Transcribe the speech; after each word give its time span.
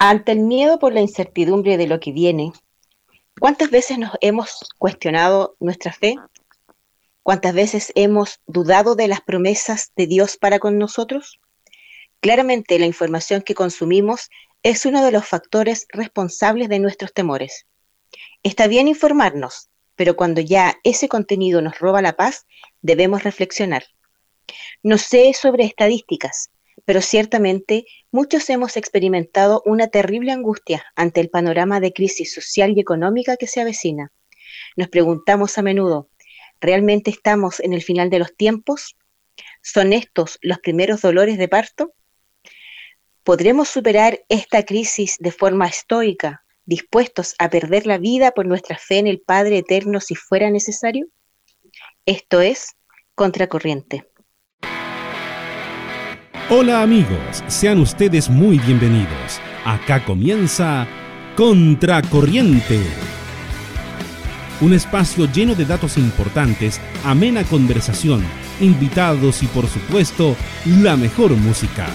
Ante 0.00 0.30
el 0.30 0.38
miedo 0.38 0.78
por 0.78 0.92
la 0.92 1.00
incertidumbre 1.00 1.76
de 1.76 1.88
lo 1.88 1.98
que 1.98 2.12
viene, 2.12 2.52
¿cuántas 3.40 3.70
veces 3.70 3.98
nos 3.98 4.12
hemos 4.20 4.70
cuestionado 4.78 5.56
nuestra 5.58 5.92
fe? 5.92 6.14
¿Cuántas 7.24 7.52
veces 7.52 7.90
hemos 7.96 8.40
dudado 8.46 8.94
de 8.94 9.08
las 9.08 9.20
promesas 9.22 9.90
de 9.96 10.06
Dios 10.06 10.36
para 10.36 10.60
con 10.60 10.78
nosotros? 10.78 11.40
Claramente 12.20 12.78
la 12.78 12.86
información 12.86 13.42
que 13.42 13.56
consumimos 13.56 14.30
es 14.62 14.86
uno 14.86 15.04
de 15.04 15.10
los 15.10 15.26
factores 15.26 15.88
responsables 15.88 16.68
de 16.68 16.78
nuestros 16.78 17.12
temores. 17.12 17.66
Está 18.44 18.68
bien 18.68 18.86
informarnos, 18.86 19.68
pero 19.96 20.14
cuando 20.14 20.40
ya 20.40 20.78
ese 20.84 21.08
contenido 21.08 21.60
nos 21.60 21.80
roba 21.80 22.02
la 22.02 22.12
paz, 22.12 22.46
debemos 22.82 23.24
reflexionar. 23.24 23.84
No 24.84 24.96
sé 24.96 25.32
sobre 25.34 25.64
estadísticas, 25.64 26.50
pero 26.88 27.02
ciertamente 27.02 27.84
muchos 28.10 28.48
hemos 28.48 28.78
experimentado 28.78 29.62
una 29.66 29.88
terrible 29.88 30.32
angustia 30.32 30.86
ante 30.96 31.20
el 31.20 31.28
panorama 31.28 31.80
de 31.80 31.92
crisis 31.92 32.32
social 32.32 32.72
y 32.74 32.80
económica 32.80 33.36
que 33.36 33.46
se 33.46 33.60
avecina. 33.60 34.10
Nos 34.74 34.88
preguntamos 34.88 35.58
a 35.58 35.62
menudo, 35.62 36.08
¿realmente 36.62 37.10
estamos 37.10 37.60
en 37.60 37.74
el 37.74 37.82
final 37.82 38.08
de 38.08 38.20
los 38.20 38.34
tiempos? 38.34 38.96
¿Son 39.60 39.92
estos 39.92 40.38
los 40.40 40.60
primeros 40.60 41.02
dolores 41.02 41.36
de 41.36 41.46
parto? 41.46 41.92
¿Podremos 43.22 43.68
superar 43.68 44.24
esta 44.30 44.64
crisis 44.64 45.16
de 45.18 45.30
forma 45.30 45.66
estoica, 45.66 46.42
dispuestos 46.64 47.34
a 47.38 47.50
perder 47.50 47.86
la 47.86 47.98
vida 47.98 48.30
por 48.30 48.46
nuestra 48.46 48.78
fe 48.78 48.96
en 48.96 49.08
el 49.08 49.20
Padre 49.20 49.58
Eterno 49.58 50.00
si 50.00 50.14
fuera 50.14 50.50
necesario? 50.50 51.08
Esto 52.06 52.40
es 52.40 52.76
Contracorriente. 53.14 54.08
Hola 56.50 56.80
amigos, 56.80 57.44
sean 57.46 57.78
ustedes 57.78 58.30
muy 58.30 58.58
bienvenidos. 58.58 59.38
Acá 59.66 60.02
comienza 60.02 60.86
Contracorriente. 61.36 62.80
Un 64.62 64.72
espacio 64.72 65.30
lleno 65.30 65.54
de 65.54 65.66
datos 65.66 65.98
importantes, 65.98 66.80
amena 67.04 67.44
conversación, 67.44 68.24
invitados 68.62 69.42
y 69.42 69.46
por 69.48 69.66
supuesto 69.66 70.36
la 70.64 70.96
mejor 70.96 71.32
música. 71.32 71.86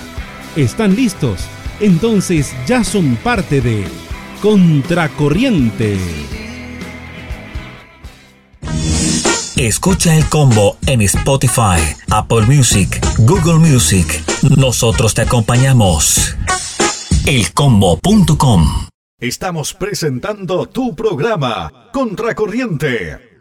¿Están 0.55 0.95
listos? 0.95 1.47
Entonces 1.79 2.53
ya 2.67 2.83
son 2.83 3.15
parte 3.23 3.59
de 3.59 3.85
Contracorriente. 4.39 5.97
Escucha 9.55 10.15
el 10.15 10.27
combo 10.29 10.77
en 10.87 11.01
Spotify, 11.03 11.79
Apple 12.09 12.41
Music, 12.47 12.99
Google 13.19 13.59
Music. 13.59 14.23
Nosotros 14.57 15.13
te 15.13 15.21
acompañamos. 15.21 16.35
Elcombo.com. 17.27 18.87
Estamos 19.19 19.73
presentando 19.75 20.65
tu 20.65 20.95
programa, 20.95 21.89
Contracorriente 21.93 23.32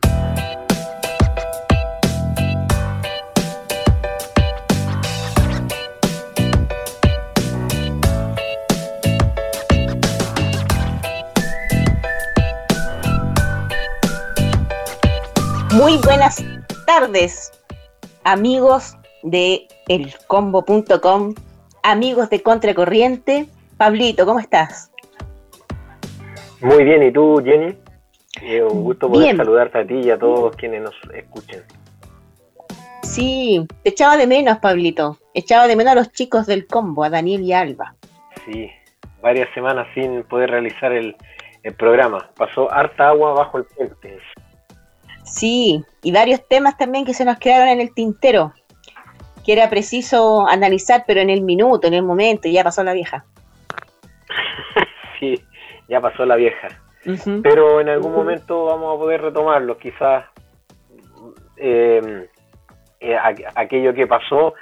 Muy 15.83 15.97
buenas 15.97 16.45
tardes, 16.87 17.51
amigos 18.23 18.97
de 19.25 19.67
elcombo.com, 19.89 21.35
amigos 21.83 22.31
de 22.31 22.41
Contracorriente. 22.41 23.47
Pablito, 23.79 24.25
¿cómo 24.25 24.39
estás? 24.39 24.93
Muy 26.61 26.85
bien, 26.85 27.03
¿y 27.03 27.11
tú, 27.11 27.43
Jenny? 27.45 27.75
Eh, 28.43 28.63
un 28.63 28.85
gusto 28.85 29.11
poder 29.11 29.37
saludarte 29.37 29.79
a 29.81 29.85
ti 29.85 29.95
y 29.95 30.11
a 30.11 30.19
todos 30.21 30.55
quienes 30.55 30.83
nos 30.83 30.95
escuchen. 31.15 31.65
Sí, 33.03 33.67
te 33.83 33.91
echaba 33.91 34.17
de 34.17 34.29
menos, 34.29 34.59
Pablito. 34.59 35.19
Echaba 35.35 35.67
de 35.67 35.75
menos 35.75 35.95
a 35.95 35.97
los 35.97 36.13
chicos 36.13 36.47
del 36.47 36.69
combo, 36.69 37.03
a 37.03 37.11
Daniel 37.11 37.43
y 37.43 37.55
Alba. 37.55 37.97
Sí, 38.45 38.71
varias 39.21 39.53
semanas 39.53 39.89
sin 39.95 40.23
poder 40.23 40.49
realizar 40.51 40.93
el, 40.93 41.17
el 41.65 41.75
programa. 41.75 42.31
Pasó 42.37 42.73
harta 42.73 43.09
agua 43.09 43.33
bajo 43.33 43.59
el 43.59 43.65
puente. 43.65 44.21
Sí, 45.33 45.83
y 46.03 46.13
varios 46.13 46.47
temas 46.47 46.77
también 46.77 47.07
que 47.07 47.15
se 47.15 47.25
nos 47.25 47.39
quedaron 47.39 47.69
en 47.69 47.81
el 47.81 47.95
tintero, 47.95 48.53
que 49.45 49.55
era 49.55 49.71
preciso 49.71 50.47
analizar, 50.47 51.05
pero 51.07 51.21
en 51.21 51.31
el 51.31 51.41
minuto, 51.41 51.87
en 51.87 51.95
el 51.95 52.03
momento, 52.03 52.49
ya 52.49 52.63
pasó 52.63 52.85
la 52.85 52.93
vieja. 52.93 53.25
sí, 55.21 55.43
ya 55.89 56.03
pasó 56.03 56.27
la 56.27 56.37
vieja. 56.37 56.69
Pero 57.43 57.81
en 57.81 57.89
algún 57.89 58.15
momento 58.15 58.67
vamos 58.67 58.95
a 58.95 58.99
poder 58.99 59.23
retomarlo, 59.23 59.79
quizás 59.79 60.27
em, 61.57 62.27
eh, 63.01 63.17
aquello 63.57 63.93
que 63.93 64.07
pasó 64.07 64.55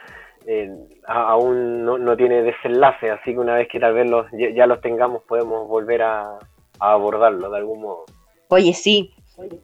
eh, 0.46 0.70
aún 1.06 1.84
no, 1.84 2.16
tiene 2.16 2.42
desenlace, 2.42 3.10
así 3.10 3.32
que 3.32 3.38
una 3.38 3.56
vez 3.56 3.68
que 3.68 3.80
tal 3.80 3.92
vez 3.92 4.08
los, 4.08 4.26
ya, 4.32 4.66
los 4.66 4.80
tengamos 4.80 5.22
podemos 5.24 5.68
volver 5.68 6.02
a 6.02 6.38
abordarlo 6.78 7.50
de 7.50 7.58
algún 7.58 7.82
modo. 7.82 8.04
Oye, 8.48 8.72
sí, 8.72 9.12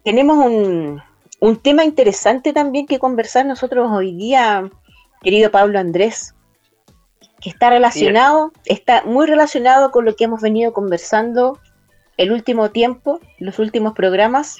tenemos 0.03 0.37
un, 0.45 1.01
tema 1.61 1.83
interesante 1.83 2.53
también 2.53 2.87
que 2.87 2.99
conversar 2.99 3.45
nosotros 3.45 3.89
hoy 3.91 4.15
día, 4.15 4.69
querido 5.21 5.51
Pablo 5.51 5.79
Andrés, 5.79 6.33
que 7.39 7.49
está 7.49 7.69
relacionado, 7.69 8.51
está 8.65 9.03
muy 9.03 9.27
relacionado 9.27 9.91
con 9.91 10.05
lo 10.05 10.15
que 10.15 10.23
hemos 10.23 10.41
venido 10.41 10.73
conversando 10.73 11.59
el 12.17 12.31
último 12.31 12.71
tiempo, 12.71 13.19
los 13.37 13.59
últimos 13.59 13.93
programas, 13.93 14.57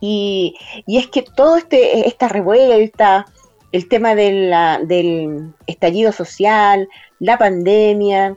y, 0.00 0.56
es 0.86 1.06
que 1.08 1.22
todo 1.22 1.56
este, 1.56 2.06
esta 2.06 2.28
revuelta, 2.28 3.26
el 3.72 3.88
tema 3.88 4.14
del 4.14 5.54
estallido 5.66 6.12
social, 6.12 6.88
la 7.18 7.38
pandemia, 7.38 8.36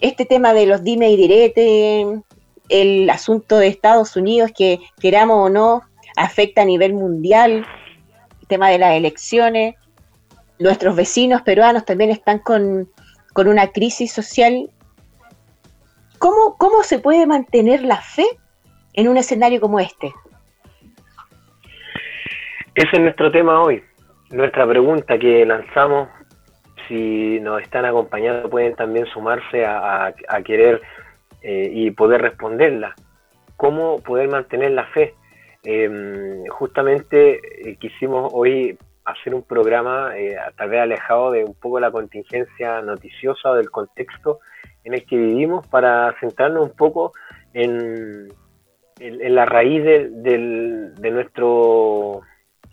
este 0.00 0.24
tema 0.24 0.54
de 0.54 0.66
los 0.66 0.82
dime 0.82 1.10
y 1.10 1.16
direte, 1.16 2.22
el 2.70 3.10
asunto 3.10 3.58
de 3.58 3.66
Estados 3.66 4.16
Unidos, 4.16 4.52
que 4.56 4.78
queramos 5.00 5.36
o 5.36 5.50
no, 5.50 5.82
afecta 6.16 6.62
a 6.62 6.64
nivel 6.64 6.94
mundial, 6.94 7.66
el 8.40 8.46
tema 8.46 8.70
de 8.70 8.78
las 8.78 8.94
elecciones. 8.94 9.74
Nuestros 10.58 10.96
vecinos 10.96 11.42
peruanos 11.42 11.84
también 11.84 12.10
están 12.10 12.38
con, 12.38 12.88
una 13.36 13.68
crisis 13.68 14.12
social. 14.12 14.70
¿Cómo, 16.18 16.56
¿Cómo 16.58 16.82
se 16.82 16.98
puede 16.98 17.26
mantener 17.26 17.82
la 17.82 17.96
fe 17.96 18.26
en 18.92 19.08
un 19.08 19.16
escenario 19.16 19.60
como 19.60 19.80
este? 19.80 20.12
Ese 22.74 22.90
es 22.92 23.00
nuestro 23.00 23.32
tema 23.32 23.62
hoy. 23.62 23.82
Nuestra 24.30 24.68
pregunta 24.68 25.18
que 25.18 25.44
lanzamos, 25.46 26.08
si 26.86 27.40
nos 27.40 27.62
están 27.62 27.86
acompañando, 27.86 28.50
pueden 28.50 28.76
también 28.76 29.06
sumarse 29.06 29.64
a 29.64 30.12
querer 30.44 30.82
eh, 31.42 31.70
y 31.72 31.90
poder 31.90 32.22
responderla. 32.22 32.94
¿Cómo 33.56 33.98
poder 34.00 34.28
mantener 34.28 34.72
la 34.72 34.86
fe? 34.86 35.14
Em, 35.62 36.46
justamente 36.46 37.70
eh, 37.70 37.76
quisimos 37.76 38.30
hoy 38.32 38.78
hacer 39.04 39.34
un 39.34 39.42
programa 39.42 40.16
eh, 40.16 40.36
tal 40.56 40.70
vez 40.70 40.80
alejado 40.80 41.32
de 41.32 41.44
un 41.44 41.54
poco 41.54 41.80
la 41.80 41.90
contingencia 41.90 42.80
noticiosa 42.80 43.50
o 43.50 43.54
del 43.56 43.70
contexto 43.70 44.40
en 44.84 44.94
el 44.94 45.04
que 45.04 45.16
vivimos 45.16 45.66
para 45.66 46.14
centrarnos 46.20 46.70
un 46.70 46.76
poco 46.76 47.12
en, 47.52 48.28
la 48.98 49.44
raíz 49.46 49.82
de, 49.84 51.10
nuestro 51.10 52.20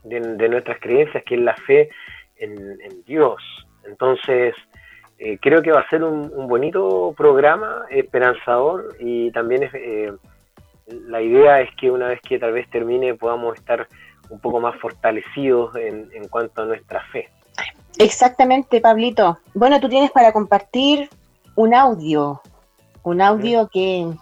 de, 0.04 0.50
nuestras 0.50 0.80
creencias 0.80 1.24
que 1.26 1.36
es 1.36 1.42
la 1.42 1.56
fe 1.56 1.90
en, 2.38 2.54
en 2.82 3.04
Dios 3.06 3.42
entonces 3.86 4.54
eh, 5.20 5.40
creo 5.42 5.64
que 5.64 5.72
va 5.72 5.80
a 5.80 5.90
ser 5.90 6.04
un, 6.04 6.30
bonito 6.48 7.14
programa, 7.18 7.86
esperanzador 7.90 8.96
y 9.00 9.32
también 9.32 9.68
eh, 9.74 10.12
la 11.08 11.22
idea 11.22 11.62
es 11.62 11.70
que 11.76 11.90
una 11.90 12.10
vez 12.10 12.22
que 12.22 12.38
tal 12.38 12.54
vez 12.54 12.70
termine 12.70 13.16
podamos 13.16 13.58
estar 13.58 13.88
un 14.30 14.40
poco 14.40 14.60
más 14.60 14.80
fortalecidos 14.80 15.76
en, 15.76 16.28
cuanto 16.30 16.62
a 16.62 16.66
nuestra 16.66 17.02
fe. 17.12 17.30
Exactamente, 17.98 18.80
Pablito. 18.80 19.40
Bueno, 19.54 19.80
tú 19.80 19.90
tienes 19.90 20.12
para 20.12 20.32
compartir 20.32 21.10
un 21.56 21.74
audio, 21.74 22.42
un 23.04 23.22
audio 23.22 23.70
que, 23.70 24.14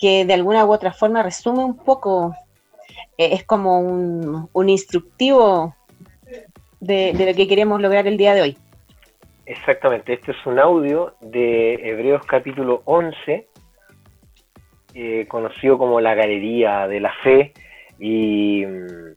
de 0.00 0.34
alguna 0.34 0.66
u 0.66 0.72
otra 0.72 0.92
forma 0.92 1.22
resume 1.22 1.64
un 1.64 1.76
poco, 1.76 2.34
eh, 3.16 3.30
es 3.32 3.44
como 3.44 3.80
un, 3.80 4.48
un 4.52 4.68
instructivo 4.68 5.74
de, 6.80 7.14
de 7.14 7.26
lo 7.26 7.34
que 7.34 7.48
queremos 7.48 7.80
lograr 7.80 8.06
el 8.06 8.18
día 8.18 8.34
de 8.34 8.42
hoy. 8.42 8.58
Exactamente, 9.48 10.12
este 10.12 10.32
es 10.32 10.44
un 10.44 10.58
audio 10.58 11.14
de 11.22 11.72
Hebreos 11.82 12.20
capítulo 12.26 12.82
11, 12.84 13.48
eh, 14.92 15.26
conocido 15.26 15.78
como 15.78 16.02
la 16.02 16.14
Galería 16.14 16.86
de 16.86 17.00
la 17.00 17.14
Fe, 17.22 17.54
y 17.98 18.66
mm, 18.66 19.16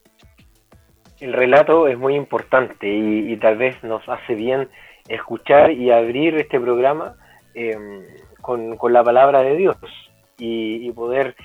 el 1.19 1.33
relato 1.33 1.89
es 1.89 1.97
muy 1.97 2.15
importante 2.15 2.87
y, 2.87 3.35
tal 3.41 3.57
vez 3.57 3.83
nos 3.83 4.07
hace 4.07 4.35
bien 4.35 4.69
escuchar 5.09 5.73
y 5.73 5.91
abrir 5.91 6.35
este 6.35 6.61
programa 6.61 7.17
em, 7.53 8.05
con, 8.39 8.77
la 8.93 9.03
palabra 9.03 9.41
de 9.41 9.57
Dios 9.57 9.75
y, 10.37 10.89
poder 10.93 11.35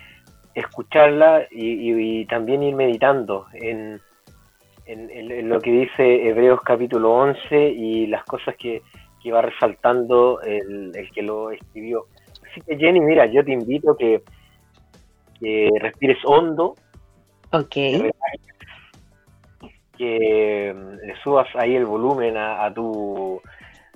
escucharla 0.54 1.48
y, 1.50 2.24
también 2.26 2.62
ir 2.62 2.76
meditando 2.76 3.46
en, 3.52 4.00
en, 4.86 5.48
lo 5.48 5.60
que 5.60 5.70
dice 5.70 6.28
Hebreos 6.28 6.60
capítulo 6.62 7.12
11 7.12 7.68
y 7.70 8.06
las 8.06 8.24
cosas 8.24 8.56
que, 8.56 8.82
que 9.22 9.32
va 9.32 9.42
resaltando 9.42 10.40
el, 10.42 10.92
el, 10.94 11.10
que 11.10 11.22
lo 11.22 11.50
escribió. 11.50 12.06
Así 12.50 12.60
que 12.60 12.76
Jenny, 12.76 13.00
mira, 13.00 13.26
yo 13.26 13.44
te 13.44 13.52
invito 13.52 13.96
que, 13.96 14.22
que 15.40 15.70
respires 15.80 16.18
hondo. 16.24 16.74
Ok 17.52 17.76
que 19.96 20.74
mm, 20.74 21.06
le 21.06 21.16
subas 21.22 21.48
ahí 21.54 21.74
el 21.74 21.86
volumen 21.86 22.36
a, 22.36 22.72
tu 22.72 23.40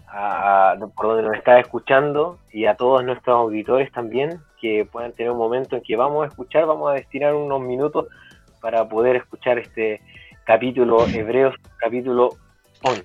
a, 0.09 0.77
por 0.97 1.07
donde 1.07 1.23
nos 1.23 1.37
estás 1.37 1.61
escuchando 1.61 2.39
y 2.53 2.67
a 2.67 2.75
todos 2.75 3.05
nuestros 3.05 3.37
auditores 3.37 3.93
también 3.93 4.41
que 4.61 4.87
puedan 4.91 5.13
tener 5.13 5.33
un 5.33 5.39
momento 5.39 5.77
en 5.77 5.83
que 5.83 5.97
vamos 5.97 6.25
a 6.25 6.29
escuchar, 6.29 6.67
vamos 6.67 6.91
a 6.91 6.95
destinar 6.95 7.35
unos 7.35 7.61
minutos 7.61 8.07
para 8.61 8.89
poder 8.89 9.17
escuchar 9.17 9.59
este 9.59 10.01
capítulo 10.51 11.07
Hebreos 11.07 11.55
capítulo 11.79 12.31
11. 12.83 13.05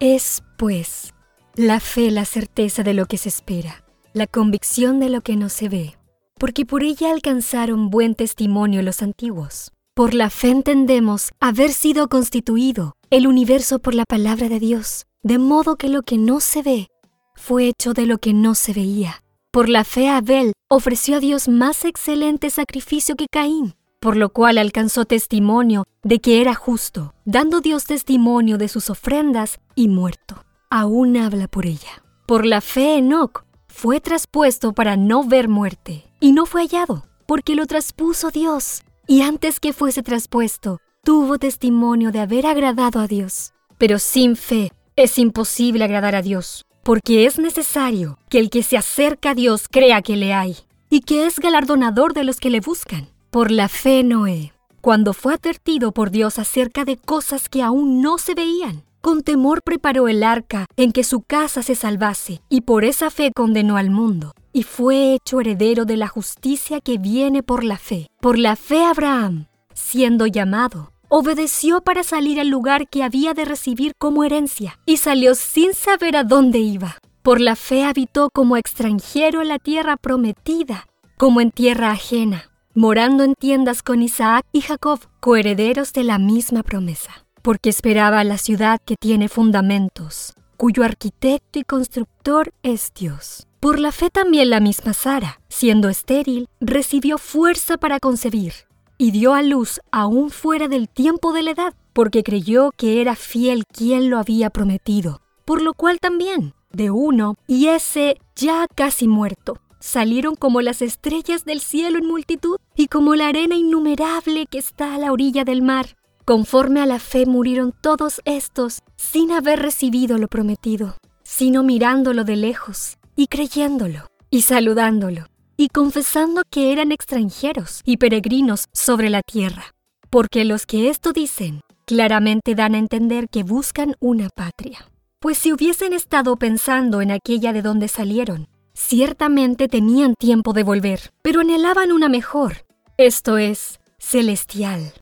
Es 0.00 0.42
pues 0.56 1.12
la 1.54 1.80
fe 1.80 2.10
la 2.10 2.24
certeza 2.24 2.82
de 2.82 2.94
lo 2.94 3.04
que 3.04 3.18
se 3.18 3.28
espera, 3.28 3.84
la 4.14 4.26
convicción 4.26 4.98
de 4.98 5.10
lo 5.10 5.20
que 5.20 5.36
no 5.36 5.50
se 5.50 5.68
ve, 5.68 5.96
porque 6.38 6.64
por 6.64 6.82
ella 6.82 7.10
alcanzaron 7.10 7.90
buen 7.90 8.14
testimonio 8.14 8.80
los 8.80 9.02
antiguos. 9.02 9.72
Por 9.92 10.14
la 10.14 10.30
fe 10.30 10.48
entendemos 10.48 11.32
haber 11.40 11.72
sido 11.72 12.08
constituido 12.08 12.96
el 13.10 13.26
universo 13.26 13.78
por 13.78 13.94
la 13.94 14.04
palabra 14.08 14.48
de 14.48 14.58
Dios, 14.58 15.04
de 15.22 15.36
modo 15.36 15.76
que 15.76 15.90
lo 15.90 16.04
que 16.04 16.16
no 16.16 16.40
se 16.40 16.62
ve 16.62 16.86
fue 17.34 17.68
hecho 17.68 17.92
de 17.92 18.06
lo 18.06 18.16
que 18.16 18.32
no 18.32 18.54
se 18.54 18.72
veía. 18.72 19.22
Por 19.50 19.68
la 19.68 19.84
fe 19.84 20.08
Abel 20.08 20.52
ofreció 20.70 21.16
a 21.18 21.20
Dios 21.20 21.48
más 21.48 21.84
excelente 21.84 22.48
sacrificio 22.48 23.14
que 23.14 23.26
Caín, 23.30 23.74
por 24.06 24.16
lo 24.16 24.28
cual 24.28 24.58
alcanzó 24.58 25.04
testimonio 25.04 25.82
de 26.04 26.20
que 26.20 26.40
era 26.40 26.54
justo, 26.54 27.12
dando 27.24 27.60
Dios 27.60 27.86
testimonio 27.86 28.56
de 28.56 28.68
sus 28.68 28.88
ofrendas 28.88 29.58
y 29.74 29.88
muerto. 29.88 30.44
Aún 30.70 31.16
habla 31.16 31.48
por 31.48 31.66
ella. 31.66 32.04
Por 32.24 32.46
la 32.46 32.60
fe 32.60 32.98
Enoc 32.98 33.44
fue 33.66 34.00
traspuesto 34.00 34.74
para 34.74 34.96
no 34.96 35.24
ver 35.24 35.48
muerte, 35.48 36.04
y 36.20 36.30
no 36.30 36.46
fue 36.46 36.60
hallado, 36.60 37.04
porque 37.26 37.56
lo 37.56 37.66
traspuso 37.66 38.30
Dios 38.30 38.84
y 39.08 39.22
antes 39.22 39.58
que 39.58 39.72
fuese 39.72 40.04
traspuesto, 40.04 40.78
tuvo 41.02 41.38
testimonio 41.38 42.12
de 42.12 42.20
haber 42.20 42.46
agradado 42.46 43.00
a 43.00 43.08
Dios. 43.08 43.54
Pero 43.76 43.98
sin 43.98 44.36
fe 44.36 44.70
es 44.94 45.18
imposible 45.18 45.82
agradar 45.82 46.14
a 46.14 46.22
Dios, 46.22 46.64
porque 46.84 47.26
es 47.26 47.40
necesario 47.40 48.20
que 48.28 48.38
el 48.38 48.50
que 48.50 48.62
se 48.62 48.76
acerca 48.76 49.30
a 49.30 49.34
Dios 49.34 49.66
crea 49.68 50.00
que 50.00 50.14
le 50.14 50.32
hay, 50.32 50.58
y 50.90 51.00
que 51.00 51.26
es 51.26 51.40
galardonador 51.40 52.14
de 52.14 52.22
los 52.22 52.38
que 52.38 52.50
le 52.50 52.60
buscan. 52.60 53.15
Por 53.36 53.50
la 53.50 53.68
fe 53.68 54.02
Noé, 54.02 54.54
cuando 54.80 55.12
fue 55.12 55.34
advertido 55.34 55.92
por 55.92 56.10
Dios 56.10 56.38
acerca 56.38 56.86
de 56.86 56.96
cosas 56.96 57.50
que 57.50 57.62
aún 57.62 58.00
no 58.00 58.16
se 58.16 58.32
veían, 58.32 58.84
con 59.02 59.22
temor 59.22 59.60
preparó 59.62 60.08
el 60.08 60.22
arca 60.22 60.64
en 60.78 60.90
que 60.90 61.04
su 61.04 61.20
casa 61.20 61.62
se 61.62 61.74
salvase, 61.74 62.40
y 62.48 62.62
por 62.62 62.86
esa 62.86 63.10
fe 63.10 63.32
condenó 63.36 63.76
al 63.76 63.90
mundo 63.90 64.32
y 64.54 64.62
fue 64.62 65.12
hecho 65.12 65.42
heredero 65.42 65.84
de 65.84 65.98
la 65.98 66.08
justicia 66.08 66.80
que 66.80 66.96
viene 66.96 67.42
por 67.42 67.62
la 67.62 67.76
fe. 67.76 68.06
Por 68.22 68.38
la 68.38 68.56
fe 68.56 68.82
Abraham, 68.82 69.48
siendo 69.74 70.26
llamado, 70.26 70.92
obedeció 71.10 71.82
para 71.82 72.04
salir 72.04 72.40
al 72.40 72.48
lugar 72.48 72.88
que 72.88 73.02
había 73.02 73.34
de 73.34 73.44
recibir 73.44 73.92
como 73.98 74.24
herencia, 74.24 74.78
y 74.86 74.96
salió 74.96 75.34
sin 75.34 75.74
saber 75.74 76.16
a 76.16 76.24
dónde 76.24 76.60
iba. 76.60 76.96
Por 77.22 77.42
la 77.42 77.54
fe 77.54 77.84
habitó 77.84 78.30
como 78.32 78.56
extranjero 78.56 79.42
en 79.42 79.48
la 79.48 79.58
tierra 79.58 79.98
prometida, 79.98 80.86
como 81.18 81.42
en 81.42 81.50
tierra 81.50 81.90
ajena, 81.90 82.50
morando 82.76 83.24
en 83.24 83.34
tiendas 83.34 83.82
con 83.82 84.02
Isaac 84.02 84.44
y 84.52 84.60
Jacob, 84.60 85.00
coherederos 85.20 85.94
de 85.94 86.04
la 86.04 86.18
misma 86.18 86.62
promesa, 86.62 87.24
porque 87.40 87.70
esperaba 87.70 88.22
la 88.22 88.36
ciudad 88.36 88.78
que 88.84 88.96
tiene 89.00 89.30
fundamentos, 89.30 90.34
cuyo 90.58 90.84
arquitecto 90.84 91.58
y 91.58 91.64
constructor 91.64 92.52
es 92.62 92.92
Dios. 92.94 93.46
Por 93.60 93.80
la 93.80 93.92
fe 93.92 94.10
también 94.10 94.50
la 94.50 94.60
misma 94.60 94.92
Sara, 94.92 95.40
siendo 95.48 95.88
estéril, 95.88 96.48
recibió 96.60 97.16
fuerza 97.16 97.78
para 97.78 97.98
concebir 97.98 98.52
y 98.98 99.10
dio 99.10 99.32
a 99.32 99.42
luz 99.42 99.80
aún 99.90 100.28
fuera 100.28 100.68
del 100.68 100.90
tiempo 100.90 101.32
de 101.32 101.44
la 101.44 101.52
edad, 101.52 101.74
porque 101.94 102.22
creyó 102.22 102.72
que 102.76 103.00
era 103.00 103.16
fiel 103.16 103.64
quien 103.66 104.10
lo 104.10 104.18
había 104.18 104.50
prometido. 104.50 105.22
Por 105.46 105.62
lo 105.62 105.72
cual 105.72 105.98
también, 105.98 106.52
de 106.72 106.90
uno, 106.90 107.36
y 107.46 107.68
ese 107.68 108.18
ya 108.34 108.66
casi 108.74 109.08
muerto, 109.08 109.58
salieron 109.86 110.34
como 110.34 110.60
las 110.60 110.82
estrellas 110.82 111.44
del 111.44 111.60
cielo 111.60 111.98
en 111.98 112.06
multitud 112.06 112.56
y 112.74 112.88
como 112.88 113.14
la 113.14 113.28
arena 113.28 113.54
innumerable 113.54 114.46
que 114.46 114.58
está 114.58 114.94
a 114.94 114.98
la 114.98 115.12
orilla 115.12 115.44
del 115.44 115.62
mar. 115.62 115.96
Conforme 116.24 116.80
a 116.80 116.86
la 116.86 116.98
fe 116.98 117.24
murieron 117.24 117.72
todos 117.80 118.20
estos 118.24 118.80
sin 118.96 119.30
haber 119.30 119.60
recibido 119.60 120.18
lo 120.18 120.26
prometido, 120.26 120.96
sino 121.22 121.62
mirándolo 121.62 122.24
de 122.24 122.36
lejos 122.36 122.98
y 123.14 123.28
creyéndolo, 123.28 124.08
y 124.28 124.42
saludándolo, 124.42 125.26
y 125.56 125.68
confesando 125.68 126.42
que 126.50 126.72
eran 126.72 126.90
extranjeros 126.90 127.80
y 127.84 127.98
peregrinos 127.98 128.64
sobre 128.72 129.08
la 129.08 129.22
tierra, 129.22 129.72
porque 130.10 130.44
los 130.44 130.66
que 130.66 130.88
esto 130.88 131.12
dicen 131.12 131.60
claramente 131.86 132.56
dan 132.56 132.74
a 132.74 132.78
entender 132.78 133.28
que 133.28 133.44
buscan 133.44 133.94
una 134.00 134.28
patria. 134.30 134.90
Pues 135.20 135.38
si 135.38 135.52
hubiesen 135.52 135.92
estado 135.92 136.36
pensando 136.36 137.00
en 137.00 137.12
aquella 137.12 137.52
de 137.52 137.62
donde 137.62 137.86
salieron, 137.86 138.48
ciertamente 138.76 139.68
tenían 139.68 140.14
tiempo 140.14 140.52
de 140.52 140.62
volver, 140.62 141.12
pero 141.22 141.40
anhelaban 141.40 141.90
una 141.90 142.08
mejor, 142.08 142.66
esto 142.98 143.38
es, 143.38 143.80
celestial. 143.98 144.92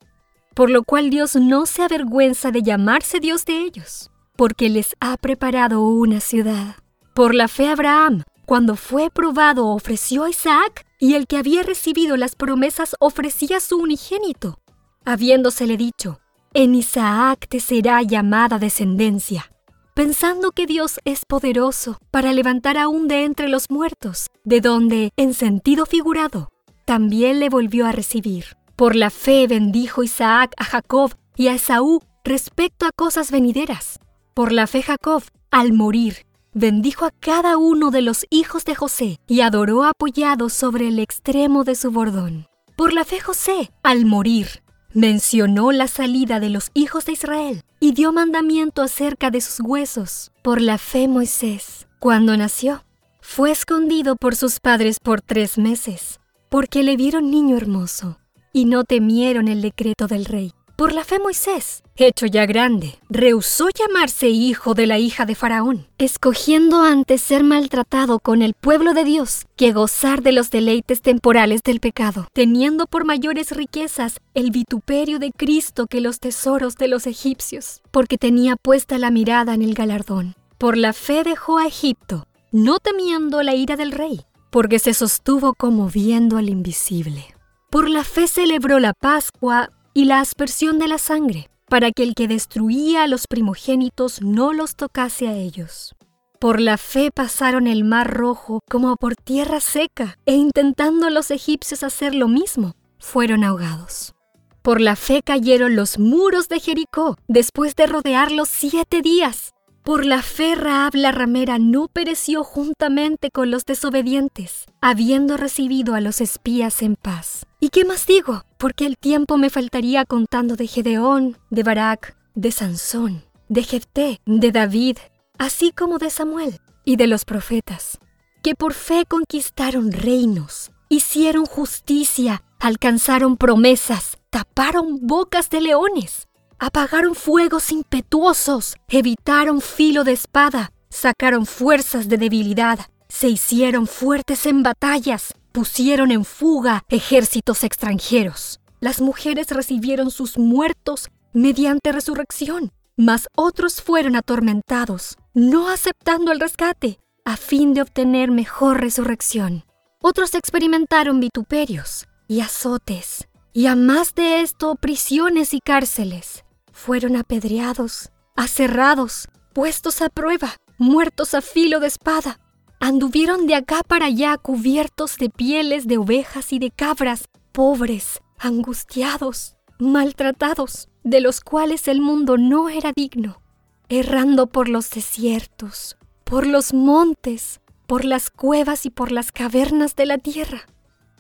Por 0.55 0.71
lo 0.71 0.85
cual 0.85 1.11
Dios 1.11 1.35
no 1.37 1.67
se 1.67 1.83
avergüenza 1.83 2.53
de 2.53 2.63
llamarse 2.63 3.19
Dios 3.19 3.45
de 3.45 3.59
ellos, 3.59 4.11
porque 4.37 4.71
les 4.71 4.95
ha 5.01 5.17
preparado 5.17 5.83
una 5.83 6.21
ciudad. 6.21 6.77
Por 7.15 7.35
la 7.35 7.49
fe 7.49 7.69
Abraham, 7.69 8.23
cuando 8.47 8.77
fue 8.77 9.11
probado, 9.11 9.67
ofreció 9.69 10.25
a 10.25 10.31
Isaac, 10.31 10.87
y 10.99 11.15
el 11.15 11.27
que 11.27 11.37
había 11.37 11.63
recibido 11.63 12.17
las 12.17 12.37
promesas 12.37 12.95
ofrecía 13.01 13.61
su 13.61 13.79
unigénito, 13.79 14.61
habiéndosele 15.05 15.77
dicho, 15.77 16.21
en 16.55 16.75
Isaac 16.75 17.47
te 17.49 17.59
será 17.59 18.01
llamada 18.03 18.59
descendencia, 18.59 19.51
pensando 19.95 20.51
que 20.51 20.67
Dios 20.67 20.99
es 21.05 21.25
poderoso 21.25 21.99
para 22.11 22.33
levantar 22.33 22.77
aún 22.77 23.07
de 23.07 23.25
entre 23.25 23.49
los 23.49 23.71
muertos, 23.71 24.27
de 24.43 24.61
donde, 24.61 25.13
en 25.17 25.35
sentido 25.35 25.87
figurado, 25.87 26.49
también 26.85 27.39
le 27.39 27.49
volvió 27.49 27.87
a 27.87 27.93
recibir. 27.93 28.57
Por 28.77 28.97
la 28.97 29.11
fe 29.11 29.47
bendijo 29.47 30.03
Isaac 30.03 30.53
a 30.57 30.65
Jacob 30.65 31.15
y 31.37 31.47
a 31.47 31.55
Esaú 31.55 32.03
respecto 32.25 32.87
a 32.87 32.91
cosas 32.95 33.31
venideras. 33.31 34.01
Por 34.35 34.51
la 34.51 34.67
fe 34.67 34.83
Jacob, 34.83 35.23
al 35.53 35.73
morir, 35.73 36.27
bendijo 36.53 37.05
a 37.05 37.13
cada 37.13 37.57
uno 37.57 37.93
de 37.93 38.03
los 38.03 38.27
hijos 38.31 38.65
de 38.65 38.75
José 38.75 39.21
y 39.29 39.43
adoró 39.43 39.85
apoyado 39.85 40.49
sobre 40.49 40.89
el 40.89 40.99
extremo 40.99 41.63
de 41.63 41.77
su 41.77 41.93
bordón. 41.93 42.49
Por 42.77 42.93
la 42.93 43.05
fe 43.05 43.21
José, 43.21 43.71
al 43.85 44.05
morir, 44.05 44.64
mencionó 44.95 45.73
la 45.73 45.89
salida 45.89 46.41
de 46.41 46.49
los 46.49 46.71
hijos 46.73 47.05
de 47.05 47.13
Israel 47.13 47.63
y 47.81 47.93
dio 47.93 48.13
mandamiento 48.13 48.81
acerca 48.83 49.31
de 49.31 49.41
sus 49.41 49.61
huesos. 49.61 50.33
Por 50.43 50.61
la 50.61 50.79
fe 50.79 51.09
Moisés, 51.09 51.87
cuando 51.99 52.37
nació, 52.37 52.85
fue 53.21 53.51
escondido 53.51 54.17
por 54.17 54.37
sus 54.37 54.61
padres 54.61 54.99
por 55.01 55.21
tres 55.21 55.59
meses, 55.59 56.21
porque 56.49 56.83
le 56.83 56.97
vieron 56.97 57.31
niño 57.31 57.57
hermoso 57.57 58.19
y 58.53 58.65
no 58.65 58.85
temieron 58.85 59.49
el 59.49 59.61
decreto 59.61 60.07
del 60.07 60.25
rey. 60.25 60.53
Por 60.77 60.93
la 60.93 61.05
fe 61.05 61.21
Moisés, 61.21 61.85
hecho 61.95 62.27
ya 62.27 62.47
grande, 62.47 62.99
rehusó 63.09 63.69
llamarse 63.69 64.29
hijo 64.31 64.75
de 64.75 64.89
la 64.89 64.99
hija 64.99 65.25
de 65.25 65.37
Faraón, 65.37 65.87
escogiendo 65.99 66.83
antes 66.83 67.21
ser 67.21 67.45
maltratado 67.45 68.19
con 68.19 68.43
el 68.43 68.55
pueblo 68.55 68.93
de 68.93 69.05
Dios 69.05 69.47
que 69.55 69.73
gozar 69.73 70.21
de 70.23 70.33
los 70.33 70.51
deleites 70.51 71.01
temporales 71.01 71.63
del 71.63 71.79
pecado, 71.79 72.27
teniendo 72.33 72.89
por 72.89 73.05
mayores 73.05 73.53
riquezas 73.53 74.19
el 74.35 74.51
vituperio 74.51 75.21
de 75.21 75.31
Cristo 75.31 75.87
que 75.87 76.01
los 76.01 76.19
tesoros 76.19 76.75
de 76.75 76.89
los 76.89 77.07
egipcios, 77.07 77.81
porque 77.93 78.19
tenía 78.19 78.57
puesta 78.57 78.99
la 78.99 79.13
mirada 79.13 79.55
en 79.55 79.63
el 79.63 79.75
galardón. 79.75 80.35
Por 80.59 80.77
la 80.77 80.93
fe 80.93 81.23
dejó 81.23 81.59
a 81.59 81.69
Egipto, 81.69 82.27
no 82.51 82.81
temiendo 82.81 83.45
la 83.45 83.55
ira 83.55 83.77
del 83.77 83.93
rey, 83.93 84.23
porque 84.51 84.81
se 84.81 84.93
sostuvo 84.93 85.55
como 85.55 85.89
viendo 85.89 86.37
al 86.37 86.49
invisible. 86.49 87.27
Por 87.71 87.89
la 87.89 88.03
fe 88.03 88.27
celebró 88.27 88.81
la 88.81 88.93
Pascua 88.93 89.71
y 89.95 90.05
la 90.05 90.21
aspersión 90.21 90.79
de 90.79 90.89
la 90.89 90.99
sangre, 90.99 91.49
para 91.69 91.93
que 91.93 92.03
el 92.03 92.15
que 92.15 92.29
destruía 92.29 93.05
a 93.05 93.07
los 93.07 93.27
primogénitos 93.27 94.21
no 94.21 94.53
los 94.53 94.77
tocase 94.77 95.29
a 95.29 95.35
ellos. 95.35 95.95
Por 96.41 96.61
la 96.61 96.77
fe 96.77 97.11
pasaron 97.11 97.67
el 97.67 97.85
mar 97.85 98.13
rojo 98.13 98.61
como 98.69 98.97
por 98.97 99.17
tierra 99.17 99.61
seca, 99.61 100.19
e 100.27 100.35
intentando 100.35 101.09
los 101.09 101.31
egipcios 101.31 101.83
hacer 101.83 102.15
lo 102.15 102.29
mismo, 102.29 102.75
fueron 102.99 103.45
ahogados. 103.45 104.15
Por 104.61 104.81
la 104.81 104.97
fe 104.97 105.23
cayeron 105.25 105.77
los 105.77 105.99
muros 105.99 106.49
de 106.49 106.61
Jericó 106.61 107.17
después 107.29 107.77
de 107.77 107.87
rodearlos 107.87 108.49
siete 108.51 109.01
días. 109.01 109.54
Por 109.85 110.07
la 110.07 110.23
fe 110.23 110.55
Raab 110.55 110.95
la 110.95 111.13
ramera 111.13 111.59
no 111.59 111.89
pereció 111.89 112.43
juntamente 112.43 113.31
con 113.31 113.51
los 113.51 113.67
desobedientes, 113.67 114.65
habiendo 114.81 115.37
recibido 115.37 115.95
a 115.95 116.01
los 116.01 116.23
espías 116.23 116.81
en 116.81 116.97
paz. 116.97 117.45
¿Y 117.61 117.69
qué 117.69 117.85
más 117.85 118.07
digo? 118.07 118.47
Porque 118.57 118.87
el 118.87 118.97
tiempo 118.97 119.37
me 119.37 119.51
faltaría 119.51 120.07
contando 120.07 120.57
de 120.57 120.69
Gedeón, 120.69 121.37
de 121.51 121.65
Barak, 121.65 122.17
de 122.35 122.51
Sansón, 122.51 123.25
de 123.51 123.63
Jefté, 123.63 124.23
de 124.25 124.53
David, 124.53 124.97
así 125.37 125.71
como 125.71 125.99
de 125.99 126.09
Samuel 126.09 126.61
y 126.87 126.97
de 126.97 127.07
los 127.07 127.27
profetas, 127.27 127.99
que 128.43 128.55
por 128.55 128.73
fe 128.73 129.05
conquistaron 129.07 129.93
reinos, 129.93 130.71
hicieron 130.89 131.45
justicia, 131.45 132.43
alcanzaron 132.59 133.37
promesas, 133.37 134.17
taparon 134.31 135.07
bocas 135.07 135.51
de 135.51 135.61
leones 135.61 136.27
apagaron 136.65 137.15
fuegos 137.15 137.71
impetuosos, 137.71 138.77
evitaron 138.89 139.61
filo 139.61 140.03
de 140.03 140.13
espada, 140.13 140.73
sacaron 140.89 141.45
fuerzas 141.45 142.09
de 142.09 142.17
debilidad, 142.17 142.79
se 143.07 143.29
hicieron 143.29 143.87
fuertes 143.87 144.47
en 144.47 144.63
batallas, 144.63 145.35
pusieron 145.53 146.11
en 146.11 146.25
fuga 146.25 146.85
ejércitos 146.89 147.65
extranjeros. 147.65 148.61
Las 148.81 149.03
mujeres 149.03 149.51
recibieron 149.51 150.11
sus 150.11 150.39
muertos 150.39 151.11
mediante 151.35 151.93
resurrección, 151.93 152.73
mas 152.97 153.29
otros 153.37 153.83
fueron 153.83 154.17
atormentados, 154.17 155.19
no 155.35 155.69
aceptando 155.69 156.33
el 156.33 156.41
rescate, 156.41 156.99
a 157.27 157.37
fin 157.37 157.75
de 157.75 157.83
obtener 157.83 158.31
mejor 158.31 158.81
resurrección. 158.81 159.65
Otros 160.01 160.35
experimentaron 160.35 161.21
vituperios 161.21 162.07
y 162.27 162.41
azotes, 162.41 163.29
y 163.53 163.67
a 163.67 163.77
más 163.77 164.15
de 164.15 164.41
esto 164.41 164.77
prisiones 164.77 165.53
y 165.53 165.61
cárceles 165.61 166.44
fueron 166.85 167.17
apedreados, 167.17 168.11
aserrados, 168.37 169.29
puestos 169.55 170.03
a 170.03 170.11
prueba, 170.11 170.57
muertos 170.77 171.33
a 171.33 171.41
filo 171.41 171.81
de 171.81 171.87
espada. 171.87 172.39
Anduvieron 172.79 173.47
de 173.47 173.55
acá 173.55 173.81
para 173.89 174.07
allá 174.07 174.37
cubiertos 174.37 175.17
de 175.17 175.31
pieles 175.31 175.87
de 175.87 175.97
ovejas 175.97 176.53
y 176.53 176.59
de 176.59 176.71
cabras, 176.71 177.31
pobres, 177.53 178.21
angustiados, 178.39 179.57
maltratados, 179.79 180.91
de 181.05 181.23
los 181.23 181.41
cuales 181.41 181.89
el 181.89 182.03
mundo 182.03 182.37
no 182.37 182.69
era 182.69 182.93
digno, 182.95 183.41
errando 183.89 184.47
por 184.49 184.69
los 184.69 184.91
desiertos, 184.91 185.97
por 186.25 186.47
los 186.47 186.75
montes, 186.75 187.63
por 187.87 188.05
las 188.05 188.29
cuevas 188.29 188.85
y 188.85 188.91
por 188.91 189.11
las 189.11 189.33
cavernas 189.33 189.97
de 189.97 190.05
la 190.05 190.19
tierra. 190.19 190.67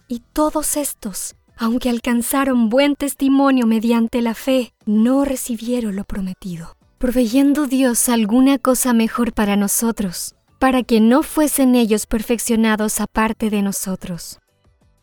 Y 0.08 0.20
todos 0.34 0.76
estos 0.76 1.36
aunque 1.56 1.90
alcanzaron 1.90 2.68
buen 2.68 2.96
testimonio 2.96 3.66
mediante 3.66 4.22
la 4.22 4.34
fe, 4.34 4.74
no 4.86 5.24
recibieron 5.24 5.96
lo 5.96 6.04
prometido, 6.04 6.76
proveyendo 6.98 7.66
Dios 7.66 8.08
alguna 8.08 8.58
cosa 8.58 8.92
mejor 8.92 9.32
para 9.32 9.56
nosotros, 9.56 10.34
para 10.58 10.82
que 10.82 11.00
no 11.00 11.22
fuesen 11.22 11.74
ellos 11.74 12.06
perfeccionados 12.06 13.00
aparte 13.00 13.50
de 13.50 13.62
nosotros. 13.62 14.38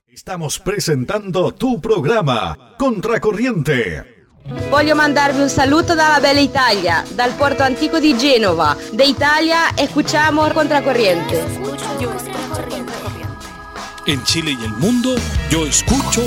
Estamos 0.07 0.59
presentando 0.59 1.53
tu 1.53 1.79
programa, 1.79 2.75
Contracorriente. 2.77 4.25
Voglio 4.69 4.95
mandarvi 4.95 5.39
un 5.41 5.49
saluto 5.49 5.95
dalla 5.95 6.19
bella 6.19 6.41
Italia, 6.41 7.05
dal 7.15 7.31
porto 7.35 7.63
antico 7.63 7.99
di 7.99 8.13
Genova. 8.19 8.75
De 8.91 9.05
Italia 9.05 9.69
escuchamos 9.77 10.51
Contracorriente. 10.51 11.45
En 14.07 14.23
Chile 14.23 14.55
y 14.59 14.65
el 14.65 14.71
mundo, 14.71 15.13
yo 15.51 15.63
escucho 15.63 16.21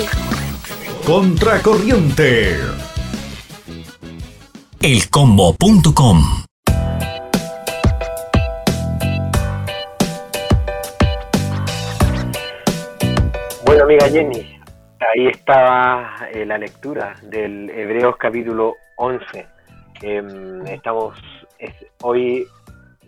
Contracorriente. 1.05 2.57
Elcombo.com 4.81 6.23
Bueno, 13.67 13.85
amiga 13.85 14.09
Jenny, 14.09 14.61
ahí 15.01 15.27
estaba 15.27 16.15
eh, 16.33 16.47
la 16.47 16.59
lectura 16.59 17.17
del 17.23 17.71
Hebreos 17.71 18.15
capítulo 18.19 18.77
11. 18.99 19.47
Em, 20.03 20.65
estamos 20.69 21.19
hoy 22.03 22.47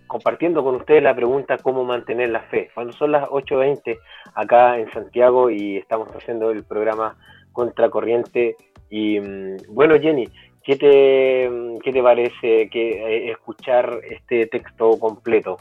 compartiendo 0.06 0.62
con 0.62 0.76
ustedes 0.76 1.02
la 1.02 1.14
pregunta 1.14 1.58
cómo 1.58 1.84
mantener 1.84 2.30
la 2.30 2.42
fe. 2.42 2.70
Cuando 2.74 2.92
son 2.92 3.12
las 3.12 3.24
8.20 3.28 3.98
acá 4.34 4.78
en 4.78 4.90
Santiago 4.92 5.50
y 5.50 5.76
estamos 5.76 6.08
haciendo 6.10 6.50
el 6.50 6.64
programa 6.64 7.16
Contracorriente. 7.52 8.56
Y 8.90 9.20
mm, 9.20 9.56
bueno, 9.68 9.98
Jenny, 10.00 10.28
¿qué 10.62 10.76
te, 10.76 11.48
mm, 11.48 11.78
qué 11.78 11.92
te 11.92 12.02
parece 12.02 12.68
que 12.70 12.90
eh, 12.90 13.30
escuchar 13.30 14.00
este 14.08 14.46
texto 14.46 14.98
completo? 14.98 15.56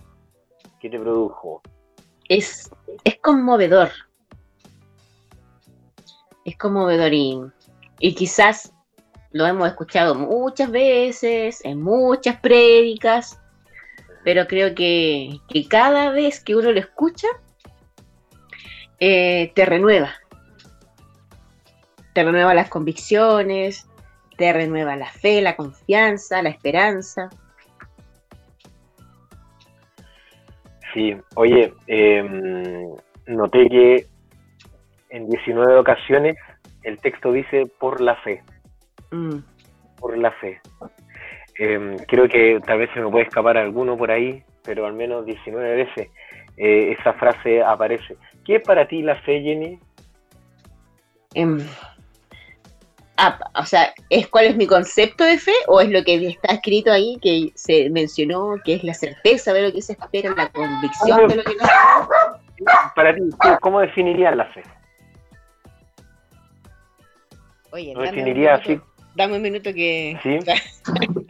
¿Qué 0.79 0.89
te 0.89 0.99
produjo? 0.99 1.61
Es, 2.29 2.71
es 3.03 3.17
conmovedor. 3.17 3.89
Es 6.43 6.57
conmovedor 6.57 7.13
y, 7.13 7.39
y 7.99 8.13
quizás 8.13 8.71
lo 9.31 9.45
hemos 9.45 9.67
escuchado 9.67 10.15
muchas 10.15 10.71
veces, 10.71 11.59
en 11.65 11.81
muchas 11.81 12.39
prédicas, 12.39 13.41
pero 14.25 14.47
creo 14.47 14.73
que, 14.73 15.39
cada 15.69 16.09
vez 16.09 16.43
que 16.43 16.55
uno 16.55 16.71
lo 16.71 16.79
escucha, 16.79 17.27
eh, 18.99 19.51
te 19.53 19.65
renueva. 19.65 20.09
Te 22.13 22.23
renueva 22.23 22.55
las 22.55 22.67
convicciones, 22.67 23.87
te 24.35 24.51
renueva 24.51 24.95
la 24.95 25.11
fe, 25.11 25.43
la 25.43 25.55
confianza, 25.55 26.41
la 26.41 26.49
esperanza. 26.49 27.29
Sí, 30.95 31.15
oye, 31.35 31.71
em, 31.85 32.95
noté 33.27 33.69
que 33.69 34.07
en 35.09 35.29
19 35.29 35.77
ocasiones 35.77 36.35
el 36.81 36.97
texto 36.97 37.31
dice 37.31 37.67
por 37.79 38.01
la 38.01 38.15
fe. 38.15 38.41
Mm. 39.11 39.37
Por 39.99 40.17
la 40.17 40.31
fe. 40.31 40.59
Em, 41.57 41.97
creo 42.07 42.27
que 42.27 42.59
tal 42.65 42.79
vez 42.79 42.89
se 42.93 42.99
me 42.99 43.09
puede 43.09 43.25
escapar 43.25 43.57
alguno 43.57 43.97
por 43.97 44.11
ahí, 44.11 44.43
pero 44.63 44.85
al 44.85 44.93
menos 44.93 45.25
19 45.25 45.75
veces 45.75 46.09
eh, 46.57 46.95
esa 46.99 47.13
frase 47.13 47.61
aparece. 47.61 48.17
¿Qué 48.45 48.57
es 48.57 48.61
para 48.61 48.87
ti 48.87 49.01
la 49.01 49.15
fe, 49.21 49.41
Jenny? 49.41 49.79
Em, 51.33 51.59
ah, 53.17 53.39
o 53.55 53.65
sea, 53.65 53.93
¿es 54.09 54.27
cuál 54.27 54.45
es 54.45 54.57
mi 54.57 54.67
concepto 54.67 55.23
de 55.23 55.37
fe 55.37 55.53
o 55.67 55.79
es 55.79 55.89
lo 55.89 56.03
que 56.03 56.27
está 56.27 56.53
escrito 56.53 56.91
ahí 56.91 57.17
que 57.21 57.51
se 57.55 57.89
mencionó, 57.89 58.55
que 58.63 58.75
es 58.75 58.83
la 58.83 58.93
certeza 58.93 59.53
de 59.53 59.61
lo 59.63 59.71
que 59.73 59.81
se 59.81 59.93
espera, 59.93 60.33
la 60.35 60.49
convicción 60.49 61.27
de 61.27 61.35
lo 61.37 61.43
que 61.43 61.55
no 61.55 61.65
se 61.65 62.63
Para 62.95 63.15
ti, 63.15 63.21
¿cómo 63.61 63.79
definirías 63.79 64.35
la 64.35 64.45
fe? 64.47 64.63
Oye, 67.71 67.93
¿Lo 67.93 68.01
definiría 68.01 68.55
así? 68.55 68.79
Dame 69.15 69.37
un 69.37 69.41
minuto 69.41 69.73
que... 69.73 70.17
¿Sí? 70.21 70.39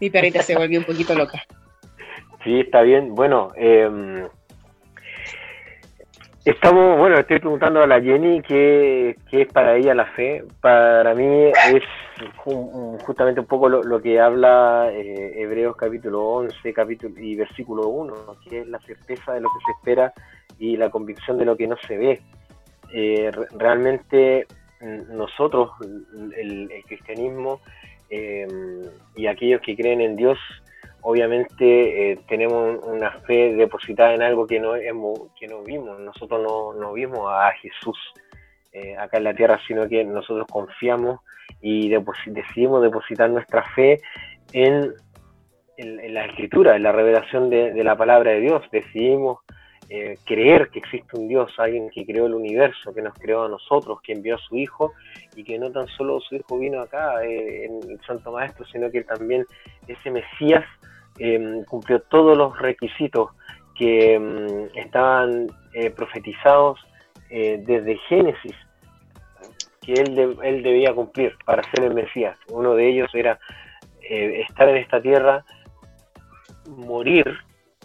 Mi 0.00 0.10
perrita 0.10 0.42
se 0.42 0.56
volvió 0.56 0.78
un 0.80 0.86
poquito 0.86 1.14
loca. 1.14 1.42
Sí, 2.42 2.60
está 2.60 2.80
bien. 2.80 3.14
Bueno, 3.14 3.52
eh, 3.54 4.26
estamos, 6.42 6.98
bueno, 6.98 7.18
estoy 7.18 7.38
preguntando 7.38 7.82
a 7.82 7.86
la 7.86 8.00
Jenny 8.00 8.40
qué, 8.40 9.14
qué, 9.30 9.42
es 9.42 9.52
para 9.52 9.76
ella 9.76 9.94
la 9.94 10.06
fe. 10.06 10.42
Para 10.62 11.14
mí 11.14 11.52
es 11.74 11.82
justamente 13.04 13.40
un 13.40 13.46
poco 13.46 13.68
lo, 13.68 14.00
que 14.00 14.18
habla 14.20 14.88
eh, 14.90 15.34
Hebreos 15.36 15.76
capítulo 15.76 16.22
11 16.22 16.72
capítulo, 16.72 17.20
y 17.20 17.36
versículo 17.36 17.88
1, 17.88 18.14
que 18.48 18.60
es 18.60 18.68
la 18.68 18.78
certeza 18.80 19.34
de 19.34 19.42
lo 19.42 19.48
que 19.50 19.64
se 19.66 19.72
espera 19.72 20.14
y 20.58 20.78
la 20.78 20.88
convicción 20.88 21.36
de 21.36 21.44
lo 21.44 21.58
que 21.58 21.66
no 21.66 21.76
se 21.86 21.98
ve. 21.98 22.20
Eh, 22.94 23.30
realmente 23.58 24.46
mm, 24.80 25.14
nosotros, 25.14 25.72
el, 25.82 26.70
el 26.72 26.84
cristianismo, 26.86 27.60
Em, 28.10 28.82
y 29.14 29.26
aquellos 29.28 29.60
que 29.62 29.76
creen 29.76 30.00
en 30.00 30.16
Dios, 30.16 30.38
obviamente 31.02 32.12
eh, 32.12 32.18
tenemos 32.28 32.84
una 32.84 33.12
fe 33.20 33.54
depositada 33.54 34.14
en 34.14 34.22
algo 34.22 34.46
que 34.46 34.58
no, 34.58 34.72
que 35.38 35.46
no 35.46 35.62
vimos. 35.62 35.98
Nosotros 36.00 36.42
no, 36.42 36.74
no 36.74 36.92
vimos 36.92 37.20
a 37.32 37.52
Jesús 37.52 37.96
eh, 38.72 38.96
acá 38.96 39.18
en 39.18 39.24
la 39.24 39.34
tierra, 39.34 39.60
sino 39.66 39.88
que 39.88 40.04
nosotros 40.04 40.46
confiamos 40.50 41.20
y 41.60 41.88
decidimos 42.26 42.82
depositar 42.82 43.30
nuestra 43.30 43.62
fe 43.74 44.00
en, 44.52 44.92
en, 45.76 46.14
la 46.14 46.26
escritura, 46.26 46.76
en 46.76 46.82
la 46.82 46.92
revelación 46.92 47.50
de 47.50 47.84
la 47.84 47.96
palabra 47.96 48.32
de 48.32 48.40
Dios. 48.40 48.62
Decidimos 48.70 49.38
eh, 49.92 50.18
creer 50.24 50.68
que 50.68 50.78
existe 50.78 51.18
un 51.18 51.26
Dios, 51.26 51.52
alguien 51.58 51.90
que 51.90 52.06
creó 52.06 52.26
el 52.26 52.34
universo, 52.34 52.94
que 52.94 53.02
nos 53.02 53.12
creó 53.14 53.42
a 53.42 53.48
nosotros, 53.48 54.00
que 54.00 54.12
envió 54.12 54.36
a 54.36 54.38
su 54.38 54.56
Hijo 54.56 54.92
y 55.34 55.42
que 55.42 55.58
no 55.58 55.72
tan 55.72 55.88
solo 55.88 56.20
su 56.20 56.36
Hijo 56.36 56.60
vino 56.60 56.80
acá 56.80 57.24
eh, 57.24 57.64
en 57.64 57.90
el 57.90 58.00
Santo 58.06 58.30
Maestro, 58.30 58.64
sino 58.66 58.88
que 58.88 59.02
también 59.02 59.44
ese 59.88 60.12
Mesías 60.12 60.64
em, 61.18 61.64
cumplió 61.64 62.00
todos 62.02 62.38
los 62.38 62.56
requisitos 62.60 63.30
que 63.74 64.14
em, 64.14 64.68
estaban 64.76 65.48
eh, 65.74 65.90
profetizados 65.90 66.78
desde 67.28 67.96
Génesis, 68.08 68.56
que 69.82 69.92
él, 69.92 70.36
él 70.42 70.62
debía 70.64 70.92
cumplir 70.92 71.36
para 71.44 71.62
ser 71.70 71.84
el 71.84 71.94
Mesías. 71.94 72.36
Uno 72.48 72.74
de 72.74 72.88
ellos 72.88 73.08
era 73.12 73.38
estar 74.02 74.68
en 74.68 74.76
esta 74.78 75.00
tierra 75.00 75.44
morir, 76.68 77.24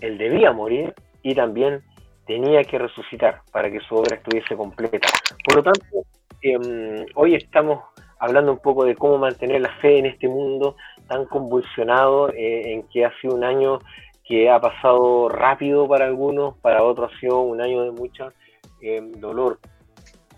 él 0.02 0.18
debía 0.18 0.52
morir 0.52 0.96
y 1.22 1.36
también 1.36 1.84
tenía 2.26 2.64
que 2.64 2.78
resucitar 2.78 3.42
para 3.52 3.70
que 3.72 3.80
su 3.82 3.96
obra 3.96 4.16
estuviese 4.16 4.56
completa. 4.56 5.08
Por 5.44 5.58
lo 5.58 5.64
tanto, 5.64 5.86
em, 6.42 7.06
hoy 7.16 7.36
estamos 7.36 7.84
hablando 8.20 8.52
un 8.52 8.60
poco 8.60 8.86
de 8.86 8.96
cómo 8.96 9.18
mantener 9.18 9.62
la 9.62 9.74
fe 9.78 10.00
en 10.00 10.08
este 10.08 10.28
mundo 10.28 10.76
tan 11.08 11.26
convulsionado, 11.26 12.30
eh, 12.30 12.74
en 12.74 12.84
que 12.90 13.06
ha 13.06 13.12
sido 13.22 13.36
un 13.36 13.44
año 13.44 13.80
que 14.24 14.50
ha 14.50 14.60
pasado 14.60 15.30
rápido 15.30 15.88
para 15.88 16.06
algunos, 16.06 16.58
para 16.58 16.84
otros 16.84 17.12
ha 17.14 17.20
sido 17.20 17.42
un 17.42 17.62
año 17.62 17.84
de 17.84 17.92
mucho 17.92 18.34
em, 18.82 19.12
dolor, 19.14 19.60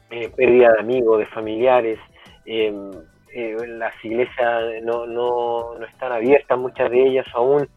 eh, 0.10 0.30
pérdida 0.36 0.74
de 0.74 0.80
amigos, 0.80 1.20
de 1.20 1.26
familiares. 1.28 2.00
Em, 2.46 2.92
eh, 3.34 3.56
las 3.68 3.94
iglesias 4.04 4.84
no, 4.84 5.06
no, 5.06 5.76
no 5.78 5.86
están 5.86 6.12
abiertas, 6.12 6.58
muchas 6.58 6.90
de 6.90 7.08
ellas 7.08 7.28
aún, 7.34 7.68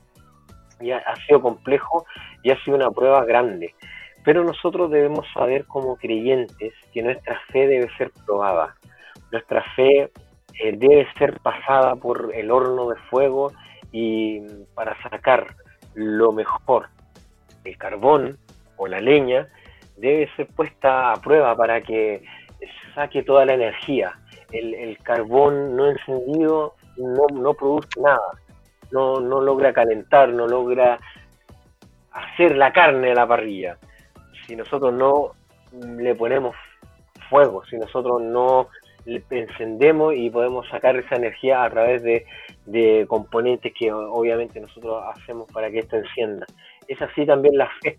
y 0.80 0.90
ha 0.92 1.14
sido 1.26 1.42
complejo 1.42 2.06
y 2.42 2.50
ha 2.50 2.64
sido 2.64 2.76
una 2.76 2.90
prueba 2.90 3.24
grande. 3.24 3.74
Pero 4.24 4.44
nosotros 4.44 4.90
debemos 4.90 5.26
saber 5.32 5.64
como 5.66 5.96
creyentes 5.96 6.74
que 6.92 7.02
nuestra 7.02 7.40
fe 7.52 7.66
debe 7.66 7.88
ser 7.96 8.10
probada. 8.26 8.76
Nuestra 9.32 9.62
fe 9.74 10.10
eh, 10.62 10.72
debe 10.76 11.06
ser 11.18 11.40
pasada 11.40 11.96
por 11.96 12.32
el 12.34 12.50
horno 12.50 12.90
de 12.90 12.96
fuego 13.08 13.52
y 13.92 14.40
para 14.74 15.00
sacar 15.02 15.46
lo 15.94 16.32
mejor. 16.32 16.88
El 17.64 17.78
carbón 17.78 18.38
o 18.76 18.86
la 18.86 19.00
leña 19.00 19.48
debe 19.96 20.28
ser 20.36 20.48
puesta 20.48 21.12
a 21.12 21.16
prueba 21.16 21.56
para 21.56 21.80
que 21.80 22.22
saque 22.94 23.22
toda 23.22 23.46
la 23.46 23.54
energía. 23.54 24.12
El, 24.52 24.98
carbón 25.02 25.76
no 25.76 25.88
encendido 25.88 26.74
no, 26.96 27.26
no 27.32 27.54
produce 27.54 28.00
nada, 28.00 28.32
no, 28.90 29.20
no 29.20 29.40
logra 29.40 29.72
calentar, 29.72 30.28
no 30.30 30.46
logra 30.46 30.98
hacer 32.10 32.56
la 32.56 32.72
carne 32.72 33.12
a 33.12 33.14
la 33.14 33.28
parrilla 33.28 33.78
si 34.50 34.57
nosotros 34.57 34.92
no 34.92 35.30
le 35.97 36.12
ponemos 36.16 36.57
fuego, 37.28 37.64
si 37.66 37.76
nosotros 37.76 38.21
no 38.21 38.66
encendemos 39.07 40.12
y 40.16 40.28
podemos 40.28 40.69
sacar 40.69 40.97
esa 40.97 41.14
energía 41.14 41.62
a 41.62 41.71
través 41.71 42.02
de, 42.02 43.07
componentes 43.07 43.73
que 43.78 43.92
obviamente 43.92 44.61
nosotros 44.61 45.04
hacemos 45.14 45.47
para 45.52 45.71
que 45.71 45.78
esto 45.78 45.97
encienda. 45.97 46.47
Es 46.88 47.00
así 47.00 47.25
también 47.25 47.57
la 47.57 47.71
fe. 47.80 47.99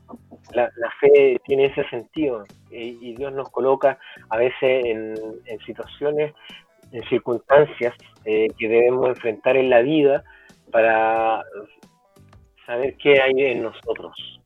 La, 0.53 0.69
fe 0.99 1.39
tiene 1.45 1.67
ese 1.67 1.87
sentido 1.89 2.43
y, 2.69 3.15
Dios 3.15 3.31
nos 3.31 3.49
coloca 3.49 3.97
a 4.29 4.35
veces 4.35 4.85
en, 4.85 5.15
situaciones, 5.65 6.33
en 6.91 7.03
circunstancias 7.03 7.93
eh, 8.25 8.47
que 8.57 8.67
debemos 8.67 9.07
enfrentar 9.07 9.55
en 9.55 9.69
la 9.69 9.81
vida 9.81 10.21
para 10.69 11.43
saber 12.65 12.97
qué 12.97 13.21
hay 13.21 13.33
en 13.37 13.63
nosotros 13.63 14.40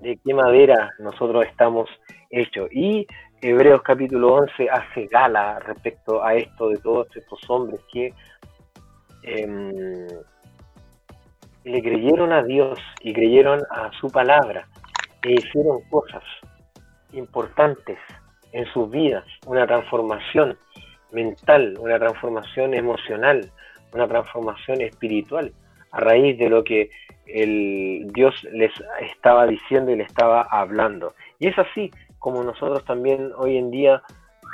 de 0.00 0.18
qué 0.24 0.34
madera 0.34 0.90
nosotros 0.98 1.44
estamos 1.46 1.88
hechos. 2.30 2.68
Y 2.72 3.06
Hebreos 3.40 3.82
capítulo 3.82 4.34
11 4.34 4.68
hace 4.70 5.06
gala 5.06 5.58
respecto 5.60 6.24
a 6.24 6.34
esto 6.34 6.68
de 6.70 6.78
todos 6.78 7.08
estos 7.14 7.38
hombres 7.48 7.80
que 7.92 8.12
em, 9.22 10.06
le 11.64 11.82
creyeron 11.82 12.32
a 12.32 12.42
Dios 12.42 12.78
y 13.00 13.12
creyeron 13.12 13.60
a 13.70 13.90
su 14.00 14.10
palabra 14.10 14.66
e 15.22 15.32
hicieron 15.32 15.80
cosas 15.90 16.22
importantes 17.12 17.98
en 18.52 18.66
sus 18.72 18.90
vidas, 18.90 19.24
una 19.46 19.66
transformación 19.66 20.56
mental, 21.12 21.76
una 21.78 21.98
transformación 21.98 22.74
emocional, 22.74 23.50
una 23.92 24.06
transformación 24.08 24.80
espiritual 24.82 25.52
a 25.92 26.00
raíz 26.00 26.36
de 26.38 26.48
lo 26.48 26.64
que 26.64 26.90
el 27.26 28.10
Dios 28.12 28.34
les 28.52 28.72
estaba 29.00 29.46
diciendo 29.46 29.90
y 29.90 29.96
le 29.96 30.04
estaba 30.04 30.42
hablando. 30.42 31.14
Y 31.38 31.48
es 31.48 31.58
así 31.58 31.90
como 32.18 32.42
nosotros 32.42 32.84
también 32.84 33.32
hoy 33.36 33.56
en 33.56 33.70
día 33.70 34.02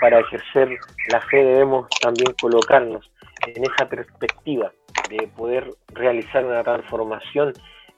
para 0.01 0.21
ejercer 0.21 0.79
la 1.13 1.21
fe 1.21 1.45
debemos 1.45 1.89
también 2.01 2.35
colocarnos 2.41 3.11
en 3.47 3.63
esa 3.63 3.89
perspectiva 3.89 4.73
de 5.09 5.29
poder 5.29 5.71
realizar 5.89 6.45
una 6.45 6.63
transformación 6.63 7.53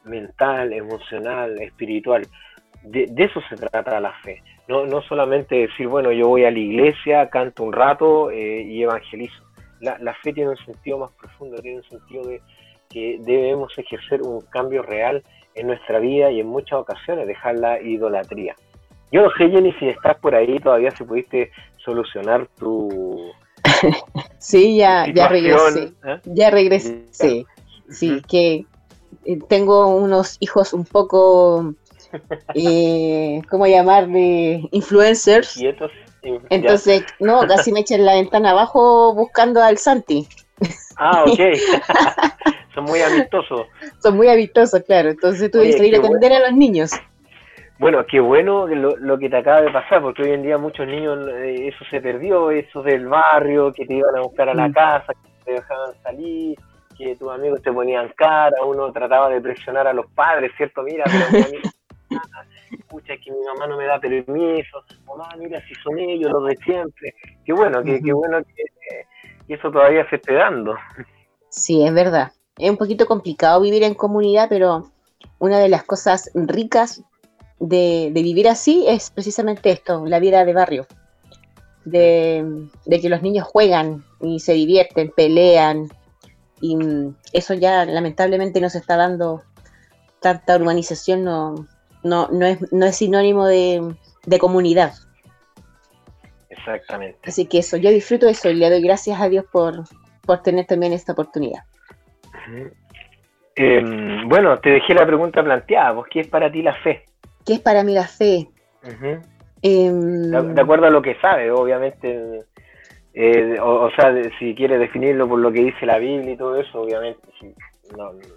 mental, 0.05 0.73
emocional, 0.73 1.61
espiritual. 1.61 2.27
De, 2.83 3.07
eso 3.17 3.41
se 3.49 3.57
trata 3.57 4.01
la 4.01 4.13
fe. 4.23 4.43
No, 4.67 4.85
no 4.87 5.01
solamente 5.03 5.55
decir, 5.55 5.87
bueno, 5.87 6.11
yo 6.13 6.29
voy 6.29 6.45
a 6.45 6.51
la 6.51 6.59
iglesia, 6.59 7.31
canto 7.31 7.63
un 7.63 7.73
rato 7.73 8.31
eh, 8.31 8.63
y 8.63 8.83
evangelizo. 8.83 9.43
La 9.81 10.15
fe 10.23 10.33
tiene 10.33 10.51
un 10.51 10.57
sentido 10.59 10.99
más 10.99 11.11
profundo, 11.13 11.57
tiene 11.61 11.79
un 11.79 11.85
sentido 11.85 12.23
de, 12.23 12.41
que 12.93 13.19
debemos 13.21 13.77
ejercer 13.79 14.23
un 14.23 14.41
cambio 14.43 14.83
real 14.83 15.23
en 15.55 15.67
nuestra 15.67 15.99
vida 15.99 16.31
y 16.31 16.41
en 16.41 16.47
muchas 16.47 16.79
ocasiones 16.81 17.27
dejar 17.27 17.57
la 17.57 17.81
idolatría. 17.81 18.55
Yo 19.11 19.23
no 19.23 19.31
sé, 19.37 19.51
Jenny, 19.51 19.73
si 19.75 19.89
estás 19.89 20.17
por 20.19 20.35
ahí 20.35 20.59
todavía, 20.59 20.91
si 20.91 21.05
pudiste 21.05 21.51
solucionar 21.85 22.49
tu... 22.59 23.33
sí, 24.39 24.77
ya, 24.77 25.07
ya 25.13 25.29
regresé. 25.29 25.93
¿eh? 26.05 26.21
Ya 26.25 26.51
regresé. 26.51 27.05
Sí, 27.11 27.47
sí, 27.91 28.23
que 28.29 28.65
eh, 29.27 29.39
tengo 29.49 29.95
unos 29.95 30.39
hijos 30.41 30.73
un 30.73 30.85
poco, 30.85 31.75
eh, 32.55 33.43
¿cómo 33.51 33.67
llamarle? 33.67 34.67
Influencers. 34.71 35.61
Entonces, 36.49 37.05
no, 37.19 37.47
casi 37.47 37.73
me 37.73 37.81
echen 37.81 38.07
la 38.07 38.15
ventana 38.15 38.51
abajo 38.51 39.13
buscando 39.15 39.63
al 39.63 39.77
Santi. 39.77 40.27
Ah, 40.97 41.25
ok. 41.25 41.39
Son 42.75 42.85
muy 42.85 43.01
amistosos. 43.01 43.67
Son 43.99 44.17
muy 44.17 44.29
amistosos, 44.29 44.83
claro. 44.83 45.11
Entonces 45.11 45.51
tú 45.51 45.59
debes 45.59 45.81
ir 45.81 45.97
a 45.97 45.99
atender 45.99 46.33
a 46.33 46.41
los 46.41 46.53
niños. 46.53 46.93
Bueno, 47.79 48.05
qué 48.07 48.21
bueno 48.21 48.67
lo, 48.69 48.97
lo, 48.97 49.19
que 49.19 49.29
te 49.29 49.39
acaba 49.39 49.61
de 49.63 49.71
pasar, 49.71 50.03
porque 50.03 50.23
hoy 50.23 50.31
en 50.31 50.43
día 50.43 50.57
muchos 50.57 50.87
niños, 50.87 51.19
eh, 51.29 51.69
eso 51.69 51.85
se 51.91 52.01
perdió, 52.01 52.51
eso 52.51 52.83
del 52.83 53.09
barrio, 53.09 53.73
que 53.73 53.85
te 53.85 53.95
iban 53.95 54.15
a 54.17 54.21
buscar 54.21 54.49
a 54.49 54.55
la 54.55 54.69
mm. 54.69 54.73
casa, 54.73 55.13
que 55.15 55.45
te 55.45 55.53
dejaban 55.55 55.93
salir, 56.03 56.57
que 56.97 57.17
tus 57.17 57.31
amigos 57.33 57.61
te 57.61 57.73
ponían 57.73 58.13
cara, 58.17 58.63
uno 58.65 58.93
trataba 58.93 59.29
de 59.31 59.41
presionar 59.41 59.89
a 59.89 59.93
los 59.93 60.07
padres, 60.13 60.53
¿cierto? 60.57 60.83
Mira, 60.83 61.05
pero 61.07 61.49
mi 61.51 62.79
escucha 62.79 63.15
que 63.17 63.33
mi 63.33 63.45
mamá 63.47 63.67
no 63.67 63.77
me 63.77 63.87
da 63.87 63.99
permiso, 63.99 64.85
mamá, 65.05 65.29
mira 65.37 65.61
si 65.67 65.75
son 65.77 65.99
ellos 65.99 66.31
los 66.31 66.47
de 66.47 66.57
siempre. 66.59 67.15
Qué 67.45 67.53
bueno, 67.53 67.83
qué, 67.83 68.01
qué 68.01 68.13
bueno 68.13 68.39
que, 68.45 68.65
que 69.49 69.55
eso 69.55 69.73
todavía 69.73 70.09
se 70.09 70.17
esté 70.17 70.35
dando. 70.35 70.77
Sí, 71.49 71.85
es 71.85 71.93
verdad 71.93 72.33
es 72.59 72.71
un 72.71 72.77
poquito 72.77 73.07
complicado 73.07 73.61
vivir 73.61 73.83
en 73.83 73.95
comunidad, 73.95 74.49
pero 74.49 74.91
una 75.39 75.59
de 75.59 75.69
las 75.69 75.85
cosas 75.85 76.31
ricas 76.35 77.03
de, 77.59 78.11
vivir 78.13 78.49
así 78.49 78.85
es 78.89 79.11
precisamente 79.11 79.71
esto, 79.71 80.05
la 80.07 80.19
vida 80.19 80.45
de 80.45 80.53
barrio. 80.53 80.87
De, 81.85 82.69
que 82.89 83.09
los 83.09 83.23
niños 83.23 83.47
juegan 83.47 84.05
y 84.21 84.41
se 84.41 84.53
divierten, 84.53 85.11
pelean, 85.11 85.89
y 86.61 86.77
eso 87.33 87.55
ya 87.55 87.85
lamentablemente 87.85 88.61
no 88.61 88.71
se 88.71 88.79
está 88.79 88.97
dando 88.97 89.43
tanta 90.21 90.57
urbanización, 90.57 91.25
no, 91.25 91.67
no, 92.05 92.29
no, 92.29 92.47
es, 92.47 92.73
no 92.73 92.87
es 92.87 92.97
sinónimo 92.97 93.47
de, 93.47 93.97
comunidad. 94.39 94.95
Exactamente. 96.51 97.19
Así 97.25 97.47
que 97.47 97.59
eso, 97.59 97.77
yo 97.77 97.91
disfruto 97.91 98.27
de 98.27 98.33
eso 98.33 98.49
y 98.51 98.55
le 98.55 98.71
doy 98.71 98.83
gracias 98.83 99.21
a 99.21 99.29
Dios 99.29 99.45
por, 99.51 99.83
por 100.25 100.43
tener 100.43 100.67
también 100.67 100.93
esta 100.93 101.13
oportunidad. 101.13 101.65
Em, 103.55 104.29
bueno, 104.29 104.59
te 104.59 104.71
dejé 104.71 104.95
la 104.95 105.07
pregunta 105.07 105.43
planteada. 105.43 106.03
¿Qué 106.11 106.21
es 106.21 106.29
para 106.29 106.51
ti 106.51 106.63
la 106.63 106.75
fe? 106.77 107.05
¿Qué 107.45 107.55
es 107.55 107.61
para 107.61 107.83
mí 107.83 107.93
la 107.93 108.07
fe? 108.07 108.49
Em, 109.63 110.31
de, 110.31 110.61
acuerdo 110.61 110.87
a 110.87 110.91
lo 110.91 111.03
que 111.03 111.17
sabes, 111.21 111.51
obviamente. 111.53 112.45
Eh, 113.15 113.59
o, 113.61 113.91
sea, 113.91 114.15
si 114.39 114.55
quieres 114.55 114.81
definirlo 114.81 115.29
por 115.29 115.39
lo 115.39 115.53
que 115.53 115.65
dice 115.65 115.85
la 115.85 115.99
Biblia 115.99 116.33
y 116.33 116.37
todo 116.37 116.57
eso, 116.57 116.81
obviamente. 116.81 117.21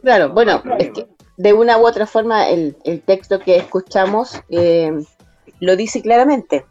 claro, 0.02 0.30
bueno, 0.30 0.62
es 0.78 0.89
que 0.89 1.08
de 1.38 1.54
una 1.54 1.78
u 1.78 1.88
otra 1.88 2.06
forma 2.06 2.50
el, 2.50 2.76
texto 3.06 3.39
que 3.39 3.56
escuchamos 3.56 4.41
em, 4.50 5.04
lo 5.60 5.76
dice 5.76 6.02
claramente. 6.02 6.65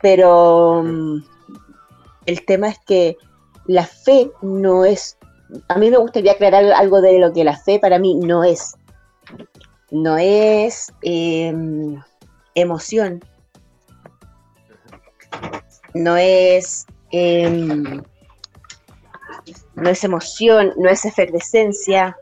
Pero 0.00 0.82
el 2.26 2.44
tema 2.46 2.68
es 2.68 2.78
que 2.78 3.16
la 3.66 3.84
fe 3.84 4.30
no 4.40 4.84
es 4.84 5.18
a 5.68 5.78
mí 5.78 5.90
me 5.90 5.96
gustaría 5.96 6.32
aclarar 6.32 6.64
algo 6.72 7.00
de 7.00 7.18
lo 7.18 7.32
que 7.32 7.44
la 7.44 7.56
fe 7.56 7.78
para 7.78 7.98
mí 7.98 8.14
no 8.14 8.44
es. 8.44 8.76
No 9.90 10.16
es 10.18 10.92
em, 11.02 12.00
emoción. 12.54 13.20
No 15.94 16.16
es, 16.16 16.86
em, 17.10 18.02
no 19.74 19.90
es 19.90 20.04
emoción, 20.04 20.72
no 20.76 20.88
es 20.88 21.04
efervescencia, 21.04 22.16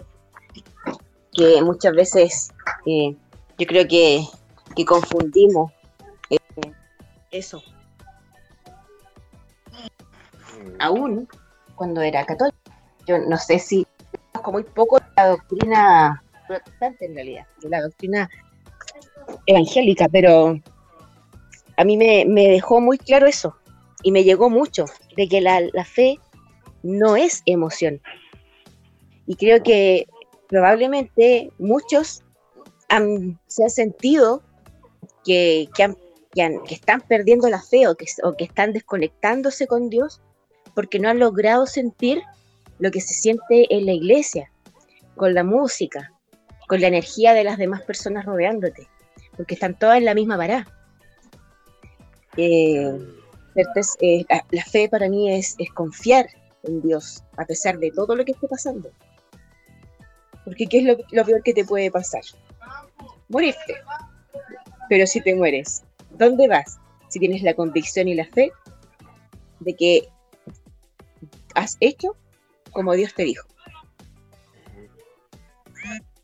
que 1.33 1.61
muchas 1.63 1.93
veces 1.93 2.51
eh, 2.87 3.15
yo 3.59 3.67
creo 3.67 3.87
que, 3.87 4.25
confundimos 4.87 5.73
eh, 6.31 6.39
eso. 7.33 7.63
Aún 10.79 11.29
cuando 11.75 12.01
era 12.01 12.25
católico 12.25 12.68
yo 13.09 13.19
no 13.19 13.39
sé 13.39 13.59
si 13.59 13.87
conozco 14.33 14.53
muy 14.53 14.63
poco 14.65 15.01
la 15.17 15.29
doctrina 15.29 16.23
protestante 16.47 17.07
en 17.07 17.15
realidad, 17.15 17.47
de 17.63 17.69
la 17.71 17.83
doctrina 17.83 18.29
evangélica, 19.47 20.09
pero 20.09 20.61
a 21.77 21.85
mí 21.85 21.97
me, 21.97 22.25
dejó 22.27 22.81
muy 22.81 22.99
claro 22.99 23.27
eso 23.27 23.57
y 24.03 24.13
me 24.13 24.25
llegó 24.25 24.51
mucho, 24.51 24.85
de 25.17 25.29
que 25.29 25.41
la, 25.41 25.85
fe 25.85 26.19
no 26.83 27.17
es 27.17 27.43
emoción. 27.47 28.01
Y 29.27 29.37
creo 29.37 29.63
que 29.63 30.07
probablemente 30.49 31.51
muchos 31.59 32.23
se 32.89 33.65
han 33.65 33.71
sentido 33.71 34.43
que, 35.25 35.69
que, 35.75 35.95
están 36.71 37.01
perdiendo 37.03 37.49
la 37.49 37.61
fe 37.61 37.89
o 37.89 37.97
que, 37.97 38.07
o 38.23 38.37
que 38.37 38.45
están 38.45 38.73
desconectándose 38.73 39.67
con 39.67 39.91
Dios 39.91 40.21
porque 40.75 40.99
no 40.99 41.09
han 41.09 41.19
logrado 41.19 41.67
sentir 41.67 42.23
lo 42.79 42.91
que 42.91 43.01
se 43.01 43.15
siente 43.15 43.67
en 43.75 43.87
la 43.87 43.93
iglesia, 43.93 44.51
con 45.17 45.35
la 45.35 45.45
música, 45.45 46.13
con 46.69 46.81
la 46.81 46.89
energía 46.89 47.35
de 47.35 47.45
las 47.45 47.59
demás 47.59 47.83
personas 47.83 48.25
rodeándote, 48.25 48.89
porque 49.37 49.55
están 49.55 49.79
todas 49.79 49.99
en 49.99 50.05
la 50.05 50.15
misma 50.15 50.37
parada. 50.37 50.67
Eh, 52.37 52.99
eh, 54.01 54.25
la, 54.51 54.65
fe 54.65 54.89
para 54.89 55.09
mí 55.09 55.33
es, 55.33 55.57
confiar 55.75 56.29
en 56.63 56.81
Dios, 56.83 57.25
a 57.37 57.45
pesar 57.45 57.79
de 57.79 57.91
todo 57.91 58.15
lo 58.15 58.25
que 58.25 58.33
esté 58.33 58.47
pasando. 58.47 58.91
Porque 60.45 60.67
¿qué 60.67 60.79
es 60.79 60.85
lo, 60.85 60.97
lo 61.11 61.25
peor 61.25 61.43
que 61.43 61.53
te 61.53 61.65
puede 61.65 61.91
pasar? 61.91 62.23
Morirte. 63.29 63.75
Pero 64.89 65.07
si 65.07 65.21
te 65.21 65.35
mueres, 65.35 65.83
¿dónde 66.11 66.49
vas? 66.49 66.79
Si 67.09 67.19
tienes 67.19 67.43
la 67.43 67.55
convicción 67.55 68.09
y 68.09 68.15
la 68.15 68.25
fe 68.25 68.53
de 69.61 69.75
que 69.75 70.09
has 71.55 71.77
hecho 71.81 72.17
como 72.73 72.95
Dios 72.95 73.15
te 73.15 73.25
dijo. 73.25 73.47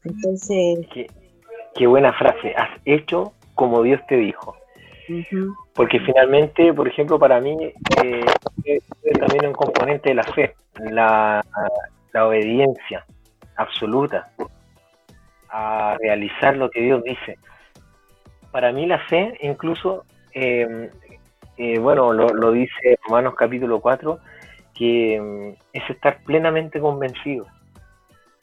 Entonces... 0.05 0.87
Qué, 1.75 1.87
buena 1.87 2.13
frase, 2.13 2.55
has 2.57 2.71
hecho 2.85 3.33
como 3.55 3.83
Dios 3.83 4.01
te 4.09 4.17
dijo. 4.17 4.57
Porque 5.75 6.01
finalmente, 6.01 6.73
por 6.73 6.89
ejemplo, 6.89 7.19
para 7.19 7.41
mí 7.41 7.57
eh, 8.03 8.25
es 8.65 8.83
también 9.19 9.47
un 9.47 9.53
componente 9.53 10.11
de 10.11 10.15
la 10.15 10.23
fe, 10.23 10.55
la, 10.79 11.45
obediencia 12.15 13.05
absoluta 13.57 14.31
a 15.51 15.97
realizar 16.01 16.57
lo 16.57 16.71
que 16.71 16.81
Dios 16.81 17.03
dice. 17.03 17.37
Para 18.51 18.73
mí 18.73 18.87
la 18.87 18.99
fe, 19.01 19.37
incluso, 19.43 20.05
eh, 20.33 20.91
eh, 21.57 21.79
bueno, 21.79 22.13
lo, 22.13 22.29
lo, 22.29 22.53
dice 22.53 22.99
Romanos 23.07 23.35
capítulo 23.37 23.81
4, 23.81 24.19
que 24.75 25.21
mm, 25.21 25.63
es 25.73 25.91
estar 25.91 26.23
plenamente 26.25 26.81
convencido. 26.81 27.47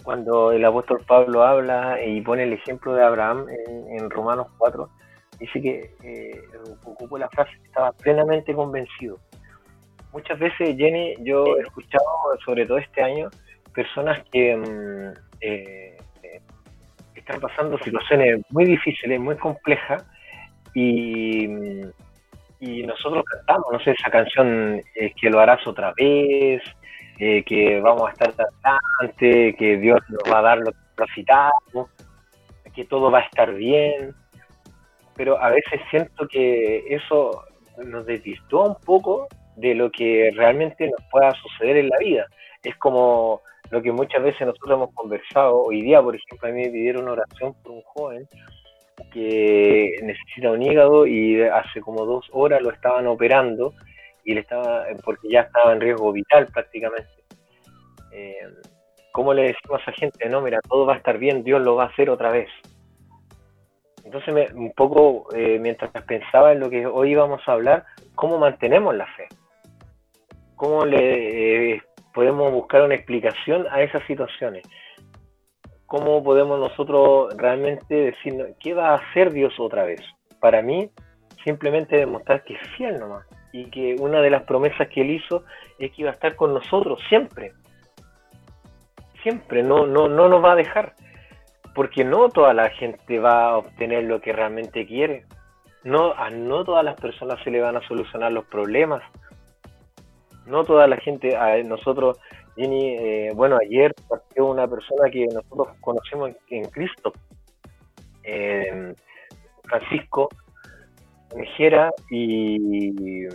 Cuando 0.04 0.52
el 0.52 0.66
apóstol 0.66 1.04
Pablo 1.06 1.44
habla 1.44 2.04
y 2.04 2.22
pone 2.22 2.44
el 2.44 2.54
ejemplo 2.54 2.94
de 2.94 3.04
Abraham 3.04 3.46
en, 3.68 4.10
Romanos 4.10 4.48
4, 4.58 4.90
dice 5.40 5.62
que 5.62 5.96
eh, 6.04 6.42
ocupó 6.84 7.18
la 7.20 7.30
frase, 7.30 7.52
estaba 7.64 7.92
plenamente 7.92 8.54
convencido. 8.54 9.20
Muchas 10.12 10.40
veces, 10.40 10.76
Jenny, 10.76 11.16
yo 11.20 11.58
he 11.58 11.62
escuchado, 11.62 12.04
sobre 12.44 12.66
todo 12.66 12.80
este 12.80 13.04
año, 13.04 13.30
personas 13.74 14.24
que 14.32 14.58
mm, 14.58 15.14
eh, 15.42 15.98
están 17.16 17.40
pasando 17.40 17.78
situaciones 17.78 18.42
muy 18.50 18.66
difíciles, 18.66 19.20
muy 19.20 19.38
complejas, 19.38 20.04
y, 20.74 21.48
mm, 21.48 21.92
y 22.62 22.84
nosotros 22.84 23.26
cantamos, 23.26 23.66
no 23.74 23.80
sé, 23.80 23.92
esa 23.92 24.12
canción 24.12 24.82
eh, 24.96 25.12
que 25.20 25.30
lo 25.32 25.40
harás 25.40 25.66
otra 25.66 25.94
vez, 25.98 26.62
eh, 27.20 27.44
que 27.44 27.82
vamos 27.82 28.08
a 28.08 28.12
estar 28.12 28.34
adelante, 28.64 29.56
que 29.58 29.78
Dios 29.78 30.00
nos 30.10 30.32
va 30.32 30.40
a 30.40 30.44
dar 30.44 30.60
lo 30.60 30.72
que 30.72 30.78
necesitamos, 31.00 31.90
que 32.74 32.86
todo 32.86 33.10
va 33.10 33.20
a 33.20 33.24
estar 33.24 33.52
bien, 33.56 34.14
pero 35.16 35.42
a 35.42 35.50
veces 35.50 35.82
siento 35.90 36.28
que 36.28 36.86
eso 36.88 37.46
nos 37.84 38.06
desvirtúa 38.06 38.68
un 38.68 38.76
poco 38.86 39.28
de 39.56 39.74
lo 39.74 39.92
que 39.92 40.30
realmente 40.36 40.86
nos 40.86 41.02
pueda 41.10 41.32
suceder 41.32 41.78
en 41.78 41.90
la 41.90 41.98
vida. 41.98 42.28
Es 42.64 42.78
como 42.78 43.42
lo 43.72 43.82
que 43.82 43.92
muchas 43.92 44.22
veces 44.22 44.42
nosotros 44.42 44.78
hemos 44.78 44.94
conversado. 44.94 45.64
Hoy 45.64 45.82
día, 45.82 46.00
por 46.02 46.16
ejemplo, 46.16 46.48
a 46.48 46.52
mí 46.52 46.62
me 46.62 46.70
pidieron 46.70 47.04
una 47.04 47.14
oración 47.14 47.56
por 47.64 47.72
un 47.72 47.82
joven 47.82 48.28
que 49.12 49.92
necesita 50.02 50.52
un 50.52 50.62
hígado 50.62 51.06
y 51.06 51.42
hace 51.42 51.82
como 51.82 52.06
dos 52.06 52.28
horas 52.32 52.62
lo 52.62 52.72
estaban 52.72 53.08
operando 53.08 53.74
y 54.24 54.34
le 54.34 54.42
estaba 54.42 54.86
porque 55.04 55.30
ya 55.30 55.42
estaba 55.42 55.74
en 55.74 55.82
riesgo 55.82 56.12
vital 56.12 56.48
prácticamente. 56.48 57.10
Eh, 58.12 58.48
¿Cómo 59.12 59.34
le 59.34 59.44
decimos 59.44 59.80
a 59.80 59.82
esa 59.82 59.92
gente? 59.94 60.30
No, 60.30 60.42
mira, 60.42 60.60
todo 60.62 60.86
va 60.86 60.94
a 60.94 60.98
estar 60.98 61.18
bien, 61.18 61.44
Dios 61.44 61.62
lo 61.62 61.76
va 61.76 61.84
a 61.84 61.88
hacer 61.88 62.10
otra 62.10 62.32
vez. 62.32 62.50
Entonces, 64.04 64.34
me, 64.34 64.48
un 64.54 64.72
poco 64.72 65.28
eh, 65.36 65.60
mientras 65.60 65.92
pensaba 66.04 66.52
en 66.52 66.60
lo 66.60 66.70
que 66.70 66.86
hoy 66.86 67.12
íbamos 67.12 67.42
a 67.48 67.54
hablar, 67.54 67.86
¿cómo 68.16 68.38
mantenemos 68.38 68.96
la 68.96 69.06
fe? 69.16 69.28
¿Cómo 70.56 70.86
le 70.86 71.74
eh, 71.74 71.82
podemos 72.14 72.52
buscar 72.52 72.84
una 72.84 72.96
explicación 72.96 73.68
a 73.70 73.82
esas 73.82 74.06
situaciones? 74.08 74.64
Cómo 75.92 76.24
podemos 76.24 76.58
nosotros 76.58 77.36
realmente 77.36 77.94
decir, 77.94 78.56
¿qué 78.62 78.74
va 78.74 78.92
a 78.92 78.96
hacer 78.96 79.34
Dios 79.34 79.54
otra 79.60 79.84
vez? 79.84 80.00
Para 80.40 80.62
mí, 80.62 80.90
simplemente 81.44 81.98
demostrar 81.98 82.46
que 82.46 82.54
es 82.54 82.62
fiel 82.78 82.98
nomás 82.98 83.28
y 83.52 83.66
que 83.66 83.98
una 84.00 84.22
de 84.22 84.30
las 84.30 84.44
promesas 84.44 84.88
que 84.88 85.02
él 85.02 85.12
hizo 85.12 85.44
es 85.80 85.92
que 85.92 86.04
iba 86.04 86.12
a 86.12 86.14
estar 86.14 86.38
con 86.38 86.54
nosotros 86.54 86.98
siempre. 87.10 87.52
Siempre, 89.22 89.64
no, 89.64 89.86
no, 89.86 90.08
no 90.08 90.30
nos 90.30 90.42
va 90.42 90.54
a 90.54 90.56
dejar. 90.56 90.94
Porque 91.76 92.06
no 92.06 92.30
toda 92.30 92.54
la 92.54 92.70
gente 92.70 93.20
va 93.20 93.50
a 93.50 93.58
obtener 93.58 94.06
lo 94.06 94.22
que 94.22 94.32
realmente 94.32 94.88
quiere. 94.88 95.26
No, 95.84 96.14
a 96.14 96.30
no 96.30 96.64
todas 96.64 96.86
las 96.86 96.96
personas 97.02 97.38
se 97.44 97.52
le 97.52 97.60
van 97.60 97.76
a 97.76 97.86
solucionar 97.86 98.32
los 98.32 98.46
problemas. 98.46 99.04
No 100.46 100.64
toda 100.64 100.88
la 100.88 100.96
gente, 100.96 101.36
a 101.36 101.62
nosotros 101.64 102.18
Jenny, 102.56 102.96
eh, 102.96 103.32
bueno, 103.34 103.58
ayer 103.62 103.94
partió 104.10 104.46
una 104.46 104.68
persona 104.68 105.10
que 105.10 105.26
nosotros 105.28 105.70
conocemos 105.80 106.32
en, 106.50 106.66
Cristo, 106.66 107.14
Francisco 109.64 110.30
Mejera, 111.36 111.92
y 112.10 113.26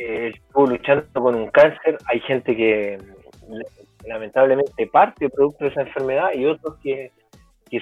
eh, 0.00 0.32
estuvo 0.34 0.66
luchando 0.66 1.06
con 1.12 1.34
un 1.34 1.50
cáncer. 1.50 1.98
Hay 2.06 2.20
gente 2.20 2.56
que 2.56 2.98
lamentablemente 4.06 4.86
parte 4.86 5.28
producto 5.28 5.64
de 5.64 5.70
esa 5.70 5.82
enfermedad 5.82 6.32
y 6.34 6.46
otros 6.46 6.78
que, 6.82 7.12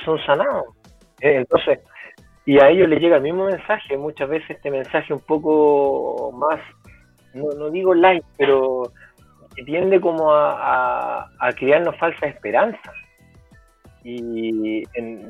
son 0.05 0.18
sanados. 0.27 0.66
Eh, 1.20 1.37
entonces, 1.37 1.79
y 2.44 2.59
a 2.61 2.68
ellos 2.68 2.88
les 2.88 3.01
llega 3.01 3.16
el 3.16 3.22
mismo 3.22 3.46
mensaje, 3.46 3.96
muchas 3.96 4.29
veces 4.29 4.51
este 4.51 4.70
mensaje 4.70 5.14
un 5.14 5.20
poco 5.20 6.33
más, 6.33 6.61
no, 7.35 7.51
no 7.53 7.70
digo 7.70 7.94
light, 7.94 8.24
pero 8.37 8.92
tiende 9.64 10.01
como 10.01 10.33
a, 10.33 11.29
crearnos 11.57 11.97
falsa 11.97 12.27
esperanza. 12.27 12.92
Y 14.05 14.85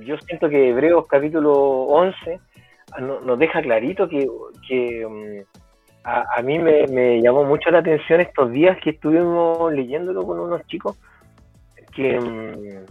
yo 0.04 0.16
siento 0.18 0.48
que 0.48 0.68
Hebreos 0.68 1.06
capítulo 1.08 1.52
11 1.52 2.40
nos 3.00 3.38
deja 3.38 3.60
clarito 3.60 4.08
que, 4.08 4.26
mm, 5.06 5.40
a, 6.04 6.42
mí 6.42 6.58
me, 6.58 7.20
llamó 7.20 7.44
mucho 7.44 7.70
la 7.70 7.78
atención 7.78 8.20
estos 8.20 8.52
días 8.52 8.78
que 8.82 8.90
estuvimos 8.90 9.72
leyéndolo 9.72 10.24
con 10.24 10.38
unos 10.38 10.64
chicos, 10.66 10.98
que 11.94 12.18
mm, 12.20 12.84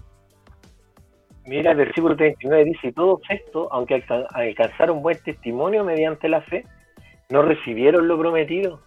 mira 1.50 1.72
el 1.72 1.78
versículo 1.78 2.16
39 2.16 2.64
dice, 2.66 2.88
y 2.88 2.92
todos 2.92 3.22
estos, 3.30 3.68
aunque 3.72 4.04
alcanzaron 4.34 5.02
buen 5.02 5.18
testimonio 5.24 5.84
mediante 5.84 6.28
la 6.30 6.42
fe, 6.42 6.66
no 7.30 7.42
recibieron 7.42 8.08
lo 8.08 8.18
prometido 8.20 8.82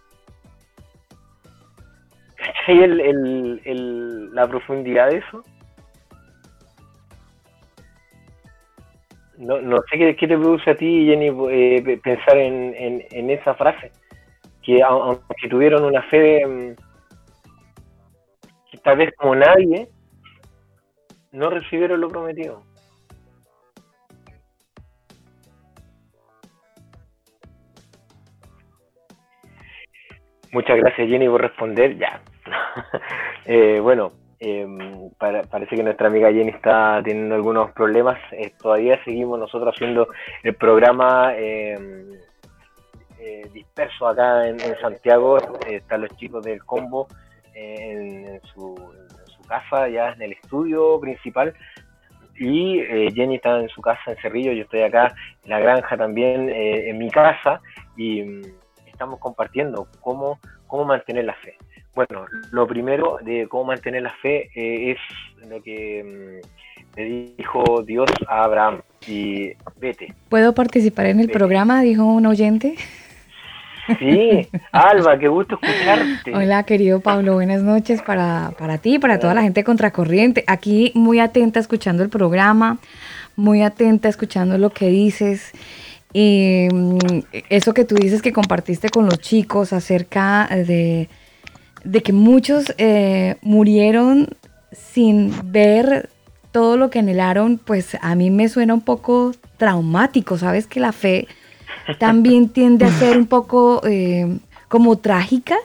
¿Cachai 2.61 2.83
el, 2.83 4.35
la 4.35 4.47
profundidad 4.47 5.09
de 5.09 5.17
eso? 5.17 5.43
No, 9.37 9.59
no 9.61 9.77
sé 9.89 9.97
qué, 9.97 10.27
te 10.27 10.37
produce 10.37 10.69
a 10.69 10.75
ti, 10.75 11.07
Jenny, 11.07 11.31
eh, 11.49 11.99
pensar 12.03 12.37
en, 12.37 13.29
esa 13.29 13.55
frase. 13.55 13.91
Que 14.61 14.83
aunque 14.83 15.49
tuvieron 15.49 15.83
una 15.83 16.03
fe 16.03 16.45
mm, 16.45 16.75
tal 18.83 18.97
vez 18.97 19.11
como 19.15 19.35
nadie, 19.35 19.89
no 21.31 21.49
recibieron 21.49 21.99
lo 22.01 22.09
prometido. 22.09 22.61
Muchas 30.51 30.77
gracias 30.77 31.07
Jenny 31.07 31.27
por 31.27 31.41
responder. 31.41 31.97
Ya, 31.97 32.21
eh, 33.45 33.79
bueno, 33.79 34.11
em, 34.39 35.09
parece 35.17 35.75
que 35.75 35.83
nuestra 35.83 36.07
amiga 36.07 36.31
Jenny 36.31 36.49
está 36.49 37.01
teniendo 37.03 37.35
algunos 37.35 37.71
problemas. 37.71 38.17
Eh, 38.31 38.53
todavía 38.61 39.03
seguimos 39.03 39.39
nosotros 39.39 39.73
haciendo 39.75 40.07
el 40.43 40.55
programa 40.55 41.33
em, 41.35 42.13
eh, 43.19 43.47
disperso 43.53 44.07
acá 44.07 44.47
en, 44.47 44.59
Santiago. 44.81 45.37
están 45.67 46.01
los 46.01 46.15
chicos 46.17 46.43
del 46.43 46.63
combo 46.65 47.07
en, 47.53 48.41
su, 48.53 48.75
casa, 49.47 49.89
ya 49.89 50.13
en 50.13 50.21
el 50.21 50.31
estudio 50.31 50.99
principal, 50.99 51.53
y 52.39 52.79
eh, 52.79 53.11
Jenny 53.13 53.35
está 53.35 53.59
en 53.59 53.69
su 53.69 53.81
casa 53.81 54.01
en 54.07 54.17
Cerrillo, 54.17 54.53
yo 54.53 54.63
estoy 54.63 54.81
acá 54.81 55.13
en 55.43 55.49
la 55.49 55.59
granja 55.59 55.97
también, 55.97 56.49
eh, 56.49 56.89
en 56.89 56.97
mi 56.97 57.09
casa, 57.09 57.61
y 57.97 58.23
mm, 58.23 58.41
estamos 58.87 59.19
compartiendo 59.19 59.87
cómo, 59.99 60.39
cómo 60.67 60.85
mantener 60.85 61.25
la 61.25 61.35
fe. 61.35 61.57
Bueno, 61.93 62.25
lo 62.51 62.67
primero 62.67 63.19
de 63.21 63.47
cómo 63.49 63.65
mantener 63.65 64.03
la 64.03 64.13
fe 64.21 64.49
eh, 64.55 64.91
es 64.91 65.47
lo 65.49 65.61
que 65.61 66.41
mm, 66.43 66.97
le 66.97 67.33
dijo 67.37 67.83
Dios 67.83 68.09
a 68.27 68.43
Abraham, 68.43 68.81
y 69.07 69.53
vete. 69.79 70.13
¿Puedo 70.29 70.53
participar 70.53 71.07
en 71.07 71.19
el 71.19 71.29
programa? 71.29 71.81
Dijo 71.81 72.05
un 72.05 72.25
oyente. 72.25 72.75
Sí, 73.99 74.47
Alba, 74.71 75.17
qué 75.17 75.27
gusto 75.27 75.59
escucharte. 75.61 76.33
Hola, 76.35 76.63
querido 76.63 76.99
Pablo, 76.99 77.33
buenas 77.33 77.63
noches 77.63 78.01
para, 78.01 78.51
para 78.57 78.77
ti, 78.77 78.99
para 78.99 79.19
toda 79.19 79.33
la 79.33 79.41
gente 79.41 79.63
contracorriente. 79.63 80.43
Aquí 80.47 80.91
muy 80.95 81.19
atenta 81.19 81.59
escuchando 81.59 82.03
el 82.03 82.09
programa, 82.09 82.77
muy 83.35 83.63
atenta 83.63 84.07
escuchando 84.07 84.57
lo 84.57 84.69
que 84.69 84.87
dices. 84.87 85.51
Y 86.13 86.67
mm, 86.71 86.97
eso 87.49 87.73
que 87.73 87.85
tú 87.85 87.95
dices 87.95 88.21
que 88.21 88.33
compartiste 88.33 88.89
con 88.89 89.05
los 89.05 89.19
chicos 89.19 89.73
acerca 89.73 90.47
de, 90.51 91.09
de 91.83 92.03
que 92.03 92.13
muchos 92.13 92.73
eh, 92.77 93.37
murieron 93.41 94.29
sin 94.71 95.33
ver 95.51 96.09
todo 96.51 96.77
lo 96.77 96.89
que 96.89 96.99
anhelaron, 96.99 97.57
pues 97.57 97.97
a 98.01 98.15
mí 98.15 98.29
me 98.29 98.49
suena 98.49 98.73
un 98.73 98.81
poco 98.81 99.31
traumático, 99.57 100.37
¿sabes? 100.37 100.67
Que 100.67 100.79
la 100.79 100.91
fe 100.91 101.27
también 101.99 102.49
tiende 102.53 102.85
a 102.85 102.91
ser 102.91 103.17
un 103.17 103.25
poco 103.25 103.81
eh, 103.85 104.37
como 104.67 104.97
trágica, 104.97 105.55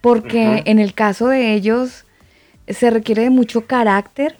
porque 0.00 0.62
en 0.64 0.78
el 0.78 0.94
caso 0.94 1.28
de 1.28 1.54
ellos 1.54 2.04
se 2.66 2.90
requiere 2.90 3.22
de 3.22 3.30
mucho 3.30 3.66
carácter 3.66 4.36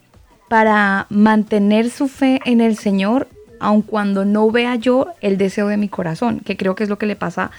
para 0.48 1.07
mantener 1.11 1.90
su 1.90 2.09
fe 2.09 2.40
en 2.44 2.61
el 2.61 2.76
Señor, 2.76 3.28
aun 3.61 3.83
cuando 3.83 4.24
no 4.24 4.50
vea 4.50 4.76
yo 4.76 5.09
el 5.20 5.37
deseo 5.37 5.68
de 5.68 5.76
mi 5.76 5.88
corazón, 5.88 6.40
que 6.40 6.57
creo 6.57 6.74
que 6.74 6.85
es 6.85 6.88
lo 6.88 6.98
que 6.98 7.07
le 7.07 7.16
pasa 7.16 7.50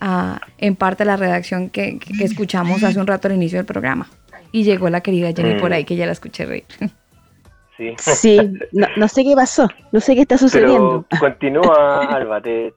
a, 0.00 0.40
en 0.58 0.76
parte 0.76 1.02
a 1.02 1.06
la 1.06 1.16
redacción 1.16 1.70
que, 1.70 1.98
que 1.98 2.24
escuchamos 2.24 2.82
hace 2.82 2.98
un 2.98 3.06
rato 3.06 3.28
al 3.28 3.34
inicio 3.34 3.58
del 3.58 3.66
programa. 3.66 4.08
Y 4.52 4.64
llegó 4.64 4.88
la 4.88 5.00
querida 5.00 5.32
Jenny 5.32 5.60
por 5.60 5.72
ahí, 5.72 5.84
que 5.84 5.96
ya 5.96 6.06
la 6.06 6.12
escuché 6.12 6.46
reír. 6.46 6.64
Sí, 7.76 8.38
no, 8.72 9.08
sé 9.08 9.22
qué 9.22 9.34
pasó, 9.34 9.68
no 9.92 10.00
sé 10.00 10.14
qué 10.14 10.22
está 10.22 10.38
sucediendo. 10.38 11.04
continúa, 11.20 12.06
Alba, 12.06 12.40
te, 12.40 12.72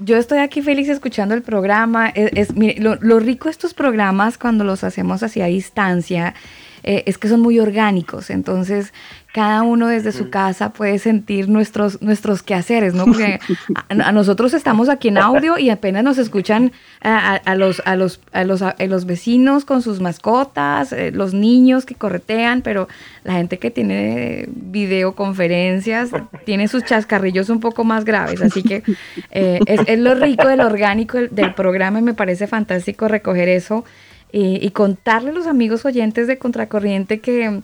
yo 0.00 0.16
estoy 0.16 0.38
aquí 0.38 0.62
feliz 0.62 0.88
escuchando 0.88 1.34
el 1.34 1.42
programa. 1.42 2.08
Es, 2.08 2.52
lo, 2.80 2.96
lo, 2.96 3.20
rico 3.20 3.44
de 3.44 3.52
estos 3.52 3.72
programas 3.72 4.38
cuando 4.38 4.64
los 4.64 4.82
hacemos 4.82 5.22
así 5.22 5.40
a 5.40 5.46
distancia 5.46 6.34
eh, 6.82 7.04
es 7.06 7.18
que 7.18 7.28
son 7.28 7.40
muy 7.40 7.58
orgánicos. 7.60 8.30
Entonces, 8.30 8.92
cada 9.32 9.62
uno 9.62 9.88
desde 9.88 10.12
su 10.12 10.28
casa 10.28 10.70
puede 10.70 10.98
sentir 10.98 11.48
nuestros, 11.48 12.02
nuestros 12.02 12.42
quehaceres, 12.42 12.92
¿no? 12.92 13.06
Porque 13.06 13.40
a, 13.88 14.12
nosotros 14.12 14.52
estamos 14.52 14.90
aquí 14.90 15.08
en 15.08 15.16
audio 15.16 15.58
y 15.58 15.70
apenas 15.70 16.04
nos 16.04 16.18
escuchan 16.18 16.72
a, 17.00 17.54
los, 17.54 17.80
a, 17.86 17.96
los, 17.96 18.20
a, 18.32 18.44
los, 18.44 18.60
a 18.60 18.74
los 18.86 19.06
vecinos 19.06 19.64
con 19.64 19.80
sus 19.80 20.00
mascotas, 20.00 20.92
eh, 20.92 21.12
los 21.12 21.32
niños 21.32 21.86
que 21.86 21.94
corretean, 21.94 22.60
pero 22.60 22.88
la 23.24 23.34
gente 23.34 23.58
que 23.58 23.70
tiene 23.70 24.48
videoconferencias 24.48 26.10
tiene 26.44 26.68
sus 26.68 26.84
chascarrillos 26.84 27.48
un 27.48 27.60
poco 27.60 27.84
más 27.84 28.04
graves. 28.04 28.42
Así 28.42 28.62
que 28.62 28.82
eh, 29.30 29.60
es, 29.66 29.98
lo 29.98 30.14
rico 30.14 30.46
del 30.46 30.60
orgánico 30.60 31.18
del 31.18 31.54
programa 31.54 32.00
y 32.00 32.02
me 32.02 32.14
parece 32.14 32.46
fantástico 32.46 33.08
recoger 33.08 33.48
eso 33.48 33.84
y, 34.32 34.70
contarle 34.70 35.30
a 35.30 35.34
los 35.34 35.46
amigos 35.46 35.84
oyentes 35.84 36.26
de 36.26 36.38
Contracorriente 36.38 37.20
que, 37.20 37.60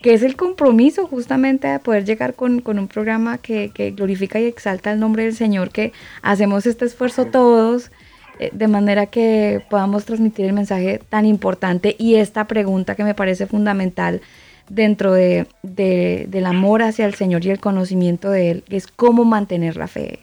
que, 0.00 0.14
es 0.14 0.22
el 0.22 0.36
compromiso 0.36 1.06
justamente 1.06 1.66
de 1.66 1.80
poder 1.80 2.04
llegar 2.04 2.34
con, 2.34 2.60
con 2.60 2.78
un 2.78 2.88
programa 2.88 3.38
que, 3.38 3.70
que, 3.74 3.90
glorifica 3.90 4.38
y 4.38 4.44
exalta 4.44 4.92
el 4.92 5.00
nombre 5.00 5.24
del 5.24 5.34
Señor, 5.34 5.70
que 5.70 5.92
hacemos 6.22 6.66
este 6.66 6.84
esfuerzo 6.84 7.26
todos 7.26 7.90
eh, 8.38 8.50
de 8.52 8.68
manera 8.68 9.06
que 9.06 9.64
podamos 9.68 10.04
transmitir 10.04 10.46
el 10.46 10.52
mensaje 10.52 11.00
tan 11.08 11.26
importante 11.26 11.96
y 11.98 12.14
esta 12.14 12.46
pregunta 12.46 12.94
que 12.94 13.04
me 13.04 13.14
parece 13.14 13.46
fundamental 13.46 14.20
dentro 14.68 15.12
de, 15.12 15.46
de, 15.62 16.26
del 16.28 16.46
amor 16.46 16.82
hacia 16.82 17.04
el 17.04 17.14
Señor 17.14 17.44
y 17.44 17.50
el 17.50 17.60
conocimiento 17.60 18.30
de 18.30 18.50
Él, 18.52 18.64
es 18.68 18.86
cómo 18.86 19.24
mantener 19.24 19.76
la 19.76 19.88
fe. 19.88 20.20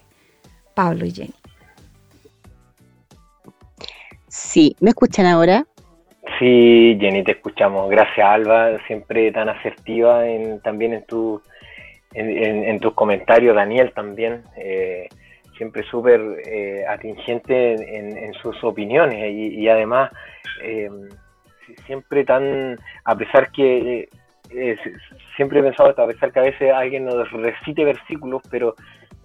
Pablo 0.73 1.05
y 1.05 1.11
Jenny. 1.11 1.33
Sí, 4.29 4.75
¿me 4.79 4.91
escuchan 4.91 5.25
ahora? 5.25 5.65
Sí, 6.37 6.97
Jenny, 6.99 7.23
te 7.23 7.31
escuchamos. 7.31 7.89
Gracias, 7.89 8.25
Alba, 8.25 8.77
siempre 8.87 9.31
tan 9.31 9.49
asertiva 9.49 10.27
en, 10.27 10.61
también 10.61 10.93
en, 10.93 11.05
tu, 11.05 11.41
en, 12.13 12.79
tus 12.79 12.93
comentarios. 12.93 13.55
Daniel 13.55 13.91
también, 13.93 14.43
eh, 14.57 15.07
siempre 15.57 15.83
súper 15.83 16.21
eh, 16.45 16.85
atingente 16.87 17.73
en, 17.97 18.33
sus 18.35 18.63
opiniones 18.63 19.31
y, 19.31 19.67
además 19.67 20.11
eh, 20.63 20.89
siempre 21.85 22.23
tan, 22.23 22.77
a 23.03 23.15
pesar 23.15 23.51
que 23.51 24.07
siempre 25.35 25.59
he 25.59 25.63
pensado, 25.63 25.89
a 25.89 26.07
pesar 26.07 26.31
que 26.31 26.39
a 26.39 26.43
veces 26.43 26.71
alguien 26.71 27.05
nos 27.05 27.31
recite 27.31 27.83
versículos, 27.83 28.41
pero 28.49 28.75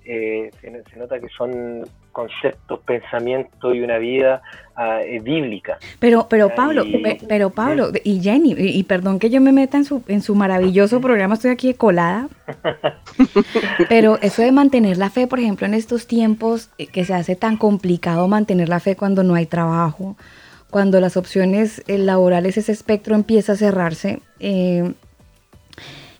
se, 0.04 0.50
nota 0.96 1.20
que 1.20 1.28
son 1.28 1.84
conceptos, 2.14 2.80
pensamientos 2.86 3.74
y 3.74 3.80
una 3.82 3.98
vida 3.98 4.40
eh, 4.78 5.20
bíblica. 5.22 5.76
Pero, 5.98 6.26
pero 6.30 6.54
Pablo, 6.54 6.84
pero 7.28 7.50
Pablo 7.50 7.90
y 8.02 8.22
Jenny, 8.22 8.54
y, 8.56 8.82
perdón 8.84 9.18
que 9.18 9.28
yo 9.28 9.40
me 9.42 9.52
meta 9.52 9.76
en 9.76 9.84
su, 9.84 10.02
en 10.08 10.22
su 10.22 10.34
maravilloso 10.34 11.02
programa, 11.02 11.34
estoy 11.34 11.50
aquí 11.50 11.74
colada, 11.74 12.28
pero 13.90 14.18
eso 14.22 14.40
de 14.40 14.52
mantener 14.52 14.96
la 14.96 15.10
fe, 15.10 15.26
por 15.26 15.40
ejemplo, 15.40 15.66
en 15.66 15.74
estos 15.74 16.06
tiempos 16.06 16.70
eh, 16.78 16.86
que 16.86 17.04
se 17.04 17.12
hace 17.12 17.36
tan 17.36 17.58
complicado 17.58 18.26
mantener 18.28 18.70
la 18.70 18.80
fe 18.80 18.96
cuando 18.96 19.22
no 19.22 19.34
hay 19.34 19.46
trabajo, 19.46 20.16
cuando 20.70 21.00
las 21.00 21.16
opciones 21.16 21.82
eh, 21.88 21.98
laborales, 21.98 22.56
ese 22.56 22.72
espectro 22.72 23.14
empieza 23.14 23.52
a 23.52 23.56
cerrarse, 23.56 24.20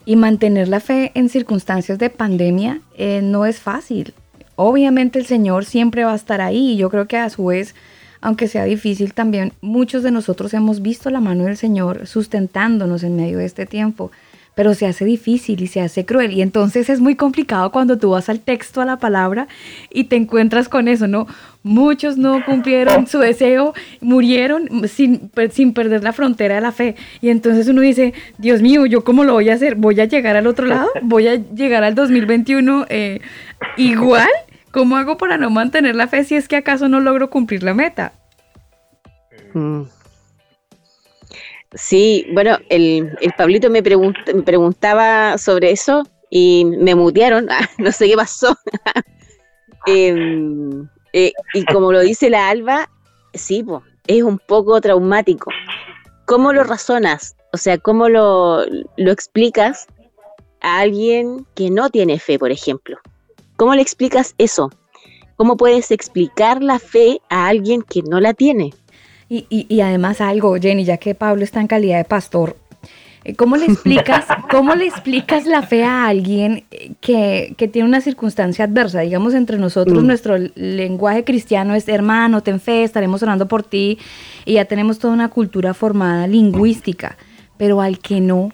y 0.07 0.15
mantener 0.15 0.67
la 0.67 0.79
fe 0.79 1.11
en 1.15 1.29
circunstancias 1.29 1.97
de 1.97 2.09
pandemia 2.09 2.79
no 3.21 3.45
es 3.45 3.59
fácil. 3.59 4.13
Obviamente 4.55 5.19
el 5.19 5.25
Señor 5.25 5.65
siempre 5.65 6.05
va 6.05 6.13
a 6.13 6.15
estar 6.15 6.41
ahí 6.41 6.71
y 6.71 6.77
yo 6.77 6.89
creo 6.89 7.07
que 7.07 7.17
a 7.17 7.29
su 7.29 7.45
vez, 7.45 7.75
aunque 8.21 8.47
sea 8.47 8.63
difícil 8.63 9.13
también, 9.13 9.53
muchos 9.61 10.03
de 10.03 10.11
nosotros 10.11 10.53
hemos 10.53 10.81
visto 10.81 11.09
la 11.09 11.19
mano 11.19 11.43
del 11.43 11.57
Señor 11.57 12.07
sustentándonos 12.07 13.03
en 13.03 13.15
medio 13.15 13.39
de 13.39 13.45
este 13.45 13.65
tiempo, 13.65 14.11
pero 14.55 14.73
se 14.73 14.87
hace 14.87 15.05
difícil 15.05 15.61
y 15.61 15.67
se 15.67 15.81
hace 15.81 16.05
cruel 16.05 16.31
y 16.31 16.41
entonces 16.41 16.89
es 16.89 17.01
muy 17.01 17.15
complicado 17.15 17.71
cuando 17.71 17.97
tú 17.97 18.11
vas 18.11 18.29
al 18.29 18.39
texto, 18.39 18.81
a 18.81 18.85
la 18.85 18.97
palabra 18.97 19.47
y 19.91 20.05
te 20.05 20.15
encuentras 20.15 20.69
con 20.69 20.87
eso, 20.87 21.07
¿no? 21.07 21.27
Muchos 21.61 22.17
no 22.17 22.43
cumplieron 22.45 23.07
su 23.07 23.19
deseo, 23.19 23.73
murieron 23.99 24.87
sin, 24.87 25.31
sin 25.51 25.73
perder 25.73 26.03
la 26.03 26.13
frontera 26.13 26.55
de 26.55 26.61
la 26.61 26.71
fe. 26.71 26.95
Y 27.21 27.29
entonces 27.29 27.67
uno 27.67 27.81
dice, 27.81 28.13
Dios 28.37 28.61
mío, 28.61 28.85
¿yo 28.85 29.03
cómo 29.03 29.23
lo 29.23 29.33
voy 29.33 29.49
a 29.49 29.55
hacer? 29.55 29.75
¿Voy 29.75 29.99
a 29.99 30.05
llegar 30.05 30.35
al 30.35 30.47
otro 30.47 30.67
lado? 30.67 30.89
¿Voy 31.01 31.27
a 31.27 31.35
llegar 31.35 31.83
al 31.83 31.95
2021 31.95 32.85
eh, 32.89 33.19
igual? 33.77 34.29
¿Cómo 34.71 34.95
hago 34.95 35.17
para 35.17 35.37
no 35.37 35.49
mantener 35.49 35.95
la 35.95 36.07
fe 36.07 36.23
si 36.23 36.35
es 36.35 36.47
que 36.47 36.55
acaso 36.55 36.87
no 36.87 36.99
logro 36.99 37.29
cumplir 37.29 37.63
la 37.63 37.73
meta? 37.73 38.13
Mm. 39.53 39.94
Sí, 41.75 42.25
bueno, 42.33 42.57
el, 42.69 43.17
Pablito 43.37 43.69
me, 43.69 43.81
me 43.81 44.41
preguntaba 44.43 45.37
sobre 45.37 45.71
eso 45.71 46.03
y 46.29 46.65
me 46.65 46.95
mutearon, 46.95 47.47
no 47.77 47.91
sé 47.91 48.07
qué 48.07 48.15
pasó. 48.15 48.57
Em, 49.87 50.89
eh, 51.13 51.31
y 51.53 51.63
como 51.65 51.91
lo 51.91 51.99
dice 51.99 52.31
la 52.31 52.49
Alba, 52.49 52.89
sí, 53.35 53.63
es 54.07 54.23
un 54.23 54.39
poco 54.39 54.81
traumático. 54.81 55.51
¿Cómo 56.25 56.53
lo 56.53 56.63
razonas? 56.63 57.35
O 57.53 57.57
sea, 57.57 57.77
¿cómo 57.77 58.09
lo, 58.09 58.65
lo 58.97 59.11
explicas 59.11 59.85
a 60.61 60.79
alguien 60.79 61.45
que 61.53 61.69
no 61.69 61.91
tiene 61.91 62.17
fe, 62.17 62.39
por 62.39 62.51
ejemplo? 62.51 62.97
¿Cómo 63.57 63.75
le 63.75 63.83
explicas 63.83 64.33
eso? 64.39 64.71
¿Cómo 65.35 65.55
puedes 65.55 65.91
explicar 65.91 66.63
la 66.63 66.79
fe 66.79 67.21
a 67.29 67.47
alguien 67.47 67.83
que 67.83 68.01
no 68.01 68.19
la 68.19 68.33
tiene? 68.33 68.73
Y, 69.27 69.45
y, 69.49 69.81
además 69.81 70.21
algo, 70.21 70.55
Jenny, 70.55 70.85
ya 70.85 70.97
que 70.97 71.15
Pablo 71.15 71.43
está 71.43 71.59
en 71.59 71.65
calidad 71.65 71.97
de 71.97 72.03
pastor, 72.03 72.57
eh, 73.23 73.35
¿cómo 73.35 73.57
le 73.57 73.65
explicas, 73.65 74.25
cómo 74.51 74.75
le 74.75 74.85
explicas 74.85 75.47
la 75.47 75.63
fe 75.63 75.83
a 75.83 76.05
alguien 76.07 76.65
que, 77.01 77.55
tiene 77.71 77.87
una 77.87 78.01
circunstancia 78.01 78.65
adversa? 78.65 78.99
Digamos, 79.01 79.33
entre 79.33 79.57
nosotros, 79.57 80.03
mm. 80.03 80.07
nuestro 80.07 80.37
lenguaje 80.53 81.23
cristiano 81.23 81.73
es 81.73 81.87
hermano, 81.87 82.43
ten 82.43 82.59
fe, 82.59 82.83
estaremos 82.83 83.23
orando 83.23 83.47
por 83.47 83.63
ti, 83.63 83.97
y 84.45 84.53
ya 84.53 84.65
tenemos 84.65 84.99
toda 84.99 85.13
una 85.13 85.29
cultura 85.29 85.73
formada 85.73 86.27
lingüística, 86.27 87.17
pero 87.57 87.81
al 87.81 87.97
que 87.97 88.21
no, 88.21 88.51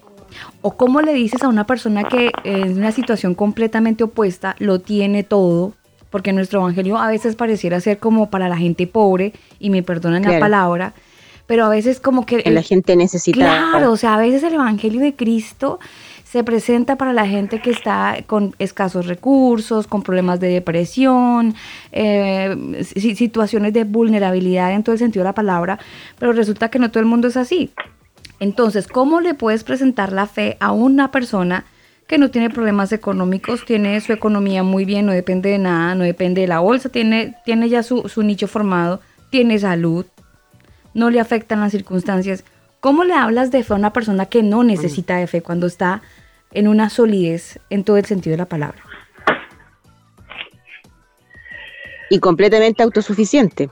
¿O 0.61 0.77
cómo 0.77 1.01
le 1.01 1.13
dices 1.13 1.43
a 1.43 1.49
una 1.49 1.65
persona 1.65 2.03
que 2.03 2.31
en 2.43 2.77
una 2.77 2.91
situación 2.91 3.35
completamente 3.35 4.03
opuesta 4.03 4.55
lo 4.59 4.79
tiene 4.79 5.23
todo? 5.23 5.73
Porque 6.11 6.33
nuestro 6.33 6.59
evangelio 6.59 6.99
a 6.99 7.07
veces 7.07 7.35
pareciera 7.35 7.79
ser 7.79 7.97
como 7.97 8.29
para 8.29 8.47
la 8.47 8.57
gente 8.57 8.85
pobre, 8.85 9.33
y 9.59 9.71
me 9.71 9.81
perdonan 9.81 10.21
la 10.21 10.39
palabra, 10.39 10.93
pero 11.47 11.65
a 11.65 11.69
veces 11.69 11.99
como 11.99 12.25
que... 12.25 12.43
la 12.49 12.61
gente 12.61 12.95
necesita... 12.95 13.37
Claro, 13.37 13.91
o 13.91 13.97
sea, 13.97 14.15
a 14.15 14.17
veces 14.17 14.43
el 14.43 14.53
Evangelio 14.53 15.01
de 15.01 15.15
Cristo 15.15 15.79
se 16.23 16.45
presenta 16.45 16.95
para 16.95 17.11
la 17.11 17.27
gente 17.27 17.61
que 17.61 17.71
está 17.71 18.19
con 18.25 18.55
escasos 18.57 19.05
recursos, 19.05 19.85
con 19.85 20.01
problemas 20.01 20.39
de 20.39 20.47
depresión, 20.47 21.55
eh, 21.91 22.85
situaciones 22.85 23.73
de 23.73 23.83
vulnerabilidad 23.83 24.71
en 24.71 24.83
todo 24.83 24.93
el 24.93 24.99
sentido 24.99 25.23
de 25.23 25.29
la 25.29 25.35
palabra, 25.35 25.77
pero 26.19 26.31
resulta 26.31 26.69
que 26.69 26.79
no 26.79 26.89
todo 26.89 27.01
el 27.01 27.07
mundo 27.07 27.27
es 27.27 27.35
así. 27.35 27.71
Entonces, 28.39 28.87
¿cómo 28.87 29.19
le 29.19 29.33
puedes 29.33 29.65
presentar 29.65 30.13
la 30.13 30.25
fe 30.25 30.55
a 30.61 30.71
una 30.71 31.11
persona 31.11 31.65
que 32.11 32.17
no 32.17 32.29
tiene 32.29 32.49
problemas 32.49 32.91
económicos, 32.91 33.63
tiene 33.63 34.01
su 34.01 34.11
economía 34.11 34.63
muy 34.63 34.83
bien, 34.83 35.05
no 35.05 35.13
depende 35.13 35.49
de 35.49 35.57
nada, 35.57 35.95
no 35.95 36.03
depende 36.03 36.41
de 36.41 36.47
la 36.47 36.59
bolsa, 36.59 36.89
tiene, 36.89 37.37
tiene 37.45 37.69
ya 37.69 37.83
su, 37.83 38.09
su 38.09 38.21
nicho 38.21 38.49
formado, 38.49 38.99
tiene 39.29 39.57
salud, 39.57 40.05
no 40.93 41.09
le 41.09 41.21
afectan 41.21 41.61
las 41.61 41.71
circunstancias? 41.71 42.43
¿Cómo 42.81 43.05
le 43.05 43.13
hablas 43.13 43.49
de 43.49 43.63
fe 43.63 43.71
a 43.71 43.77
una 43.77 43.93
persona 43.93 44.25
que 44.25 44.43
no 44.43 44.61
necesita 44.65 45.15
de 45.15 45.27
fe 45.27 45.41
cuando 45.41 45.67
está 45.67 46.01
en 46.51 46.67
una 46.67 46.89
solidez 46.89 47.61
en 47.69 47.85
todo 47.85 47.95
el 47.95 48.03
sentido 48.03 48.33
de 48.33 48.39
la 48.39 48.45
palabra. 48.45 48.81
Y 52.09 52.19
completamente 52.19 52.83
autosuficiente. 52.83 53.69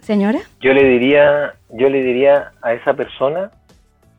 Señora. 0.00 0.38
Yo 0.62 0.72
le 0.72 0.88
diría, 0.88 1.56
yo 1.74 1.90
le 1.90 2.02
diría 2.02 2.52
a 2.62 2.72
esa 2.72 2.94
persona 2.94 3.50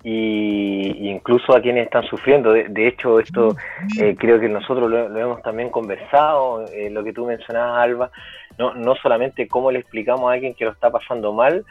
y 0.04 1.10
incluso 1.10 1.56
a 1.56 1.62
quienes 1.62 1.86
están 1.86 2.04
sufriendo. 2.04 2.54
De, 2.54 2.88
hecho, 2.88 3.20
esto 3.20 3.56
eh, 4.00 4.16
creo 4.18 4.40
que 4.40 4.48
nosotros 4.48 4.90
lo, 4.90 5.18
hemos 5.18 5.42
también 5.42 5.70
conversado, 5.70 6.66
eh, 6.68 6.90
lo 6.90 7.04
que 7.04 7.14
tú 7.14 7.26
mencionabas, 7.26 7.84
Alba, 7.84 8.12
no, 8.58 8.74
no 8.74 8.96
solamente 8.96 9.48
cómo 9.48 9.72
le 9.72 9.80
explicamos 9.80 10.30
a 10.30 10.34
alguien 10.34 10.54
que 10.54 10.66
lo 10.66 10.72
está 10.72 10.90
pasando 10.92 11.34
mal, 11.34 11.66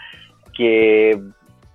que 0.55 1.19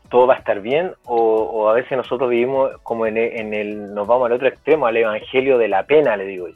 todo 0.10 0.28
va 0.28 0.36
a 0.36 0.38
estar 0.38 0.62
bien 0.62 0.94
o, 1.06 1.70
a 1.70 1.74
veces 1.74 1.98
nosotros 1.98 2.30
vivimos 2.30 2.72
como 2.84 3.06
en 3.06 3.18
el, 3.18 3.94
nos 3.94 4.08
vamos 4.08 4.26
al 4.26 4.34
otro 4.34 4.48
extremo, 4.48 4.86
al 4.86 4.98
evangelio 4.98 5.58
de 5.58 5.70
la 5.70 5.84
pena, 5.84 6.18
le 6.18 6.26
digo 6.26 6.50
yo. 6.50 6.56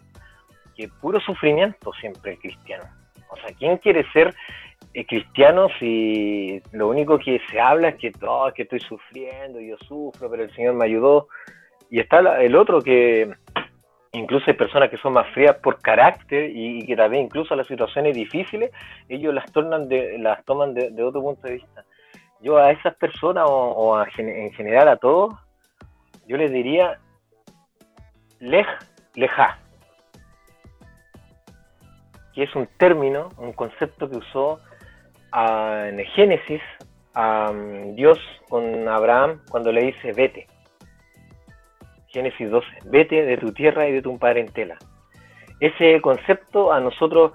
Que 0.75 0.89
puro 0.89 1.21
sufrimiento 1.21 1.93
siempre 1.93 2.33
el 2.33 2.39
cristiano. 2.39 2.83
O 3.29 3.37
sea, 3.37 3.55
¿quién 3.57 3.77
quiere 3.77 4.05
ser 4.11 4.35
eh, 4.95 5.05
cristiano 5.05 5.67
si 5.79 6.61
lo 6.71 6.87
único 6.87 7.19
que 7.19 7.39
se 7.49 7.59
habla 7.59 7.89
es 7.89 7.95
que, 7.95 8.11
oh, 8.27 8.51
que 8.53 8.63
estoy 8.63 8.79
sufriendo, 8.79 9.59
yo 9.59 9.77
sufro, 9.87 10.29
pero 10.29 10.43
el 10.43 10.53
Señor 10.55 10.75
me 10.75 10.85
ayudó? 10.85 11.27
Y 11.89 11.99
está 11.99 12.19
el 12.41 12.55
otro 12.55 12.81
que 12.81 13.31
incluso 14.13 14.45
hay 14.47 14.53
personas 14.53 14.89
que 14.89 14.97
son 14.97 15.13
más 15.13 15.27
frías 15.33 15.57
por 15.57 15.81
carácter 15.81 16.49
y, 16.53 16.85
que 16.85 16.95
también 16.95 17.25
incluso 17.25 17.55
las 17.55 17.67
situaciones 17.67 18.15
difíciles, 18.15 18.71
ellos 19.09 19.33
las, 19.33 19.51
tornan 19.51 19.87
de, 19.87 20.17
las 20.17 20.43
toman 20.45 20.73
de 20.73 21.03
otro 21.03 21.21
punto 21.21 21.47
de 21.47 21.55
vista 21.55 21.85
yo 22.45 22.57
a 22.57 22.71
esas 22.71 22.95
personas 22.95 23.45
o, 23.47 24.03
en 24.17 24.51
general 24.53 24.87
a 24.87 24.97
todos, 24.97 25.33
yo 26.27 26.37
les 26.37 26.51
diría 26.51 26.99
lej, 28.39 28.67
leja, 29.15 29.57
que 32.33 32.43
es 32.43 32.55
un 32.55 32.67
término, 32.77 33.29
un 33.37 33.51
concepto 33.53 34.07
que 34.07 34.17
usó 34.17 34.59
en 35.35 35.99
el 35.99 36.05
Génesis 36.07 36.61
a 37.13 37.49
um, 37.51 37.95
Dios 37.95 38.19
con 38.49 38.87
Abraham 38.87 39.41
cuando 39.49 39.71
le 39.71 39.85
dice 39.85 40.11
vete. 40.13 40.47
Génesis 42.07 42.49
12, 42.49 42.67
vete 42.85 43.25
de 43.25 43.37
tu 43.37 43.51
tierra 43.51 43.87
y 43.87 43.91
de 43.91 44.01
tu 44.01 44.17
parentela. 44.17 44.77
Ese 45.59 45.99
concepto 46.01 46.71
a 46.71 46.79
nosotros 46.79 47.33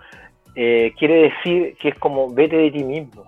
eh, 0.55 0.93
quiere 0.99 1.31
decir 1.31 1.77
que 1.77 1.91
es 1.91 1.99
como 1.99 2.33
vete 2.33 2.57
de 2.57 2.71
ti 2.71 2.85
mismo, 2.85 3.25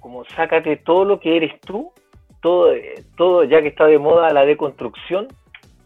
como 0.00 0.24
sácate 0.26 0.76
todo 0.76 1.06
lo 1.06 1.20
que 1.20 1.36
eres 1.36 1.58
tú, 1.62 1.92
todo, 2.42 2.72
todo 3.16 3.44
ya 3.44 3.62
que 3.62 3.68
está 3.68 3.86
de 3.86 3.98
moda 3.98 4.30
la 4.30 4.44
deconstrucción. 4.44 5.28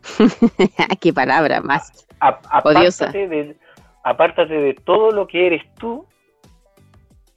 Qué 1.00 1.12
palabra 1.12 1.60
más 1.60 2.08
apártate 2.20 3.28
de, 3.28 3.56
apártate 4.02 4.54
de 4.54 4.74
todo 4.74 5.10
lo 5.10 5.26
que 5.26 5.46
eres 5.46 5.62
tú 5.74 6.06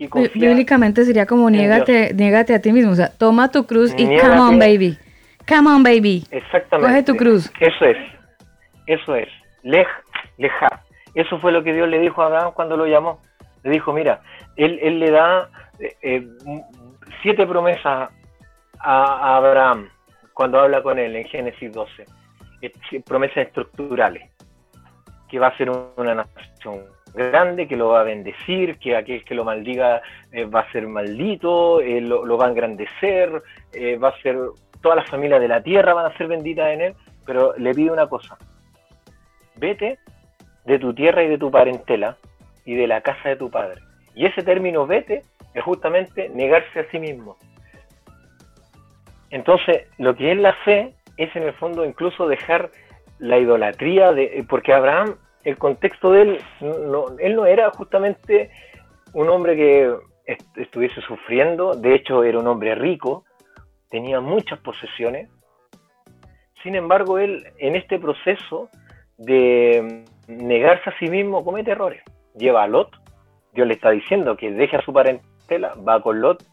y 0.01 0.07
Bíblicamente 0.39 1.05
sería 1.05 1.27
como 1.27 1.47
niégate, 1.51 2.15
niégate 2.15 2.55
a 2.55 2.61
ti 2.61 2.71
mismo, 2.71 2.91
o 2.91 2.95
sea, 2.95 3.11
toma 3.15 3.51
tu 3.51 3.67
cruz 3.67 3.93
y 3.95 4.05
come 4.17 4.39
on 4.39 4.57
baby, 4.57 4.97
come 5.47 5.69
on 5.69 5.83
baby. 5.83 6.25
Exactamente. 6.31 6.89
Coge 6.89 7.03
tu 7.03 7.15
cruz. 7.15 7.51
Eso 7.59 7.85
es, 7.85 7.97
eso 8.87 9.15
es, 9.15 9.27
lej, 9.61 9.85
leja. 10.39 10.81
Eso 11.13 11.37
fue 11.39 11.51
lo 11.51 11.63
que 11.63 11.73
Dios 11.73 11.87
le 11.87 11.99
dijo 11.99 12.23
a 12.23 12.25
Abraham 12.25 12.51
cuando 12.55 12.77
lo 12.77 12.87
llamó. 12.87 13.21
Le 13.63 13.69
dijo, 13.69 13.93
mira, 13.93 14.21
él, 14.55 14.79
él 14.81 14.99
le 14.99 15.11
da 15.11 15.49
eh, 16.01 16.25
siete 17.21 17.45
promesas 17.45 18.09
a, 18.79 19.35
Abraham 19.37 19.87
cuando 20.33 20.59
habla 20.59 20.81
con 20.81 20.97
él 20.97 21.15
en 21.15 21.25
Génesis 21.25 21.71
12. 21.71 22.05
Promesas 23.05 23.37
estructurales. 23.37 24.31
Que 25.29 25.37
va 25.37 25.47
a 25.47 25.57
ser 25.57 25.69
una 25.69 26.15
nación 26.15 26.81
grande, 27.13 27.67
que 27.67 27.75
lo 27.75 27.89
va 27.89 28.01
a 28.01 28.03
bendecir, 28.03 28.77
que 28.77 28.95
aquel 28.95 29.23
que 29.23 29.35
lo 29.35 29.43
maldiga 29.43 30.01
eh, 30.31 30.45
va 30.45 30.61
a 30.61 30.71
ser 30.71 30.87
maldito, 30.87 31.81
eh, 31.81 32.01
lo, 32.01 32.37
va 32.37 32.45
a 32.45 32.49
engrandecer, 32.49 33.41
va 34.01 34.09
a 34.09 34.21
ser, 34.21 34.37
todas 34.81 34.97
las 34.97 35.09
familias 35.09 35.41
de 35.41 35.47
la 35.47 35.61
tierra 35.61 35.93
van 35.93 36.05
a 36.05 36.17
ser 36.17 36.27
benditas 36.27 36.69
en 36.69 36.81
él, 36.81 36.93
pero 37.25 37.53
le 37.57 37.73
pide 37.73 37.91
una 37.91 38.07
cosa, 38.07 38.37
vete 39.55 39.99
de 40.65 40.79
tu 40.79 40.93
tierra 40.93 41.23
y 41.23 41.27
de 41.27 41.37
tu 41.37 41.51
parentela 41.51 42.17
y 42.65 42.75
de 42.75 42.87
la 42.87 43.01
casa 43.01 43.29
de 43.29 43.35
tu 43.35 43.49
padre. 43.49 43.81
Y 44.15 44.25
ese 44.25 44.43
término 44.43 44.85
vete 44.85 45.23
es 45.53 45.63
justamente 45.63 46.29
negarse 46.29 46.79
a 46.79 46.89
sí 46.91 46.99
mismo. 46.99 47.37
Entonces, 49.29 49.87
lo 49.97 50.15
que 50.15 50.31
es 50.31 50.37
la 50.37 50.53
fe 50.65 50.93
es 51.17 51.33
en 51.35 51.43
el 51.43 51.53
fondo 51.53 51.85
incluso 51.85 52.27
dejar 52.27 52.69
la 53.19 53.37
idolatría, 53.37 54.11
de, 54.11 54.45
porque 54.49 54.73
Abraham, 54.73 55.15
el 55.43 55.57
contexto 55.57 56.11
de 56.11 56.21
él, 56.21 56.41
no, 56.61 57.17
él 57.19 57.35
no 57.35 57.45
era 57.45 57.71
justamente 57.71 58.51
un 59.13 59.29
hombre 59.29 59.55
que 59.55 59.95
estuviese 60.55 61.01
sufriendo, 61.01 61.73
de 61.73 61.95
hecho 61.95 62.23
era 62.23 62.39
un 62.39 62.47
hombre 62.47 62.75
rico, 62.75 63.25
tenía 63.89 64.19
muchas 64.21 64.59
posesiones, 64.59 65.29
sin 66.63 66.75
embargo 66.75 67.17
él 67.17 67.45
en 67.57 67.75
este 67.75 67.99
proceso 67.99 68.69
de 69.17 70.05
negarse 70.27 70.89
a 70.89 70.97
sí 70.99 71.07
mismo 71.07 71.43
comete 71.43 71.71
errores, 71.71 72.01
lleva 72.35 72.63
a 72.63 72.67
Lot, 72.67 72.91
Dios 73.53 73.67
le 73.67 73.73
está 73.73 73.89
diciendo 73.89 74.37
que 74.37 74.51
deje 74.51 74.77
a 74.77 74.81
su 74.81 74.93
parente 74.93 75.25
va 75.87 76.01
con 76.01 76.21
Lot, 76.21 76.43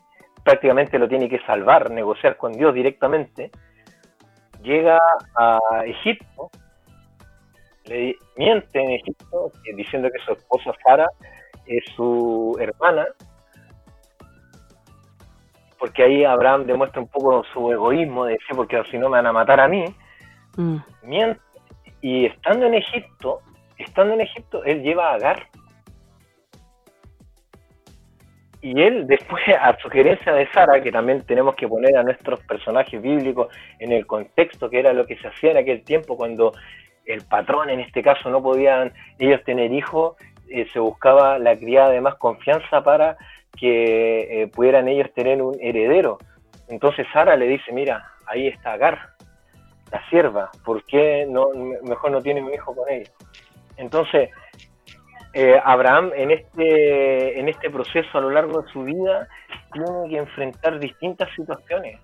prácticamente 0.43 0.99
lo 0.99 1.09
tiene 1.09 1.29
que 1.29 1.41
salvar, 1.41 1.91
negociar 1.91 2.37
con 2.37 2.53
Dios 2.53 2.75
directamente, 2.75 3.51
llega 4.63 4.99
a 5.37 5.59
Egipto, 5.85 6.51
le 7.89 8.17
miente 8.37 8.81
en 8.81 8.91
Egipto 8.91 9.53
diciendo 9.75 10.09
que 10.13 10.23
su 10.25 10.33
esposa 10.33 10.73
Sara 10.85 11.09
es 11.67 11.85
su 11.95 12.57
hermana, 12.61 13.07
porque 15.79 16.03
ahí 16.03 16.25
Abraham 16.25 16.67
demuestra 16.67 17.01
un 17.01 17.09
poco 17.09 17.45
su 17.53 17.71
egoísmo 17.71 18.25
de 18.25 18.33
decir, 18.33 18.57
porque 18.57 18.83
si 18.91 18.99
no 18.99 19.09
me 19.09 19.19
van 19.19 19.27
a 19.27 19.33
matar 19.33 19.61
a 19.61 19.69
mí, 19.69 19.85
mm. 20.57 20.77
miente, 21.03 21.41
y 22.01 22.27
estando 22.27 22.67
en 22.67 22.75
Egipto, 22.75 23.41
estando 23.77 24.15
en 24.15 24.23
Egipto, 24.23 24.65
él 24.65 24.83
lleva 24.83 25.11
a 25.11 25.15
Agar, 25.15 25.49
y 28.61 28.81
él 28.81 29.07
después, 29.07 29.43
a 29.61 29.77
sugerencia 29.79 30.33
de 30.33 30.51
Sara, 30.53 30.83
que 30.83 30.91
también 30.91 31.23
tenemos 31.23 31.55
que 31.55 31.69
poner 31.69 31.97
a 31.97 32.03
nuestros 32.03 32.41
personajes 32.41 33.01
bíblicos 33.01 33.49
en 33.79 33.93
el 33.93 34.07
contexto 34.07 34.69
que 34.69 34.81
era 34.81 34.93
lo 34.93 35.07
que 35.07 35.17
se 35.17 35.29
hacía 35.29 35.53
en 35.53 35.59
aquel 35.59 35.85
tiempo 35.85 36.17
cuando 36.17 36.53
el 37.09 37.23
patrón 37.23 37.71
en 37.71 37.81
este 37.81 38.03
caso 38.03 38.31
no 38.31 38.43
podían 38.43 38.93
ellos 39.19 39.43
tener 39.45 39.73
hijos, 39.73 40.17
eh, 40.51 40.67
se 40.73 40.79
buscaba 40.79 41.39
la 41.39 41.57
criada 41.57 41.91
de 41.91 42.01
más 42.01 42.15
confianza 42.17 42.83
para 42.83 43.17
que 43.59 44.43
eh, 44.43 44.47
pudieran 44.49 44.89
ellos 44.89 45.13
tener 45.15 45.43
un 45.43 45.57
heredero. 45.61 46.19
Entonces 46.69 47.07
Sara 47.13 47.35
le 47.37 47.47
dice, 47.47 47.73
mira, 47.73 48.05
ahí 48.27 48.47
está 48.47 48.73
Agar, 48.73 48.99
la 49.91 50.07
sierva, 50.11 50.51
¿por 50.65 50.85
qué 50.85 51.27
no, 51.29 51.49
mejor 51.83 52.11
no 52.11 52.21
tiene 52.21 52.43
un 52.43 52.53
hijo 52.53 52.75
con 52.75 52.89
ella? 52.91 53.11
Entonces, 53.79 54.29
eh, 55.33 55.59
Abraham 55.65 56.13
en 56.15 56.31
este, 56.31 57.41
en 57.41 57.49
este 57.49 57.71
proceso 57.71 58.19
a 58.19 58.21
lo 58.21 58.31
largo 58.31 58.61
de 58.61 58.71
su 58.71 58.85
vida 58.85 59.29
tiene 59.73 60.11
que 60.11 60.19
enfrentar 60.19 60.79
distintas 60.79 61.31
situaciones 61.35 62.01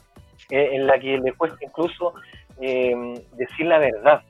en 0.51 0.87
las 0.87 0.99
que 1.01 1.19
le 1.19 1.33
cuesta 1.33 1.59
incluso 1.63 2.15
decir 2.59 3.67
la 3.67 3.79
verdad. 3.79 4.23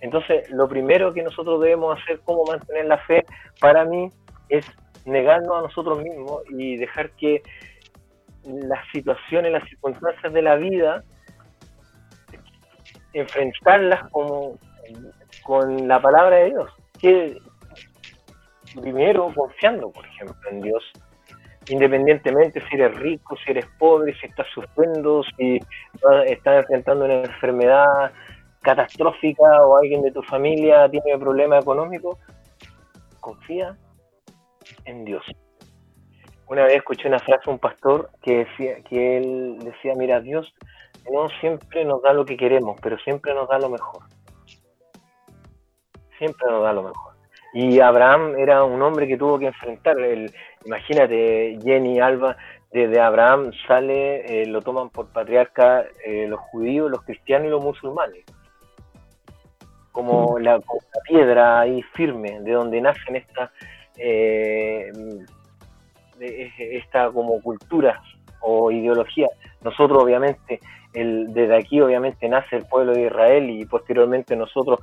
Entonces, 0.00 0.50
lo 0.50 0.68
primero 0.68 1.12
que 1.12 1.22
nosotros 1.22 1.60
debemos 1.60 1.98
hacer 2.00 2.20
como 2.20 2.44
mantener 2.44 2.86
la 2.86 2.98
fe, 2.98 3.24
para 3.60 3.84
mí, 3.84 4.10
es 4.48 4.66
negarnos 5.04 5.58
a 5.58 5.62
nosotros 5.62 6.02
mismos 6.02 6.42
y 6.50 6.76
dejar 6.76 7.10
que 7.12 7.42
las 8.44 8.86
situaciones, 8.92 9.52
las 9.52 9.68
circunstancias 9.68 10.32
de 10.32 10.42
la 10.42 10.56
vida, 10.56 11.02
enfrentarlas 13.12 14.08
como, 14.10 14.58
con 15.42 15.88
la 15.88 16.00
palabra 16.00 16.36
de 16.36 16.50
Dios. 16.50 16.70
Que 17.00 17.38
primero 18.80 19.32
confiando, 19.34 19.90
por 19.90 20.06
ejemplo, 20.06 20.36
en 20.50 20.60
Dios, 20.60 20.84
independientemente 21.68 22.60
si 22.68 22.76
eres 22.76 22.96
rico, 22.98 23.36
si 23.44 23.50
eres 23.50 23.66
pobre, 23.78 24.14
si 24.20 24.26
estás 24.26 24.46
sufriendo, 24.52 25.22
si 25.36 25.58
estás 26.26 26.58
enfrentando 26.58 27.04
una 27.04 27.22
enfermedad 27.22 28.12
catastrófica 28.66 29.64
o 29.64 29.76
alguien 29.76 30.02
de 30.02 30.10
tu 30.10 30.22
familia 30.24 30.88
tiene 30.88 31.16
problemas 31.18 31.62
económicos, 31.62 32.18
confía 33.20 33.76
en 34.84 35.04
Dios. 35.04 35.24
Una 36.48 36.64
vez 36.64 36.74
escuché 36.74 37.06
una 37.06 37.20
frase 37.20 37.44
de 37.46 37.52
un 37.52 37.60
pastor 37.60 38.10
que 38.20 38.38
decía 38.38 38.82
que 38.82 39.18
él 39.18 39.58
decía, 39.60 39.92
mira, 39.96 40.20
Dios 40.20 40.52
no 41.12 41.28
siempre 41.40 41.84
nos 41.84 42.02
da 42.02 42.12
lo 42.12 42.24
que 42.24 42.36
queremos, 42.36 42.76
pero 42.82 42.98
siempre 42.98 43.34
nos 43.34 43.48
da 43.48 43.60
lo 43.60 43.68
mejor. 43.68 44.02
Siempre 46.18 46.50
nos 46.50 46.62
da 46.64 46.72
lo 46.72 46.82
mejor. 46.82 47.14
Y 47.52 47.78
Abraham 47.78 48.34
era 48.36 48.64
un 48.64 48.82
hombre 48.82 49.06
que 49.06 49.16
tuvo 49.16 49.38
que 49.38 49.46
enfrentar, 49.46 49.98
el, 50.00 50.32
imagínate, 50.64 51.56
Jenny 51.62 52.00
Alba, 52.00 52.36
desde 52.72 53.00
Abraham 53.00 53.52
sale, 53.68 54.42
eh, 54.42 54.46
lo 54.46 54.60
toman 54.60 54.90
por 54.90 55.12
patriarca 55.12 55.84
eh, 56.04 56.26
los 56.26 56.40
judíos, 56.40 56.90
los 56.90 57.02
cristianos 57.02 57.46
y 57.46 57.50
los 57.50 57.62
musulmanes. 57.62 58.24
Como 59.96 60.38
la, 60.38 60.60
piedra 61.08 61.60
ahí 61.60 61.82
firme, 61.94 62.38
de 62.40 62.52
donde 62.52 62.82
nacen 62.82 63.16
estas 63.16 63.50
eh, 63.96 64.92
esta 66.20 67.10
como 67.10 67.40
cultura 67.40 68.02
o 68.42 68.70
ideología. 68.70 69.28
Nosotros 69.62 70.02
obviamente, 70.02 70.60
el, 70.92 71.32
desde 71.32 71.56
aquí 71.56 71.80
obviamente 71.80 72.28
nace 72.28 72.56
el 72.56 72.66
pueblo 72.66 72.92
de 72.92 73.06
Israel 73.06 73.48
y 73.48 73.64
posteriormente 73.64 74.36
nosotros 74.36 74.80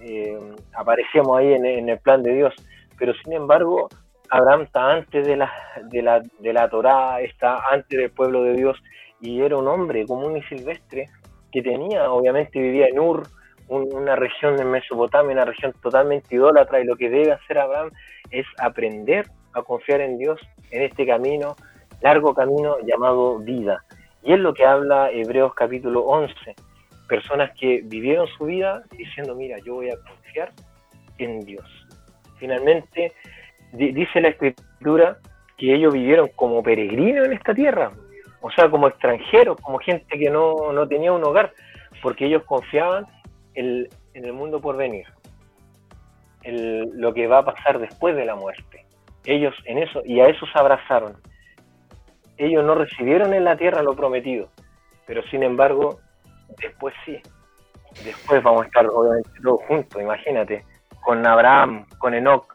eh, 0.00 0.36
aparecemos 0.74 1.38
ahí 1.38 1.52
en, 1.52 1.88
el 1.88 1.98
plan 2.00 2.24
de 2.24 2.34
Dios. 2.34 2.54
Pero 2.98 3.14
sin 3.22 3.32
embargo, 3.32 3.88
Abraham 4.30 4.62
está 4.62 4.90
antes 4.90 5.24
de 5.24 5.36
la, 5.36 5.52
de 5.84 6.02
la, 6.02 6.20
de 6.40 6.52
la 6.52 6.68
Torá, 6.68 7.20
está 7.20 7.60
antes 7.70 7.96
del 7.96 8.10
pueblo 8.10 8.42
de 8.42 8.54
Dios 8.54 8.76
y 9.20 9.40
era 9.40 9.56
un 9.56 9.68
hombre 9.68 10.04
común 10.04 10.36
y 10.36 10.42
silvestre 10.42 11.08
que 11.52 11.62
tenía, 11.62 12.10
obviamente 12.10 12.60
vivía 12.60 12.88
en 12.88 12.98
Ur, 12.98 13.22
una 13.68 14.16
región 14.16 14.56
de 14.56 14.64
Mesopotamia, 14.64 15.32
una 15.32 15.44
región 15.44 15.72
totalmente 15.82 16.34
idólatra 16.34 16.80
y 16.80 16.84
lo 16.84 16.96
que 16.96 17.10
debe 17.10 17.32
hacer 17.32 17.58
Abraham 17.58 17.90
es 18.30 18.46
aprender 18.58 19.26
a 19.54 19.62
confiar 19.62 20.00
en 20.00 20.18
Dios 20.18 20.40
en 20.70 20.82
este 20.82 21.06
camino, 21.06 21.56
largo 22.00 22.34
camino 22.34 22.76
llamado 22.84 23.38
vida. 23.38 23.82
Y 24.22 24.32
es 24.32 24.38
lo 24.38 24.54
que 24.54 24.64
habla 24.64 25.10
Hebreos 25.10 25.54
capítulo 25.54 26.00
11. 26.00 26.34
Personas 27.08 27.52
que 27.58 27.82
vivieron 27.84 28.26
su 28.36 28.44
vida 28.44 28.82
diciendo, 28.90 29.34
mira, 29.34 29.58
yo 29.64 29.74
voy 29.74 29.90
a 29.90 29.96
confiar 29.96 30.52
en 31.18 31.40
Dios. 31.40 31.64
Finalmente, 32.38 33.12
dice 33.72 34.20
la 34.20 34.28
escritura 34.28 35.18
que 35.56 35.74
ellos 35.74 35.94
vivieron 35.94 36.28
como 36.36 36.62
peregrinos 36.62 37.26
en 37.26 37.32
esta 37.32 37.54
tierra, 37.54 37.92
o 38.40 38.50
sea, 38.50 38.68
como 38.68 38.88
extranjeros, 38.88 39.56
como 39.60 39.78
gente 39.78 40.18
que 40.18 40.28
no, 40.28 40.72
no 40.72 40.86
tenía 40.86 41.12
un 41.12 41.24
hogar, 41.24 41.52
porque 42.02 42.26
ellos 42.26 42.42
confiaban 42.44 43.06
en, 43.56 43.88
el 44.14 44.32
mundo 44.32 44.60
por 44.60 44.76
venir, 44.76 45.06
en 46.42 47.00
lo 47.00 47.12
que 47.12 47.26
va 47.26 47.38
a 47.38 47.44
pasar 47.44 47.78
después 47.78 48.14
de 48.14 48.24
la 48.24 48.36
muerte. 48.36 48.86
Ellos 49.24 49.54
en 49.64 49.78
eso, 49.78 50.02
y 50.04 50.20
a 50.20 50.28
eso 50.28 50.46
se 50.46 50.58
abrazaron. 50.58 51.16
Ellos 52.36 52.64
no 52.64 52.74
recibieron 52.74 53.34
en 53.34 53.44
la 53.44 53.56
tierra 53.56 53.82
lo 53.82 53.96
prometido, 53.96 54.48
pero 55.06 55.22
sin 55.24 55.42
embargo, 55.42 55.98
después 56.60 56.94
sí. 57.04 57.18
Después 58.04 58.42
vamos 58.42 58.64
a 58.64 58.66
estar 58.66 58.86
obviamente 58.86 59.30
todos 59.42 59.62
juntos, 59.66 60.00
imagínate, 60.00 60.64
con 61.02 61.26
Abraham, 61.26 61.86
con 61.98 62.12
Enoch, 62.12 62.54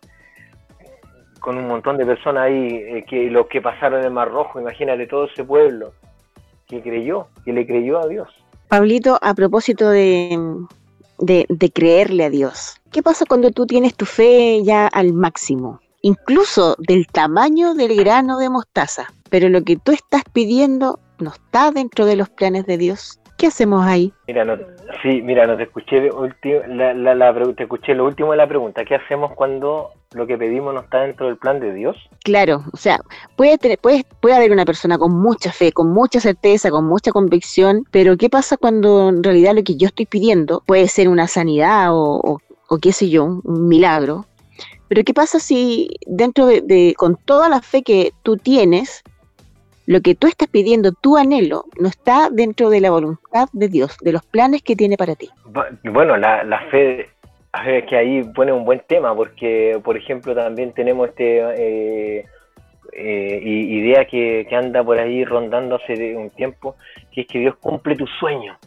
con 1.40 1.58
un 1.58 1.68
montón 1.68 1.98
de 1.98 2.06
personas 2.06 2.44
ahí, 2.44 2.68
eh, 2.76 3.06
que 3.10 3.32
los 3.32 3.48
que 3.48 3.60
pasaron 3.60 4.00
en 4.00 4.06
el 4.06 4.12
Mar 4.12 4.30
Rojo, 4.30 4.60
imagínate 4.60 5.08
todo 5.08 5.26
ese 5.26 5.44
pueblo 5.44 5.94
que 6.68 6.82
creyó, 6.82 7.28
que 7.44 7.52
le 7.52 7.66
creyó 7.66 8.00
a 8.00 8.08
Dios. 8.08 8.30
Pablito, 8.68 9.18
a 9.22 9.34
propósito 9.34 9.90
de, 9.90 10.38
de, 11.22 11.72
creerle 11.74 12.26
a 12.26 12.30
Dios, 12.30 12.76
¿qué 12.92 13.02
pasa 13.02 13.26
cuando 13.26 13.52
tú 13.52 13.66
tienes 13.66 13.96
tu 13.96 14.06
fe 14.06 14.62
ya 14.64 14.88
al 14.88 15.14
máximo? 15.14 15.80
incluso 16.02 16.76
del 16.80 17.08
tamaño 17.08 17.76
del 17.76 17.96
grano 17.96 18.40
de 18.40 18.50
mostaza. 18.50 19.14
Pero 19.30 19.50
lo 19.50 19.64
que 19.64 19.78
tú 19.78 19.92
estás 19.92 20.24
pidiendo 20.34 21.00
no 21.20 21.32
está 21.32 21.72
dentro 21.72 22.06
de 22.06 22.16
los 22.16 22.30
planes 22.30 22.66
de 22.66 22.78
Dios. 22.78 23.20
¿Qué 23.42 23.48
hacemos 23.48 23.84
ahí? 23.84 24.14
Mira, 24.28 24.46
no, 24.46 24.56
sí, 25.02 25.24
mira, 25.24 25.48
no 25.48 25.58
te 25.58 25.64
escuché, 25.64 26.12
la, 26.68 26.94
la, 26.94 27.34
te 27.56 27.64
escuché 27.64 27.96
lo 27.96 28.06
último 28.06 28.30
de 28.30 28.38
la 28.38 28.48
pregunta. 28.48 28.86
¿Qué 28.86 28.94
hacemos 28.94 29.34
cuando 29.34 29.90
lo 30.14 30.28
que 30.28 30.38
pedimos 30.38 30.76
no 30.76 30.82
está 30.82 31.02
dentro 31.02 31.26
del 31.26 31.38
plan 31.38 31.60
de 31.60 31.74
Dios? 31.74 31.98
Claro, 32.24 32.64
o 32.72 32.78
sea, 32.78 33.00
puede, 33.36 33.58
tener, 33.58 33.80
puede, 33.80 34.06
puede 34.20 34.36
haber 34.36 34.52
una 34.52 34.64
persona 34.64 35.00
con 35.00 35.20
mucha 35.20 35.52
fe, 35.52 35.72
con 35.72 35.92
mucha 35.92 36.20
certeza, 36.20 36.70
con 36.70 36.86
mucha 36.86 37.12
convicción, 37.12 37.84
pero 37.90 38.16
¿qué 38.16 38.30
pasa 38.30 38.58
cuando 38.58 39.10
en 39.10 39.24
realidad 39.24 39.56
lo 39.56 39.64
que 39.64 39.76
yo 39.76 39.88
estoy 39.88 40.06
pidiendo 40.06 40.62
puede 40.68 40.88
ser 40.88 41.10
una 41.10 41.28
sanidad 41.28 41.90
o, 41.92 42.40
o 42.70 42.78
qué 42.78 42.94
sé 42.94 43.10
yo, 43.10 43.26
un 43.44 43.68
milagro, 43.68 44.28
pero 44.88 45.04
¿qué 45.04 45.14
pasa 45.14 45.40
si 45.40 45.90
dentro 46.06 46.46
de, 46.46 46.94
con 46.98 47.16
toda 47.16 47.50
la 47.50 47.62
fe 47.62 47.82
que 47.82 48.12
tú 48.24 48.38
tienes, 48.38 49.04
lo 49.92 50.00
que 50.00 50.16
tú 50.16 50.28
estás 50.28 50.48
pidiendo, 50.48 50.94
tu 50.94 51.18
anhelo, 51.18 51.66
no 51.78 51.90
está 51.90 52.30
dentro 52.32 52.70
de 52.70 52.80
la 52.80 52.92
voluntad 52.92 53.50
de 53.52 53.68
Dios, 53.68 53.98
de 54.00 54.14
los 54.14 54.26
planes 54.26 54.62
que 54.62 54.78
tiene 54.78 54.96
para 54.96 55.16
ti? 55.16 55.30
Bueno, 55.84 56.16
la, 56.16 56.66
fe, 56.72 57.10
es 57.66 57.86
que 57.90 57.98
ahí 57.98 58.24
pone 58.34 58.54
un 58.54 58.64
buen 58.64 58.82
tema, 58.88 59.14
porque, 59.14 59.82
por 59.84 59.98
ejemplo, 59.98 60.34
también 60.34 60.72
tenemos 60.72 61.10
este 61.10 61.40
eh, 61.58 62.26
eh, 62.94 63.40
idea 63.44 64.06
que, 64.06 64.48
anda 64.56 64.82
por 64.82 64.98
ahí 64.98 65.26
rondando 65.26 65.76
hace 65.76 66.16
un 66.16 66.30
tiempo, 66.30 66.78
que 67.12 67.22
es 67.22 67.28
que 67.28 67.40
Dios 67.40 67.56
cumple 67.58 67.98
tu 67.98 68.08
sueño. 68.08 68.58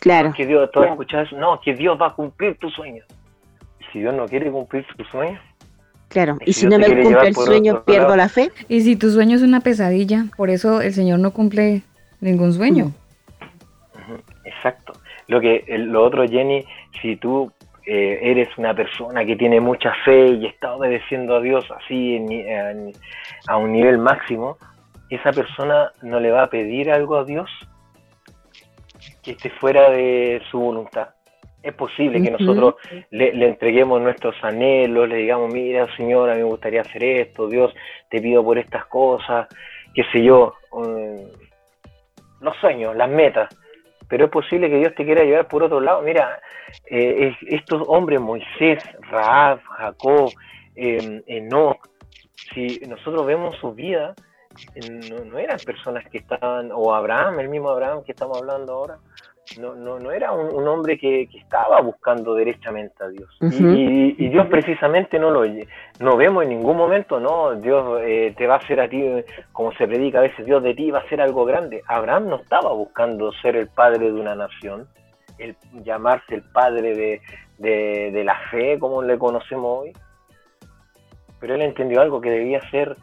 Claro. 0.00 0.32
Que 0.36 0.46
Dios, 0.46 0.70
tú 0.70 0.84
escuchas, 0.84 1.32
no, 1.32 1.60
que 1.60 1.74
Dios 1.74 2.00
va 2.00 2.06
a 2.06 2.14
cumplir 2.14 2.56
tu 2.58 2.70
sueño 2.70 3.02
si 3.92 4.00
Dios 4.00 4.14
no 4.14 4.26
quiere 4.26 4.50
cumplir 4.50 4.86
su 4.96 5.04
sueño. 5.04 5.40
Claro, 6.08 6.38
y 6.46 6.54
si, 6.54 6.66
no 6.66 6.78
me 6.78 6.86
cumple 6.86 7.28
el 7.28 7.34
sueño, 7.34 7.84
pierdo 7.84 8.16
la 8.16 8.28
fe. 8.28 8.50
Y 8.68 8.80
si 8.80 8.96
tu 8.96 9.10
sueño 9.10 9.36
es 9.36 9.42
una 9.42 9.60
pesadilla, 9.60 10.26
por 10.36 10.48
eso 10.48 10.80
el 10.80 10.94
Señor 10.94 11.18
no 11.18 11.32
cumple 11.32 11.82
ningún 12.20 12.52
sueño. 12.54 12.92
Exacto. 14.44 14.94
Lo 15.26 15.40
que 15.40 15.64
lo 15.68 16.02
otro, 16.02 16.26
Jenny, 16.26 16.64
si 17.02 17.16
tú 17.16 17.52
eh, 17.84 18.18
eres 18.22 18.48
una 18.56 18.74
persona 18.74 19.24
que 19.24 19.36
tiene 19.36 19.60
mucha 19.60 19.92
fe 20.04 20.28
y 20.28 20.46
está 20.46 20.74
obedeciendo 20.74 21.36
a 21.36 21.40
Dios 21.40 21.66
así 21.70 22.18
a 23.46 23.56
un 23.56 23.72
nivel 23.72 23.98
máximo, 23.98 24.56
esa 25.10 25.32
persona 25.32 25.92
no 26.02 26.20
le 26.20 26.30
va 26.30 26.44
a 26.44 26.50
pedir 26.50 26.90
algo 26.90 27.16
a 27.16 27.24
Dios 27.24 27.50
que 29.22 29.32
esté 29.32 29.50
fuera 29.50 29.90
de 29.90 30.42
su 30.50 30.58
voluntad. 30.58 31.08
Es 31.62 31.74
posible 31.74 32.22
que 32.22 32.30
nosotros 32.30 32.76
le, 33.10 33.30
entreguemos 33.46 34.00
nuestros 34.00 34.36
anhelos, 34.42 35.08
le 35.08 35.16
digamos, 35.16 35.52
mira 35.52 35.88
Señor, 35.96 36.30
a 36.30 36.34
mí 36.34 36.40
me 36.40 36.48
gustaría 36.48 36.82
hacer 36.82 37.02
esto, 37.02 37.48
Dios, 37.48 37.74
te 38.08 38.20
pido 38.20 38.44
por 38.44 38.58
estas 38.58 38.86
cosas, 38.86 39.48
qué 39.92 40.04
sé 40.12 40.22
yo, 40.22 40.54
los 42.40 42.56
sueños, 42.60 42.94
las 42.94 43.10
metas, 43.10 43.48
pero 44.08 44.26
es 44.26 44.30
posible 44.30 44.70
que 44.70 44.78
Dios 44.78 44.94
te 44.94 45.04
quiera 45.04 45.24
llevar 45.24 45.48
por 45.48 45.62
otro 45.62 45.80
lado. 45.80 46.02
Mira, 46.02 46.40
eh, 46.88 47.34
estos 47.48 47.82
hombres, 47.86 48.20
Moisés, 48.20 48.82
Raab, 49.10 49.60
Jacob, 49.62 50.30
eh, 50.76 51.22
Enoch, 51.26 51.78
si 52.54 52.80
nosotros 52.88 53.26
vemos 53.26 53.56
su 53.56 53.74
vida, 53.74 54.14
no, 55.10 55.24
no, 55.24 55.38
eran 55.38 55.58
personas 55.58 56.08
que 56.08 56.18
estaban, 56.18 56.70
o 56.72 56.94
Abraham, 56.94 57.40
el 57.40 57.48
mismo 57.48 57.68
Abraham 57.68 58.02
que 58.04 58.12
estamos 58.12 58.38
hablando 58.38 58.72
ahora, 58.72 58.98
no, 59.56 59.74
no, 59.74 59.98
no 59.98 60.10
era 60.10 60.32
un, 60.32 60.66
hombre 60.68 60.98
que, 60.98 61.28
estaba 61.32 61.80
buscando 61.80 62.34
derechamente 62.34 63.02
a 63.02 63.08
Dios. 63.08 63.30
y, 63.40 64.28
Dios 64.28 64.46
precisamente 64.48 65.18
no 65.18 65.30
lo 65.30 65.44
no 66.00 66.16
vemos 66.16 66.42
en 66.44 66.50
ningún 66.50 66.76
momento, 66.76 67.18
no, 67.18 67.54
Dios 67.54 68.00
eh, 68.02 68.34
te 68.36 68.46
va 68.46 68.54
a 68.54 68.58
hacer 68.58 68.80
a 68.80 68.88
ti, 68.88 69.02
como 69.52 69.72
se 69.72 69.86
predica 69.86 70.18
a 70.18 70.22
veces, 70.22 70.44
Dios 70.44 70.62
de 70.62 70.74
ti 70.74 70.90
va 70.90 70.98
a 70.98 71.02
hacer 71.02 71.20
algo 71.20 71.44
grande. 71.44 71.82
Abraham 71.86 72.28
no 72.28 72.36
estaba 72.36 72.72
buscando 72.72 73.32
ser 73.32 73.56
el 73.56 73.68
padre 73.68 74.12
de 74.12 74.20
una 74.20 74.34
nación, 74.34 74.86
el 75.38 75.56
llamarse 75.82 76.34
el 76.34 76.42
padre 76.42 77.20
de, 77.58 78.10
de 78.10 78.24
la 78.24 78.38
fe, 78.50 78.78
como 78.78 79.02
le 79.02 79.18
conocemos 79.18 79.82
hoy. 79.82 79.92
Pero 81.40 81.54
él 81.54 81.62
entendió 81.62 82.00
algo 82.00 82.20
que 82.20 82.30
debía 82.30 82.60
ser 82.70 82.96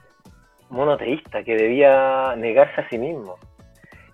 monoteísta, 0.69 1.43
que 1.43 1.55
debía 1.55 2.35
negarse 2.35 2.81
a 2.81 2.89
sí 2.89 2.97
mismo 2.97 3.37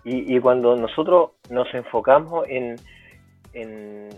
y, 0.03 0.39
cuando 0.39 0.75
nosotros 0.75 1.31
nos 1.49 1.71
enfocamos 1.73 2.47
en, 2.47 2.75
en, 3.53 4.09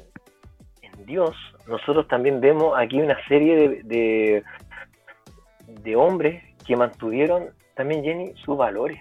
Dios, 1.05 1.35
nosotros 1.67 2.07
también 2.07 2.39
vemos 2.39 2.73
aquí 2.77 3.01
una 3.01 3.17
serie 3.27 3.81
de, 3.83 4.43
de, 5.67 5.95
hombres 5.97 6.41
que 6.65 6.77
mantuvieron 6.77 7.49
también, 7.75 8.03
Jenny, 8.03 8.33
sus 8.35 8.57
valores 8.57 8.99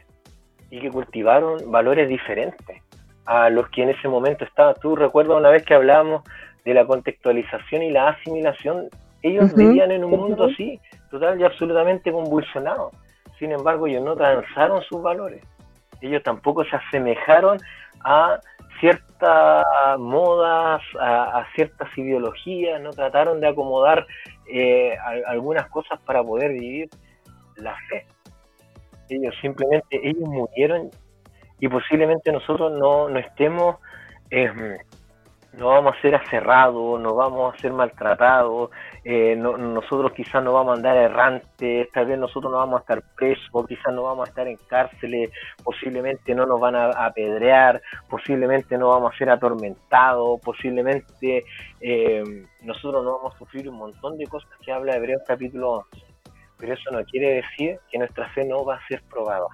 y 0.71 0.81
que 0.81 0.91
cultivaron 0.91 1.71
valores 1.71 2.09
diferentes 2.09 2.83
a 3.27 3.51
los 3.51 3.69
que 3.69 3.85
en 3.85 3.91
ese 3.91 4.09
momento 4.09 4.45
estaban. 4.45 4.75
Tú 4.81 4.97
recuerdas 4.97 5.37
una 5.37 5.51
vez 5.51 5.65
que 5.65 5.75
hablábamos 5.75 6.23
de 6.65 6.75
la 6.75 6.85
contextualización 6.85 7.83
y 7.83 7.91
la 7.91 8.09
asimilación, 8.09 8.89
ellos 9.23 9.55
vivían 9.55 9.93
en 9.93 10.03
un 10.03 10.11
mundo 10.11 10.47
así, 10.47 10.81
total 11.11 11.41
y 11.41 11.45
absolutamente 11.45 12.11
convulsionado 12.11 12.91
sin 13.43 13.51
embargo 13.51 13.89
ellos 13.89 14.05
no 14.05 14.15
transaron 14.15 14.83
sus 14.83 15.03
valores. 15.03 15.43
Ellos 16.03 16.23
tampoco 16.23 16.65
se 16.65 16.77
asemejaron 16.77 17.59
a 18.05 18.39
ciertas 18.81 19.65
modas, 19.99 20.83
a, 21.01 21.47
ciertas 21.55 21.89
ideologías, 21.97 22.81
no 22.81 22.91
trataron 22.91 23.41
de 23.41 23.49
acomodar 23.49 24.07
eh, 24.49 24.97
algunas 25.27 25.69
cosas 25.69 26.01
para 26.01 26.23
poder 26.23 26.53
vivir 26.53 26.91
la 27.57 27.77
fe. 27.89 28.07
Ellos 29.09 29.35
simplemente, 29.41 30.01
ellos 30.03 30.29
murieron 30.29 30.91
y 31.61 31.69
posiblemente 31.69 32.33
nosotros 32.33 32.73
no, 32.73 33.09
no 33.09 33.19
estemos 33.19 33.77
eh, 34.31 34.51
no 35.53 35.69
vamos 35.69 35.95
a 35.97 36.01
ser 36.01 36.15
aserrados, 36.15 37.01
no 37.01 37.15
vamos 37.15 37.55
a 37.55 37.59
ser 37.59 37.73
maltratados, 37.73 38.71
eh, 39.05 39.35
nosotros 39.37 40.13
quizás 40.13 40.45
no 40.45 40.53
vamos 40.53 40.75
a 40.75 40.77
andar 40.77 40.97
errantes, 40.97 41.91
tal 41.91 42.07
vez 42.07 42.19
nosotros 42.19 42.53
no 42.53 42.59
vamos 42.59 42.79
a 42.79 42.81
estar 42.83 43.03
presos, 43.17 43.67
quizás 43.67 43.93
no 43.93 44.05
vamos 44.05 44.27
a 44.27 44.31
estar 44.31 44.47
en 44.47 44.57
cárceles, 44.69 45.31
posiblemente 45.65 46.35
no 46.35 46.47
nos 46.47 46.61
van 46.61 46.77
a 46.77 46.91
apedrear, 46.91 47.83
posiblemente 48.09 48.79
no 48.79 48.89
vamos 48.91 49.13
a 49.13 49.19
ser 49.19 49.31
atormentados, 49.31 50.41
posiblemente 50.41 51.45
eh, 51.81 52.47
nosotros 52.63 53.05
no 53.05 53.17
vamos 53.17 53.35
a 53.35 53.39
sufrir 53.39 53.69
un 53.69 53.77
montón 53.77 54.17
de 54.19 54.27
cosas 54.27 54.51
que 54.65 54.71
habla 54.71 54.97
Hebreos 54.97 55.23
capítulo 55.27 55.85
11. 55.93 56.07
Pero 56.59 56.75
eso 56.75 56.91
no 56.93 57.05
quiere 57.05 57.43
decir 57.43 57.81
que 57.91 57.99
nuestra 57.99 58.29
fe 58.29 58.45
no 58.45 58.65
va 58.65 58.77
a 58.77 58.87
ser 58.87 59.03
probada. 59.11 59.49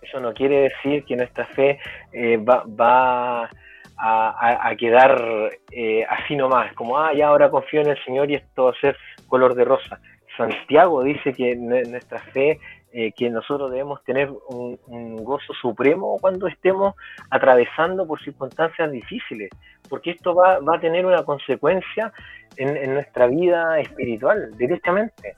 Eso 0.00 0.20
no 0.20 0.32
quiere 0.32 0.70
decir 0.70 1.04
que 1.04 1.16
nuestra 1.16 1.46
fe 1.46 1.80
eh, 2.12 2.36
va, 2.36 2.64
va 2.64 3.50
a, 3.98 4.74
quedar 4.78 5.50
eh, 5.70 6.04
así 6.08 6.36
nomás, 6.36 6.72
como, 6.74 6.98
ah, 6.98 7.12
ya 7.14 7.28
ahora 7.28 7.50
confío 7.50 7.80
en 7.80 7.90
el 7.90 8.04
Señor 8.04 8.30
y 8.30 8.34
esto 8.34 8.64
va 8.64 8.70
a 8.70 8.80
ser 8.80 8.96
color 9.28 9.54
de 9.54 9.64
rosa. 9.64 10.00
Santiago 10.36 11.02
dice 11.02 11.32
que 11.32 11.54
nuestra 11.56 12.18
fe, 12.18 12.58
eh, 12.92 13.12
que 13.12 13.30
nosotros 13.30 13.70
debemos 13.70 14.02
tener 14.04 14.30
un, 14.48 15.16
gozo 15.24 15.52
supremo 15.54 16.16
cuando 16.20 16.46
estemos 16.46 16.94
atravesando 17.30 18.06
por 18.06 18.22
circunstancias 18.22 18.90
difíciles, 18.90 19.50
porque 19.88 20.10
esto 20.10 20.34
va, 20.34 20.54
a 20.56 20.80
tener 20.80 21.06
una 21.06 21.22
consecuencia 21.22 22.12
en, 22.56 22.76
en 22.76 22.94
nuestra 22.94 23.26
vida 23.26 23.78
espiritual 23.78 24.56
directamente. 24.56 25.36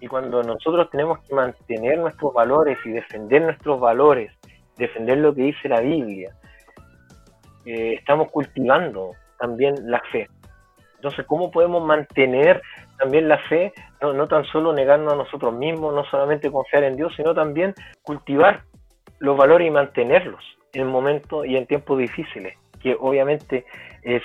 Y 0.00 0.06
cuando 0.06 0.42
nosotros 0.42 0.90
tenemos 0.90 1.20
que 1.20 1.34
mantener 1.34 1.98
nuestros 1.98 2.34
valores 2.34 2.78
y 2.84 2.90
defender 2.90 3.42
nuestros 3.42 3.80
valores, 3.80 4.32
defender 4.76 5.18
lo 5.18 5.34
que 5.34 5.42
dice 5.42 5.68
la 5.68 5.80
Biblia, 5.80 6.34
eh, 7.64 7.94
estamos 7.98 8.30
cultivando 8.30 9.12
también 9.38 9.74
la 9.90 10.00
fe. 10.12 10.28
Entonces, 10.96 11.26
¿cómo 11.26 11.50
podemos 11.50 11.84
mantener 11.84 12.62
también 12.98 13.28
la 13.28 13.38
fe? 13.38 13.72
No, 14.00 14.12
no 14.12 14.26
tan 14.26 14.44
solo 14.46 14.72
negarnos 14.72 15.12
a 15.12 15.16
nosotros 15.16 15.52
mismos, 15.54 15.94
no 15.94 16.04
solamente 16.06 16.50
confiar 16.50 16.84
en 16.84 16.96
Dios, 16.96 17.12
sino 17.16 17.34
también 17.34 17.74
cultivar 18.02 18.62
los 19.18 19.36
valores 19.36 19.68
y 19.68 19.70
mantenerlos 19.70 20.42
en 20.72 20.86
momentos 20.86 21.46
y 21.46 21.56
en 21.56 21.66
tiempos 21.66 21.98
difíciles, 21.98 22.56
que 22.82 22.96
obviamente 22.98 23.64
es 24.02 24.22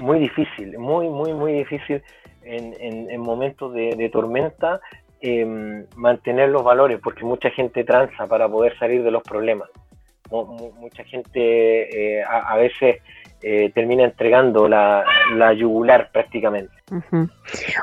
muy 0.00 0.18
difícil, 0.18 0.78
muy, 0.78 1.08
muy, 1.08 1.32
muy 1.32 1.52
difícil 1.52 2.02
en, 2.44 2.74
en, 3.10 3.20
momentos 3.20 3.72
de, 3.72 4.10
tormenta 4.12 4.80
em, 5.20 5.86
mantener 5.96 6.48
los 6.48 6.64
valores, 6.64 6.98
porque 7.02 7.24
mucha 7.24 7.50
gente 7.50 7.84
tranza 7.84 8.26
para 8.26 8.48
poder 8.48 8.76
salir 8.78 9.02
de 9.02 9.10
los 9.10 9.22
problemas 9.22 9.68
mucha 10.32 11.04
gente 11.04 12.18
eh, 12.18 12.24
a, 12.24 12.56
veces 12.56 12.96
eh, 13.42 13.70
termina 13.74 14.04
entregando 14.04 14.68
la, 14.68 15.04
yugular 15.56 16.10
prácticamente. 16.12 16.72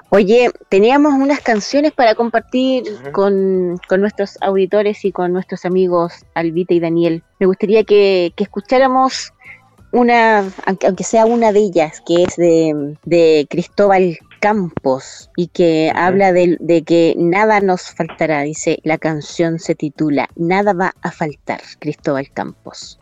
Oye, 0.09 0.51
teníamos 0.69 1.13
unas 1.13 1.41
canciones 1.41 1.91
para 1.91 2.15
compartir 2.15 2.83
con, 3.11 3.79
nuestros 3.97 4.37
auditores 4.41 5.05
y 5.05 5.11
con 5.11 5.33
nuestros 5.33 5.65
amigos 5.65 6.25
Albita 6.33 6.73
y 6.73 6.79
Daniel. 6.79 7.23
Me 7.39 7.45
gustaría 7.45 7.83
que, 7.83 8.33
que 8.35 8.43
escucháramos 8.43 9.33
una, 9.91 10.43
aunque 10.65 11.03
sea 11.03 11.25
una 11.25 11.51
de 11.51 11.59
ellas, 11.59 12.01
que 12.05 12.23
es 12.23 12.35
de, 12.35 12.95
de 13.05 13.47
Cristóbal 13.49 14.17
Campos 14.39 15.29
y 15.35 15.47
que 15.47 15.91
habla 15.93 16.31
de, 16.33 16.57
de, 16.59 16.83
que 16.83 17.15
nada 17.17 17.59
nos 17.59 17.91
faltará. 17.91 18.41
Dice, 18.41 18.79
la 18.83 18.97
canción 18.97 19.59
se 19.59 19.75
titula 19.75 20.29
Nada 20.35 20.73
va 20.73 20.93
a 21.01 21.11
faltar, 21.11 21.61
Cristóbal 21.79 22.29
Campos. 22.31 22.99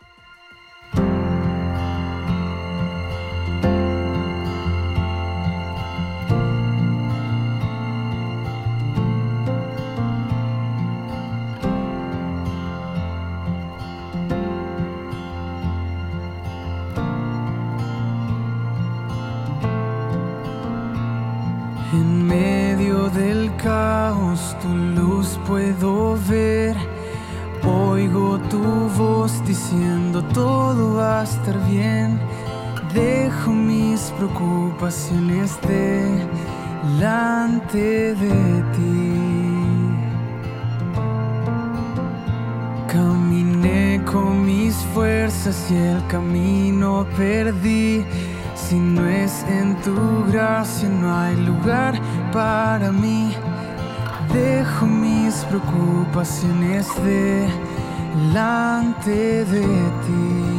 Bien. 31.66 32.18
Dejo 32.92 33.50
mis 33.52 34.12
preocupaciones 34.16 35.58
delante 36.96 38.14
de 38.14 38.62
ti. 38.74 39.12
Caminé 42.86 44.00
con 44.04 44.44
mis 44.46 44.74
fuerzas 44.94 45.70
y 45.70 45.76
el 45.76 46.06
camino 46.06 47.06
perdí. 47.16 48.04
Si 48.54 48.76
no 48.76 49.06
es 49.06 49.44
en 49.48 49.76
tu 49.82 49.94
gracia, 50.30 50.88
no 50.88 51.14
hay 51.14 51.36
lugar 51.36 51.94
para 52.32 52.90
mí. 52.90 53.34
Dejo 54.32 54.86
mis 54.86 55.34
preocupaciones 55.44 56.86
delante 58.24 59.44
de 59.44 59.66
ti. 60.06 60.57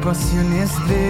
Preocupaciones 0.00 0.70
delante 0.88 1.09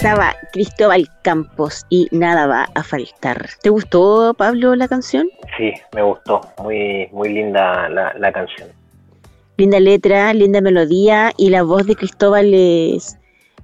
Estaba 0.00 0.34
Cristóbal 0.54 1.10
Campos 1.20 1.84
y 1.90 2.08
nada 2.10 2.46
va 2.46 2.70
a 2.74 2.82
faltar. 2.82 3.50
¿Te 3.62 3.68
gustó, 3.68 4.32
Pablo, 4.32 4.74
la 4.74 4.88
canción? 4.88 5.28
Sí, 5.58 5.74
me 5.94 6.00
gustó. 6.00 6.40
Muy, 6.62 7.06
muy 7.12 7.28
linda 7.28 7.86
la, 7.90 8.14
la 8.14 8.32
canción. 8.32 8.70
Linda 9.58 9.78
letra, 9.78 10.32
linda 10.32 10.62
melodía 10.62 11.32
y 11.36 11.50
la 11.50 11.64
voz 11.64 11.86
de 11.86 11.96
Cristóbal 11.96 12.54
es, 12.54 13.18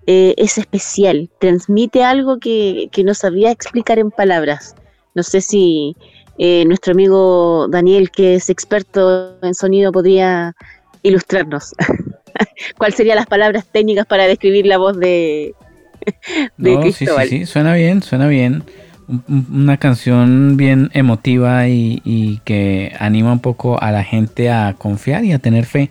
eh, 0.07 0.35
es 0.37 0.59
especial. 0.59 1.31
Transmite 1.39 2.05
algo 2.05 2.39
que, 2.39 2.91
que 2.93 3.03
no 3.03 3.15
sabía 3.15 3.51
explicar 3.51 3.99
en 3.99 4.11
palabras. 4.11 4.77
No 5.15 5.23
sé 5.23 5.41
si 5.41 5.97
eh, 6.37 6.67
nuestro 6.67 6.93
amigo 6.93 7.67
Daniel, 7.71 8.11
que 8.11 8.35
es 8.35 8.51
experto 8.51 9.39
en 9.41 9.55
sonido, 9.55 9.91
podría 9.91 10.55
ilustrarnos. 11.03 11.75
¿Cuáles 12.77 12.97
serían 12.97 13.17
las 13.17 13.27
palabras 13.27 13.65
técnicas 13.73 14.05
para 14.05 14.27
describir 14.27 14.67
la 14.67 14.77
voz 14.77 14.99
de, 14.99 15.55
de 16.57 16.75
No, 16.75 16.83
sí, 16.85 17.07
sí, 17.07 17.07
sí, 17.29 17.47
suena 17.47 17.75
bien, 17.75 18.03
suena 18.03 18.27
bien. 18.29 18.63
Un- 19.09 19.23
un- 19.29 19.47
Una 19.63 19.77
canción 19.77 20.57
bien 20.57 20.91
emotiva 20.93 21.69
y, 21.69 22.01
y 22.05 22.39
que 22.45 22.93
anima 22.99 23.33
un 23.33 23.41
poco 23.41 23.81
a 23.81 23.91
la 23.93 24.03
gente 24.03 24.51
a 24.51 24.75
confiar 24.77 25.25
y 25.25 25.33
a 25.33 25.39
tener 25.39 25.65
fe. 25.65 25.91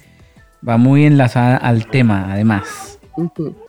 Va 0.68 0.78
muy 0.78 1.06
enlazada 1.06 1.58
al 1.58 1.86
tema, 1.88 2.28
además. 2.32 3.00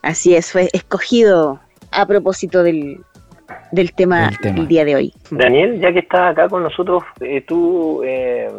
Así 0.03 0.35
es, 0.35 0.51
fue 0.51 0.69
escogido 0.73 1.61
a 1.93 2.07
propósito 2.07 2.63
del, 2.65 2.99
del 3.71 3.93
tema 3.93 4.29
Del 4.29 4.39
tema. 4.41 4.57
del 4.59 4.69
día 4.69 4.85
de 4.85 4.97
hoy. 4.97 5.15
Daniel, 5.31 5.79
ya 5.81 5.93
que 5.93 6.01
estás 6.01 6.33
acá 6.33 6.49
con 6.49 6.63
nosotros, 6.65 7.05
eh, 7.21 7.43
tú 7.47 8.03
eh, 8.05 8.51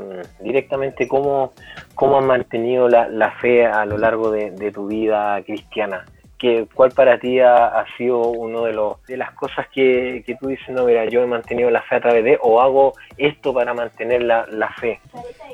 directamente, 0.42 1.08
¿cómo, 1.08 1.52
¿cómo 1.96 2.20
has 2.20 2.26
mantenido 2.26 2.88
la, 2.88 3.10
la 3.10 3.32
fe 3.32 3.66
a 3.66 3.86
lo 3.86 3.98
largo 3.98 4.32
de, 4.32 4.52
de 4.52 4.72
tu 4.72 4.88
vida 4.88 5.42
cristiana? 5.44 6.06
¿Qué, 6.40 6.68
¿Cuál 6.74 6.92
para 6.92 7.18
ti 7.20 7.40
ha, 7.40 7.66
ha 7.66 7.86
sido 7.98 8.20
uno 8.30 8.64
de 8.66 8.74
los 8.74 9.04
de 9.08 9.18
las 9.18 9.32
cosas 9.32 9.66
que, 9.74 10.24
que 10.26 10.36
tú 10.36 10.48
dices, 10.50 10.70
no, 10.70 10.86
mira, 10.86 11.06
yo 11.06 11.24
he 11.24 11.26
mantenido 11.26 11.70
la 11.72 11.82
fe 11.82 11.96
a 11.96 12.00
través 12.02 12.24
de, 12.24 12.38
o 12.42 12.62
hago 12.62 12.94
esto 13.18 13.54
para 13.54 13.74
mantener 13.74 14.22
la, 14.22 14.46
la 14.52 14.70
fe? 14.74 15.00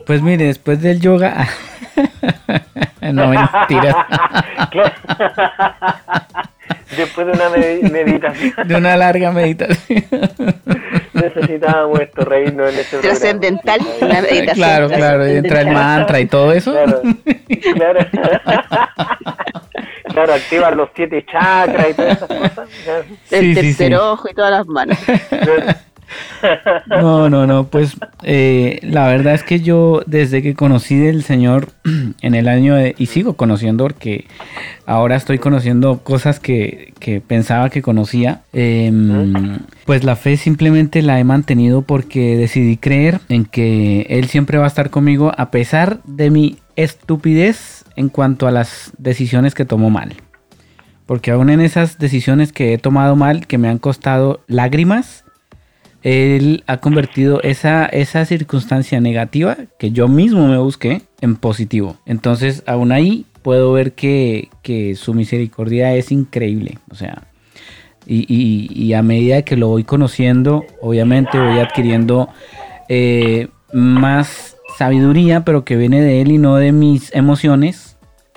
Pues 0.05 0.21
mire, 0.21 0.45
después 0.45 0.81
del 0.81 0.99
yoga... 0.99 1.47
no, 3.01 3.27
mentira. 3.29 4.07
Después 6.97 7.25
de 7.25 7.33
una 7.33 7.49
medi- 7.49 7.91
meditación, 7.91 8.67
De 8.67 8.75
una 8.75 8.95
larga 8.95 9.31
meditación. 9.31 10.03
necesitábamos 11.13 11.99
esto, 11.99 12.23
reírnos 12.23 12.71
en 12.71 12.79
este. 12.79 12.97
Trascendental, 12.99 13.79
la 13.99 14.21
meditación 14.21 14.53
Claro, 14.55 14.87
claro, 14.89 15.27
y 15.27 15.37
entra 15.37 15.61
el 15.61 15.71
mantra 15.71 16.19
y 16.19 16.27
todo 16.27 16.51
eso. 16.51 16.71
Claro, 16.73 17.01
claro. 17.75 18.39
Claro, 20.13 20.33
activar 20.33 20.75
los 20.75 20.89
siete 20.95 21.25
chakras 21.31 21.89
y 21.89 21.93
todas 21.93 22.17
esas 22.17 22.27
cosas. 22.39 22.69
El 23.31 23.41
Sí, 23.41 23.49
sí, 23.49 23.55
tercer 23.55 23.87
sí. 23.89 23.93
ojo 23.95 24.29
y 24.29 24.33
todas 24.33 24.51
las 24.51 24.67
manos. 24.67 24.97
No, 26.89 27.29
no, 27.29 27.47
no, 27.47 27.63
pues 27.67 27.95
eh, 28.21 28.79
la 28.83 29.07
verdad 29.07 29.33
es 29.33 29.43
que 29.43 29.61
yo 29.61 30.03
desde 30.05 30.41
que 30.43 30.53
conocí 30.53 30.95
del 30.97 31.23
Señor 31.23 31.69
en 32.21 32.35
el 32.35 32.47
año 32.47 32.75
de, 32.75 32.93
y 32.97 33.07
sigo 33.07 33.33
conociendo 33.35 33.85
porque 33.85 34.25
ahora 34.85 35.15
estoy 35.15 35.39
conociendo 35.39 35.99
cosas 36.03 36.39
que, 36.39 36.93
que 36.99 37.21
pensaba 37.21 37.69
que 37.69 37.81
conocía, 37.81 38.41
em, 38.51 39.57
pues 39.85 40.03
la 40.03 40.15
fe 40.15 40.37
simplemente 40.37 41.01
la 41.01 41.19
he 41.19 41.23
mantenido 41.23 41.81
porque 41.81 42.37
decidí 42.37 42.77
creer 42.77 43.19
en 43.29 43.45
que 43.45 44.05
Él 44.09 44.27
siempre 44.27 44.57
va 44.57 44.65
a 44.65 44.67
estar 44.67 44.89
conmigo 44.89 45.31
a 45.35 45.49
pesar 45.49 45.99
de 46.03 46.29
mi 46.29 46.57
estupidez 46.75 47.82
en 47.95 48.09
cuanto 48.09 48.47
a 48.47 48.51
las 48.51 48.91
decisiones 48.97 49.53
que 49.55 49.65
tomo 49.65 49.89
mal. 49.89 50.13
Porque 51.05 51.31
aún 51.31 51.49
en 51.49 51.59
esas 51.61 51.97
decisiones 51.99 52.51
que 52.53 52.73
he 52.73 52.77
tomado 52.77 53.15
mal, 53.15 53.45
que 53.47 53.57
me 53.57 53.67
han 53.67 53.77
costado 53.77 54.41
lágrimas, 54.47 55.25
él 56.01 56.63
ha 56.67 56.77
convertido 56.77 57.41
esa, 57.43 57.85
esa 57.85 58.25
circunstancia 58.25 58.99
negativa 58.99 59.57
que 59.79 59.91
yo 59.91 60.07
mismo 60.07 60.47
me 60.47 60.57
busqué 60.57 61.01
en 61.21 61.35
positivo. 61.35 61.97
Entonces, 62.05 62.63
aún 62.65 62.91
ahí 62.91 63.25
puedo 63.41 63.71
ver 63.73 63.93
que, 63.93 64.49
que 64.61 64.95
su 64.95 65.13
misericordia 65.13 65.93
es 65.95 66.11
increíble. 66.11 66.79
O 66.89 66.95
sea, 66.95 67.23
y, 68.05 68.25
y- 68.29 68.93
a 68.93 69.01
medida 69.01 69.43
que 69.43 69.55
lo 69.55 69.69
voy 69.69 69.85
conociendo, 69.85 70.65
obviamente 70.81 71.37
voy 71.39 71.59
adquiriendo 71.59 72.27
eh, 72.89 73.47
más 73.71 74.52
sabiduría, 74.77 75.43
pero 75.45 75.63
que 75.65 75.75
viene 75.75 76.01
de 76.01 76.21
él 76.21 76.31
y 76.31 76.37
no 76.37 76.55
de 76.55 76.71
mis 76.71 77.13
emociones. 77.15 77.89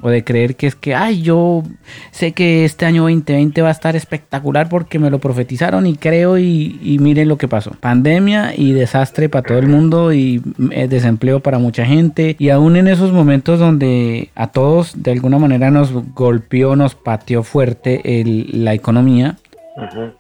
O 0.03 0.11
de 0.11 0.23
creer 0.25 0.57
que 0.57 0.67
es 0.67 0.75
que, 0.75 0.95
ay, 0.95 1.23
yo 1.23 1.63
sé 2.11 2.33
que 2.33 2.67
este 2.67 2.85
año 2.85 3.05
2020 3.05 3.63
va 3.63 3.69
a 3.69 3.73
estar 3.73 3.97
espectacular 3.97 4.69
porque 4.69 4.99
me 4.99 5.09
lo 5.09 5.21
profetizaron 5.21 5.87
y 5.87 5.95
creo 5.97 6.37
y, 6.37 6.79
y 6.83 6.99
miren 6.99 7.29
lo 7.29 7.39
que 7.39 7.49
pasó. 7.49 7.71
Pandemia 7.81 8.53
y 8.55 8.73
desastre 8.73 9.31
para 9.31 9.47
todo 9.49 9.59
el 9.59 9.69
mundo 9.69 10.13
y 10.13 10.43
eh, 10.71 10.87
desempleo 10.87 11.41
para 11.41 11.59
mucha 11.59 11.87
gente. 11.87 12.37
Y 12.39 12.51
aún 12.51 12.77
en 12.77 12.89
esos 12.89 13.11
momentos 13.11 13.59
donde 13.59 14.29
a 14.35 14.49
todos 14.49 15.03
de 15.03 15.13
alguna 15.13 15.39
manera 15.39 15.71
nos 15.71 15.91
golpeó, 16.15 16.77
nos 16.77 16.95
pateó 16.95 17.43
fuerte 17.43 18.21
el- 18.21 18.65
la 18.65 18.75
economía. 18.75 19.37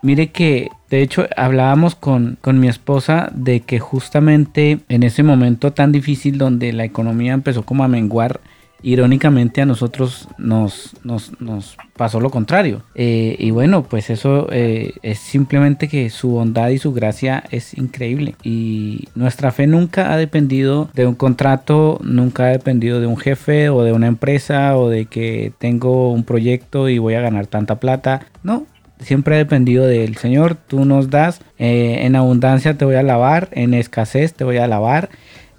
Mire 0.00 0.28
que, 0.28 0.70
de 0.90 1.02
hecho, 1.02 1.26
hablábamos 1.36 1.94
con, 1.94 2.38
con 2.40 2.60
mi 2.60 2.68
esposa 2.68 3.30
de 3.34 3.60
que 3.60 3.80
justamente 3.80 4.80
en 4.88 5.02
ese 5.02 5.22
momento 5.22 5.72
tan 5.72 5.90
difícil 5.90 6.38
donde 6.38 6.72
la 6.72 6.84
economía 6.84 7.32
empezó 7.32 7.64
como 7.64 7.82
a 7.82 7.88
menguar, 7.88 8.40
irónicamente 8.82 9.62
a 9.62 9.66
nosotros 9.66 10.28
nos, 10.38 10.94
nos, 11.02 11.40
nos 11.40 11.76
pasó 11.96 12.20
lo 12.20 12.30
contrario. 12.30 12.82
Eh, 12.94 13.34
y 13.38 13.50
bueno, 13.50 13.82
pues 13.82 14.10
eso 14.10 14.46
eh, 14.52 14.92
es 15.02 15.18
simplemente 15.18 15.88
que 15.88 16.08
su 16.10 16.28
bondad 16.28 16.68
y 16.68 16.78
su 16.78 16.92
gracia 16.92 17.42
es 17.50 17.76
increíble. 17.76 18.36
Y 18.44 19.08
nuestra 19.16 19.50
fe 19.50 19.66
nunca 19.66 20.12
ha 20.12 20.16
dependido 20.16 20.88
de 20.94 21.06
un 21.06 21.16
contrato, 21.16 21.98
nunca 22.04 22.44
ha 22.44 22.48
dependido 22.48 23.00
de 23.00 23.06
un 23.06 23.16
jefe 23.16 23.70
o 23.70 23.82
de 23.82 23.92
una 23.92 24.06
empresa 24.06 24.76
o 24.76 24.88
de 24.88 25.06
que 25.06 25.52
tengo 25.58 26.12
un 26.12 26.22
proyecto 26.22 26.88
y 26.88 26.98
voy 26.98 27.14
a 27.14 27.20
ganar 27.20 27.48
tanta 27.48 27.80
plata. 27.80 28.26
No, 28.44 28.66
siempre 29.00 29.34
ha 29.34 29.38
dependido 29.38 29.86
del 29.86 30.16
Señor. 30.16 30.56
Tú 30.56 30.84
nos 30.84 31.10
das, 31.10 31.40
eh, 31.58 31.98
en 32.02 32.16
abundancia 32.16 32.76
te 32.76 32.84
voy 32.84 32.96
a 32.96 33.00
alabar, 33.00 33.48
en 33.52 33.74
escasez 33.74 34.34
te 34.34 34.44
voy 34.44 34.58
a 34.58 34.64
alabar. 34.64 35.10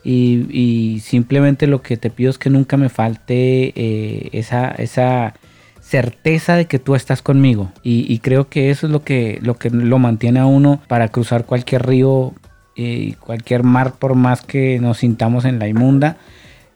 Y, 0.04 1.02
simplemente 1.04 1.68
lo 1.68 1.82
que 1.82 1.98
te 1.98 2.10
pido 2.10 2.30
es 2.30 2.38
que 2.38 2.50
nunca 2.50 2.78
me 2.78 2.88
falte 2.88 3.74
eh, 3.76 4.30
esa, 4.32 4.70
esa 4.70 5.34
certeza 5.82 6.56
de 6.56 6.66
que 6.66 6.80
tú 6.80 6.96
estás 6.96 7.22
conmigo. 7.22 7.72
Y, 7.84 8.20
creo 8.20 8.48
que 8.48 8.70
eso 8.70 8.88
es 8.88 8.94
lo 8.94 9.04
que, 9.04 9.40
lo 9.42 9.58
que 9.58 9.70
lo 9.70 10.00
mantiene 10.00 10.40
a 10.40 10.46
uno 10.46 10.82
para 10.88 11.10
cruzar 11.10 11.46
cualquier 11.46 11.86
río 11.86 12.34
y 12.76 13.14
cualquier 13.14 13.64
mar, 13.64 13.96
por 14.00 14.16
más 14.16 14.42
que 14.42 14.80
nos 14.80 15.00
sintamos 15.00 15.44
en 15.44 15.60
la 15.60 15.68
inmunda. 15.68 16.18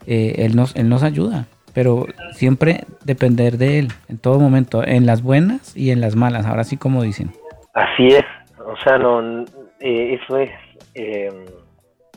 eh, 0.08 0.36
él, 0.40 0.56
nos, 0.56 0.76
él 0.76 0.90
nos 0.90 1.04
ayuda. 1.04 1.48
Pero 1.74 2.06
siempre 2.34 2.82
depender 3.06 3.58
de 3.58 3.80
Él, 3.80 3.88
en 4.10 4.18
todo 4.18 4.40
momento, 4.40 4.84
en 4.86 5.06
las 5.06 5.22
buenas 5.24 5.76
y 5.76 5.92
en 5.92 6.02
las 6.02 6.16
malas, 6.16 6.46
ahora 6.46 6.64
sí 6.64 6.78
como 6.78 7.02
dicen. 7.04 7.32
Así 7.74 8.08
es, 8.08 8.26
o 8.66 8.76
sea, 8.84 8.98
no, 8.98 9.44
eh, 9.80 10.20
eso 10.22 10.38
es 10.38 10.52
eh, 10.96 11.32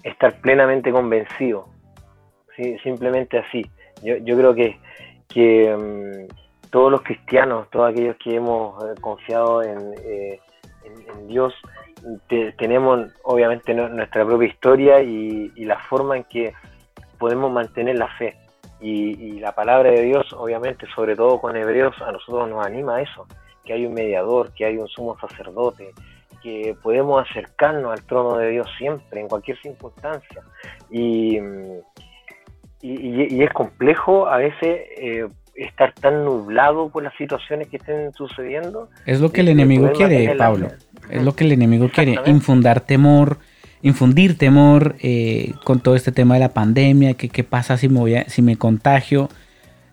estar 0.03 0.35
plenamente 0.41 0.91
convencido, 0.91 1.69
simplemente 2.83 3.39
así. 3.39 3.65
Yo, 4.03 4.17
yo 4.19 4.37
creo 4.37 4.55
que, 4.55 4.77
que 5.31 5.75
mm, 5.77 6.71
todos 6.71 6.91
los 6.91 7.03
cristianos, 7.03 7.69
todos 7.71 7.91
aquellos 7.91 8.17
que 8.17 8.35
hemos 8.35 8.83
eh, 8.85 8.95
confiado 9.01 9.63
en, 9.63 9.79
eh, 10.05 10.41
en- 10.85 11.17
en 11.17 11.29
Dios, 11.29 11.55
te- 12.29 12.53
tenemos 12.53 13.07
obviamente 13.23 13.73
nu- 13.75 13.89
nuestra 13.89 14.25
propia 14.27 14.49
historia 14.49 15.01
y, 15.03 15.53
y 15.55 15.65
la 15.65 15.79
forma 15.79 16.17
en 16.17 16.25
que 16.25 16.53
podemos 17.19 17.51
mantener 17.53 17.97
la 17.97 18.09
fe. 18.19 18.35
Y, 18.85 19.17
y 19.19 19.41
la 19.41 19.55
palabra 19.55 19.91
de 19.91 20.03
Dios, 20.03 20.31
obviamente, 20.35 20.87
sobre 20.95 21.17
todo 21.17 21.41
con 21.41 21.57
Hebreos, 21.57 21.95
a 22.03 22.13
nosotros 22.13 22.51
nos 22.51 22.67
anima 22.67 22.97
a 22.97 23.01
eso, 23.01 23.27
que 23.65 23.73
hay 23.73 23.87
un 23.87 23.95
mediador, 23.95 24.53
que 24.53 24.67
hay 24.67 24.77
un 24.77 24.89
sumo 24.89 25.17
sacerdote, 25.19 25.95
que 26.43 26.77
podemos 26.83 27.27
acercarnos 27.27 27.93
al 27.93 28.05
trono 28.05 28.37
de 28.37 28.51
Dios 28.51 28.69
siempre, 28.77 29.21
en 29.23 29.29
cualquier 29.29 29.59
circunstancia. 29.63 30.43
Y, 30.91 31.39
y, 32.83 33.43
es 33.43 33.51
complejo 33.55 34.29
a 34.29 34.37
veces 34.37 34.83
eh, 34.99 35.27
estar 35.55 35.95
tan 35.95 36.23
nublado 36.27 36.91
por 36.91 37.03
las 37.03 37.17
situaciones 37.17 37.69
que 37.69 37.79
estén 37.79 38.13
sucediendo. 38.13 38.91
Es 39.07 39.23
lo 39.23 39.33
que 39.33 39.41
el 39.41 39.49
enemigo 39.49 39.91
quiere, 39.93 40.35
Pablo. 40.37 40.69
Es 41.09 41.23
lo 41.23 41.35
que 41.35 41.45
el 41.45 41.53
enemigo 41.53 41.89
quiere, 41.89 42.17
infundar 42.27 42.81
temor, 42.81 43.39
infundir 43.85 44.39
temor 44.39 44.97
eh, 45.01 45.53
con 45.63 45.79
todo 45.79 45.95
este 45.95 46.11
tema 46.11 46.35
de 46.35 46.41
la 46.41 46.49
pandemia, 46.49 47.15
que 47.15 47.29
qué 47.29 47.45
pasa 47.45 47.77
si 47.77 47.89
me, 47.89 48.01
voy 48.01 48.17
si 48.29 48.41
me 48.41 48.57
contagio, 48.57 49.29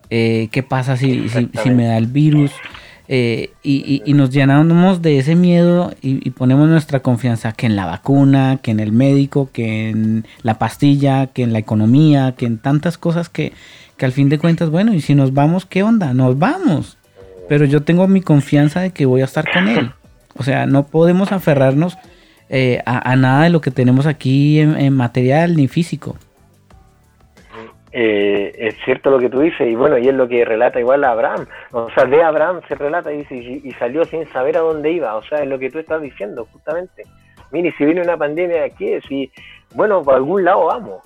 eh, 0.10 0.48
qué 0.52 0.64
pasa 0.64 0.96
si, 0.96 1.28
si, 1.30 1.70
me 1.70 1.86
da 1.86 1.98
el 1.98 2.08
virus. 2.08 2.52
Eh, 3.10 3.52
y, 3.62 4.02
y, 4.06 4.14
nos 4.14 4.30
llenamos 4.30 5.02
de 5.02 5.18
ese 5.18 5.36
miedo 5.36 5.94
y, 6.02 6.30
ponemos 6.30 6.70
nuestra 6.70 7.02
confianza 7.02 7.52
que 7.52 7.66
en 7.66 7.76
la 7.76 7.86
vacuna, 7.86 8.60
que 8.64 8.72
en 8.72 8.80
el 8.80 8.94
médico, 8.94 9.50
que 9.52 9.89
en 9.89 10.26
la 10.42 10.58
pastilla, 10.58 11.28
que 11.28 11.44
en 11.44 11.52
la 11.52 11.60
economía, 11.60 12.34
que 12.38 12.46
en 12.46 12.60
tantas 12.60 12.98
cosas 12.98 13.28
que, 13.28 13.52
que 13.98 14.06
al 14.06 14.14
fin 14.14 14.30
de 14.30 14.39
cuentas, 14.39 14.70
bueno, 14.70 14.94
y 14.94 15.02
si 15.02 15.16
nos 15.16 15.34
vamos, 15.34 15.66
¿qué 15.66 15.84
onda? 15.84 16.14
Nos 16.14 16.39
vamos. 16.39 16.98
Pero 17.50 17.66
yo 17.66 17.84
tengo 17.84 18.08
mi 18.08 18.22
confianza 18.22 18.80
de 18.80 18.92
que 18.92 19.06
voy 19.06 19.20
a 19.20 19.26
estar 19.26 19.52
con 19.52 19.68
él. 19.68 19.92
O 20.38 20.44
sea, 20.44 20.66
no 20.66 20.88
podemos 20.88 21.34
aferrarnos 21.34 21.98
eh, 22.54 22.82
a, 22.86 23.16
nada 23.16 23.45
de 23.45 23.49
lo 23.49 23.62
que 23.62 23.72
tenemos 23.72 24.06
aquí 24.06 24.60
en, 24.60 24.93
material 24.93 25.56
ni 25.56 25.70
físico. 25.70 26.18
Eh, 27.93 28.54
es 28.58 28.76
cierto 28.84 29.10
lo 29.10 29.20
que 29.20 29.30
tú 29.30 29.39
dices, 29.39 29.70
y 29.70 29.74
bueno, 29.74 29.97
y 29.97 30.10
es 30.10 30.14
lo 30.14 30.28
que 30.28 30.43
relata 30.43 30.78
igual 30.78 31.06
a 31.06 31.12
Abraham. 31.12 31.45
O 31.72 31.89
sea, 31.91 32.04
de 32.04 32.22
Abraham 32.22 32.60
se 32.68 32.76
relata 32.76 33.14
y 33.14 33.20
dice, 33.20 33.36
y, 33.36 33.72
salió 33.80 34.04
sin 34.04 34.28
saber 34.34 34.58
a 34.58 34.62
dónde 34.62 34.91
iba. 34.91 35.16
O 35.16 35.24
sea, 35.24 35.39
es 35.39 35.47
lo 35.47 35.58
que 35.60 35.70
tú 35.70 35.80
estás 35.80 36.02
diciendo, 36.02 36.45
justamente. 36.52 37.04
Mire, 37.52 37.74
si 37.78 37.86
viene 37.86 38.02
una 38.02 38.18
pandemia 38.18 38.66
aquí, 38.66 38.99
si, 39.08 39.32
bueno, 39.74 40.04
por 40.04 40.16
algún 40.16 40.43
lado 40.43 40.66
vamos. 40.66 41.02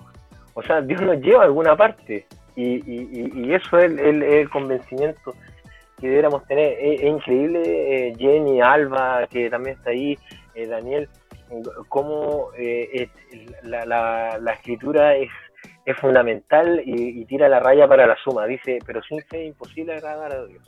O 0.55 0.63
sea, 0.63 0.81
Dios 0.81 1.01
nos 1.01 1.21
lleva 1.21 1.43
a 1.43 1.45
alguna 1.45 1.75
parte. 1.75 2.25
Y, 2.55 2.81
y, 2.87 3.53
eso 3.53 3.77
es 3.77 3.91
el, 3.99 4.49
convencimiento 4.49 5.35
que 6.01 6.07
deberíamos 6.07 6.43
tener. 6.47 6.75
Es, 6.79 7.03
increíble, 7.03 7.61
eh, 8.07 8.15
Jenny, 8.17 8.61
Alba, 8.61 9.27
que 9.27 9.47
también 9.51 9.77
está 9.77 9.91
ahí, 9.91 10.17
Daniel, 10.55 11.07
cómo 11.89 12.49
eh, 12.57 13.09
la, 13.63 13.85
la, 14.39 14.51
escritura 14.53 15.15
es, 15.15 15.29
es 15.85 15.97
fundamental 15.97 16.81
y, 16.85 17.25
tira 17.25 17.49
la 17.49 17.59
raya 17.59 17.87
para 17.87 18.07
la 18.07 18.15
suma. 18.23 18.45
Dice, 18.45 18.79
pero 18.85 19.01
sin 19.03 19.21
fe 19.23 19.43
es 19.43 19.47
imposible 19.49 19.93
agradar 19.93 20.31
a 20.31 20.45
Dios. 20.45 20.63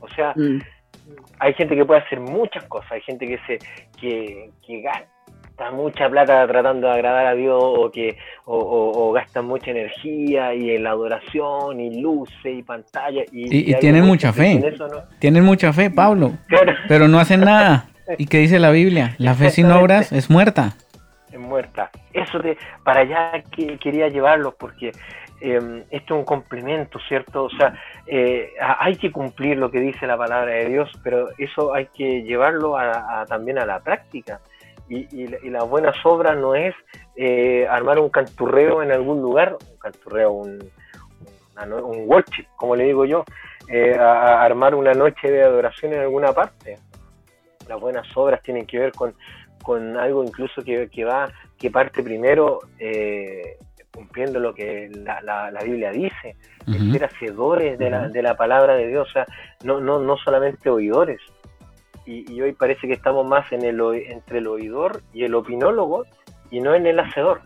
O 0.00 0.08
sea, 0.08 0.32
mm. 0.36 0.60
hay 1.38 1.54
gente 1.54 1.76
que 1.76 1.84
puede 1.84 2.00
hacer 2.00 2.20
muchas 2.20 2.64
cosas, 2.64 2.92
hay 2.92 3.00
gente 3.02 3.26
que 3.26 3.38
se 3.46 3.58
que, 4.00 4.50
que 4.66 4.80
gasta 4.80 5.08
mucha 5.72 6.08
plata 6.08 6.46
tratando 6.46 6.86
de 6.86 6.94
agradar 6.94 7.26
a 7.26 7.34
Dios 7.34 7.60
o 7.60 7.90
que 7.90 8.16
o, 8.44 9.12
gasta 9.12 9.42
mucha 9.42 9.70
energía 9.72 10.54
y 10.54 10.70
en 10.70 10.84
la 10.84 10.90
adoración 10.90 11.80
y 11.80 12.00
luces 12.00 12.58
y 12.58 12.62
pantalla 12.62 13.24
y, 13.32 13.74
tienen 13.74 14.04
mucha 14.04 14.32
fe 14.32 14.60
tienen 15.18 15.44
mucha 15.44 15.72
fe 15.72 15.90
Pablo 15.90 16.32
pero 16.88 17.08
no 17.08 17.18
hacen 17.18 17.40
nada 17.40 17.88
¿Y 18.16 18.26
qué 18.26 18.38
dice 18.38 18.58
la 18.58 18.70
Biblia? 18.70 19.14
La 19.18 19.34
fe 19.34 19.50
sin 19.50 19.70
obras 19.70 20.12
es 20.12 20.30
muerta. 20.30 20.76
Es 21.30 21.38
muerta. 21.38 21.90
Eso 22.12 22.38
de, 22.38 22.56
para 22.82 23.00
allá 23.00 23.42
que, 23.54 23.78
quería 23.78 24.08
llevarlo 24.08 24.54
porque 24.54 24.92
em, 25.40 25.84
esto 25.90 26.14
es 26.14 26.18
un 26.20 26.24
complemento, 26.24 26.98
¿cierto? 27.06 27.44
O 27.44 27.50
sea, 27.50 27.74
eh, 28.06 28.52
hay 28.78 28.96
que 28.96 29.12
cumplir 29.12 29.58
lo 29.58 29.70
que 29.70 29.80
dice 29.80 30.06
la 30.06 30.16
palabra 30.16 30.52
de 30.52 30.66
Dios, 30.66 30.90
pero 31.02 31.28
eso 31.36 31.74
hay 31.74 31.86
que 31.86 32.22
llevarlo 32.22 32.78
a, 32.78 33.26
también 33.28 33.58
a 33.58 33.66
la 33.66 33.80
práctica. 33.80 34.40
Y, 34.88 35.26
las 35.50 35.68
buenas 35.68 35.96
obras 36.04 36.34
no 36.38 36.54
es 36.54 36.74
eh, 37.14 37.66
armar 37.68 37.98
un 37.98 38.08
canturreo 38.08 38.82
en 38.82 38.90
algún 38.90 39.20
lugar, 39.20 39.58
un 39.70 39.76
canturreo, 39.76 40.32
un, 40.32 40.58
un 41.60 42.08
worship, 42.08 42.46
como 42.56 42.74
le 42.74 42.84
digo 42.84 43.04
yo, 43.04 43.22
eh, 43.68 43.94
armar 43.98 44.74
una 44.74 44.94
noche 44.94 45.30
de 45.30 45.42
adoración 45.42 45.92
en 45.92 46.00
alguna 46.00 46.32
parte 46.32 46.78
las 47.68 47.80
buenas 47.80 48.06
obras 48.16 48.42
tienen 48.42 48.66
que 48.66 48.78
ver 48.78 48.92
con, 48.92 49.14
algo 49.98 50.24
incluso 50.24 50.62
que, 50.62 51.04
va, 51.04 51.30
que 51.58 51.70
parte 51.70 52.02
primero 52.02 52.60
eh, 52.78 53.58
cumpliendo 53.92 54.38
lo 54.38 54.54
que 54.54 54.88
la, 54.92 55.50
Biblia 55.64 55.90
dice, 55.90 56.36
ser 56.64 57.04
hacedores 57.04 57.78
de, 57.78 57.90
la, 57.90 58.08
de 58.08 58.22
la 58.22 58.36
palabra 58.36 58.76
de 58.76 58.88
Dios, 58.88 59.08
o 59.08 59.12
sea, 59.12 59.26
no, 59.64 59.80
no, 59.80 59.98
no 59.98 60.16
solamente 60.16 60.70
oidores. 60.70 61.20
Y, 62.06 62.40
hoy 62.40 62.52
parece 62.52 62.86
que 62.86 62.94
estamos 62.94 63.26
más 63.26 63.50
en 63.52 63.64
el, 63.64 63.80
entre 64.08 64.38
el 64.38 64.46
oidor 64.46 65.02
y 65.12 65.24
el 65.24 65.34
opinólogo 65.34 66.04
y 66.50 66.60
no 66.60 66.74
en 66.74 66.86
el 66.86 66.98
hacedor. 67.00 67.42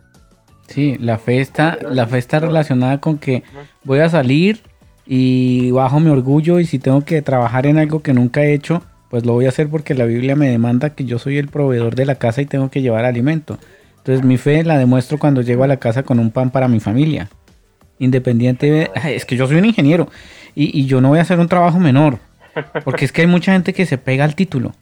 Sí, 0.69 0.97
la 1.01 1.19
fe 1.19 1.41
está, 1.41 1.79
la 1.81 2.07
fe 2.07 2.19
está 2.19 2.39
relacionada 2.39 3.01
con 3.01 3.19
que 3.19 3.43
voy 3.83 3.99
a 3.99 4.09
salir 4.09 4.61
y 5.07 5.71
bajo 5.73 5.99
mi 6.01 6.11
orgullo 6.11 6.61
y 6.61 6.67
si 6.67 6.79
tengo 6.79 7.05
que 7.05 7.23
trabajar 7.23 7.67
en 7.67 7.79
algo 7.79 8.03
que 8.03 8.13
nunca 8.13 8.43
he 8.43 8.55
hecho, 8.55 8.83
pues 9.13 9.27
lo 9.27 9.35
voy 9.35 9.45
a 9.45 9.51
hacer 9.51 9.69
porque 9.69 9.93
la 9.93 10.07
Biblia 10.07 10.37
me 10.37 10.49
demanda 10.49 10.89
que 10.89 11.05
yo 11.05 11.19
soy 11.19 11.37
el 11.37 11.49
proveedor 11.49 11.95
de 11.97 12.07
la 12.07 12.15
casa 12.15 12.41
y 12.41 12.47
tengo 12.47 12.71
que 12.71 12.81
llevar 12.81 13.05
alimento. 13.05 13.59
Entonces 13.99 14.25
mi 14.25 14.39
fe 14.39 14.65
la 14.65 14.79
demuestro 14.79 15.19
cuando 15.19 15.43
llego 15.43 15.65
a 15.65 15.67
la 15.67 15.77
casa 15.77 16.03
con 16.03 16.19
un 16.19 16.31
pan 16.31 16.51
para 16.51 16.67
mi 16.67 16.81
familia. 16.81 17.29
Independiente 17.99 18.71
de... 18.71 18.91
Es 19.15 19.27
que 19.27 19.37
yo 19.37 19.47
soy 19.47 19.57
un 19.57 19.67
ingeniero 19.67 20.09
y, 20.55 20.87
yo 20.87 21.03
no 21.03 21.11
voy 21.11 21.19
a 21.19 21.23
hacer 21.23 21.39
un 21.39 21.49
trabajo 21.49 21.79
menor. 21.79 22.21
Porque 22.85 23.05
es 23.05 23.13
que 23.13 23.21
hay 23.21 23.27
mucha 23.27 23.53
gente 23.53 23.75
que 23.75 23.85
se 23.85 23.99
pega 23.99 24.25
al 24.25 24.35
título. 24.35 24.73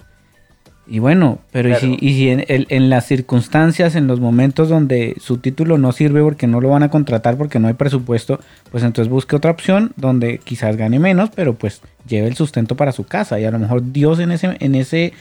Y 0.87 1.01
bueno, 1.01 1.41
pero 1.51 1.69
y 1.69 1.75
si, 1.75 2.31
en, 2.31 2.89
las 2.89 3.07
circunstancias, 3.07 3.97
en 3.97 4.07
los 4.07 4.21
momentos 4.21 4.69
donde 4.69 5.17
su 5.19 5.39
título 5.39 5.77
no 5.77 5.91
sirve 5.91 6.23
porque 6.23 6.47
no 6.47 6.61
lo 6.61 6.69
van 6.69 6.85
a 6.85 6.89
contratar 6.89 7.37
porque 7.37 7.59
no 7.59 7.67
hay 7.67 7.75
presupuesto, 7.75 8.39
pues 8.71 8.85
entonces 8.85 9.11
busque 9.11 9.35
otra 9.35 9.51
opción 9.51 9.93
donde 9.97 10.39
quizás 10.39 10.77
gane 10.77 11.01
menos, 11.01 11.31
pero 11.35 11.55
pues 11.55 11.81
lleve 12.11 12.29
el 12.29 12.37
sustento 12.37 12.77
para 12.77 12.93
su 12.93 13.05
casa. 13.05 13.41
Y 13.41 13.47
a 13.47 13.51
lo 13.51 13.59
mejor 13.59 13.93
Dios 13.93 14.19
en 14.19 14.33
ese, 14.33 14.57
en 14.61 14.75
ese, 14.75 15.15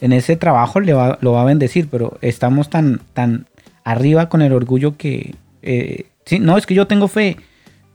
en 0.00 0.12
ese 0.12 0.36
trabajo 0.36 0.78
le 0.78 0.92
va, 0.92 1.18
lo 1.20 1.32
va 1.32 1.42
a 1.42 1.44
bendecir, 1.44 1.88
pero 1.90 2.18
estamos 2.20 2.70
tan, 2.70 3.00
tan 3.12 3.46
arriba 3.82 4.28
con 4.28 4.42
el 4.42 4.52
orgullo 4.52 4.96
que 4.96 5.34
eh, 5.62 6.06
sí, 6.24 6.38
no, 6.38 6.56
es 6.56 6.66
que 6.66 6.74
yo 6.74 6.86
tengo 6.86 7.08
fe, 7.08 7.36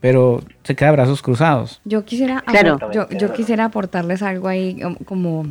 pero 0.01 0.43
se 0.63 0.75
queda 0.75 0.91
brazos 0.91 1.21
cruzados. 1.21 1.79
Yo 1.85 2.03
quisiera, 2.03 2.41
claro. 2.41 2.79
yo, 2.91 3.07
yo 3.09 3.31
quisiera 3.31 3.65
aportarles 3.65 4.21
algo 4.21 4.47
ahí 4.47 4.79
como 5.05 5.45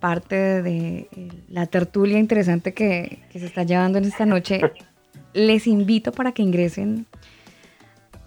parte 0.00 0.62
de 0.62 1.08
eh, 1.16 1.28
la 1.48 1.66
tertulia 1.66 2.18
interesante 2.18 2.72
que, 2.72 3.18
se 3.32 3.46
está 3.46 3.64
llevando 3.64 3.98
en 3.98 4.04
esta 4.04 4.26
noche, 4.26 4.60
les 5.34 5.66
invito 5.66 6.12
para 6.12 6.32
que 6.32 6.42
ingresen 6.42 7.06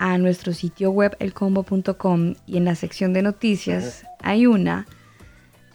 a 0.02 0.18
nuestro 0.18 0.52
sitio 0.52 0.90
web 0.90 1.16
elcombo.com 1.20 2.34
y 2.48 2.58
en 2.58 2.66
la 2.66 2.74
sección 2.74 3.14
de 3.14 3.22
noticias 3.22 4.04
hay 4.24 4.48
una 4.48 4.88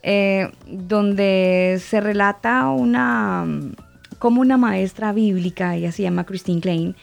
eh, 0.03 0.51
donde 0.67 1.81
se 1.81 2.01
relata 2.01 2.69
una 2.71 3.47
como 4.19 4.41
una 4.41 4.57
maestra 4.57 5.13
bíblica, 5.13 5.77
ella 5.77 5.93
se 5.93 6.03
llama 6.03 6.25
Christine 6.25 6.61
Klein, 6.61 6.97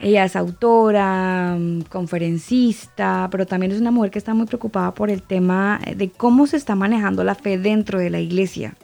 ella 0.00 0.24
es 0.24 0.36
autora, 0.36 1.56
mm, 1.58 1.82
conferencista, 1.82 3.26
pero 3.32 3.44
también 3.44 3.72
es 3.72 3.80
una 3.80 3.90
mujer 3.90 4.12
que 4.12 4.20
está 4.20 4.32
muy 4.32 4.46
preocupada 4.46 4.94
por 4.94 5.10
el 5.10 5.22
tema 5.22 5.80
de 5.96 6.10
cómo 6.10 6.46
se 6.46 6.58
está 6.58 6.76
manejando 6.76 7.24
la 7.24 7.34
fe 7.34 7.58
dentro 7.58 7.98
de 7.98 8.10
la 8.10 8.20
iglesia. 8.20 8.76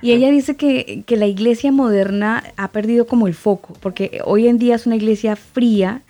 Y 0.00 0.12
ella 0.12 0.30
dice 0.30 0.56
que, 0.56 1.04
la 1.08 1.26
iglesia 1.26 1.70
moderna 1.70 2.44
ha 2.56 2.68
perdido 2.68 3.06
como 3.06 3.26
el 3.26 3.34
foco, 3.34 3.74
porque 3.80 4.20
hoy 4.24 4.48
en 4.48 4.58
día 4.58 4.76
es 4.76 4.86
una 4.86 4.96
iglesia 4.96 5.36
fría, 5.36 6.02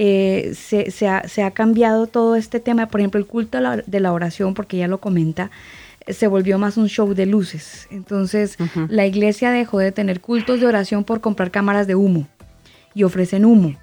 eh, 0.00 0.54
se, 0.54 1.42
ha, 1.42 1.50
cambiado 1.50 2.06
todo 2.06 2.36
este 2.36 2.60
tema, 2.60 2.86
por 2.86 3.00
ejemplo, 3.00 3.18
el 3.18 3.26
culto 3.26 3.58
de 3.84 4.00
la, 4.00 4.12
oración, 4.12 4.54
porque 4.54 4.76
ella 4.76 4.86
lo 4.86 4.98
comenta, 4.98 5.50
se 6.06 6.28
volvió 6.28 6.56
más 6.56 6.76
un 6.76 6.88
show 6.88 7.14
de 7.14 7.26
luces. 7.26 7.88
Entonces, 7.90 8.56
la 8.88 9.06
iglesia 9.06 9.50
dejó 9.50 9.80
de 9.80 9.90
tener 9.90 10.20
cultos 10.20 10.60
de 10.60 10.66
oración 10.66 11.02
por 11.02 11.20
comprar 11.20 11.50
cámaras 11.50 11.88
de 11.88 11.96
humo 11.96 12.28
y 12.94 13.02
ofrecen 13.02 13.44
humo 13.44 13.74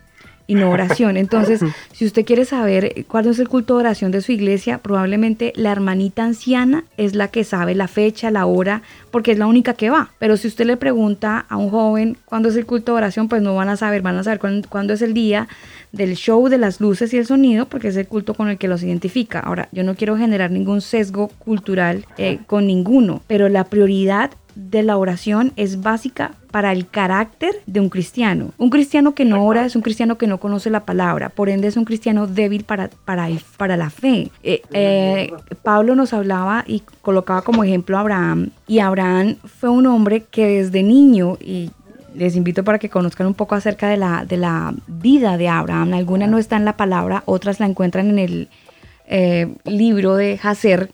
y 0.48 0.56
no 0.56 0.70
oración. 0.70 1.18
Entonces, 1.18 1.62
si 1.92 2.06
usted 2.06 2.26
quiere 2.26 2.46
saber 2.46 3.06
cuál 3.08 3.28
es 3.28 3.40
el 3.40 3.50
culto 3.50 3.76
de 3.76 3.82
oración 3.82 4.12
de 4.12 4.22
su 4.22 4.32
iglesia, 4.32 4.78
probablemente 4.80 5.54
la 5.56 5.72
hermanita 5.72 6.24
anciana 6.24 6.84
es 6.98 7.16
la 7.16 7.30
que 7.30 7.44
sabe 7.44 7.76
la 7.76 7.88
fecha, 7.88 8.32
la 8.32 8.46
hora, 8.46 8.82
porque 9.12 9.32
es 9.32 9.40
la 9.40 9.48
única 9.48 9.74
que 9.74 9.90
va. 9.90 10.12
Pero 10.20 10.38
si 10.38 10.48
usted 10.48 10.66
le 10.66 10.78
pregunta 10.78 11.46
a 11.50 11.58
un 11.58 11.70
joven 11.70 12.18
cuándo 12.26 12.50
es 12.50 12.56
el 12.56 12.66
culto 12.66 12.94
de 12.94 12.98
oración, 12.98 13.28
pues 13.28 13.42
no 13.42 13.56
van 13.56 13.70
a 13.70 13.78
saber, 13.78 14.02
van 14.02 14.18
a 14.18 14.24
saber 14.24 14.40
cuándo, 14.70 14.94
es 14.94 15.02
el 15.02 15.14
día 15.14 15.48
del 15.92 16.16
show 16.16 16.48
de 16.50 16.58
las 16.58 16.80
luces 16.80 17.14
y 17.14 17.18
el 17.18 17.26
sonido, 17.26 17.68
porque 17.68 17.88
es 17.88 17.96
el 17.96 18.08
culto 18.08 18.34
con 18.34 18.50
el 18.50 18.58
que 18.58 18.68
los 18.68 18.84
identifica. 18.84 19.40
Ahora, 19.40 19.70
yo 19.72 19.84
no 19.84 19.96
quiero 19.96 20.18
generar 20.18 20.52
ningún 20.52 20.82
sesgo 20.82 21.30
cultural 21.40 22.06
eh, 22.18 22.40
con 22.48 22.68
ninguno, 22.68 23.22
pero 23.28 23.50
la 23.50 23.64
prioridad 23.66 24.32
de 24.56 24.84
la 24.84 24.98
oración 24.98 25.52
es 25.56 25.82
básica 25.82 26.32
para 26.52 26.72
el 26.72 26.88
carácter 26.88 27.52
de 27.66 27.82
un 27.82 27.90
cristiano. 27.90 28.52
Un 28.58 28.70
cristiano 28.70 29.14
que 29.14 29.26
no 29.26 29.46
ora 29.46 29.66
es 29.66 29.76
un 29.76 29.82
cristiano 29.82 30.18
que 30.18 30.28
no 30.28 30.40
conoce 30.40 30.70
la 30.70 30.86
palabra, 30.86 31.30
por 31.30 31.50
ende 31.50 31.68
es 31.68 31.78
un 31.78 31.86
cristiano 31.86 32.28
débil 32.28 32.64
para, 32.64 32.90
para, 33.04 33.28
para 33.58 33.76
la 33.76 33.90
fe. 33.90 34.32
Eh, 34.44 34.62
eh, 34.72 35.34
Pablo 35.64 35.96
nos 35.96 36.14
hablaba 36.14 36.64
y 36.66 36.84
colocaba 37.02 37.42
como 37.42 37.64
ejemplo 37.64 37.98
a 37.98 38.02
Abraham, 38.02 38.52
y 38.68 38.80
Abraham 38.80 39.36
fue 39.44 39.70
un 39.70 39.86
hombre 39.86 40.24
que 40.24 40.48
desde 40.48 40.82
niño, 40.82 41.38
y 41.42 41.72
les 42.16 42.36
invito 42.38 42.64
para 42.64 42.80
que 42.80 42.90
conozcan 42.90 43.28
un 43.28 43.34
poco 43.34 43.56
acerca 43.56 43.90
de 43.90 43.98
la, 43.98 44.26
de 44.26 44.38
la 44.38 44.74
vida 44.88 45.38
de 45.38 45.50
Abraham. 45.50 45.94
Alguna 45.94 46.28
no 46.28 46.38
está 46.38 46.56
en 46.56 46.64
la 46.64 46.78
palabra, 46.78 47.24
otras 47.26 47.60
la 47.60 47.66
encuentran 47.66 48.10
en 48.10 48.20
el 48.20 48.50
eh, 49.08 49.54
libro 49.66 50.16
de 50.16 50.40
Hacer, 50.42 50.92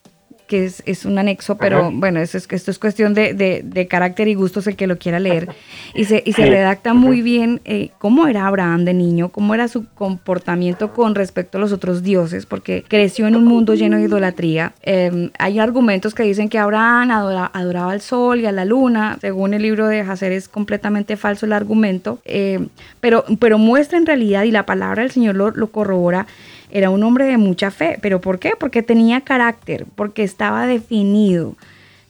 que 0.52 0.66
es, 0.66 1.06
un 1.06 1.18
anexo, 1.18 1.56
pero 1.56 1.92
bueno, 1.94 2.20
esto 2.20 2.38
es, 2.38 2.46
esto 2.52 2.72
es 2.72 2.78
cuestión 2.78 3.14
de, 3.14 3.88
carácter 3.90 4.28
y 4.28 4.34
gustos 4.34 4.68
el 4.68 4.76
que 4.76 4.86
lo 4.86 4.98
quiera 4.98 5.18
leer. 5.18 5.48
Y 5.96 6.04
se, 6.04 6.22
y 6.26 6.34
se 6.34 6.46
redacta 6.46 6.94
muy 6.94 7.22
bien 7.22 7.62
eh, 7.64 7.92
cómo 8.00 8.28
era 8.28 8.48
Abraham 8.48 8.84
de 8.84 8.94
niño, 8.94 9.30
cómo 9.30 9.54
era 9.56 9.70
su 9.70 9.86
comportamiento 9.94 10.92
con 10.92 11.16
respecto 11.16 11.58
a 11.58 11.62
los 11.62 11.72
otros 11.72 12.04
dioses, 12.04 12.46
porque 12.46 12.84
creció 12.86 13.28
en 13.28 13.38
un 13.38 13.46
mundo 13.46 13.76
lleno 13.76 13.96
de 13.96 14.04
idolatría. 14.04 14.74
Em, 14.82 15.30
hay 15.40 15.58
argumentos 15.58 16.14
que 16.14 16.24
dicen 16.24 16.50
que 16.50 16.58
Abraham 16.58 17.12
adoraba 17.54 17.94
al 17.94 18.02
sol 18.02 18.42
y 18.42 18.46
a 18.46 18.52
la 18.52 18.66
luna. 18.66 19.20
Según 19.22 19.54
el 19.54 19.62
libro 19.62 19.88
de 19.88 20.02
Hacer 20.02 20.34
es 20.34 20.50
completamente 20.50 21.16
falso 21.16 21.46
el 21.46 21.54
argumento, 21.54 22.20
em, 22.26 22.68
pero, 23.00 23.24
pero 23.40 23.58
muestra 23.58 23.98
en 23.98 24.06
realidad, 24.06 24.44
y 24.44 24.52
la 24.52 24.66
palabra 24.66 25.04
del 25.04 25.12
Señor 25.12 25.38
lo, 25.38 25.52
lo 25.52 25.72
corrobora, 25.72 26.28
era 26.72 26.90
un 26.90 27.04
hombre 27.04 27.26
de 27.26 27.38
mucha 27.38 27.72
fe. 27.72 27.98
¿Pero 28.02 28.22
por 28.22 28.40
qué? 28.40 28.54
Porque 28.60 28.84
tenía 28.84 29.22
carácter, 29.22 29.86
porque 29.96 30.24
estaba 30.24 30.66
definido. 30.66 31.56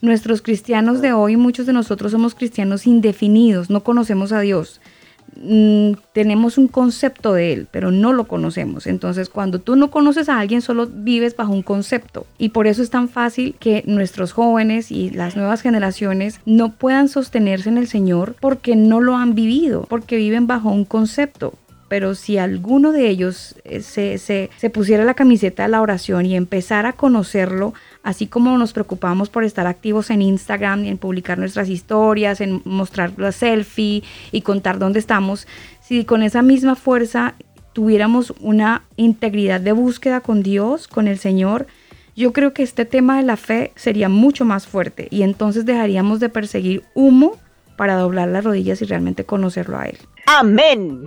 Nuestros 0.02 0.42
cristianos 0.42 1.02
de 1.02 1.14
hoy, 1.14 1.38
muchos 1.38 1.66
de 1.66 1.74
nosotros 1.74 2.12
somos 2.12 2.34
cristianos 2.34 2.88
indefinidos, 2.88 3.70
no 3.70 3.84
conocemos 3.84 4.32
a 4.32 4.40
Dios. 4.40 4.82
Mm, 5.36 5.94
tenemos 6.14 6.58
un 6.58 6.68
concepto 6.68 7.34
de 7.34 7.54
Él, 7.54 7.68
pero 7.72 7.92
no 7.92 8.12
lo 8.12 8.28
conocemos. 8.28 8.86
Entonces, 8.88 9.30
cuando 9.30 9.60
tú 9.60 9.76
no 9.76 9.90
conoces 9.90 10.28
a 10.28 10.40
alguien, 10.40 10.62
solo 10.62 10.88
vives 10.88 11.36
bajo 11.36 11.54
un 11.54 11.62
concepto. 11.62 12.26
Y 12.38 12.50
por 12.50 12.68
eso 12.68 12.82
es 12.82 12.90
tan 12.90 13.10
fácil 13.10 13.56
que 13.60 13.84
nuestros 13.86 14.34
jóvenes 14.34 14.92
y 14.92 15.10
las 15.10 15.36
nuevas 15.36 15.62
generaciones 15.62 16.42
no 16.46 16.74
puedan 16.74 17.08
sostenerse 17.08 17.70
en 17.70 17.78
el 17.78 17.88
Señor 17.88 18.36
porque 18.40 18.76
no 18.76 19.00
lo 19.00 19.16
han 19.16 19.36
vivido, 19.36 19.86
porque 19.88 20.18
viven 20.18 20.48
bajo 20.48 20.70
un 20.70 20.86
concepto 20.86 21.54
pero 21.92 22.16
si 22.16 22.38
alguno 22.38 22.94
de 22.94 23.10
ellos 23.10 23.54
eh, 23.66 23.82
se, 23.82 24.18
se, 24.18 24.70
pusiera 24.70 25.04
la 25.04 25.14
camiseta 25.14 25.64
de 25.64 25.68
la 25.68 25.82
oración 25.82 26.26
y 26.26 26.38
empezara 26.38 26.88
a 26.88 26.94
conocerlo, 26.94 27.74
así 28.02 28.28
como 28.28 28.58
nos 28.58 28.72
preocupamos 28.72 29.30
por 29.30 29.44
estar 29.44 29.68
activos 29.68 30.10
en 30.10 30.22
Instagram 30.22 30.86
y 30.86 30.88
en 30.88 30.98
publicar 30.98 31.38
nuestras 31.38 31.68
historias, 31.68 32.40
en 32.40 32.62
mostrar 32.64 33.12
la 33.18 33.34
selfie 33.34 34.04
y 34.32 34.42
contar 34.42 34.80
dónde 34.80 35.00
estamos, 35.00 35.50
si 35.82 36.06
con 36.06 36.24
esa 36.24 36.42
misma 36.42 36.78
fuerza 36.78 37.36
tuviéramos 37.74 38.34
una 38.40 38.84
integridad 38.96 39.60
de 39.60 39.74
búsqueda 39.74 40.22
con 40.22 40.44
Dios, 40.44 40.88
con 40.88 41.10
el 41.10 41.20
Señor, 41.20 41.68
yo 42.16 42.32
creo 42.32 42.54
que 42.54 42.64
este 42.64 42.86
tema 42.86 43.18
de 43.18 43.24
la 43.24 43.36
fe 43.36 43.74
sería 43.76 44.08
mucho 44.08 44.46
más 44.46 44.66
fuerte 44.66 45.10
y 45.12 45.24
entonces 45.24 45.66
dejaríamos 45.66 46.22
de 46.22 46.30
perseguir 46.30 46.84
humo 46.94 47.38
para 47.76 47.96
doblar 47.96 48.30
las 48.30 48.46
rodillas 48.46 48.82
y 48.82 48.86
realmente 48.86 49.26
conocerlo 49.26 49.78
a 49.78 49.88
Él. 49.88 49.98
Amén. 50.26 51.06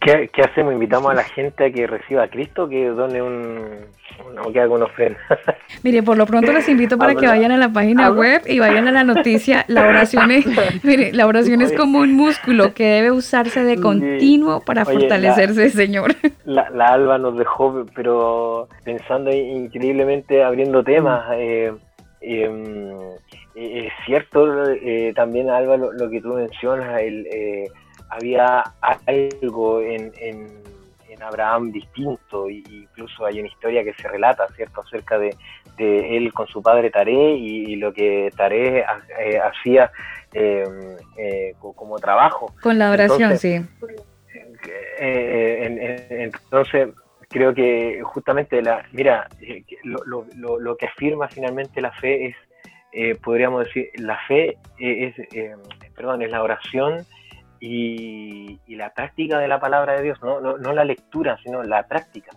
¿Qué, 0.00 0.30
hacemos? 0.42 0.72
¿Invitamos 0.72 1.10
a 1.10 1.14
la 1.14 1.24
gente 1.24 1.66
a 1.66 1.70
que 1.72 1.86
reciba 1.86 2.22
a 2.22 2.28
Cristo, 2.28 2.68
que 2.68 2.88
done 2.88 3.20
un, 3.20 3.58
un 4.44 4.52
que 4.52 4.60
haga 4.60 4.72
una 4.72 4.84
ofrenda? 4.84 5.18
Mire, 5.82 6.04
por 6.04 6.16
lo 6.16 6.24
pronto 6.24 6.52
les 6.52 6.68
invito 6.68 6.96
para 6.96 7.16
que 7.16 7.26
vayan 7.26 7.50
a 7.50 7.56
la 7.56 7.72
página 7.72 8.10
web 8.10 8.42
y 8.46 8.60
vayan 8.60 8.86
a 8.86 8.92
la 8.92 9.02
noticia. 9.02 9.64
La 9.68 9.88
oración 9.88 10.30
es, 10.30 10.46
mire, 10.82 11.12
la 11.12 11.26
oración 11.26 11.60
es 11.62 11.72
como 11.72 11.98
un 11.98 12.14
músculo 12.14 12.74
que 12.74 12.84
debe 12.84 13.10
usarse 13.10 13.62
de 13.64 13.80
continuo 13.80 14.60
para 14.60 14.84
fortalecerse, 14.84 15.70
Señor. 15.70 16.14
La, 16.44 16.70
la, 16.70 16.86
Alba 16.88 17.18
nos 17.18 17.36
dejó, 17.36 17.84
pero 17.94 18.68
pensando 18.84 19.30
increíblemente, 19.30 20.42
abriendo 20.42 20.82
temas. 20.82 21.26
Eh, 21.34 21.72
em, 22.20 22.90
eh, 23.54 23.86
es 23.86 23.92
cierto 24.06 24.70
eh, 24.70 25.12
también, 25.14 25.50
Alba, 25.50 25.76
lo, 25.76 26.10
que 26.10 26.20
tú 26.20 26.34
mencionas, 26.34 27.00
el 27.02 27.26
había 28.10 28.64
algo 29.06 29.80
en, 29.82 30.12
en, 30.18 30.68
Abraham 31.20 31.72
distinto, 31.72 32.48
e 32.48 32.62
incluso 32.70 33.26
hay 33.26 33.40
una 33.40 33.48
historia 33.48 33.82
que 33.82 33.92
se 33.94 34.06
relata, 34.06 34.46
¿cierto?, 34.54 34.82
acerca 34.82 35.18
de, 35.18 35.36
él 35.76 36.32
con 36.32 36.46
su 36.46 36.62
padre 36.62 36.90
Taré 36.90 37.32
y, 37.34 37.74
lo 37.74 37.92
que 37.92 38.30
Taré 38.36 38.84
eh, 39.18 39.38
hacía 39.38 39.90
em, 40.32 40.96
eh, 41.16 41.54
como 41.58 41.98
trabajo. 41.98 42.54
Con 42.62 42.78
la 42.78 42.92
oración, 42.92 43.36
sí. 43.36 43.60
Eh, 45.00 45.90
entonces, 46.08 46.90
creo 47.28 47.52
que 47.52 48.00
justamente 48.04 48.62
la, 48.62 48.84
mira, 48.92 49.28
lo, 49.82 50.24
lo, 50.36 50.60
lo, 50.60 50.76
que 50.76 50.86
afirma 50.86 51.26
finalmente 51.26 51.80
la 51.80 51.90
fe 51.90 52.26
es, 52.92 53.18
podríamos 53.18 53.64
decir, 53.64 53.90
la 53.96 54.18
fe 54.28 54.56
es, 54.78 55.16
perdón, 55.96 56.22
es 56.22 56.30
la 56.30 56.44
oración 56.44 57.04
y, 57.60 58.58
la 58.68 58.94
práctica 58.94 59.38
de 59.38 59.48
la 59.48 59.58
palabra 59.58 59.94
de 59.94 60.02
Dios, 60.02 60.18
no, 60.22 60.40
no, 60.40 60.72
la 60.72 60.84
lectura, 60.84 61.36
sino 61.42 61.64
la 61.64 61.86
práctica, 61.88 62.30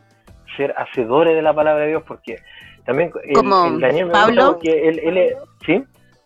ser 0.57 0.73
hacedores 0.75 1.35
de 1.35 1.41
la 1.43 1.53
palabra 1.53 1.83
de 1.83 1.89
Dios, 1.89 2.03
porque 2.07 2.37
también 2.83 3.11
como 3.35 3.77
Daniel 3.77 4.09
Pablo, 4.09 4.57
que 4.59 4.87
él, 4.87 5.35
¿sí? 5.65 5.83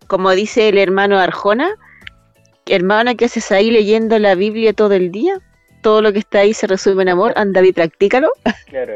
como 0.07 0.31
dice 0.31 0.69
el 0.69 0.77
hermano 0.77 1.17
Arjona, 1.17 1.69
hermana, 2.65 3.15
¿qué 3.15 3.25
haces 3.25 3.51
ahí 3.51 3.71
leyendo 3.71 4.17
la 4.19 4.35
Biblia 4.35 4.73
todo 4.73 4.93
el 4.93 5.11
día? 5.11 5.39
Todo 5.81 6.01
lo 6.01 6.13
que 6.13 6.19
está 6.19 6.39
ahí 6.39 6.53
se 6.53 6.67
resume 6.67 7.03
en 7.03 7.09
amor, 7.09 7.33
anda 7.35 7.61
y 7.61 7.73
practícalo. 7.73 8.29
Claro, 8.67 8.93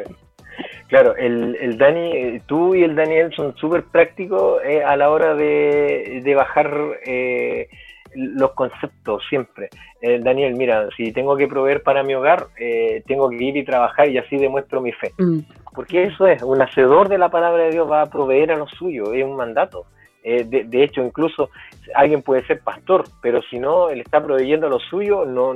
claro 0.87 1.15
el, 1.15 1.55
el 1.61 1.77
Dani, 1.77 2.11
eh, 2.11 2.41
tú 2.47 2.75
y 2.75 2.83
el 2.83 2.95
Daniel 2.95 3.31
son 3.35 3.55
súper 3.57 3.83
prácticos 3.83 4.61
eh, 4.63 4.83
a 4.83 4.95
la 4.95 5.09
hora 5.09 5.35
de, 5.35 6.21
de 6.23 6.35
bajar 6.35 6.99
eh, 7.05 7.69
los 8.16 8.51
conceptos 8.51 9.24
siempre. 9.30 9.70
Eh, 10.01 10.20
Daniel, 10.22 10.55
mira, 10.55 10.88
si 10.95 11.12
tengo 11.12 11.36
que 11.36 11.47
proveer 11.47 11.84
para 11.84 12.03
mi 12.03 12.14
hogar, 12.14 12.47
eh, 12.60 13.03
tengo 13.07 13.30
que 13.30 13.43
ir 13.43 13.57
y 13.57 13.64
trabajar 13.64 14.10
y 14.10 14.18
así 14.18 14.38
demuestro 14.38 14.82
mi 14.82 14.91
fe. 14.91 15.12
Mm. 15.18 15.39
Porque 15.74 16.03
eso 16.03 16.28
es, 16.28 16.41
un 16.41 16.62
hacedor 16.62 17.10
de 17.10 17.18
la 17.18 17.30
palabra 17.30 17.64
de 17.64 17.72
Dios 17.72 17.89
va 17.89 18.01
a 18.01 18.05
proveer 18.07 18.51
a 18.51 18.57
lo 18.57 18.68
suyo, 18.68 19.14
es 19.14 19.24
un 19.24 19.36
mandato. 19.36 19.86
Eh, 20.24 20.43
de, 20.43 20.84
hecho, 20.84 21.01
incluso 21.01 21.49
alguien 21.95 22.22
puede 22.22 22.45
ser 22.45 22.60
pastor, 22.60 23.05
pero 23.22 23.41
si 23.43 23.57
no, 23.57 23.89
él 23.89 24.01
está 24.01 24.22
proveyendo 24.22 24.68
a 24.68 24.70
lo 24.70 24.80
suyo, 24.80 25.26
no, 25.26 25.53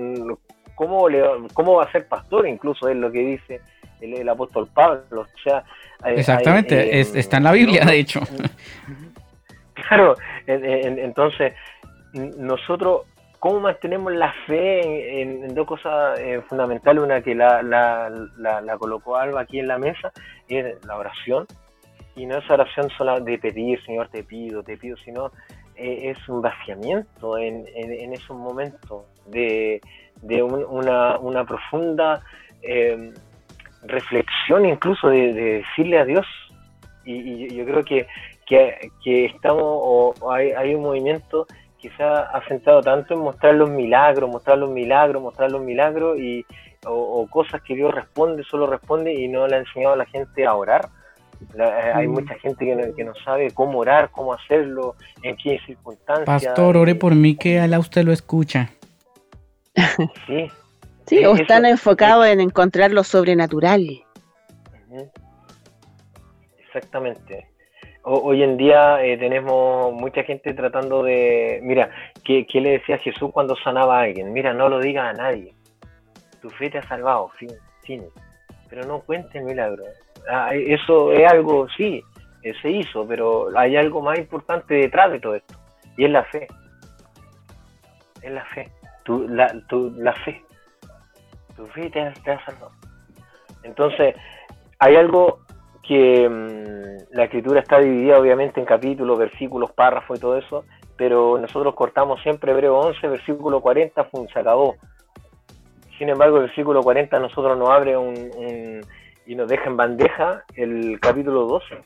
¿cómo, 0.76 1.10
le, 1.10 1.22
¿cómo 1.54 1.76
va 1.76 1.84
a 1.84 1.91
ser 1.91 2.08
pastor? 2.08 2.47
Incluso 2.47 2.88
es 2.88 2.95
lo 2.95 3.12
que 3.12 3.20
dice 3.20 3.62
el, 3.99 4.28
apóstol 4.28 4.70
Pablo. 4.74 5.22
O 5.22 5.41
sea, 5.43 5.64
Exactamente, 6.06 6.99
está 6.99 7.38
en 7.38 7.43
la 7.43 7.51
Biblia, 7.51 7.86
de 7.86 7.99
hecho. 7.99 8.22
Claro, 9.74 10.16
entonces 10.47 11.54
nosotros, 12.14 13.01
¿cómo 13.39 13.59
mantenemos 13.59 14.14
la 14.14 14.34
fe 14.45 15.22
en, 15.22 15.53
dos 15.53 15.68
cosas 15.68 16.20
eh, 16.20 16.41
fundamentales? 16.47 17.03
Una 17.03 17.22
que 17.22 17.36
la, 17.36 18.78
colocó 18.80 19.18
Alba 19.18 19.41
aquí 19.41 19.59
en 19.59 19.68
la 19.68 19.78
mesa, 19.78 20.11
es 20.47 20.84
la 20.86 20.97
oración. 20.97 21.45
Y 22.16 22.28
no 22.28 22.38
es 22.38 22.49
oración 22.49 22.89
solo 22.95 23.20
de 23.20 23.39
pedir, 23.39 23.84
Señor, 23.84 24.07
te 24.09 24.24
pido, 24.24 24.61
te 24.61 24.78
pido, 24.78 24.95
sino 24.97 25.32
eh, 25.76 26.11
es 26.11 26.30
un 26.30 26.43
vaciamiento 26.43 27.39
en, 27.39 27.66
en, 27.74 28.14
esos 28.14 28.38
momentos 28.38 29.05
de, 29.26 29.82
de 30.22 30.43
una, 30.43 31.18
una, 31.18 31.43
profunda 31.43 32.22
em, 32.61 33.11
reflexión 33.82 34.68
incluso 34.68 35.09
de, 35.09 35.34
decirle 35.34 35.97
a 35.97 36.05
Dios. 36.05 36.28
Y, 37.03 37.53
yo 37.55 37.66
creo 37.66 37.84
que, 37.84 38.05
que, 38.45 38.91
que 39.03 39.26
estamos, 39.26 39.64
o 39.64 40.32
hay, 40.32 40.51
hay 40.51 40.76
un 40.76 40.84
movimiento 40.84 41.47
quizá 41.84 42.21
ha 42.21 42.41
centrado 42.47 42.81
tanto 42.81 43.13
en 43.13 43.19
mostrar 43.19 43.55
los 43.55 43.69
milagros, 43.69 44.29
mostrar 44.29 44.57
los 44.57 44.69
milagros, 44.69 45.21
mostrar 45.21 45.51
los 45.51 45.61
milagros 45.61 46.17
y, 46.17 46.45
o, 46.86 47.27
cosas 47.29 47.61
que 47.61 47.75
Dios 47.75 47.93
responde, 47.93 48.41
solo 48.45 48.67
responde 48.67 49.13
y 49.13 49.27
no 49.27 49.45
le 49.47 49.57
ha 49.57 49.59
enseñado 49.59 49.93
a 49.93 49.97
la 49.97 50.05
gente 50.05 50.45
a 50.45 50.55
orar. 50.55 50.88
Eh, 51.59 51.91
hay 51.93 52.07
mm. 52.07 52.11
mucha 52.11 52.36
gente 52.36 52.65
que 52.65 52.73
no, 52.73 52.95
que 52.95 53.03
no, 53.03 53.13
sabe 53.25 53.51
cómo 53.51 53.79
orar, 53.79 54.11
cómo 54.11 54.34
hacerlo, 54.34 54.95
en 55.23 55.36
qué 55.36 55.59
circunstancias. 55.65 56.25
Pastor, 56.25 56.77
ore 56.77 56.95
por 56.95 57.15
mí 57.15 57.36
que 57.36 57.59
Alá 57.59 57.79
usted 57.79 58.05
lo 58.05 58.13
escucha. 58.13 58.69
Sí. 60.25 60.49
Sí, 61.05 61.25
o 61.25 61.36
están 61.36 61.65
enfocados 61.65 62.25
en 62.27 62.39
encontrar 62.39 62.91
lo 62.91 63.03
sobrenatural. 63.03 64.05
Exactamente 66.65 67.53
hoy 68.04 68.43
en 68.43 68.58
día 68.58 69.04
eh, 69.04 69.18
tenemos 69.18 69.93
mucha 69.93 70.24
gente 70.24 70.54
tratando 70.54 71.04
de, 71.04 71.60
mira, 71.64 71.89
¿qué, 72.24 72.45
le 72.54 72.72
decía 72.72 72.97
Jesús 72.97 73.32
cuando 73.32 73.56
sanaba 73.56 73.99
a 73.99 74.04
alguien? 74.04 74.34
Mira, 74.34 74.54
no 74.54 74.70
lo 74.70 74.80
digas 74.80 75.14
a 75.14 75.22
nadie. 75.22 75.54
Tu 76.41 76.49
fe 76.49 76.70
te 76.70 76.80
ha 76.80 76.84
salvado, 76.84 77.30
fin, 77.38 77.51
fin. 77.84 78.04
Pero 78.70 78.86
no 78.86 78.99
cuentes 79.01 79.41
milagro. 79.43 79.84
Ah, 80.30 80.49
eso 80.54 81.12
es 81.12 81.32
algo, 81.32 81.68
sí, 81.70 82.04
eh, 82.43 82.54
se 82.62 82.70
hizo, 82.70 83.08
pero 83.08 83.47
hay 83.58 83.76
algo 83.78 84.01
más 84.01 84.18
importante 84.20 84.74
detrás 84.76 85.12
de 85.12 85.20
todo 85.20 85.36
esto. 85.36 85.56
y 85.97 86.06
es 86.06 86.12
la 86.12 86.24
fe. 86.26 86.47
Es 88.22 88.32
la 88.32 88.45
fe. 88.45 88.70
Tu, 89.04 89.28
la, 89.28 89.54
tu, 89.68 89.91
la 89.97 90.14
fe. 90.14 90.41
Tu 91.56 91.66
fe 91.68 91.89
te, 91.89 92.12
te 92.24 92.32
ha 92.32 92.45
salvado. 92.45 92.72
Entonces, 93.64 94.16
hay 94.80 94.95
algo 94.95 95.39
que 95.88 96.27
mm, 96.29 97.15
la 97.15 97.25
escritura 97.25 97.59
está 97.59 97.79
dividida 97.79 98.17
obviamente 98.17 98.59
en 98.59 98.65
capítulos, 98.65 99.19
versículos, 99.19 99.71
párrafos 99.71 100.17
y 100.17 100.21
todo 100.21 100.38
eso, 100.38 100.65
pero 100.97 101.38
nosotros 101.38 101.75
cortamos 101.75 102.21
siempre 102.21 102.51
Hebreo 102.51 102.79
11, 102.79 103.07
versículo 103.07 103.61
40, 103.61 104.09
se 104.31 104.39
acabó. 104.39 104.75
Sin 105.97 106.09
embargo, 106.09 106.38
el 106.38 106.43
versículo 106.43 106.81
40 106.81 107.19
nosotros 107.19 107.57
nos 107.57 107.69
abre 107.69 107.97
un, 107.97 108.81
y 109.25 109.36
nos 109.36 109.47
deja 109.47 109.69
en 109.69 109.77
bandeja 109.77 110.43
el 110.55 110.99
capítulo 110.99 111.45
12. 111.45 111.77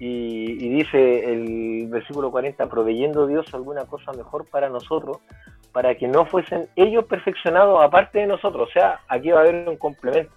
Y, 0.00 0.66
y, 0.66 0.68
dice 0.70 1.32
el 1.32 1.86
versículo 1.88 2.30
40, 2.32 2.68
proveyendo 2.68 3.28
Dios 3.28 3.46
alguna 3.54 3.84
cosa 3.86 4.12
mejor 4.12 4.44
para 4.50 4.68
nosotros, 4.68 5.18
para 5.72 5.94
que 5.94 6.08
no 6.08 6.26
fuesen 6.26 6.68
ellos 6.74 7.04
perfeccionados 7.04 7.80
aparte 7.82 8.18
de 8.18 8.26
nosotros. 8.26 8.68
O 8.68 8.72
sea, 8.72 9.00
aquí 9.08 9.30
va 9.30 9.38
a 9.38 9.42
haber 9.42 9.68
un 9.68 9.76
complemento. 9.76 10.32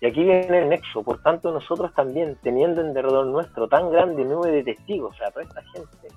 Y 0.00 0.06
aquí 0.06 0.24
viene 0.24 0.58
el 0.58 0.68
nexo. 0.68 1.02
Por 1.02 1.22
tanto, 1.22 1.52
nosotros 1.52 1.92
también, 1.94 2.36
teniendo 2.42 2.80
en 2.80 2.94
derredor 2.94 3.26
nuestro 3.26 3.68
tan 3.68 3.90
grande 3.90 4.24
nube 4.24 4.50
de 4.50 4.64
testigos, 4.64 5.14
o 5.14 5.18
sea, 5.18 5.30
toda 5.30 5.44
esta 5.44 5.62
gente, 5.74 6.08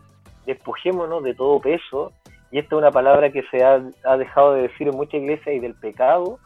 despojémonos 0.46 1.24
de 1.24 1.36
todo 1.36 1.60
peso. 1.60 2.12
Y 2.52 2.60
esta 2.60 2.76
es 2.76 2.80
una 2.80 2.92
palabra 2.92 3.32
que 3.32 3.44
se 3.52 3.64
ha, 3.64 3.82
ha 4.06 4.18
dejado 4.18 4.54
de 4.54 4.64
decir 4.64 4.88
en 4.88 4.96
muchas 4.96 5.16
iglesias 5.16 5.56
y 5.56 5.60
del 5.60 5.76
pecado 5.76 6.40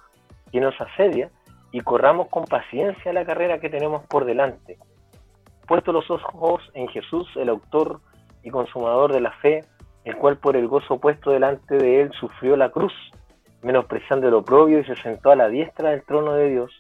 que 0.52 0.62
nos 0.62 0.80
asedia 0.80 1.30
y 1.72 1.82
corramos 1.82 2.30
con 2.30 2.46
paciencia 2.46 3.14
la 3.14 3.26
carrera 3.26 3.60
que 3.60 3.70
tenemos 3.70 4.06
por 4.08 4.26
delante. 4.26 4.78
Puesto 5.68 5.92
los 5.92 6.10
ojos 6.10 6.62
en 6.74 6.88
Jesús, 6.88 7.28
el 7.36 7.50
autor 7.50 8.00
y 8.42 8.50
consumador 8.50 9.14
de 9.14 9.22
la 9.22 9.32
fe, 9.34 9.66
el 10.06 10.16
cual 10.16 10.38
por 10.38 10.56
el 10.56 10.68
gozo 10.68 11.00
puesto 11.00 11.32
delante 11.32 11.76
de 11.76 12.02
él 12.02 12.12
sufrió 12.20 12.56
la 12.56 12.70
cruz, 12.70 12.94
menospreciando 13.62 14.30
el 14.30 14.36
oprobio 14.36 14.80
y 14.80 14.86
se 14.86 14.96
sentó 14.96 15.32
a 15.32 15.36
la 15.36 15.50
diestra 15.50 15.90
del 15.90 16.04
trono 16.04 16.34
de 16.34 16.50
Dios. 16.50 16.72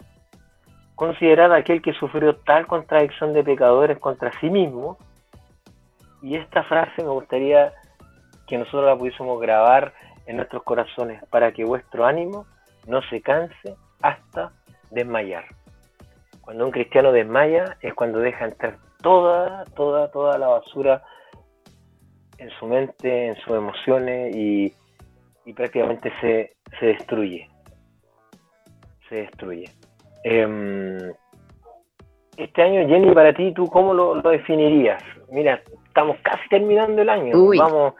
Considerad 0.97 1.53
aquel 1.53 1.83
que 1.83 1.93
sufrió 1.93 2.37
tal 2.37 2.65
contradicción 2.65 3.31
de 3.31 3.43
pecadores 3.43 3.99
contra 3.99 4.31
sí 4.39 4.49
mismo. 4.49 4.97
Y 6.23 6.35
esta 6.35 6.63
frase 6.63 7.03
me 7.03 7.09
gustaría 7.09 7.71
que 8.47 8.57
nosotros 8.57 8.85
la 8.85 8.97
pudiésemos 8.97 9.39
grabar 9.39 9.93
en 10.25 10.37
nuestros 10.37 10.63
corazones 10.63 11.23
para 11.29 11.51
que 11.51 11.63
vuestro 11.63 12.03
ánimo 12.07 12.47
no 12.87 13.03
se 13.03 13.21
canse 13.21 13.75
hasta 14.01 14.51
desmayar. 14.89 15.45
Cuando 16.41 16.65
un 16.65 16.71
cristiano 16.71 17.11
desmaya 17.11 17.77
es 17.81 17.93
cuando 17.93 18.17
deja 18.17 18.45
entrar 18.45 18.79
toda, 19.03 19.65
toda, 19.75 20.09
toda 20.09 20.39
la 20.39 20.47
basura 20.47 21.03
en 22.39 22.49
su 22.57 22.65
mente, 22.65 23.27
en 23.27 23.35
sus 23.35 23.55
emociones 23.55 24.35
y, 24.35 24.73
prácticamente 25.53 26.11
se, 26.21 26.57
destruye. 26.81 27.47
Se 29.07 29.15
destruye. 29.17 29.69
Em, 30.23 31.13
este 32.37 32.61
año, 32.61 32.87
Jenny, 32.87 33.13
para 33.13 33.33
ti, 33.33 33.53
¿tú 33.53 33.67
cómo 33.67 33.93
lo, 33.93 34.21
definirías? 34.21 35.01
Mira, 35.31 35.61
estamos 35.87 36.17
casi 36.21 36.47
terminando 36.49 37.01
el 37.01 37.09
año. 37.09 37.33
Vamos, 37.57 37.93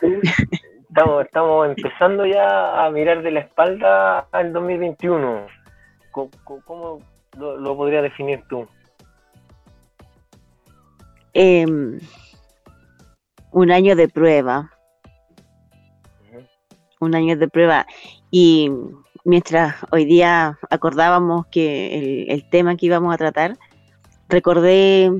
estamos, 0.88 1.26
estamos 1.26 1.68
empezando 1.70 2.26
ya 2.26 2.86
a 2.86 2.90
mirar 2.92 3.24
de 3.24 3.32
la 3.32 3.40
espalda 3.42 4.28
al 4.32 4.54
2021. 4.54 5.48
¿Cómo, 6.12 7.02
lo, 7.38 7.78
podrías 7.78 8.04
definir 8.04 8.44
tú? 8.48 8.68
Em, 11.34 12.00
un 13.52 13.72
año 13.72 13.96
de 13.96 14.08
prueba. 14.08 14.72
Un 17.00 17.16
año 17.16 17.38
de 17.38 17.48
prueba. 17.48 17.86
Y 18.32 18.72
mientras 19.28 19.76
hoy 19.92 20.06
día 20.06 20.58
acordábamos 20.70 21.48
que 21.48 22.26
el, 22.30 22.50
tema 22.50 22.78
que 22.78 22.86
íbamos 22.86 23.14
a 23.14 23.18
tratar, 23.18 23.58
recordé 24.30 25.12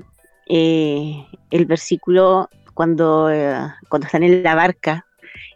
eh, 0.48 1.28
el 1.52 1.66
versículo 1.66 2.50
cuando, 2.74 3.30
eh, 3.30 3.60
cuando 3.90 4.06
están 4.06 4.24
en 4.24 4.44
la 4.44 4.56
barca 4.56 5.06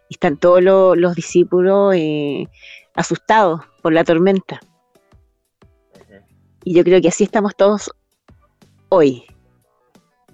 y 0.10 0.16
están 0.16 0.36
todos 0.36 0.62
los 0.62 1.16
discípulos 1.16 1.96
eh, 1.96 2.50
asustados 2.94 3.62
por 3.82 3.94
la 3.94 4.04
tormenta. 4.04 4.60
Y 6.66 6.74
yo 6.74 6.84
creo 6.84 7.02
que 7.02 7.08
así 7.08 7.24
estamos 7.24 7.56
todos 7.56 7.90
hoy, 8.90 9.24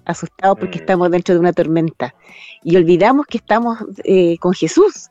asustados 0.04 0.58
porque 0.58 0.78
mm. 0.78 0.80
estamos 0.80 1.10
dentro 1.12 1.34
de 1.36 1.40
una 1.40 1.52
tormenta. 1.52 2.16
Y 2.64 2.76
olvidamos 2.76 3.26
que 3.26 3.38
estamos 3.38 3.78
eh, 4.02 4.38
con 4.38 4.54
Jesús. 4.54 5.08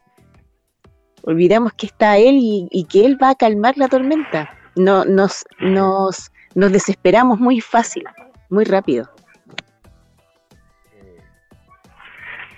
Olvidamos 1.27 1.73
que 1.73 1.87
está 1.87 2.17
Él 2.17 2.37
y, 2.39 2.85
que 2.89 3.05
Él 3.05 3.21
va 3.21 3.31
a 3.31 3.35
calmar 3.35 3.77
la 3.77 3.89
tormenta. 3.89 4.49
No, 4.77 5.03
nos, 5.03 5.43
nos, 5.59 6.31
nos 6.55 6.71
desesperamos 6.71 7.37
muy 7.37 7.59
fácil, 7.59 8.05
muy 8.49 8.63
rápido. 8.63 9.09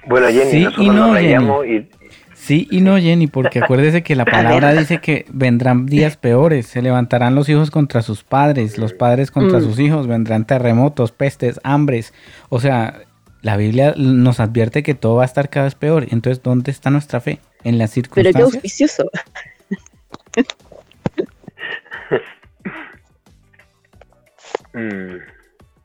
Bueno, 0.07 0.27
Jenny, 0.27 0.65
nosotros 0.65 0.85
y 0.85 0.89
no, 0.89 1.65
y, 1.65 1.89
Sí 2.35 2.67
y 2.69 2.81
no, 2.81 2.99
Jenny, 2.99 3.25
porque 3.25 3.57
acuérdese 3.63 4.03
que 4.03 4.15
la 4.15 4.25
palabra 4.25 4.75
dice 4.75 4.99
que 4.99 5.25
vendrán 5.33 5.87
días 5.87 6.15
peores, 6.15 6.67
se 6.67 6.83
levantarán 6.83 7.33
los 7.33 7.49
hijos 7.49 7.71
contra 7.71 8.03
sus 8.03 8.23
padres, 8.23 8.77
los 8.77 8.93
padres 8.93 9.31
contra 9.31 9.57
mm. 9.57 9.63
sus 9.63 9.79
hijos, 9.79 10.05
vendrán 10.05 10.45
terremotos, 10.45 11.11
pestes, 11.11 11.59
hambres. 11.63 12.13
O 12.49 12.59
sea, 12.59 12.99
la 13.41 13.57
Biblia 13.57 13.95
nos 13.97 14.39
advierte 14.39 14.83
que 14.83 14.93
todo 14.93 15.15
va 15.15 15.23
a 15.23 15.25
estar 15.25 15.49
cada 15.49 15.63
vez 15.63 15.73
peor. 15.73 16.05
Entonces, 16.11 16.43
¿dónde 16.43 16.69
está 16.69 16.91
nuestra 16.91 17.19
fe? 17.19 17.39
En 17.63 17.77
las 17.77 17.91
circunstancias. 17.91 18.33
Pero 18.33 18.49
qué 18.49 18.55
auspicioso. 18.55 19.09
Mm. 24.73 25.17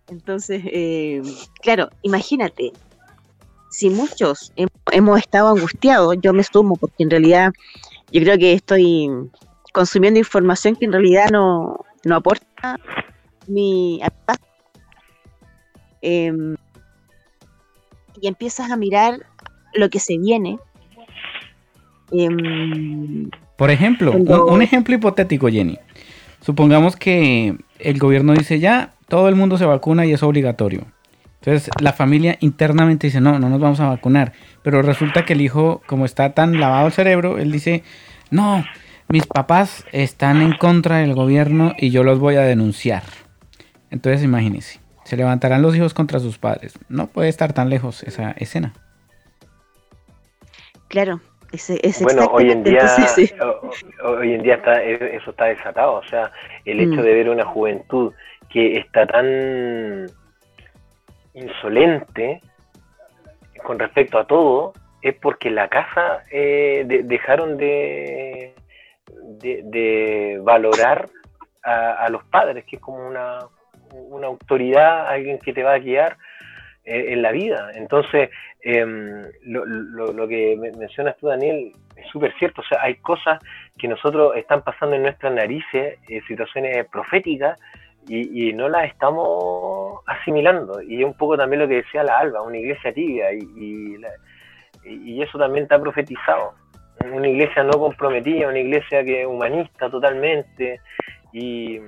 Entonces, 0.08 0.62
eh, 0.66 1.22
claro, 1.62 1.88
imagínate, 2.02 2.72
si 3.70 3.90
muchos 3.90 4.52
hemos 4.92 5.18
estado 5.18 5.48
angustiados, 5.48 6.16
yo 6.20 6.32
me 6.32 6.44
sumo, 6.44 6.76
porque 6.76 7.02
en 7.02 7.10
realidad 7.10 7.52
yo 8.12 8.20
creo 8.20 8.38
que 8.38 8.52
estoy 8.52 9.08
consumiendo 9.72 10.20
información 10.20 10.76
que 10.76 10.84
en 10.84 10.92
realidad 10.92 11.30
no, 11.30 11.84
aporta 12.10 12.78
mi 13.48 14.00
em, 16.02 16.54
y 18.20 18.28
empiezas 18.28 18.70
a 18.70 18.76
mirar 18.76 19.26
lo 19.72 19.90
que 19.90 19.98
se 19.98 20.18
viene. 20.18 20.58
Em, 22.10 23.30
Por 23.56 23.70
ejemplo, 23.70 24.12
un, 24.12 24.62
ejemplo 24.62 24.94
hipotético, 24.94 25.48
Jenny. 25.48 25.78
Supongamos 26.40 26.96
que 26.96 27.56
el 27.78 27.98
gobierno 27.98 28.34
dice 28.34 28.60
ya, 28.60 28.92
todo 29.08 29.28
el 29.28 29.34
mundo 29.34 29.58
se 29.58 29.64
vacuna 29.64 30.06
y 30.06 30.12
es 30.12 30.22
obligatorio. 30.22 30.84
Entonces 31.40 31.70
la 31.80 31.92
familia 31.92 32.36
internamente 32.40 33.06
dice, 33.06 33.20
no, 33.20 33.38
no 33.38 33.48
nos 33.48 33.60
vamos 33.60 33.80
a 33.80 33.88
vacunar. 33.88 34.32
Pero 34.62 34.82
resulta 34.82 35.24
que 35.24 35.34
el 35.34 35.40
hijo, 35.40 35.82
como 35.86 36.04
está 36.04 36.32
tan 36.32 36.58
lavado 36.58 36.86
el 36.86 36.92
cerebro, 36.92 37.38
él 37.38 37.52
dice, 37.52 37.82
no, 38.30 38.64
mis 39.08 39.26
papás 39.26 39.84
están 39.92 40.40
en 40.40 40.52
contra 40.56 40.98
del 40.98 41.14
gobierno 41.14 41.74
y 41.78 41.90
yo 41.90 42.02
los 42.02 42.18
voy 42.18 42.36
a 42.36 42.42
denunciar. 42.42 43.02
Entonces 43.90 44.24
imagínense, 44.24 44.80
se 45.04 45.16
levantarán 45.16 45.62
los 45.62 45.76
hijos 45.76 45.94
contra 45.94 46.18
sus 46.18 46.38
padres. 46.38 46.78
No 46.88 47.08
puede 47.08 47.28
estar 47.28 47.52
tan 47.52 47.68
lejos 47.68 48.02
esa 48.02 48.32
escena. 48.32 48.72
Claro, 50.88 51.20
bueno, 52.02 52.26
hoy 52.32 52.50
en 52.50 52.62
día, 52.62 52.86
hoy 54.02 54.34
en 54.34 54.42
día 54.42 54.54
está, 54.54 54.82
eso 54.82 55.30
está 55.30 55.46
desatado. 55.46 55.94
O 55.94 56.04
sea, 56.04 56.30
el 56.64 56.80
hecho 56.80 57.00
mm. 57.00 57.02
de 57.02 57.14
ver 57.14 57.28
una 57.30 57.44
juventud 57.44 58.12
que 58.50 58.78
está 58.78 59.06
tan 59.06 60.06
insolente 61.34 62.40
con 63.62 63.78
respecto 63.78 64.18
a 64.18 64.26
todo 64.26 64.72
es 65.02 65.14
porque 65.14 65.50
la 65.50 65.68
casa 65.68 66.22
eh, 66.30 66.84
dejaron 67.04 67.56
de, 67.56 68.54
de, 69.40 70.40
valorar 70.42 71.08
a, 71.62 72.08
los 72.10 72.24
padres, 72.24 72.64
que 72.64 72.76
es 72.76 72.82
como 72.82 73.06
una, 73.06 73.38
una 73.92 74.26
autoridad, 74.26 75.08
alguien 75.08 75.38
que 75.38 75.52
te 75.52 75.62
va 75.62 75.74
a 75.74 75.78
guiar 75.78 76.16
eh, 76.84 77.12
en 77.12 77.22
la 77.22 77.32
vida. 77.32 77.70
Entonces, 77.74 78.30
em, 78.60 79.22
lo, 79.44 79.64
lo, 79.64 80.28
que 80.28 80.54
mencionas 80.76 81.16
tú, 81.16 81.28
Daniel, 81.28 81.72
es 81.96 82.06
súper 82.08 82.34
cierto. 82.38 82.60
O 82.60 82.64
sea, 82.64 82.82
hay 82.82 82.96
cosas 82.96 83.38
que 83.78 83.88
nosotros 83.88 84.36
están 84.36 84.62
pasando 84.62 84.94
en 84.96 85.02
nuestras 85.02 85.32
narices, 85.32 85.98
eh, 86.08 86.20
situaciones 86.28 86.86
proféticas, 86.88 87.58
y, 88.06 88.52
no 88.52 88.68
la 88.68 88.84
estamos 88.84 90.00
asimilando. 90.06 90.82
Y 90.82 91.00
es 91.00 91.06
un 91.06 91.14
poco 91.14 91.38
también 91.38 91.62
lo 91.62 91.68
que 91.68 91.76
decía 91.76 92.02
la 92.02 92.18
Alba, 92.18 92.42
una 92.42 92.58
iglesia 92.58 92.92
tibia, 92.92 93.32
y, 93.32 93.96
y, 94.84 95.22
eso 95.22 95.38
también 95.38 95.62
está 95.62 95.80
profetizado. 95.80 96.52
Una 97.10 97.28
iglesia 97.28 97.62
no 97.64 97.78
comprometida, 97.78 98.48
una 98.48 98.58
iglesia 98.58 99.02
que 99.04 99.22
es 99.22 99.26
humanista 99.26 99.88
totalmente, 99.88 100.80
y, 101.32 101.80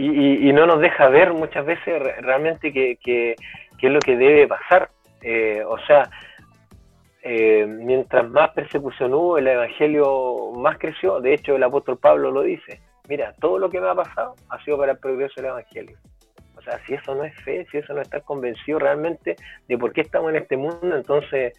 y, 0.00 0.52
no 0.52 0.64
nos 0.64 0.80
deja 0.80 1.08
ver 1.08 1.32
muchas 1.32 1.66
veces 1.66 2.00
realmente 2.20 2.72
qué 2.72 2.98
que, 3.02 3.34
es 3.80 3.92
lo 3.92 3.98
que 3.98 4.16
debe 4.16 4.46
pasar. 4.46 4.90
Eh, 5.22 5.62
o 5.66 5.76
sea, 5.80 6.08
eh, 7.22 7.66
mientras 7.66 8.30
más 8.30 8.50
persecución 8.50 9.12
hubo, 9.12 9.38
el 9.38 9.48
Evangelio 9.48 10.52
más 10.56 10.78
creció. 10.78 11.20
De 11.20 11.34
hecho, 11.34 11.56
el 11.56 11.64
apóstol 11.64 11.98
Pablo 11.98 12.30
lo 12.30 12.42
dice. 12.42 12.80
Mira, 13.08 13.34
todo 13.40 13.58
lo 13.58 13.68
que 13.70 13.80
me 13.80 13.88
ha 13.88 13.94
pasado 13.94 14.36
ha 14.50 14.62
sido 14.62 14.78
para 14.78 14.92
el 14.92 14.98
progreso 14.98 15.34
del 15.36 15.46
Evangelio. 15.46 15.98
O 16.56 16.62
sea, 16.62 16.78
si 16.86 16.94
eso 16.94 17.16
no 17.16 17.24
es 17.24 17.34
fe, 17.42 17.66
si 17.72 17.78
eso 17.78 17.92
no 17.92 18.00
está 18.00 18.20
convencido 18.20 18.78
realmente 18.78 19.34
de 19.66 19.78
por 19.78 19.92
qué 19.92 20.02
estamos 20.02 20.30
en 20.30 20.36
este 20.36 20.56
mundo, 20.56 20.94
entonces 20.94 21.54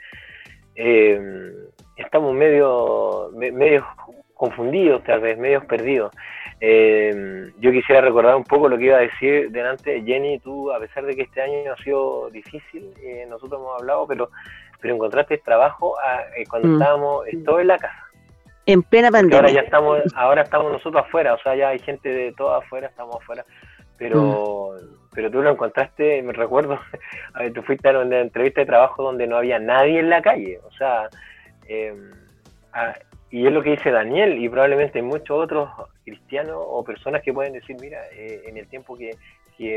eh, 0.75 1.51
estamos 1.97 2.33
medio, 2.33 3.31
medio 3.33 3.85
confundidos, 4.39 5.03
tal 5.03 5.19
vez, 5.19 5.37
medios 5.37 5.65
perdidos. 5.65 6.13
Eh, 6.61 7.51
yo 7.59 7.71
quisiera 7.71 7.99
recordar 7.99 8.37
un 8.37 8.45
poco 8.45 8.69
lo 8.69 8.77
que 8.77 8.85
iba 8.85 8.95
a 8.95 9.01
decir 9.01 9.51
delante. 9.51 10.01
Jenny, 10.01 10.39
tú, 10.39 10.71
a 10.71 10.79
pesar 10.79 11.05
de 11.05 11.13
que 11.13 11.23
este 11.23 11.41
año 11.41 11.73
ha 11.73 11.83
sido 11.83 12.29
difícil, 12.29 12.93
eh, 13.03 13.25
nosotros 13.27 13.59
hemos 13.59 13.81
hablado, 13.81 14.07
pero, 14.07 14.29
pero 14.79 14.95
encontraste 14.95 15.39
trabajo 15.39 15.95
ah, 16.01 16.21
eh, 16.37 16.45
cuando 16.49 16.69
mm. 16.69 16.73
estábamos 16.73 17.25
todos 17.43 17.59
en 17.59 17.67
la 17.67 17.77
casa. 17.77 18.03
En 18.65 18.81
plena 18.81 19.11
pandemia. 19.11 19.39
Ahora 19.39 19.51
ya 19.51 19.59
estamos, 19.59 19.99
ahora 20.15 20.41
estamos 20.43 20.71
nosotros 20.71 21.03
afuera, 21.05 21.33
o 21.33 21.39
sea, 21.39 21.55
ya 21.57 21.69
hay 21.69 21.79
gente 21.79 22.07
de 22.07 22.31
todo 22.31 22.55
afuera, 22.55 22.87
estamos 22.87 23.17
afuera. 23.17 23.43
Pero, 23.97 24.71
mm. 24.73 25.09
pero 25.13 25.29
tú 25.29 25.41
lo 25.41 25.51
encontraste, 25.51 26.21
me 26.21 26.31
recuerdo, 26.31 26.79
a 27.33 27.39
ver, 27.39 27.51
tú 27.51 27.61
fuiste 27.61 27.89
a 27.89 27.99
una 27.99 28.21
entrevista 28.21 28.61
de 28.61 28.67
trabajo 28.67 29.03
donde 29.03 29.27
no 29.27 29.35
había 29.35 29.59
nadie 29.59 29.99
en 29.99 30.09
la 30.09 30.21
calle, 30.21 30.61
o 30.65 30.71
sea, 30.71 31.09
eh, 31.67 31.93
y 33.31 33.45
es 33.45 33.53
lo 33.53 33.61
que 33.61 33.71
dice 33.71 33.91
Daniel 33.91 34.37
y 34.37 34.49
probablemente 34.49 35.01
muchos 35.01 35.43
otros 35.43 35.69
cristianos 36.03 36.57
o 36.57 36.83
personas 36.83 37.21
que 37.21 37.33
pueden 37.33 37.53
decir, 37.53 37.75
mira, 37.79 37.99
eh, 38.11 38.41
en 38.47 38.57
el 38.57 38.67
tiempo 38.67 38.97
que, 38.97 39.11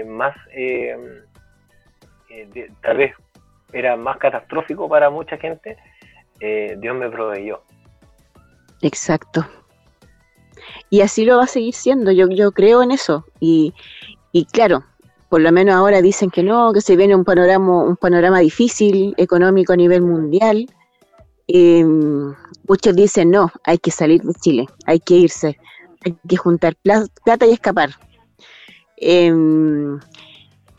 más, 0.05 0.35
eh, 0.53 0.97
eh, 2.31 2.69
tal 2.83 2.97
vez 2.97 3.15
era 3.73 3.97
más 3.97 4.17
catastrófico 4.19 4.89
para 4.89 5.11
mucha 5.11 5.37
gente, 5.37 5.77
Dios 6.41 6.97
me 6.97 7.09
proveyó. 7.09 7.63
Exacto. 8.81 9.47
Y 10.91 11.01
así 11.01 11.25
lo 11.25 11.37
va 11.37 11.45
a 11.45 11.47
seguir 11.47 11.75
siendo, 11.75 12.11
yo, 12.11 12.29
yo 12.29 12.53
creo 12.53 12.83
en 12.83 12.91
eso. 12.91 13.25
Y, 13.39 13.75
y 14.33 14.45
claro, 14.47 14.85
por 15.29 15.41
lo 15.41 15.53
menos 15.53 15.75
ahora 15.75 16.03
dicen 16.03 16.31
que 16.31 16.43
no, 16.43 16.73
que 16.73 16.81
se 16.81 16.97
viene 16.97 17.15
un 17.15 17.25
panorama, 17.25 17.85
un 17.85 17.97
panorama 17.97 18.41
difícil 18.41 19.15
económico 19.17 19.73
a 19.73 19.77
nivel 19.77 20.03
mundial. 20.03 20.67
Eh, 21.55 21.85
muchos 22.67 22.97
dicen, 22.97 23.31
no, 23.31 23.53
hay 23.65 23.77
que 23.77 23.91
salir 23.91 24.23
de 24.23 24.33
Chile, 24.33 24.67
hay 24.87 25.01
que 25.01 25.15
irse, 25.15 25.59
hay 26.03 26.17
que 26.27 26.37
juntar 26.39 26.75
plata 26.77 27.47
y 27.47 27.53
escapar. 27.53 27.91
Em, 28.97 30.01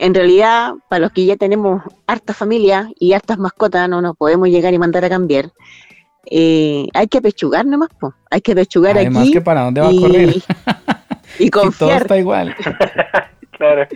en 0.00 0.14
realidad, 0.14 0.72
para 0.88 1.02
los 1.02 1.12
que 1.12 1.26
ya 1.26 1.36
tenemos 1.36 1.84
harta 2.08 2.34
familia 2.34 2.90
y 2.98 3.12
hartas 3.12 3.38
mascotas, 3.38 3.88
no 3.88 4.02
nos 4.02 4.16
podemos 4.16 4.48
llegar 4.48 4.74
y 4.74 4.78
mandar 4.78 5.04
a 5.04 5.08
cambiar. 5.08 5.52
Eh, 6.26 6.88
hay 6.92 7.06
que 7.06 7.22
pechugar 7.22 7.66
nomás, 7.66 7.90
po. 8.00 8.12
hay 8.28 8.40
que 8.40 8.56
pechugar 8.56 8.98
Además 8.98 9.28
que 9.30 9.40
para 9.40 9.62
dónde 9.62 9.80
va 9.80 9.88
a 9.90 9.92
correr. 9.92 10.42
Y, 11.38 11.50
confiar. 11.50 11.78
todo 11.78 11.92
está 11.92 12.18
igual. 12.18 12.56
claro. 13.56 13.86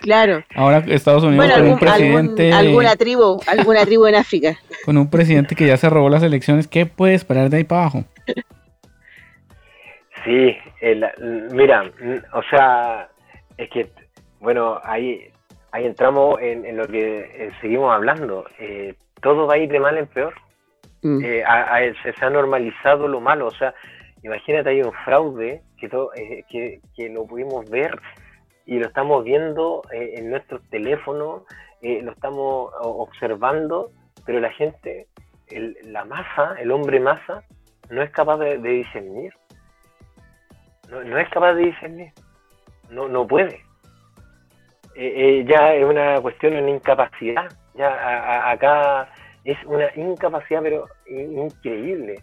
Claro. 0.00 0.44
Ahora 0.54 0.84
Estados 0.86 1.24
Unidos 1.24 1.50
con 1.52 1.66
un 1.66 1.78
presidente. 1.78 2.52
alguna 2.52 2.96
tribu, 2.96 3.40
alguna 3.46 3.84
tribu 3.84 4.06
en 4.06 4.14
África. 4.16 4.58
Con 4.84 4.96
un 4.96 5.10
presidente 5.10 5.54
que 5.54 5.66
ya 5.66 5.76
se 5.76 5.90
robó 5.90 6.08
las 6.08 6.22
elecciones, 6.22 6.68
¿qué 6.68 6.86
puede 6.86 7.14
esperar 7.14 7.50
de 7.50 7.58
ahí 7.58 7.64
para 7.64 7.82
abajo? 7.82 8.04
Sí, 10.24 10.56
mira, 11.52 11.90
o 12.32 12.42
sea, 12.48 13.08
es 13.58 13.68
que, 13.68 13.88
bueno, 14.40 14.80
ahí, 14.82 15.28
ahí 15.70 15.84
entramos 15.84 16.40
en, 16.40 16.76
lo 16.76 16.86
que 16.86 17.20
eh, 17.20 17.50
seguimos 17.60 17.92
hablando. 17.92 18.46
Eh, 18.58 18.94
todo 19.20 19.46
va 19.46 19.54
a 19.54 19.58
ir 19.58 19.70
de 19.70 19.80
mal 19.80 19.98
en 19.98 20.06
peor. 20.06 20.34
Mm. 21.02 21.20
Eh, 21.22 21.44
se, 22.02 22.24
ha 22.24 22.30
normalizado 22.30 23.06
lo 23.06 23.20
malo, 23.20 23.48
o 23.48 23.50
sea, 23.50 23.74
imagínate 24.22 24.70
hay 24.70 24.80
un 24.80 24.92
fraude 25.04 25.60
que, 25.78 25.88
todo, 25.90 26.10
que, 26.48 26.80
que 26.96 27.08
lo 27.10 27.26
pudimos 27.26 27.68
ver 27.68 28.00
y 28.66 28.78
lo 28.78 28.86
estamos 28.86 29.24
viendo 29.24 29.82
eh, 29.92 30.14
en 30.16 30.30
nuestros 30.30 30.62
teléfonos, 30.70 31.42
eh, 31.82 32.00
lo 32.02 32.12
estamos 32.12 32.72
observando, 32.80 33.90
pero 34.24 34.40
la 34.40 34.50
gente, 34.52 35.06
la 35.82 36.04
masa, 36.04 36.54
el 36.58 36.70
hombre 36.70 36.98
masa, 36.98 37.44
no 37.90 38.02
es 38.02 38.10
capaz 38.10 38.38
de, 38.38 38.56
discernir. 38.58 39.34
No, 40.88 41.18
es 41.18 41.28
capaz 41.28 41.54
de 41.54 41.64
discernir. 41.64 42.12
No, 42.88 43.08
no 43.08 43.26
puede. 43.26 43.60
Eh, 44.96 45.44
ya 45.46 45.74
es 45.74 45.84
una 45.84 46.20
cuestión, 46.20 46.54
de 46.54 46.70
incapacidad. 46.70 47.50
Ya 47.74 48.50
acá 48.50 49.08
es 49.44 49.58
una 49.66 49.88
incapacidad, 49.96 50.62
pero 50.62 50.86
increíble. 51.06 52.22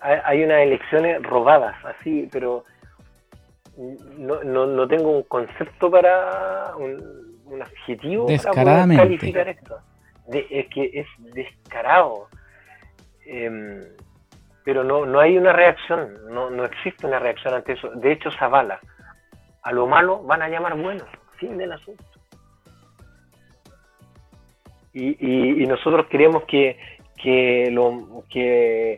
Hay, 0.00 0.18
hay 0.24 0.44
unas 0.44 0.58
elecciones 0.58 1.22
robadas, 1.22 1.76
así, 1.84 2.28
pero 2.32 2.64
no, 3.76 4.42
no, 4.42 4.66
no 4.66 4.88
tengo 4.88 5.10
un 5.10 5.22
concepto 5.24 5.90
para 5.90 6.74
un, 6.76 7.36
un 7.46 7.62
adjetivo 7.62 8.26
para 8.54 8.86
calificar 8.86 9.48
esto. 9.48 9.78
es 10.32 10.66
que 10.68 10.90
es 10.92 11.06
descarado. 11.34 12.28
Em, 13.24 13.82
pero 14.64 14.82
no, 14.82 15.06
no 15.06 15.20
hay 15.20 15.36
una 15.38 15.52
reacción, 15.52 16.26
no, 16.28 16.50
no 16.50 16.64
existe 16.64 17.06
una 17.06 17.18
reacción 17.18 17.54
ante 17.54 17.74
eso. 17.74 17.90
De 17.90 18.12
hecho, 18.12 18.30
se 18.30 18.44
avala. 18.44 18.80
A 19.62 19.72
lo 19.72 19.86
malo 19.86 20.22
van 20.22 20.42
a 20.42 20.48
llamar 20.48 20.76
bueno, 20.76 21.04
fin 21.38 21.56
del 21.56 21.72
asunto. 21.72 22.04
Y, 24.92 25.62
y, 25.62 25.66
nosotros 25.66 26.06
queremos 26.06 26.44
que, 26.44 26.78
que, 27.22 27.68
lo, 27.70 28.24
que 28.30 28.96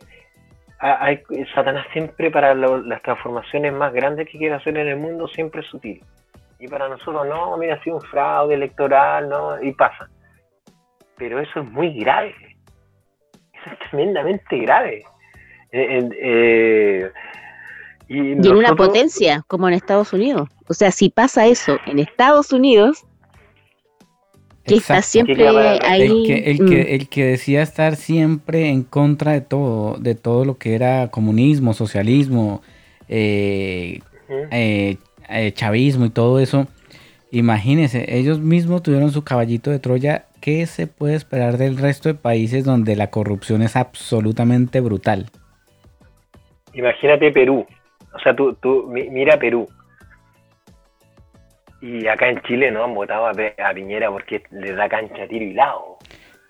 hay, 0.78 1.22
Satanás 1.54 1.86
siempre 1.92 2.30
para 2.30 2.54
las 2.54 3.02
transformaciones 3.02 3.72
más 3.72 3.92
grandes 3.92 4.28
que 4.28 4.38
quiere 4.38 4.54
hacer 4.54 4.76
en 4.76 4.88
el 4.88 4.96
mundo 4.96 5.26
siempre 5.28 5.62
es 5.62 5.66
sutil. 5.66 6.02
Y 6.60 6.68
para 6.68 6.88
nosotros 6.88 7.26
no, 7.26 7.56
mira, 7.56 7.74
ha 7.74 7.82
sido 7.82 7.96
un 7.96 8.02
fraude 8.02 8.54
electoral, 8.54 9.28
¿no? 9.28 9.62
Y 9.62 9.72
pasa. 9.72 10.08
Pero 11.16 11.40
eso 11.40 11.60
es 11.60 11.70
muy 11.70 11.98
grave. 11.98 12.34
Eso 13.52 13.72
es 13.72 13.90
tremendamente 13.90 14.58
grave. 14.58 15.04
Eh, 15.70 16.08
eh, 16.20 17.12
y, 18.08 18.32
en 18.32 18.56
una 18.56 18.74
potencia 18.74 19.44
como 19.46 19.68
en 19.68 19.74
Estados 19.74 20.12
Unidos. 20.12 20.48
O 20.68 20.74
sea, 20.74 20.90
si 20.90 21.10
pasa 21.10 21.46
eso 21.46 21.78
en 21.86 21.98
Estados 21.98 22.52
Unidos, 22.52 23.04
que 24.68 24.74
está 24.76 25.02
siempre 25.02 25.48
ahí. 25.82 26.02
El 26.02 26.26
que, 26.26 26.34
mm. 26.34 26.94
el, 26.94 27.08
que, 27.08 27.24
decía 27.24 27.62
estar 27.62 27.96
siempre 27.96 28.68
en 28.68 28.82
contra 28.82 29.32
de 29.32 29.40
todo, 29.40 29.96
de 29.98 30.14
todo 30.14 30.44
lo 30.44 30.58
que 30.58 30.74
era 30.74 31.08
comunismo, 31.08 31.74
socialismo, 31.74 32.62
eh, 33.08 34.00
eh, 34.50 34.96
eh, 35.28 35.52
chavismo 35.52 36.06
y 36.06 36.10
todo 36.10 36.38
eso. 36.38 36.66
Imagínense, 37.30 38.16
ellos 38.16 38.40
mismos 38.40 38.82
tuvieron 38.82 39.10
su 39.10 39.24
caballito 39.24 39.70
de 39.70 39.78
Troya. 39.78 40.24
¿Qué 40.40 40.64
se 40.66 40.86
puede 40.86 41.14
esperar 41.14 41.58
del 41.58 41.76
resto 41.76 42.08
de 42.08 42.14
países 42.14 42.64
donde 42.64 42.96
la 42.96 43.08
corrupción 43.08 43.62
es 43.62 43.76
absolutamente 43.76 44.80
brutal? 44.80 45.26
Imagínate 46.72 47.32
Perú. 47.32 47.66
O 48.14 48.18
sea, 48.20 48.34
tú, 48.34 48.54
tú 48.54 48.88
mira 48.88 49.38
Perú. 49.38 49.68
Y 51.80 52.06
acá 52.08 52.28
en 52.28 52.40
Chile 52.42 52.70
no 52.70 52.84
han 52.84 52.94
votado 52.94 53.26
a, 53.26 53.74
Piñera 53.74 54.10
porque 54.10 54.42
le 54.50 54.72
da 54.72 54.88
cancha 54.88 55.26
tiro 55.28 55.44
y 55.44 55.54
lado. 55.54 55.98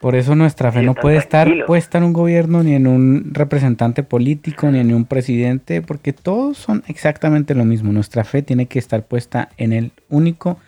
Por 0.01 0.15
eso 0.15 0.37
nuestra 0.37 0.71
fe 0.71 0.83
no 0.83 0.95
puede 0.95 1.17
estar 1.17 1.49
puesta 1.67 1.99
en 1.99 2.05
un 2.05 2.13
gobierno, 2.13 2.63
ni 2.63 2.75
en 2.75 2.87
un 2.87 3.35
representante 3.35 4.05
político, 4.05 4.71
ni 4.71 4.79
en 4.79 4.95
un 4.95 5.05
presidente, 5.05 5.83
porque 5.83 6.13
todos 6.13 6.57
son 6.57 6.85
exactamente 6.87 7.55
lo 7.55 7.65
mismo. 7.65 7.93
Nuestra 7.93 8.23
fe 8.23 8.43
tiene 8.43 8.67
que 8.67 8.79
estar 8.79 9.03
puesta 9.03 9.49
en 9.57 9.73
el 9.73 9.91
único 10.09 10.59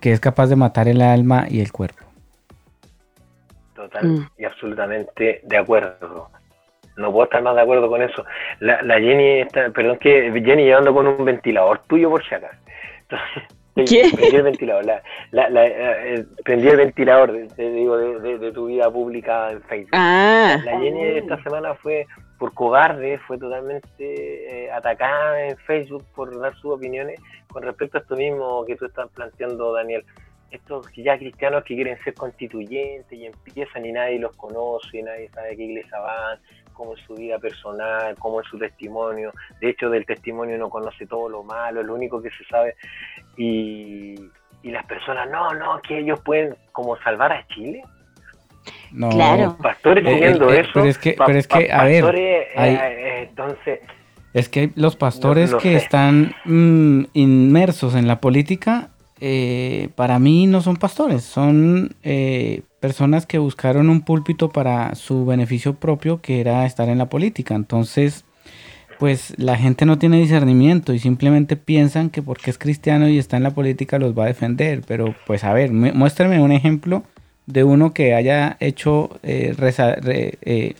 que 0.00 0.12
es 0.12 0.20
capaz 0.20 0.46
de 0.46 0.56
matar 0.56 0.88
el 0.88 1.02
alma 1.02 1.46
y 1.48 1.60
el 1.60 1.72
cuerpo. 1.72 2.04
Total 3.74 4.06
mm. 4.06 4.28
y 4.38 4.44
absolutamente 4.44 5.40
de 5.42 5.56
acuerdo. 5.56 6.30
No 6.96 7.10
puedo 7.12 7.24
estar 7.24 7.42
más 7.42 7.56
de 7.56 7.62
acuerdo 7.62 7.88
con 7.88 8.02
eso. 8.02 8.24
La, 8.60 8.78
Jenny 9.00 9.40
está, 9.40 9.68
perdón 9.70 9.98
que 9.98 10.30
Jenny 10.44 10.64
llevando 10.64 10.94
con 10.94 11.06
un 11.06 11.24
ventilador 11.24 11.80
tuyo 11.86 12.08
por 12.08 12.24
si 12.24 12.34
acá. 12.34 12.58
Entonces, 13.02 13.42
¿Qué? 13.74 14.08
Prendí 14.14 14.36
el 14.36 14.42
ventilador, 14.42 14.84
la, 15.32 15.66
eh, 15.66 16.24
prendí 16.44 16.68
el 16.68 16.76
ventilador 16.76 17.32
de, 17.32 17.70
digo, 17.72 17.96
de, 17.96 18.52
tu 18.52 18.66
vida 18.66 18.88
pública 18.88 19.50
en 19.50 19.62
Facebook. 19.62 19.90
Ah. 19.92 20.58
La 20.64 20.78
Jenny 20.78 21.04
de 21.04 21.18
esta 21.18 21.42
semana 21.42 21.74
fue 21.74 22.06
por 22.38 22.54
cobarde, 22.54 23.18
fue 23.26 23.36
totalmente 23.36 23.84
eh, 23.98 24.70
atacada 24.70 25.46
en 25.46 25.56
Facebook 25.58 26.04
por 26.14 26.38
dar 26.38 26.54
sus 26.56 26.72
opiniones 26.72 27.20
con 27.48 27.64
respecto 27.64 27.98
a 27.98 28.00
esto 28.00 28.16
mismo 28.16 28.64
que 28.64 28.76
tú 28.76 28.86
estás 28.86 29.08
planteando, 29.10 29.72
Daniel. 29.72 30.04
Estos 30.52 30.86
ya 30.94 31.18
cristianos 31.18 31.64
que 31.64 31.74
quieren 31.74 31.98
ser 32.04 32.14
constituyentes 32.14 33.12
y 33.12 33.26
empiezan 33.26 33.86
y 33.86 33.90
nadie 33.90 34.20
los 34.20 34.36
conoce, 34.36 35.02
nadie 35.02 35.28
sabe 35.30 35.52
a 35.52 35.56
qué 35.56 35.64
iglesia 35.64 35.98
van, 35.98 36.38
cómo 36.74 36.94
es 36.94 37.00
su 37.06 37.14
vida 37.14 37.38
personal, 37.38 38.14
cómo 38.18 38.40
es 38.42 38.46
su 38.48 38.58
testimonio. 38.58 39.32
De 39.60 39.70
hecho, 39.70 39.88
del 39.88 40.04
testimonio 40.04 40.58
no 40.58 40.68
conoce 40.68 41.06
todo 41.06 41.28
lo 41.30 41.42
malo, 41.42 41.80
es 41.80 41.86
lo 41.86 41.94
único 41.94 42.20
que 42.20 42.28
se 42.30 42.44
sabe. 42.50 42.74
Y, 43.36 44.16
las 44.64 44.84
personas, 44.86 45.28
no, 45.30 45.52
no, 45.54 45.80
que 45.82 45.98
ellos 45.98 46.20
pueden 46.24 46.54
como 46.72 46.96
salvar 46.98 47.32
a 47.32 47.46
Chile. 47.48 47.82
No. 48.92 49.10
Claro. 49.10 49.56
Pastores 49.62 50.04
Eh, 50.04 50.08
eh, 50.10 50.14
teniendo 50.20 50.50
eh, 50.52 50.60
eso. 50.60 50.70
pero 50.74 50.86
es 50.86 50.98
que- 50.98 51.12
pa- 51.12 51.26
pero 51.26 51.38
es 51.38 51.46
pa- 51.46 51.58
que, 51.58 51.72
a 51.72 51.84
ver, 51.84 52.02
pastores, 52.02 52.46
eh, 52.46 52.48
hay- 52.56 52.74
eh, 52.74 53.22
entonces, 53.28 53.80
Es 54.32 54.48
que 54.48 54.70
los 54.74 54.96
pastores 54.96 55.50
No- 55.50 55.56
no 55.58 55.62
que 55.62 55.70
sé. 55.78 55.84
están 55.84 56.34
mm, 56.44 57.04
inmersos 57.12 57.94
en 57.94 58.08
la 58.08 58.20
política, 58.20 58.88
eh, 59.20 59.90
para 59.94 60.18
mí 60.18 60.48
no 60.48 60.60
son 60.60 60.76
pastores, 60.76 61.22
son 61.22 61.94
eh, 62.02 62.62
personas 62.84 63.24
que 63.24 63.38
buscaron 63.38 63.88
un 63.88 64.02
púlpito 64.02 64.50
para 64.50 64.94
su 64.94 65.24
beneficio 65.24 65.72
propio, 65.72 66.20
que 66.20 66.38
era 66.42 66.66
estar 66.66 66.90
en 66.90 66.98
la 66.98 67.06
política. 67.08 67.54
Entonces, 67.54 68.26
pues 68.98 69.32
la 69.38 69.56
gente 69.56 69.86
no 69.86 69.96
tiene 69.98 70.18
discernimiento 70.18 70.92
y 70.92 70.98
simplemente 70.98 71.56
piensan 71.56 72.10
que 72.10 72.20
porque 72.20 72.50
es 72.50 72.58
cristiano 72.58 73.08
y 73.08 73.16
está 73.18 73.38
en 73.38 73.42
la 73.42 73.52
política 73.52 73.98
los 73.98 74.12
va 74.12 74.24
a 74.24 74.26
defender. 74.26 74.82
Pero 74.86 75.14
pues 75.26 75.44
a 75.44 75.54
ver, 75.54 75.72
mu- 75.72 75.94
muéstrame 75.94 76.42
un 76.42 76.52
ejemplo 76.52 77.04
de 77.46 77.64
uno 77.64 77.94
que 77.94 78.14
haya 78.14 78.58
hecho 78.60 79.18
eh, 79.22 79.54
reza- 79.56 79.96
re- 79.96 80.36
eh, 80.42 80.74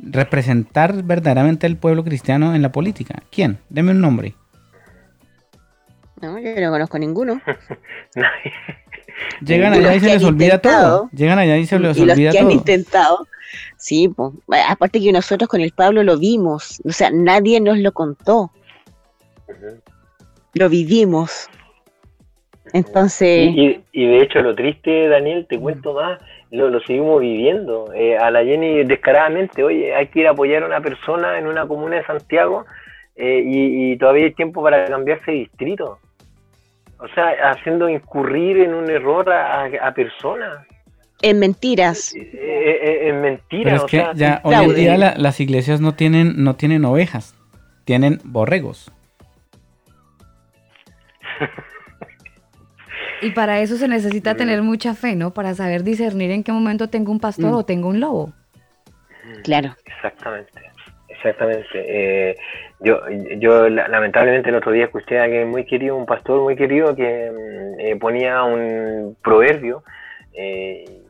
representar 0.00 1.04
verdaderamente 1.04 1.68
al 1.68 1.76
pueblo 1.76 2.02
cristiano 2.02 2.56
en 2.56 2.62
la 2.62 2.72
política. 2.72 3.22
¿Quién? 3.30 3.58
Deme 3.70 3.92
un 3.92 4.00
nombre. 4.00 4.34
No, 6.20 6.36
yo 6.40 6.60
no 6.60 6.70
conozco 6.72 6.98
ninguno. 6.98 7.40
Llegan 9.44 9.72
allá 9.72 9.94
y 9.94 10.00
se 10.00 10.06
les 10.08 10.24
olvida 10.24 10.60
todo. 10.60 11.10
Llegan 11.12 11.38
allá 11.38 11.56
y 11.56 11.66
se 11.66 11.78
les 11.78 11.96
y 11.96 12.04
los 12.04 12.12
olvida 12.14 12.30
que 12.32 12.38
han 12.38 12.44
todo. 12.46 12.54
intentado, 12.54 13.26
sí, 13.76 14.08
pues, 14.08 14.32
aparte 14.68 15.00
que 15.00 15.12
nosotros 15.12 15.48
con 15.48 15.60
el 15.60 15.72
Pablo 15.72 16.02
lo 16.02 16.18
vimos, 16.18 16.80
o 16.84 16.92
sea, 16.92 17.10
nadie 17.10 17.60
nos 17.60 17.78
lo 17.78 17.92
contó, 17.92 18.50
lo 20.54 20.68
vivimos. 20.68 21.48
Entonces, 22.72 23.50
Y, 23.54 23.60
y- 23.66 23.84
y 23.92 24.06
de 24.06 24.22
hecho 24.22 24.40
lo 24.40 24.54
triste, 24.54 25.08
Daniel, 25.08 25.46
te 25.48 25.58
cuento 25.58 25.92
más, 25.94 26.20
lo, 26.50 26.70
lo 26.70 26.80
seguimos 26.80 27.20
viviendo. 27.20 27.92
Eh, 27.94 28.16
a 28.16 28.30
la 28.30 28.44
Jenny 28.44 28.84
descaradamente, 28.84 29.62
oye, 29.62 29.94
hay 29.94 30.08
que 30.08 30.20
ir 30.20 30.26
a 30.26 30.30
apoyar 30.30 30.62
a 30.62 30.66
una 30.66 30.80
persona 30.80 31.38
en 31.38 31.46
una 31.46 31.66
comuna 31.68 31.96
de 31.96 32.04
Santiago 32.06 32.64
eh, 33.16 33.42
y, 33.44 33.92
y 33.92 33.98
todavía 33.98 34.24
hay 34.24 34.34
tiempo 34.34 34.62
para 34.62 34.86
cambiarse 34.86 35.30
de 35.30 35.36
distrito. 35.38 35.98
O 37.04 37.08
sea, 37.14 37.50
haciendo 37.50 37.88
incurrir 37.88 38.58
en 38.58 38.72
un 38.74 38.88
error 38.90 39.30
a, 39.30 39.92
personas. 39.94 40.66
en 41.22 41.38
mentiras, 41.38 42.14
Eh, 42.14 42.30
eh, 42.34 43.08
en 43.08 43.20
mentiras. 43.20 43.64
Pero 43.64 43.76
es 43.76 43.82
o 43.82 43.86
que 43.86 43.96
sea, 43.98 44.12
ya 44.14 44.40
hoy 44.42 44.54
en 44.54 44.74
día 44.74 44.96
la- 44.96 45.14
las 45.16 45.38
iglesias 45.40 45.80
no 45.80 45.94
tienen, 45.94 46.42
no 46.42 46.56
tienen 46.56 46.84
ovejas, 46.84 47.34
tienen 47.84 48.20
borregos. 48.24 48.90
Y 53.22 53.30
para 53.30 53.60
eso 53.60 53.76
se 53.76 53.88
necesita 53.88 54.34
tener 54.34 54.62
mucha 54.62 54.94
fe, 54.94 55.14
¿no? 55.16 55.32
Para 55.32 55.54
saber 55.54 55.82
discernir 55.82 56.30
en 56.30 56.42
qué 56.42 56.52
momento 56.52 56.88
tengo 56.88 57.10
un 57.10 57.20
pastor 57.20 57.52
Mm. 57.52 57.54
o 57.54 57.64
tengo 57.64 57.88
un 57.88 58.00
lobo. 58.00 58.32
claro. 59.42 59.74
Exactamente, 59.86 60.52
exactamente. 61.08 61.66
Eh, 61.74 62.36
yo, 62.84 63.00
yo 63.38 63.68
la- 63.68 63.88
lamentablemente 63.88 64.50
el 64.50 64.56
otro 64.56 64.72
día 64.72 64.84
escuché 64.84 65.18
a 65.18 65.24
alguien 65.24 65.48
muy 65.48 65.64
querido, 65.64 65.96
un 65.96 66.06
pastor 66.06 66.40
muy 66.42 66.56
querido 66.56 66.94
que 66.94 67.30
mm, 67.30 67.80
eh, 67.80 67.96
ponía 67.96 68.42
un 68.44 69.16
proverbio 69.22 69.82
eh, 70.32 71.02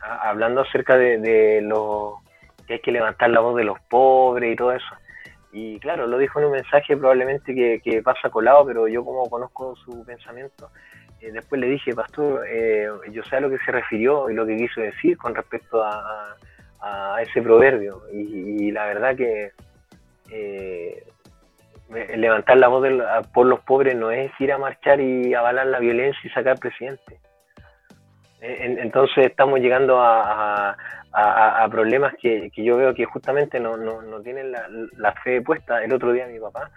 hablando 0.00 0.62
acerca 0.62 0.96
de, 0.96 1.60
lo 1.62 2.18
que 2.66 2.74
hay 2.74 2.80
que 2.80 2.92
levantar 2.92 3.30
la 3.30 3.40
voz 3.40 3.56
de 3.56 3.64
los 3.64 3.78
pobres 3.88 4.52
y 4.52 4.56
todo 4.56 4.72
eso. 4.72 4.94
Y 5.52 5.78
claro, 5.80 6.06
lo 6.06 6.18
dijo 6.18 6.38
en 6.38 6.46
un 6.46 6.52
mensaje 6.52 6.96
probablemente 6.96 7.54
que, 7.54 8.02
pasa 8.02 8.28
colado, 8.30 8.66
pero 8.66 8.88
yo 8.88 9.04
como 9.04 9.28
conozco 9.30 9.74
su 9.76 10.04
pensamiento, 10.04 10.68
eh, 11.20 11.30
después 11.32 11.60
le 11.60 11.68
dije, 11.68 11.94
pastor, 11.94 12.44
yo 13.10 13.22
sé 13.24 13.36
a 13.36 13.40
lo 13.40 13.48
que 13.50 13.58
se 13.64 13.72
refirió 13.72 14.28
y 14.30 14.34
lo 14.34 14.44
que 14.46 14.56
quiso 14.56 14.80
decir 14.80 15.16
con 15.16 15.34
respecto 15.34 15.82
a- 15.82 16.34
a 16.80 17.22
ese 17.22 17.40
proverbio. 17.42 18.02
Y, 18.12 18.66
y 18.66 18.70
la 18.70 18.86
verdad 18.86 19.16
que 19.16 19.50
eh, 20.30 21.02
levantar 22.16 22.56
la 22.58 22.68
voz 22.68 22.82
del- 22.82 23.00
a- 23.00 23.22
por 23.22 23.46
los 23.46 23.60
pobres 23.60 23.94
no 23.96 24.10
es 24.10 24.30
ir 24.40 24.52
a 24.52 24.58
marchar 24.58 25.00
y 25.00 25.34
avalar 25.34 25.66
la 25.66 25.78
violencia 25.78 26.20
y 26.24 26.30
sacar 26.30 26.58
presidente. 26.58 27.20
Eh, 28.40 28.56
en- 28.60 28.78
Entonces 28.78 29.26
estamos 29.26 29.60
llegando 29.60 30.00
a, 30.00 30.76
problemas 31.70 32.14
que, 32.20 32.50
yo 32.56 32.76
veo 32.76 32.94
que 32.94 33.06
justamente 33.06 33.58
no, 33.58 33.76
no, 33.76 34.02
no 34.02 34.20
tienen 34.20 34.52
la, 34.52 35.12
fe 35.24 35.40
puesta. 35.40 35.82
El 35.82 35.92
otro 35.92 36.12
día 36.12 36.26
mi 36.26 36.38
papá 36.38 36.70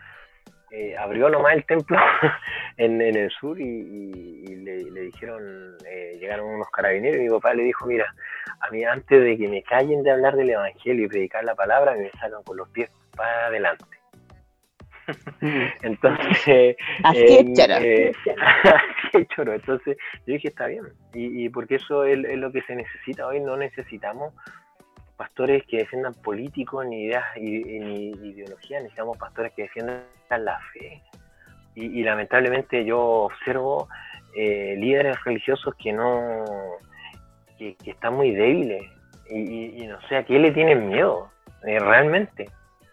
eh, 0.71 0.95
abrió 0.97 1.29
nomás 1.29 1.53
el 1.55 1.65
templo 1.65 1.97
en, 2.77 3.01
en 3.01 3.15
el 3.17 3.29
sur 3.31 3.59
y, 3.59 4.55
le 4.55 5.01
dijeron, 5.01 5.75
eh, 5.85 6.17
llegaron 6.19 6.47
unos 6.47 6.69
carabineros 6.69 7.17
y 7.17 7.23
mi 7.23 7.29
papá 7.29 7.53
le 7.53 7.63
dijo, 7.63 7.85
mira, 7.85 8.05
a 8.61 8.69
mí 8.71 8.83
antes 8.83 9.21
de 9.23 9.37
que 9.37 9.47
me 9.47 9.61
callen 9.63 10.03
de 10.03 10.11
hablar 10.11 10.35
del 10.35 10.49
Evangelio 10.51 11.05
y 11.05 11.09
predicar 11.09 11.43
la 11.43 11.55
palabra, 11.55 11.95
me 11.95 12.09
sacan 12.11 12.43
con 12.43 12.57
los 12.57 12.69
pies 12.69 12.89
para 13.19 13.47
adelante. 13.47 13.83
Entonces, 15.81 16.75
Así 17.03 17.17
eh, 17.19 17.39
es, 17.39 17.53
choro. 17.53 17.75
eh, 17.81 18.11
así 18.63 19.17
es, 19.17 19.27
choro. 19.29 19.53
Entonces, 19.53 19.97
yo 20.25 20.33
dije, 20.33 20.47
está 20.49 20.67
bien. 20.67 20.83
Y, 21.13 21.45
y 21.45 21.49
porque 21.49 21.75
eso 21.75 22.03
es, 22.05 22.23
es 22.25 22.37
lo 22.37 22.51
que 22.51 22.61
se 22.63 22.75
necesita 22.75 23.27
hoy, 23.27 23.39
no 23.39 23.57
necesitamos 23.57 24.33
pastores 25.17 25.63
que 25.67 25.77
defiendan 25.79 26.13
políticos 26.13 26.85
ni 26.85 27.03
ideas 27.05 27.25
ni 27.35 28.11
ideologías, 28.11 28.81
necesitamos 28.83 29.17
pastores 29.17 29.51
que 29.53 29.63
defiendan 29.63 30.03
la 30.29 30.57
fe. 30.73 31.01
Y, 31.75 31.99
y 31.99 32.03
lamentablemente 32.03 32.85
yo 32.85 32.99
observo 32.99 33.87
eh, 34.35 34.75
líderes 34.77 35.21
religiosos 35.23 35.73
que 35.75 35.91
no 35.91 36.45
que, 37.57 37.75
que 37.83 37.91
están 37.91 38.13
muy 38.13 38.31
débiles 38.31 38.81
y, 39.29 39.37
y- 39.39 39.83
y 39.83 39.87
no 39.87 39.99
sé 40.07 40.15
a 40.17 40.23
qué 40.23 40.39
le 40.39 40.51
tienen 40.51 40.87
miedo 40.87 41.29
eh, 41.65 41.79
realmente 41.79 42.45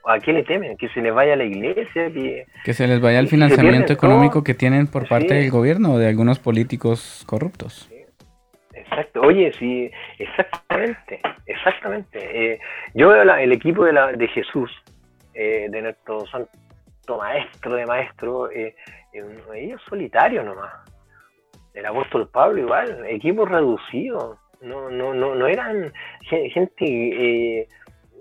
a 0.07 0.19
qué 0.21 0.33
le 0.33 0.45
temen 0.45 0.77
que 0.77 0.89
se 0.91 1.01
les 1.01 1.13
vaya 1.13 1.33
a 1.35 1.37
la 1.37 1.45
iglesia 1.45 2.11
que 2.13 2.47
Que 2.65 2.73
se 2.75 2.87
les 2.87 3.01
vaya 3.01 3.19
el 3.19 3.29
financiamiento 3.29 3.93
económico 3.93 4.35
todo. 4.35 4.45
que 4.45 4.55
tienen 4.55 4.87
por 4.87 5.09
parte 5.09 5.29
Sí. 5.29 5.35
del 5.35 5.51
gobierno 5.51 5.95
o 5.95 5.99
de 5.99 6.09
algunos 6.09 6.39
políticos 6.39 7.25
corruptos. 7.27 7.91
Exacto, 8.73 9.21
oye, 9.23 9.53
sí, 9.59 9.91
exactamente, 10.19 11.21
exactamente. 11.47 12.19
Eh, 12.53 12.59
yo 12.95 13.09
veo 13.09 13.25
la- 13.25 13.43
el 13.43 13.53
equipo 13.53 13.85
de, 13.85 13.93
la, 13.93 14.13
de 14.13 14.29
Jesús, 14.29 14.71
eh, 15.35 15.67
de 15.71 15.83
nuestro 15.83 16.25
santo 16.27 16.51
maestro 17.19 17.75
de 17.75 17.87
maestro, 17.87 18.51
eh, 18.51 18.75
ellos 19.55 19.81
solitarios 19.89 20.45
nomás. 20.45 20.73
El 21.75 21.85
apóstol 21.87 22.29
Pablo 22.33 22.61
igual, 22.61 23.05
equipo 23.09 23.45
reducido. 23.45 24.39
No, 24.63 24.91
no, 24.91 25.13
no, 25.13 25.35
no 25.35 25.47
eran 25.47 25.93
gen- 26.23 26.49
gente 26.51 26.85
eh, 27.61 27.69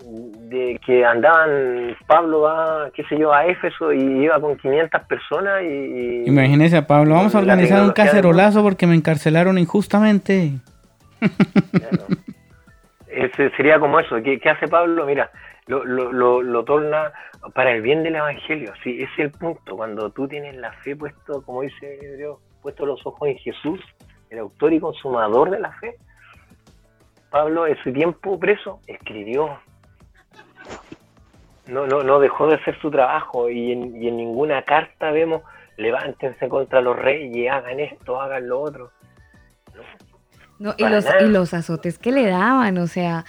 de 0.04 0.80
que 0.84 1.04
andaban, 1.04 1.96
Pablo 2.06 2.42
va, 2.42 2.90
qué 2.94 3.02
sé 3.04 3.18
yo, 3.18 3.32
a 3.32 3.46
Éfeso 3.46 3.92
y 3.92 4.24
iba 4.24 4.40
con 4.40 4.56
500 4.56 5.02
personas 5.02 5.62
y... 5.62 6.24
Imagínese 6.26 6.76
a 6.76 6.86
Pablo, 6.86 7.14
vamos 7.14 7.34
a 7.34 7.38
organizar 7.38 7.82
un 7.82 7.92
cacerolazo 7.92 8.62
porque 8.62 8.86
me 8.86 8.94
encarcelaron 8.94 9.58
injustamente. 9.58 10.52
Ese 13.08 13.50
sería 13.56 13.80
como 13.80 13.98
eso. 13.98 14.22
¿Qué, 14.22 14.38
qué 14.38 14.50
hace 14.50 14.68
Pablo? 14.68 15.06
Mira, 15.06 15.30
lo, 15.66 15.84
lo, 15.84 16.12
lo, 16.12 16.42
lo 16.42 16.64
torna 16.64 17.12
para 17.54 17.72
el 17.72 17.82
bien 17.82 18.02
del 18.02 18.16
Evangelio. 18.16 18.72
Sí, 18.82 18.94
ese 19.00 19.12
es 19.12 19.18
el 19.18 19.30
punto. 19.32 19.76
Cuando 19.76 20.10
tú 20.10 20.28
tienes 20.28 20.56
la 20.56 20.72
fe 20.72 20.94
puesto, 20.94 21.42
como 21.42 21.62
dice 21.62 21.98
Dios, 22.16 22.38
puesto 22.62 22.86
los 22.86 23.04
ojos 23.06 23.28
en 23.28 23.38
Jesús, 23.38 23.80
el 24.30 24.38
autor 24.38 24.72
y 24.72 24.80
consumador 24.80 25.50
de 25.50 25.60
la 25.60 25.72
fe. 25.72 25.96
Pablo, 27.30 27.66
en 27.66 27.76
su 27.82 27.92
tiempo 27.92 28.38
preso, 28.38 28.80
escribió. 28.86 29.58
No, 31.66 31.86
no, 31.86 32.02
no 32.02 32.20
dejó 32.20 32.46
de 32.46 32.56
hacer 32.56 32.78
su 32.80 32.90
trabajo 32.90 33.50
y 33.50 33.72
en, 33.72 34.00
y 34.00 34.08
en 34.08 34.16
ninguna 34.16 34.62
carta 34.62 35.10
vemos 35.10 35.42
levántense 35.76 36.48
contra 36.48 36.80
los 36.80 36.96
reyes, 36.96 37.50
hagan 37.50 37.80
esto, 37.80 38.20
hagan 38.20 38.48
lo 38.48 38.60
otro. 38.60 38.92
No, 40.58 40.74
y, 40.78 40.84
los, 40.88 41.04
nada. 41.04 41.22
y 41.22 41.28
los 41.28 41.52
azotes 41.52 41.98
que 41.98 42.12
le 42.12 42.26
daban, 42.26 42.78
o 42.78 42.86
sea, 42.86 43.24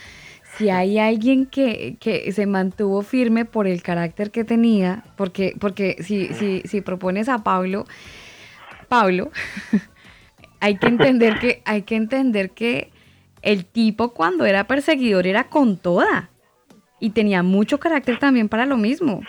si 0.55 0.69
hay 0.69 0.97
alguien 0.97 1.45
que, 1.45 1.97
que 1.99 2.31
se 2.31 2.45
mantuvo 2.45 3.01
firme 3.01 3.43
por 3.43 3.67
el 3.67 3.83
carácter 3.83 4.31
que 4.31 4.43
tenía, 4.43 5.03
porque, 5.17 5.55
porque 5.59 5.97
si, 6.01 6.27
si, 6.33 6.61
si 6.61 6.81
propones 6.81 7.27
a 7.27 7.43
Pablo, 7.43 7.85
Pablo, 8.87 9.31
hay 10.61 10.77
que 10.77 10.87
entender 10.87 11.39
que, 11.39 11.61
hay 11.65 11.81
que 11.81 11.95
entender 11.95 12.51
que 12.51 12.91
el 13.41 13.65
tipo 13.65 14.13
cuando 14.13 14.45
era 14.45 14.65
perseguidor 14.65 15.27
era 15.27 15.45
con 15.49 15.77
toda 15.77 16.29
y 16.99 17.11
tenía 17.11 17.43
mucho 17.43 17.79
carácter 17.79 18.19
también 18.19 18.49
para 18.49 18.65
lo 18.65 18.77
mismo. 18.77 19.21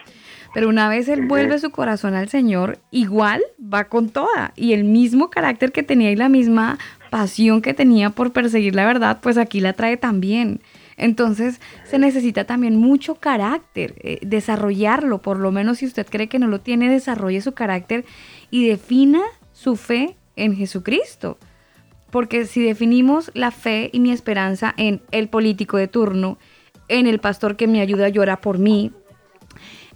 Pero 0.54 0.68
una 0.68 0.88
vez 0.88 1.08
él 1.08 1.26
vuelve 1.26 1.58
su 1.58 1.70
corazón 1.70 2.14
al 2.14 2.28
Señor, 2.28 2.78
igual 2.90 3.42
va 3.62 3.84
con 3.84 4.08
toda. 4.08 4.52
Y 4.56 4.72
el 4.72 4.84
mismo 4.84 5.30
carácter 5.30 5.72
que 5.72 5.82
tenía 5.82 6.10
y 6.10 6.16
la 6.16 6.28
misma 6.28 6.78
pasión 7.10 7.62
que 7.62 7.74
tenía 7.74 8.10
por 8.10 8.32
perseguir 8.32 8.74
la 8.74 8.86
verdad, 8.86 9.18
pues 9.20 9.36
aquí 9.36 9.60
la 9.60 9.74
trae 9.74 9.96
también. 9.96 10.60
Entonces 10.96 11.60
se 11.84 11.98
necesita 11.98 12.44
también 12.44 12.76
mucho 12.76 13.14
carácter, 13.14 13.94
eh, 14.00 14.18
desarrollarlo, 14.22 15.22
por 15.22 15.38
lo 15.38 15.52
menos 15.52 15.78
si 15.78 15.86
usted 15.86 16.06
cree 16.06 16.28
que 16.28 16.40
no 16.40 16.48
lo 16.48 16.60
tiene, 16.60 16.88
desarrolle 16.88 17.40
su 17.40 17.52
carácter 17.52 18.04
y 18.50 18.66
defina 18.66 19.20
su 19.52 19.76
fe 19.76 20.16
en 20.34 20.56
Jesucristo. 20.56 21.38
Porque 22.10 22.46
si 22.46 22.62
definimos 22.62 23.30
la 23.34 23.50
fe 23.50 23.90
y 23.92 24.00
mi 24.00 24.10
esperanza 24.10 24.74
en 24.76 25.02
el 25.12 25.28
político 25.28 25.76
de 25.76 25.88
turno, 25.88 26.38
en 26.88 27.06
el 27.06 27.18
pastor 27.18 27.56
que 27.56 27.66
me 27.66 27.80
ayuda 27.80 28.06
a 28.06 28.10
llorar 28.10 28.40
por 28.40 28.58
mí, 28.58 28.92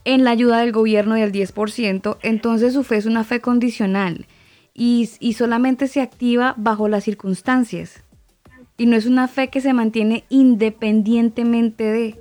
en 0.04 0.24
la 0.24 0.30
ayuda 0.30 0.60
del 0.60 0.72
gobierno 0.72 1.14
del 1.14 1.32
10%, 1.32 2.18
entonces 2.22 2.74
su 2.74 2.84
fe 2.84 2.96
es 2.96 3.06
una 3.06 3.24
fe 3.24 3.40
condicional 3.40 4.26
y, 4.74 5.10
y 5.20 5.34
solamente 5.34 5.86
se 5.86 6.00
activa 6.00 6.54
bajo 6.56 6.88
las 6.88 7.04
circunstancias. 7.04 8.04
Y 8.76 8.86
no 8.86 8.96
es 8.96 9.06
una 9.06 9.28
fe 9.28 9.48
que 9.48 9.60
se 9.60 9.72
mantiene 9.72 10.24
independientemente 10.28 11.84
de. 11.84 12.16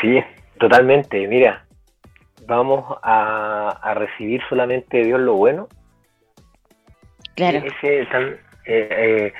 Sí, 0.00 0.20
totalmente. 0.60 1.26
Mira, 1.26 1.64
vamos 2.46 2.84
a, 3.02 3.94
recibir 3.94 4.40
solamente 4.48 4.98
de 4.98 5.04
Dios 5.04 5.20
lo 5.20 5.34
bueno. 5.34 5.68
Claro. 7.34 7.64
Eh, 7.82 8.38
eh, 8.64 9.32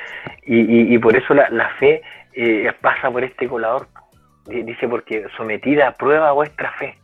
y, 0.45 0.99
por 0.99 1.17
eso 1.17 1.35
la, 1.35 1.69
fe 1.79 2.03
eh, 2.35 2.71
pasa 2.81 3.11
por 3.11 3.25
este 3.25 3.49
colador. 3.49 3.87
Dice, 4.47 4.89
porque 4.89 5.27
sometida 5.37 5.89
a 5.89 5.95
prueba 5.95 6.33
vuestra 6.33 6.71
fe. 6.73 6.97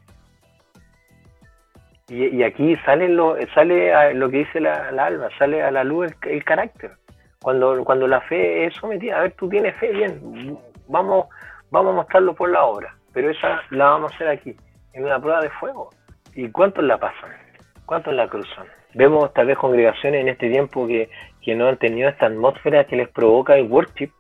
Y, 2.09 2.43
aquí 2.43 2.77
sale 2.85 3.09
lo, 3.09 3.37
sale 3.55 4.15
lo 4.15 4.29
que 4.31 4.39
dice 4.39 4.61
la, 4.61 4.89
alba, 4.99 5.29
sale 5.39 5.63
a 5.63 5.71
la 5.71 5.85
luz 5.85 6.13
el, 6.23 6.45
carácter. 6.45 6.93
Cuando, 7.41 7.85
cuando 7.85 8.07
la 8.07 8.21
fe 8.23 8.67
es 8.67 8.75
sometida, 8.75 9.19
a 9.19 9.23
ver, 9.23 9.33
tú 9.33 9.49
tienes 9.49 9.75
fe, 9.77 9.93
bien, 9.93 10.59
vamos, 10.89 11.27
vamos 11.71 11.93
a 11.93 11.97
mostrarlo 11.97 12.35
por 12.35 12.51
la 12.51 12.65
obra, 12.65 12.95
pero 13.15 13.31
esa 13.31 13.63
la 13.71 13.91
vamos 13.91 14.13
a 14.13 14.15
hacer 14.17 14.29
aquí, 14.29 14.57
en 14.93 15.05
una 15.05 15.19
prueba 15.21 15.41
de 15.41 15.49
fuego. 15.51 15.89
¿Y 16.35 16.51
cuántos 16.51 16.85
la 16.85 16.99
pasan? 16.99 17.31
¿Cuántos 17.87 18.13
la 18.13 18.29
cruzan? 18.29 18.67
Vemos 18.95 19.33
tal 19.33 19.47
vez 19.47 19.57
congregaciones 19.57 20.21
en 20.21 20.29
este 20.29 20.51
tiempo 20.51 20.87
que, 20.87 21.09
no 21.55 21.69
han 21.69 21.77
tenido 21.79 22.09
esta 22.09 22.27
atmósfera 22.27 22.85
que 22.85 22.97
les 22.97 23.09
provoca 23.09 23.57
el 23.57 23.67
worship 23.71 24.11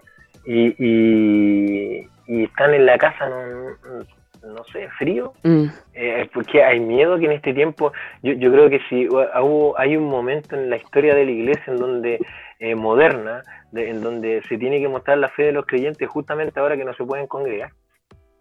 y, 0.46 0.74
y, 0.78 2.08
y 2.26 2.44
están 2.44 2.74
en 2.74 2.86
la 2.86 2.98
casa, 2.98 3.28
no, 3.28 4.06
no 4.46 4.64
sé, 4.72 4.88
frío, 4.98 5.32
mm. 5.42 5.64
eh, 5.94 6.28
porque 6.32 6.62
hay 6.62 6.80
miedo 6.80 7.18
que 7.18 7.26
en 7.26 7.32
este 7.32 7.52
tiempo, 7.52 7.92
yo, 8.22 8.32
yo 8.32 8.50
creo 8.52 8.70
que 8.70 8.80
si 8.88 9.06
hubo, 9.08 9.78
hay 9.78 9.96
un 9.96 10.08
momento 10.08 10.56
en 10.56 10.70
la 10.70 10.76
historia 10.76 11.14
de 11.14 11.24
la 11.24 11.30
iglesia 11.30 11.64
en 11.72 11.76
donde, 11.76 12.18
eh, 12.58 12.74
moderna, 12.74 13.42
en 13.74 14.02
donde 14.02 14.42
se 14.48 14.58
tiene 14.58 14.80
que 14.80 14.88
mostrar 14.88 15.18
la 15.18 15.28
fe 15.28 15.44
de 15.44 15.52
los 15.52 15.66
creyentes 15.66 16.08
justamente 16.08 16.58
ahora 16.58 16.76
que 16.76 16.84
no 16.84 16.94
se 16.94 17.04
pueden 17.04 17.26
congregar, 17.26 17.72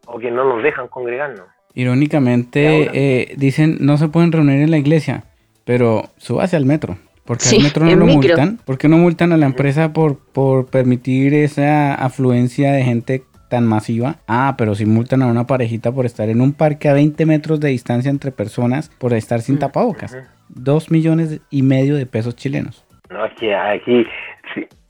o 0.06 0.20
que 0.20 0.32
no 0.32 0.46
nos 0.46 0.64
dejan 0.64 0.88
congregarnos. 0.88 1.48
Irónicamente, 1.76 2.90
eh, 2.94 3.34
dicen 3.38 3.78
no 3.80 3.98
se 3.98 4.08
pueden 4.08 4.32
reunir 4.32 4.62
en 4.62 4.72
la 4.72 4.78
iglesia, 4.78 5.24
pero 5.66 6.04
súbase 6.18 6.56
al 6.56 6.66
metro. 6.66 6.98
Porque 7.30 7.48
al 7.48 7.62
metro 7.62 7.86
no 7.86 7.96
lo 7.96 8.08
multan. 8.08 8.58
¿Por 8.66 8.80
qué 8.80 8.88
no 8.88 8.98
multan 8.98 9.32
a 9.34 9.38
la 9.38 9.46
empresa 9.46 9.94
por, 9.94 10.18
por 10.18 10.66
permitir 10.66 11.36
esa 11.36 11.94
afluencia 11.94 12.72
de 12.72 12.84
gente 12.84 13.24
tan 13.50 13.68
masiva. 13.68 14.16
Ah, 14.28 14.56
pero 14.58 14.74
si 14.74 14.88
multan 14.88 15.22
a 15.22 15.28
una 15.28 15.46
parejita 15.46 15.92
por 15.92 16.08
estar 16.08 16.28
en 16.28 16.42
un 16.42 16.54
parque 16.54 16.90
a 16.90 16.94
20 16.94 17.24
metros 17.28 17.60
de 17.60 17.70
distancia 17.70 18.10
entre 18.10 18.32
personas 18.32 18.90
por 18.98 19.14
estar 19.14 19.42
sin 19.42 19.60
tapabocas. 19.60 20.18
Dos 20.48 20.90
millones 20.90 21.40
y 21.52 21.62
medio 21.62 21.96
de 21.96 22.08
pesos 22.08 22.36
chilenos. 22.36 22.84
No, 23.12 23.24
aquí, 23.24 23.52
aquí 23.52 24.08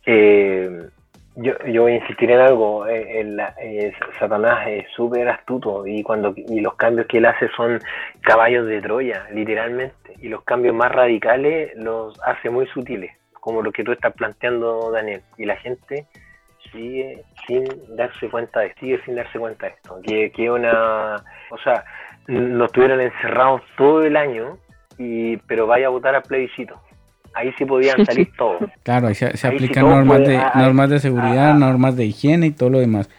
eh, 0.05 0.87
yo, 1.41 1.53
yo 1.65 1.83
voy 1.83 1.93
a 1.93 1.95
insistir 1.97 2.31
en 2.31 2.39
algo. 2.39 2.87
Eh, 2.87 3.21
eh, 3.61 3.93
Satanás 4.19 4.67
es 4.67 4.85
súper 4.95 5.29
astuto 5.29 5.85
y, 5.87 6.03
cuando, 6.03 6.33
y 6.35 6.59
los 6.59 6.75
cambios 6.75 7.07
que 7.07 7.17
él 7.17 7.25
hace 7.25 7.49
son 7.55 7.79
caballos 8.21 8.67
de 8.67 8.81
Troya, 8.81 9.27
literalmente. 9.33 10.15
Y 10.21 10.27
los 10.29 10.43
cambios 10.43 10.75
más 10.75 10.91
radicales 10.91 11.71
los 11.75 12.19
hace 12.25 12.49
muy 12.49 12.67
sutiles, 12.67 13.11
como 13.33 13.61
lo 13.61 13.71
que 13.71 13.83
tú 13.83 13.91
estás 13.91 14.13
planteando, 14.13 14.91
Daniel. 14.91 15.21
Y 15.37 15.45
la 15.45 15.55
gente 15.57 16.05
sigue 16.71 17.23
sin 17.47 17.65
darse 17.95 18.29
cuenta 18.29 18.59
de 18.59 18.73
sigue 18.75 19.01
sin 19.03 19.15
darse 19.15 19.39
cuenta 19.39 19.65
de 19.65 19.73
esto 19.73 19.99
que, 20.03 20.31
que 20.31 20.51
una 20.51 21.15
o 21.49 21.57
sea 21.63 21.83
nos 22.27 22.67
estuvieron 22.67 23.01
encerrados 23.01 23.61
todo 23.75 24.03
el 24.03 24.15
año 24.15 24.57
y 24.99 25.37
pero 25.37 25.65
vaya 25.65 25.87
a 25.87 25.89
votar 25.89 26.13
al 26.13 26.21
plebiscito 26.21 26.79
ahí 27.39 27.53
sí 27.57 27.65
podían 27.65 28.05
salir 28.05 28.31
todos 28.37 28.69
claro 28.83 29.07
ahí 29.07 29.15
se, 29.15 29.47
aplican 29.47 29.87
normas 29.87 30.19
de 30.19 30.41
normas 30.55 30.89
de 30.89 30.99
seguridad 30.99 31.53
normas 31.55 31.95
de 31.95 32.05
higiene 32.05 32.47
y 32.47 32.51
todo 32.51 32.69
lo 32.69 32.79
demás 32.79 33.09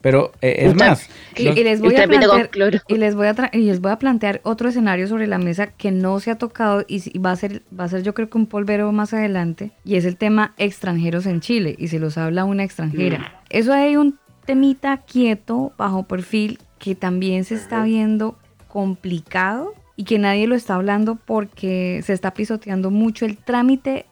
pero 0.00 0.32
eh, 0.40 0.56
es 0.60 0.74
más. 0.74 1.08
Y, 1.36 1.44
les 1.62 1.80
voy 1.80 1.94
a 1.96 2.06
plantear, 2.06 2.50
y, 2.88 2.96
les 2.96 3.14
voy 3.14 3.26
a 3.26 3.34
y 3.52 3.58
les 3.58 3.80
voy 3.80 3.90
a 3.90 3.98
plantear 3.98 4.40
otro 4.44 4.68
escenario 4.68 5.06
sobre 5.06 5.26
la 5.26 5.38
mesa 5.38 5.66
que 5.68 5.90
no 5.90 6.20
se 6.20 6.30
ha 6.30 6.36
tocado 6.36 6.84
y 6.88 7.18
va 7.18 7.32
a 7.32 7.36
ser, 7.36 7.62
va 7.78 7.84
a 7.84 7.88
ser 7.88 8.02
yo 8.02 8.14
creo 8.14 8.30
que 8.30 8.38
un 8.38 8.46
polvero 8.46 8.90
más 8.92 9.12
adelante. 9.12 9.72
Y 9.84 9.96
es 9.96 10.04
el 10.06 10.16
tema 10.16 10.54
extranjeros 10.56 11.26
en 11.26 11.40
Chile. 11.40 11.74
Y 11.78 11.88
se 11.88 11.98
los 11.98 12.16
habla 12.16 12.44
una 12.44 12.64
extranjera. 12.64 13.18
Mm. 13.18 13.24
Eso 13.50 13.72
hay 13.74 13.96
un 13.96 14.18
temita 14.46 14.98
quieto, 14.98 15.72
bajo 15.76 16.04
perfil, 16.04 16.58
que 16.78 16.94
también 16.94 17.44
se 17.44 17.54
está 17.56 17.82
viendo 17.84 18.38
complicado 18.68 19.74
y 20.00 20.04
que 20.04 20.18
nadie 20.18 20.46
lo 20.46 20.54
está 20.54 20.76
hablando 20.76 21.16
porque 21.16 22.02
se 22.04 22.12
está 22.12 22.32
pisoteando 22.32 22.90
mucho 22.90 23.26
el 23.26 23.36
trámite 23.36 24.06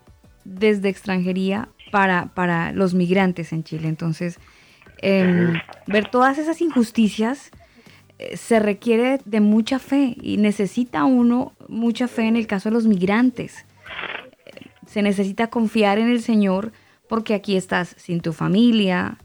desde 0.45 0.89
extranjería 0.89 1.69
para, 1.91 2.27
para 2.35 2.73
los 2.73 2.95
migrantes 2.95 3.53
en 3.53 3.65
Chile. 3.65 3.89
Entonces, 3.89 4.39
Em, 5.01 5.61
ver 5.87 6.11
todas 6.11 6.39
esas 6.39 6.61
injusticias 6.61 7.51
eh, 8.19 8.37
se 8.37 8.59
requiere 8.59 9.21
de 9.25 9.41
mucha 9.41 9.79
fe 9.79 10.17
y 10.21 10.37
necesita 10.39 11.05
uno 11.05 11.53
mucha 11.69 12.09
fe 12.09 12.27
en 12.27 12.37
el 12.37 12.47
caso 12.47 12.69
de 12.69 12.75
los 12.75 12.87
migrantes. 12.87 13.65
Se 14.87 15.03
necesita 15.03 15.49
confiar 15.49 15.99
en 15.99 16.09
el 16.09 16.23
Señor 16.23 16.73
porque 17.09 17.35
aquí 17.35 17.57
estás 17.57 17.95
sin 17.97 18.21
tu 18.21 18.33
familia, 18.33 19.19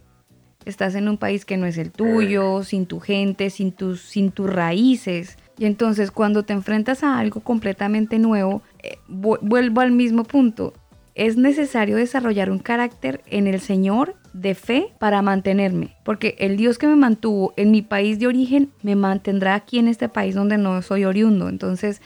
estás 0.66 0.96
en 0.96 1.10
un 1.10 1.18
país 1.18 1.44
que 1.44 1.58
no 1.58 1.66
es 1.66 1.78
el 1.78 1.92
tuyo, 1.92 2.64
sin 2.64 2.86
tu 2.86 3.00
gente, 3.00 3.50
sin 3.50 3.72
tus, 3.72 4.02
sin 4.02 4.32
tus 4.32 4.52
raíces. 4.52 5.38
Y 5.58 5.66
entonces 5.66 6.12
cuando 6.12 6.44
te 6.44 6.54
enfrentas 6.54 7.04
a 7.04 7.20
algo 7.20 7.42
completamente 7.42 8.20
nuevo, 8.20 8.62
eh, 8.82 8.98
vuelvo 9.08 9.82
al 9.82 9.92
mismo 9.92 10.24
punto, 10.24 10.74
es 11.16 11.38
necesario 11.38 11.96
desarrollar 11.96 12.50
un 12.50 12.60
carácter 12.60 13.22
en 13.28 13.48
el 13.48 13.60
Señor 13.60 14.16
de 14.34 14.56
fe 14.56 14.88
para 15.00 15.22
mantenerme, 15.22 15.96
porque 16.04 16.36
el 16.40 16.58
Dios 16.58 16.80
que 16.80 16.88
me 16.88 16.96
mantuvo 16.96 17.54
en 17.56 17.70
mi 17.70 17.84
país 17.84 18.18
de 18.18 18.28
origen 18.28 18.72
me 18.82 18.96
mantendrá 18.96 19.54
aquí 19.54 19.78
en 19.78 19.88
este 19.88 20.10
país 20.10 20.34
donde 20.34 20.58
no 20.58 20.82
soy 20.82 21.06
oriundo. 21.06 21.50
Entonces, 21.50 22.02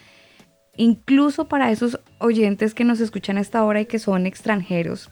incluso 0.76 1.48
para 1.48 1.72
esos 1.72 2.00
oyentes 2.20 2.74
que 2.74 2.84
nos 2.84 3.00
escuchan 3.00 3.38
a 3.38 3.42
esta 3.42 3.64
hora 3.64 3.80
y 3.80 3.86
que 3.86 4.00
son 4.00 4.26
extranjeros, 4.26 5.10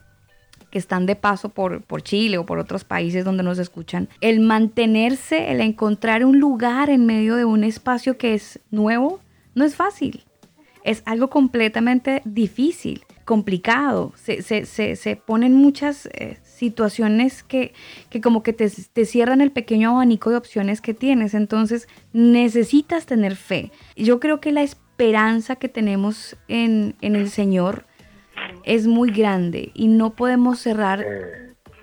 que 0.76 0.80
están 0.80 1.06
de 1.06 1.16
paso 1.16 1.48
por, 1.48 1.84
por 1.84 2.02
Chile 2.02 2.38
o 2.38 2.46
por 2.46 2.60
otros 2.60 2.84
países 2.84 3.24
donde 3.24 3.44
nos 3.44 3.60
escuchan, 3.60 4.10
el 4.20 4.42
mantenerse, 4.42 5.50
el 5.50 5.62
encontrar 5.62 6.26
un 6.26 6.38
lugar 6.38 6.90
en 6.90 7.06
medio 7.06 7.38
de 7.38 7.46
un 7.46 7.64
espacio 7.64 8.18
que 8.18 8.34
es 8.34 8.60
nuevo, 8.72 9.22
no 9.54 9.64
es 9.64 9.74
fácil. 9.74 10.26
Es 10.84 11.02
algo 11.06 11.30
completamente 11.30 12.22
difícil 12.26 13.06
complicado. 13.24 14.12
Se, 14.18 14.42
se, 14.42 14.66
se, 14.66 14.98
se 14.98 15.16
ponen 15.16 15.54
muchas 15.54 16.08
eh, 16.08 16.40
situaciones 16.44 17.42
que, 17.42 17.74
que, 18.10 18.20
como 18.20 18.44
que 18.44 18.52
te, 18.52 18.70
te, 18.70 19.06
cierran 19.06 19.40
el 19.40 19.54
pequeño 19.54 19.92
abanico 19.92 20.30
de 20.30 20.36
opciones 20.36 20.82
que 20.82 20.94
tienes. 20.94 21.34
Entonces 21.34 21.88
necesitas 22.12 23.06
tener 23.06 23.38
fe. 23.38 23.72
Yo 23.96 24.20
creo 24.20 24.42
que 24.42 24.52
la 24.52 24.62
esperanza 24.62 25.56
que 25.56 25.70
tenemos 25.70 26.36
en, 26.50 26.98
en 27.00 27.16
el 27.16 27.30
Señor 27.30 27.86
es 28.64 28.88
muy 28.88 29.12
grande 29.12 29.72
y 29.74 29.88
no 29.88 30.12
podemos 30.12 30.60
cerrar 30.60 31.06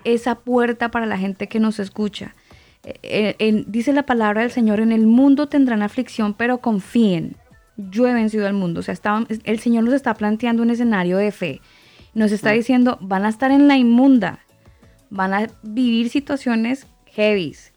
esa 0.03 0.35
puerta 0.35 0.91
para 0.91 1.05
la 1.05 1.17
gente 1.17 1.47
que 1.47 1.59
nos 1.59 1.79
escucha. 1.79 2.35
Eh, 2.83 3.63
dice 3.67 3.93
la 3.93 4.05
palabra 4.05 4.41
del 4.41 4.51
Señor, 4.51 4.81
en 4.81 4.91
el 4.91 5.07
mundo 5.07 5.47
tendrán 5.47 5.81
aflicción, 5.81 6.33
pero 6.33 6.57
confíen 6.57 7.37
yo 7.77 8.07
he 8.07 8.13
vencido 8.13 8.47
al 8.47 8.53
mundo. 8.53 8.79
O 8.79 8.83
sea, 8.83 8.95
el 9.43 9.59
Señor 9.59 9.83
nos 9.83 9.93
está 9.93 10.13
planteando 10.13 10.63
un 10.63 10.69
escenario 10.69 11.17
de 11.17 11.31
fe. 11.31 11.61
Nos 12.13 12.31
está 12.31 12.51
diciendo, 12.51 12.97
van 13.01 13.25
a 13.25 13.29
estar 13.29 13.51
en 13.51 13.67
la 13.67 13.77
inmunda, 13.77 14.39
van 15.09 15.33
a 15.33 15.47
vivir 15.63 16.09
situaciones 16.09 16.85
heavies. 17.07 17.72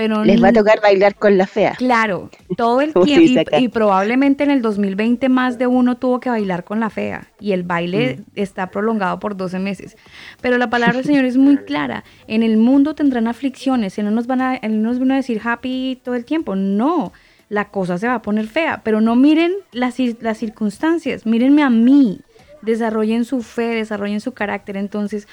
Pero 0.00 0.24
Les 0.24 0.42
va 0.42 0.48
a 0.48 0.52
tocar 0.54 0.80
bailar 0.80 1.14
con 1.14 1.36
la 1.36 1.46
fea. 1.46 1.74
Claro, 1.76 2.30
todo 2.56 2.80
el 2.80 2.94
tiempo. 3.04 3.50
y, 3.58 3.68
probablemente 3.68 4.44
en 4.44 4.50
el 4.50 4.62
2020 4.62 5.28
más 5.28 5.58
de 5.58 5.66
uno 5.66 5.98
tuvo 5.98 6.20
que 6.20 6.30
bailar 6.30 6.64
con 6.64 6.80
la 6.80 6.88
fea. 6.88 7.28
Y 7.38 7.52
el 7.52 7.64
baile 7.64 8.16
mm. 8.16 8.22
está 8.34 8.70
prolongado 8.70 9.20
por 9.20 9.36
12 9.36 9.58
meses. 9.58 9.98
Pero 10.40 10.56
la 10.56 10.70
palabra 10.70 10.96
del 10.96 11.04
Señor 11.04 11.26
es 11.26 11.36
muy 11.36 11.58
clara. 11.66 12.04
En 12.28 12.42
el 12.42 12.56
mundo 12.56 12.94
tendrán 12.94 13.28
aflicciones. 13.28 13.98
Él 13.98 14.06
no 14.06 14.10
nos, 14.10 14.26
van 14.26 14.40
a, 14.40 14.56
él 14.56 14.82
nos 14.82 14.98
van 14.98 15.10
a 15.10 15.16
decir 15.16 15.38
happy 15.44 16.00
todo 16.02 16.14
el 16.14 16.24
tiempo. 16.24 16.56
No 16.56 17.12
la 17.50 17.68
cosa 17.68 17.98
se 17.98 18.06
va 18.06 18.14
a 18.14 18.22
poner 18.22 18.46
fea. 18.46 18.80
Pero 18.82 19.02
no 19.02 19.16
miren 19.16 19.52
las, 19.70 19.96
las 20.22 20.38
circunstancias, 20.38 21.26
mírenme 21.26 21.62
a 21.62 21.68
mí. 21.68 22.22
Desarrollen 22.62 23.26
su 23.26 23.42
fe, 23.42 23.74
desarrollen 23.74 24.22
su 24.22 24.32
carácter. 24.32 24.78
Entonces, 24.78 25.28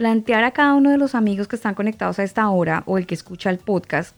plantear 0.00 0.44
a 0.44 0.52
cada 0.52 0.72
uno 0.72 0.88
de 0.88 0.96
los 0.96 1.14
amigos 1.14 1.46
que 1.46 1.56
están 1.56 1.74
conectados 1.74 2.18
a 2.18 2.22
esta 2.22 2.48
hora 2.48 2.84
o 2.86 2.96
el 2.96 3.06
que 3.06 3.12
escucha 3.12 3.50
el 3.50 3.58
podcast 3.58 4.16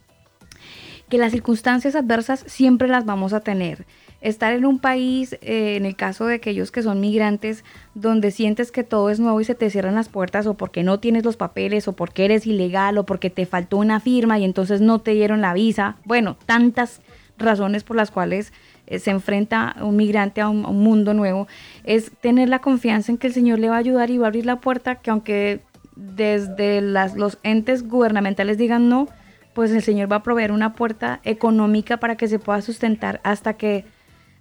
que 1.08 1.18
las 1.18 1.32
circunstancias 1.32 1.96
adversas 1.96 2.44
siempre 2.46 2.86
las 2.86 3.04
vamos 3.04 3.32
a 3.32 3.40
tener. 3.40 3.84
Estar 4.20 4.52
en 4.52 4.64
un 4.64 4.78
país, 4.78 5.32
eh, 5.42 5.74
en 5.76 5.84
el 5.84 5.96
caso 5.96 6.24
de 6.24 6.36
aquellos 6.36 6.70
que 6.70 6.84
son 6.84 7.00
migrantes, 7.00 7.64
donde 7.94 8.30
sientes 8.30 8.70
que 8.70 8.84
todo 8.84 9.10
es 9.10 9.18
nuevo 9.18 9.40
y 9.40 9.44
se 9.44 9.56
te 9.56 9.70
cierran 9.70 9.96
las 9.96 10.08
puertas 10.08 10.46
o 10.46 10.54
porque 10.54 10.84
no 10.84 11.00
tienes 11.00 11.24
los 11.24 11.36
papeles 11.36 11.88
o 11.88 11.94
porque 11.94 12.26
eres 12.26 12.46
ilegal 12.46 12.96
o 12.96 13.04
porque 13.04 13.28
te 13.28 13.44
faltó 13.44 13.78
una 13.78 13.98
firma 13.98 14.38
y 14.38 14.44
entonces 14.44 14.80
no 14.80 15.00
te 15.00 15.14
dieron 15.14 15.40
la 15.40 15.52
visa. 15.52 15.96
Bueno, 16.04 16.36
tantas 16.46 17.00
razones 17.38 17.82
por 17.82 17.96
las 17.96 18.12
cuales 18.12 18.52
eh, 18.86 19.00
se 19.00 19.10
enfrenta 19.10 19.74
un 19.80 19.96
migrante 19.96 20.40
a 20.40 20.48
un, 20.48 20.64
a 20.64 20.68
un, 20.68 20.80
mundo 20.80 21.12
nuevo, 21.12 21.48
es 21.82 22.12
tener 22.20 22.48
la 22.48 22.60
confianza 22.60 23.10
en 23.10 23.18
que 23.18 23.26
el 23.26 23.34
Señor 23.34 23.58
le 23.58 23.68
va 23.68 23.74
a 23.74 23.80
ayudar 23.80 24.10
y 24.10 24.18
va 24.18 24.26
a 24.26 24.28
abrir 24.28 24.46
la 24.46 24.60
puerta 24.60 24.94
que 24.94 25.10
aunque 25.10 25.60
desde 25.96 26.80
las, 26.80 27.16
los 27.16 27.38
entes 27.42 27.88
gubernamentales 27.88 28.58
digan 28.58 28.88
no, 28.88 29.08
pues 29.54 29.70
el 29.70 29.82
Señor 29.82 30.10
va 30.10 30.16
a 30.16 30.22
proveer 30.22 30.52
una 30.52 30.74
puerta 30.74 31.20
económica 31.24 31.98
para 31.98 32.16
que 32.16 32.28
se 32.28 32.38
pueda 32.38 32.62
sustentar 32.62 33.20
hasta 33.24 33.54
que 33.54 33.84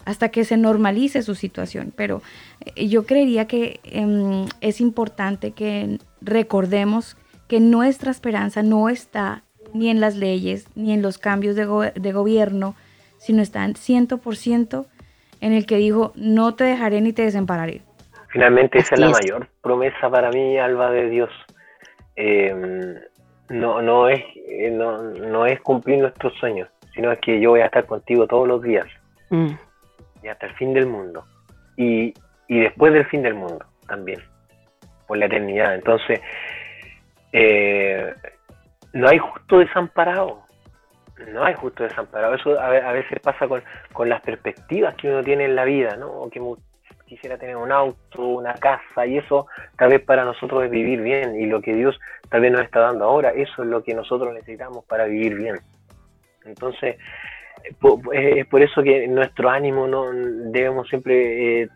hasta 0.06 0.30
que 0.30 0.46
se 0.46 0.58
normalice 0.58 1.22
su 1.22 1.36
situación. 1.36 1.94
Pero 1.96 2.22
eh, 2.76 2.88
yo 2.88 3.06
creería 3.06 3.46
que 3.46 3.80
eh, 3.84 4.46
es 4.62 4.82
importante 4.82 5.52
que 5.52 6.00
recordemos 6.22 7.18
que 7.48 7.60
nuestra 7.60 8.12
esperanza 8.12 8.64
no 8.64 8.90
está 8.90 9.44
ni 9.74 9.90
en 9.90 10.00
las 10.00 10.16
leyes, 10.16 10.66
ni 10.76 10.92
en 10.92 11.02
los 11.02 11.18
cambios 11.18 11.56
de, 11.56 11.66
go 11.66 11.84
de 11.84 12.12
gobierno, 12.12 12.76
sino 13.20 13.42
está 13.42 13.64
en 13.66 13.76
100% 13.76 14.86
en 15.42 15.54
el 15.54 15.66
que 15.66 15.78
dijo, 15.78 16.14
no 16.16 16.56
te 16.56 16.64
dejaré 16.64 17.02
ni 17.02 17.14
te 17.14 17.24
desampararé. 17.24 17.82
Finalmente 18.32 18.80
esa 18.80 18.96
es 18.96 19.02
la 19.02 19.10
mayor 19.10 19.48
promesa 19.62 20.10
para 20.10 20.30
mí, 20.30 20.58
Alba 20.58 20.90
de 20.92 21.10
Dios. 21.10 21.30
Eh, 22.16 22.54
no, 23.50 23.82
no, 23.82 24.08
es, 24.08 24.24
eh, 24.48 24.72
no, 24.72 25.02
no 25.02 25.46
es 25.46 25.60
cumplir 25.62 26.00
nuestros 26.00 26.34
sueños, 26.36 26.70
sino 26.94 27.12
es 27.12 27.20
que 27.20 27.40
yo 27.40 27.52
voy 27.52 27.62
a 27.62 27.66
estar 27.66 27.86
contigo 27.86 28.26
todos 28.28 28.48
los 28.48 28.62
días. 28.62 28.88
Mm 29.30 29.52
y 30.24 30.28
hasta 30.28 30.48
el 30.48 30.54
fin 30.56 30.74
del 30.74 30.88
mundo. 30.88 31.26
Y, 31.78 32.14
y 32.48 32.60
después 32.60 32.94
del 32.94 33.06
fin 33.08 33.22
del 33.22 33.34
mundo 33.34 33.66
también, 33.88 34.22
por 35.08 35.18
la 35.18 35.26
eternidad. 35.26 35.76
Entonces, 35.76 36.22
eh, 37.34 38.14
no 38.94 39.08
hay 39.08 39.18
justo 39.18 39.60
desamparado. 39.60 40.44
No 41.34 41.44
hay 41.44 41.54
justo 41.56 41.84
desamparado. 41.84 42.36
Eso 42.36 42.60
a, 42.60 42.68
a 42.68 42.92
veces 42.94 43.20
pasa 43.20 43.48
con, 43.48 43.64
con, 43.94 44.10
las 44.10 44.22
perspectivas 44.22 44.96
que 44.96 45.10
uno 45.10 45.24
tiene 45.24 45.46
en 45.46 45.56
la 45.56 45.66
vida, 45.66 45.96
¿no? 45.96 46.30
Que 46.32 46.40
quisiera 47.12 47.38
tener 47.38 47.58
un 47.58 47.74
auto, 47.74 48.26
una 48.26 48.54
casa, 48.54 49.06
y 49.06 49.18
eso 49.18 49.48
tal 49.78 49.90
vez 49.90 50.02
para 50.02 50.24
nosotros 50.24 50.64
es 50.64 50.72
vivir 50.72 51.02
bien. 51.02 51.38
Y 51.38 51.46
lo 51.46 51.62
que 51.62 51.76
Dios 51.76 52.00
tal 52.30 52.40
vez 52.40 52.54
nos 52.54 52.62
está 52.62 52.80
dando 52.80 53.04
ahora, 53.04 53.32
eso 53.32 53.64
es 53.64 53.68
lo 53.68 53.84
que 53.84 53.94
nosotros 53.94 54.34
necesitamos 54.34 54.86
para 54.86 55.04
vivir 55.08 55.36
bien. 55.36 55.60
Entonces, 56.46 56.96
es 58.14 58.46
por 58.48 58.62
eso 58.62 58.82
que 58.82 59.10
nuestro 59.10 59.50
ánimo 59.50 59.88
no 59.88 60.06
debemos 60.10 60.88
siempre 60.88 61.64
eh, 61.64 61.70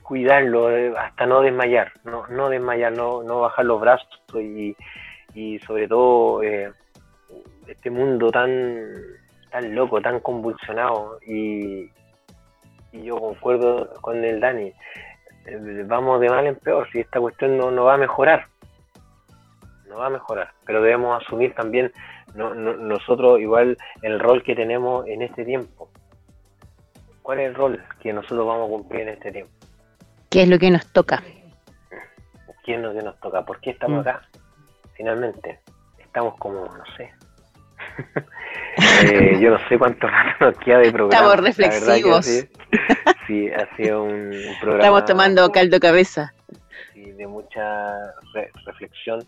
cuidarlo 0.00 0.74
eh, 0.74 0.94
hasta 0.96 1.26
no 1.26 1.42
desmayar, 1.42 1.92
no, 2.04 2.26
no 2.28 2.48
desmayar, 2.48 2.92
no, 2.92 3.22
no 3.22 3.40
bajar 3.42 3.66
los 3.66 3.78
brazos 3.82 4.08
y, 5.34 5.58
sobre 5.66 5.86
todo 5.88 6.42
eh, 6.42 6.72
este 7.66 7.90
mundo 7.90 8.30
tan, 8.30 8.82
tan 9.50 9.74
loco, 9.74 10.00
tan 10.00 10.20
convulsionado 10.20 11.18
y, 11.26 11.90
y 12.96 13.04
yo 13.04 13.18
concuerdo 13.18 13.92
con 14.00 14.24
el 14.24 14.40
Dani, 14.40 14.72
vamos 15.84 16.20
de 16.20 16.28
mal 16.28 16.46
en 16.46 16.56
peor, 16.56 16.88
si 16.90 17.00
esta 17.00 17.20
cuestión 17.20 17.56
no, 17.56 17.70
no 17.70 17.84
va 17.84 17.94
a 17.94 17.98
mejorar, 17.98 18.46
no 19.88 19.98
va 19.98 20.06
a 20.06 20.10
mejorar, 20.10 20.52
pero 20.64 20.82
debemos 20.82 21.22
asumir 21.22 21.54
también 21.54 21.92
no, 22.34 22.54
nosotros 22.54 23.40
igual 23.40 23.76
el 24.02 24.20
rol 24.20 24.42
que 24.42 24.54
tenemos 24.54 25.06
en 25.06 25.22
este 25.22 25.44
tiempo. 25.44 25.88
¿Cuál 27.22 27.40
es 27.40 27.48
el 27.48 27.54
rol 27.54 27.82
que 28.00 28.12
nosotros 28.12 28.46
vamos 28.46 28.66
a 28.66 28.70
cumplir 28.70 29.00
en 29.02 29.08
este 29.10 29.32
tiempo? 29.32 29.52
¿Qué 30.30 30.42
es 30.42 30.48
lo 30.48 30.58
que 30.58 30.70
nos 30.70 30.86
toca? 30.92 31.22
¿Qué 32.64 32.74
es 32.74 32.80
lo 32.80 32.92
que 32.92 33.02
nos 33.02 33.18
toca? 33.20 33.44
¿Por 33.44 33.60
qué 33.60 33.70
estamos 33.70 34.04
mm. 34.04 34.08
acá? 34.08 34.22
Finalmente, 34.94 35.60
estamos 35.98 36.36
como, 36.38 36.64
no 36.64 36.84
sé. 36.96 37.12
eh, 38.76 39.38
yo 39.40 39.50
no 39.50 39.68
sé 39.68 39.78
cuánto 39.78 40.06
rato 40.08 40.46
nos 40.46 40.58
queda 40.58 40.78
de 40.78 40.92
programa. 40.92 41.14
Estamos 41.14 41.44
reflexivos. 41.44 42.26
sí, 43.26 43.50
ha 43.50 43.76
sido 43.76 44.04
un, 44.04 44.30
programa. 44.60 44.82
Estamos 44.82 45.04
tomando 45.04 45.52
caldo 45.52 45.80
cabeza. 45.80 46.32
Sí, 46.92 47.12
de 47.12 47.26
mucha 47.26 47.94
reflexión. 48.64 49.20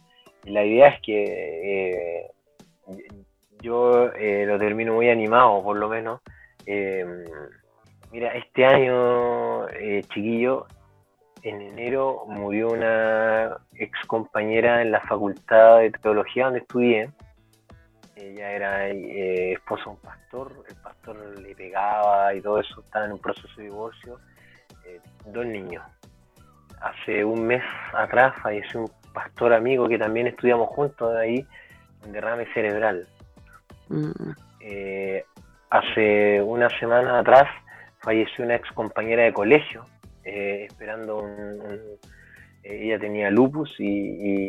Y 0.45 0.51
la 0.51 0.65
idea 0.65 0.89
es 0.89 1.01
que 1.03 1.25
eh, 1.25 2.31
yo 3.61 4.13
eh, 4.15 4.45
lo 4.47 4.59
termino 4.59 4.95
muy 4.95 5.09
animado, 5.09 5.63
por 5.63 5.77
lo 5.77 5.89
menos. 5.89 6.21
Eh, 6.67 7.05
mira, 8.13 8.33
este 8.35 8.65
año, 8.65 9.69
eh, 9.69 10.03
chiquillo, 10.15 10.67
en 11.43 11.61
enero 11.61 12.25
murió 12.27 12.69
una 12.69 13.57
ex 13.75 13.93
compañera 14.07 14.83
en 14.83 14.91
la 14.91 15.01
facultad 15.01 15.79
de 15.79 15.91
teología 15.91 16.45
donde 16.45 16.61
estudié. 16.61 17.11
Ella 18.21 18.51
era 18.51 18.89
esposa 18.89 19.85
de 19.85 19.91
un 19.91 19.97
pastor, 19.99 20.65
el 20.69 20.77
pastor 20.77 21.39
le 21.41 21.55
pegaba 21.55 22.35
y 22.35 22.41
todo 22.41 22.61
eso, 22.61 22.81
estaba 22.81 23.05
en 23.05 23.13
un 23.13 23.21
proceso 23.21 23.49
de 23.57 23.65
divorcio. 23.65 24.19
dos 25.27 25.47
niños. 25.47 25.85
Hace 26.81 27.25
un 27.25 27.47
mes 27.47 27.63
atrás 27.93 28.35
falleció 28.43 28.81
un 28.81 28.91
pastor 29.13 29.53
amigo 29.53 29.89
que 29.89 29.99
también 29.99 30.27
estudiamos 30.27 30.69
juntos 30.71 31.13
de 31.13 31.21
ahí, 31.21 31.47
derrame 32.07 32.47
cerebral. 32.55 33.07
Mm. 33.89 34.31
Eh, 34.61 35.25
hace 35.71 36.43
una 36.43 36.69
semana 36.79 37.21
atrás 37.21 37.47
falleció 38.01 38.45
una 38.45 38.57
ex 38.57 38.71
compañera 38.73 39.25
de 39.25 39.33
colegio, 39.33 39.85
eh, 40.25 40.67
esperando 40.69 41.19
un, 41.19 41.61
eh, 42.63 42.85
ella 42.85 42.99
tenía 42.99 43.31
lupus 43.31 43.75
y, 43.79 44.49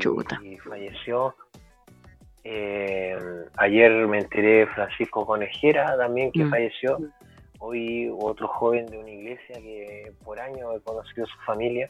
falleció. 0.64 1.36
Ayer 2.44 4.08
me 4.08 4.20
enteré 4.20 4.68
Francisco 4.68 5.26
Conejera 5.26 5.98
también 5.98 6.32
que 6.32 6.46
mm. 6.46 6.50
falleció. 6.50 6.98
Hoy 7.60 8.10
otro 8.18 8.48
joven 8.48 8.86
de 8.86 8.98
una 8.98 9.10
iglesia 9.10 9.56
que 9.56 10.14
por 10.24 10.40
años 10.40 10.76
he 10.76 10.82
conocido 10.82 11.26
a 11.26 11.28
su 11.28 11.38
familia 11.46 11.90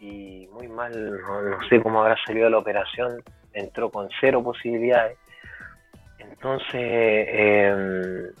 y 0.00 0.48
muy 0.52 0.68
mal, 0.68 0.92
no 0.92 1.68
sé 1.68 1.80
cómo 1.80 2.00
habrá 2.00 2.16
salido 2.24 2.48
la 2.50 2.58
operación, 2.58 3.22
entró 3.52 3.90
con 3.90 4.08
cero 4.20 4.42
posibilidades. 4.42 5.18
Entonces, 6.18 6.74
eh, 6.74 8.32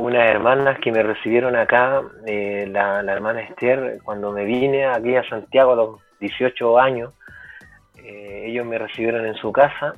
unas 0.00 0.30
hermanas 0.30 0.78
que 0.80 0.90
me 0.90 1.02
recibieron 1.02 1.54
acá, 1.54 2.02
eh, 2.26 2.66
la, 2.70 3.00
hermana 3.00 3.42
Esther, 3.42 3.98
cuando 4.02 4.32
me 4.32 4.44
vine 4.44 4.86
aquí 4.86 5.16
a 5.16 5.28
Santiago 5.28 5.72
a 5.72 5.76
los 5.76 6.00
18 6.20 6.78
años, 6.78 7.12
eh, 8.02 8.44
ellos 8.46 8.64
me 8.64 8.78
recibieron 8.78 9.26
en 9.26 9.34
su 9.34 9.52
casa, 9.52 9.92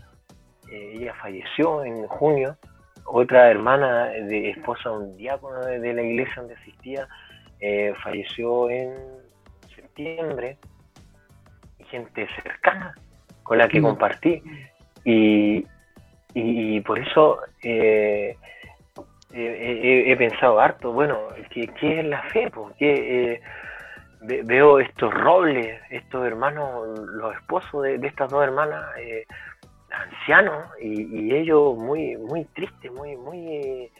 eh, 0.73 0.93
ella 0.94 1.15
falleció 1.15 1.85
en 1.85 2.07
junio, 2.07 2.57
otra 3.05 3.51
hermana 3.51 4.07
de 4.07 4.51
esposa 4.51 4.90
de 4.90 4.97
un 4.97 5.16
diácono 5.16 5.61
de, 5.61 5.93
la 5.93 6.03
iglesia 6.03 6.35
donde 6.36 6.55
asistía, 6.55 7.09
falleció 8.03 8.70
en 8.70 8.93
septiembre, 9.74 10.57
gente 11.90 12.27
cercana 12.43 12.94
con 13.43 13.59
la 13.59 13.69
que 13.69 13.81
mm. 13.81 13.85
compartí. 13.85 14.43
Y, 15.05 15.66
y, 16.35 16.81
por 16.81 16.99
eso 16.99 17.40
eh, 17.62 18.36
he, 19.32 20.16
pensado 20.16 20.61
harto, 20.61 20.93
bueno, 20.93 21.28
¿qué, 21.51 21.70
es 21.81 22.05
la 22.05 22.23
fe? 22.24 22.51
Porque 22.51 23.32
eh, 23.32 23.40
veo 24.44 24.78
estos 24.78 25.12
robles, 25.12 25.81
estos 25.90 26.27
hermanos, 26.27 26.99
los 26.99 27.35
esposos 27.35 27.82
de, 27.82 27.97
estas 28.07 28.31
dos 28.31 28.43
hermanas 28.44 28.85
eh, 28.99 29.27
ancianos, 29.93 30.69
y, 30.81 31.35
ellos 31.35 31.77
muy, 31.77 32.16
muy 32.16 32.44
tristes, 32.47 32.90
muy, 32.93 33.16
muy 33.16 33.90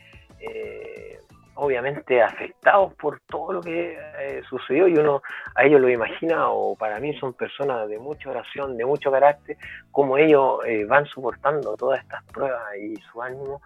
obviamente 1.55 2.23
afectados 2.23 2.95
por 2.95 3.21
todo 3.21 3.53
lo 3.53 3.61
que 3.61 3.99
eh, 4.19 4.43
sucedió 4.49 4.89
y 4.89 4.95
uno 4.95 5.23
a 5.55 5.65
ellos 5.65 5.81
lo 5.81 5.89
imagina 5.89 6.49
o 6.49 6.75
para 6.77 6.99
mí 6.99 7.15
son 7.19 7.35
personas 7.35 7.89
de 7.89 7.99
mucha 7.99 8.31
oración, 8.31 8.77
de 8.77 8.85
mucho 8.85 9.11
carácter, 9.11 9.57
como 9.91 10.17
ellos 10.17 10.61
eh, 10.67 10.85
van 10.85 11.07
soportando 11.07 11.77
todas 11.77 12.01
estas 12.01 12.25
pruebas 12.25 12.63
y 12.77 12.97
su 13.13 13.23
ánimo 13.23 13.61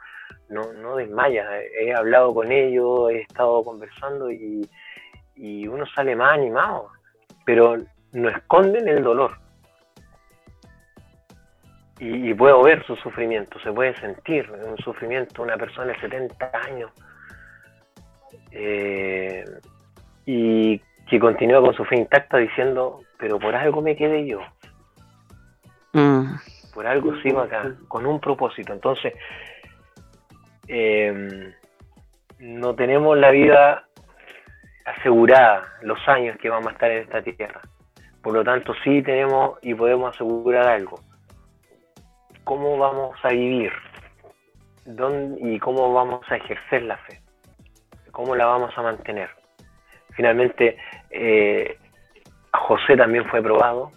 no, 0.48 0.72
no 0.74 0.96
desmaya. 0.96 1.46
He 1.62 1.94
hablado 1.94 2.34
con 2.34 2.50
ellos, 2.50 3.10
he 3.10 3.20
estado 3.20 3.62
conversando 3.62 4.30
y, 4.30 4.68
y 5.34 5.66
uno 5.66 5.86
sale 5.86 6.16
más 6.16 6.34
animado, 6.34 6.90
pero 7.44 7.76
no 8.12 8.28
esconden 8.28 8.88
el 8.88 9.02
dolor. 9.02 9.38
Y, 11.98 12.30
y 12.30 12.34
puedo 12.34 12.62
ver 12.62 12.84
su 12.84 12.94
sufrimiento, 12.96 13.58
se 13.60 13.72
puede 13.72 13.96
sentir 13.96 14.50
un 14.50 14.76
sufrimiento, 14.78 15.42
una 15.42 15.56
persona 15.56 15.92
de 15.92 16.00
70 16.00 16.50
años 16.66 16.90
eh, 18.58 19.44
y 20.24 20.80
que 21.08 21.20
continúa 21.20 21.60
con 21.60 21.74
su 21.74 21.84
fe 21.84 21.96
intacta 21.96 22.38
diciendo, 22.38 23.00
pero 23.18 23.38
por 23.38 23.54
algo 23.54 23.82
me 23.82 23.96
quedé 23.96 24.26
yo. 24.26 24.40
Mm. 25.92 26.34
Por 26.74 26.86
algo 26.86 27.16
sigo 27.22 27.40
acá, 27.40 27.74
con 27.88 28.06
un 28.06 28.20
propósito. 28.20 28.72
Entonces, 28.72 29.14
eh, 30.68 31.52
no 32.38 32.74
tenemos 32.74 33.16
la 33.16 33.30
vida 33.30 33.84
asegurada, 34.84 35.64
los 35.82 35.98
años 36.08 36.36
que 36.38 36.48
vamos 36.48 36.68
a 36.68 36.72
estar 36.72 36.90
en 36.90 37.02
esta 37.02 37.22
tierra. 37.22 37.60
Por 38.22 38.34
lo 38.34 38.42
tanto, 38.44 38.74
sí 38.82 39.02
tenemos 39.02 39.58
y 39.62 39.74
podemos 39.74 40.14
asegurar 40.14 40.66
algo. 40.66 41.00
¿Cómo 42.46 42.78
vamos 42.78 43.18
a 43.24 43.30
vivir? 43.30 43.72
¿Dónde, 44.84 45.36
¿Y 45.50 45.58
cómo 45.58 45.92
vamos 45.92 46.20
a 46.30 46.36
ejercer 46.36 46.84
la 46.84 46.96
fe? 46.98 47.18
¿Cómo 48.12 48.36
la 48.36 48.46
vamos 48.46 48.70
a 48.78 48.82
mantener? 48.82 49.28
Finalmente, 50.14 50.76
eh, 51.10 51.76
José 52.52 52.96
también 52.96 53.24
fue 53.24 53.42
probado. 53.42 53.90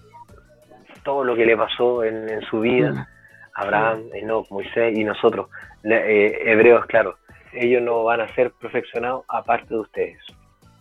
Todo 1.04 1.24
lo 1.24 1.36
que 1.36 1.46
le 1.46 1.56
pasó 1.56 2.04
en, 2.04 2.42
su 2.50 2.62
vida, 2.62 3.08
Abraham, 3.54 4.06
Enoch, 4.14 4.50
Moisés 4.50 4.98
y 4.98 5.04
nosotros, 5.04 5.48
eh, 5.84 6.42
hebreos, 6.46 6.88
claro, 6.88 7.20
ellos 7.54 7.84
no 7.84 8.04
van 8.04 8.22
a 8.22 8.28
ser 8.30 8.50
perfeccionados 8.54 9.26
aparte 9.28 9.76
de 9.76 9.80
ustedes. 9.80 10.24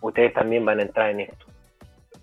Ustedes 0.00 0.32
también 0.32 0.64
van 0.64 0.78
a 0.78 0.84
entrar 0.84 1.10
en 1.10 1.20
esto. 1.20 1.44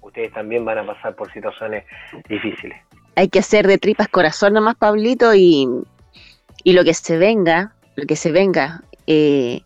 Ustedes 0.01 0.34
también 0.34 0.65
van 0.65 0.80
a 0.80 0.84
pasar 0.84 1.13
por 1.13 1.31
situaciones 1.31 1.85
difíciles. 2.27 2.81
Hay 3.16 3.30
que 3.30 3.40
hacer 3.40 3.68
de 3.68 3.78
tripas 3.78 4.08
corazón 4.08 4.54
nomás, 4.54 4.76
Pablito, 4.76 5.34
y, 5.34 5.68
y 6.64 6.74
lo 6.74 6.84
que 6.84 6.94
se 6.94 7.18
venga, 7.18 7.76
lo 7.96 8.06
que 8.06 8.16
se 8.16 8.32
venga, 8.32 8.84
eh, 9.08 9.62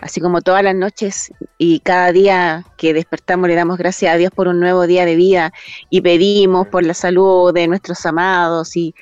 así 0.00 0.20
como 0.20 0.40
todas 0.40 0.62
las 0.62 0.74
noches 0.74 1.32
y 1.58 1.80
cada 1.80 2.12
día 2.12 2.64
que 2.76 2.94
despertamos 2.94 3.48
le 3.48 3.54
damos 3.54 3.78
gracias 3.78 4.14
a 4.14 4.16
Dios 4.16 4.30
por 4.32 4.48
un 4.48 4.60
nuevo 4.60 4.86
día 4.86 5.04
de 5.04 5.16
vida 5.16 5.52
y 5.90 6.00
pedimos 6.00 6.68
por 6.68 6.84
la 6.84 6.94
salud 6.94 7.52
de 7.52 7.66
nuestros 7.66 8.06
amados 8.06 8.76
y, 8.76 8.94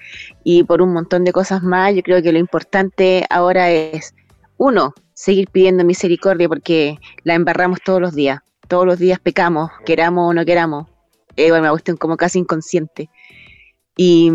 y 0.42 0.64
por 0.64 0.80
un 0.80 0.92
montón 0.92 1.24
de 1.24 1.32
cosas 1.32 1.62
más, 1.62 1.94
yo 1.94 2.02
creo 2.02 2.22
que 2.22 2.32
lo 2.32 2.38
importante 2.38 3.26
ahora 3.28 3.70
es, 3.70 4.14
uno, 4.58 4.94
seguir 5.12 5.48
pidiendo 5.50 5.84
misericordia 5.84 6.48
porque 6.48 6.98
la 7.24 7.34
embarramos 7.34 7.80
todos 7.84 8.00
los 8.00 8.14
días. 8.14 8.40
Todos 8.68 8.86
los 8.86 8.98
días 8.98 9.18
pecamos, 9.20 9.70
queramos 9.84 10.30
o 10.30 10.34
no 10.34 10.44
queramos. 10.44 10.86
Eh, 11.36 11.52
me 11.52 11.70
gusta 11.70 11.94
como 11.94 12.16
casi 12.16 12.38
inconsciente. 12.38 13.10
Y, 13.96 14.30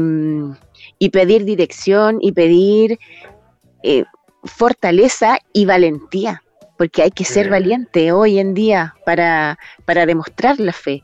y 0.98 1.10
pedir 1.10 1.46
dirección 1.46 2.18
y 2.22 2.32
pedir 2.32 3.00
eh, 3.84 4.06
fortaleza 4.44 5.38
y 5.54 5.66
valentía, 5.66 6.44
porque 6.78 7.04
hay 7.04 7.12
que 7.12 7.26
ser 7.26 7.50
valiente 7.50 8.12
hoy 8.12 8.40
en 8.40 8.54
día 8.54 8.96
para, 9.06 9.58
para 9.86 10.06
demostrar 10.06 10.60
la 10.60 10.74
fe, 10.74 11.04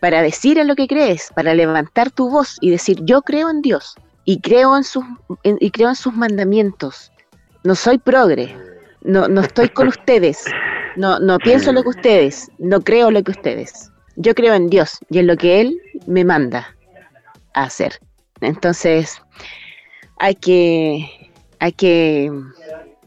para 0.00 0.22
decir 0.22 0.58
en 0.58 0.68
lo 0.68 0.76
que 0.76 0.86
crees, 0.86 1.30
para 1.34 1.54
levantar 1.54 2.10
tu 2.10 2.30
voz 2.30 2.58
y 2.60 2.70
decir 2.70 2.98
yo 3.02 3.22
creo 3.22 3.50
en 3.50 3.62
Dios 3.62 3.94
y 4.24 4.40
creo 4.40 4.76
en 4.76 4.84
sus, 4.84 5.04
y 5.42 5.70
creo 5.70 5.88
en 5.88 5.96
sus 5.96 6.14
mandamientos. 6.14 7.12
No 7.64 7.74
soy 7.74 7.98
progre, 7.98 8.54
no, 9.02 9.28
no 9.28 9.40
estoy 9.40 9.68
con 9.68 9.88
ustedes, 9.96 10.44
no, 10.96 11.18
no 11.18 11.38
pienso 11.38 11.72
lo 11.72 11.82
que 11.82 11.90
ustedes, 11.90 12.50
no 12.58 12.80
creo 12.80 13.10
lo 13.10 13.22
que 13.22 13.32
ustedes. 13.32 13.90
Yo 14.16 14.34
creo 14.34 14.54
en 14.54 14.68
Dios 14.68 14.98
y 15.10 15.18
en 15.18 15.26
lo 15.26 15.36
que 15.36 15.60
Él 15.60 15.78
me 16.06 16.24
manda 16.24 16.75
hacer. 17.64 17.98
Entonces, 18.40 19.22
hay 20.18 20.34
que, 20.34 21.30
hay 21.58 21.72
que, 21.72 22.30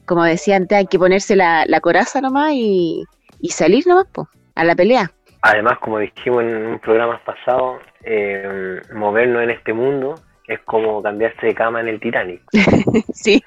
como 0.06 0.24
decía 0.24 0.56
antes, 0.56 0.78
hay 0.78 0.88
que 0.88 1.00
ponerse 1.00 1.36
la, 1.36 1.66
coraza 1.82 2.22
nomás 2.22 2.52
y, 2.54 3.06
salir 3.50 3.86
nomás 3.88 4.08
a 4.56 4.64
la 4.64 4.76
pelea. 4.76 5.12
Además, 5.42 5.78
como 5.80 6.00
dijimos 6.00 6.44
en 6.44 6.66
un 6.66 6.80
programa 6.80 7.22
pasado, 7.24 7.80
eh, 8.04 8.82
movernos 8.94 9.44
en 9.44 9.52
este 9.52 9.72
mundo 9.74 10.16
es 10.48 10.60
como 10.66 11.02
cambiarse 11.02 11.46
de 11.46 11.54
cama 11.54 11.80
en 11.80 11.88
el 11.88 12.00
Titanic. 12.00 12.42
sí, 13.14 13.44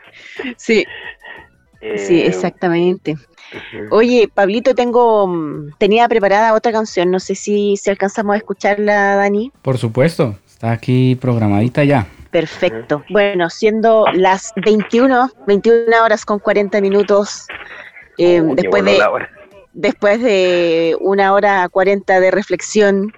sí. 0.57 0.85
Sí, 1.97 2.21
eh, 2.21 2.27
exactamente. 2.29 3.17
Oye, 3.91 4.31
Pablito, 4.33 4.73
tengo 4.73 5.27
mm, 5.27 5.73
tenía 5.79 6.09
preparada 6.09 6.55
otra 6.55 6.71
canción, 6.71 7.11
no 7.11 7.19
sé 7.19 7.35
si, 7.35 7.77
si 7.77 7.91
alcanzamos 7.91 8.35
a 8.35 8.37
escucharla, 8.37 9.17
Dani. 9.17 9.51
Por 9.63 9.79
supuesto, 9.79 10.37
está 10.63 10.71
aquí 10.71 11.17
programadita 11.17 11.83
ya. 11.83 12.07
Perfecto. 12.31 13.03
Bueno, 13.11 13.51
siendo 13.51 14.07
las 14.15 14.53
21, 14.65 15.31
21 15.49 16.05
horas 16.05 16.25
con 16.25 16.39
40 16.39 16.81
minutos, 16.81 17.47
eh, 18.17 18.41
después, 18.55 18.85
de, 18.85 19.01
después 19.73 20.23
de 20.23 20.97
una 21.01 21.33
hora 21.33 21.69
40 21.69 22.21
de 22.21 22.31
reflexión, 22.31 23.13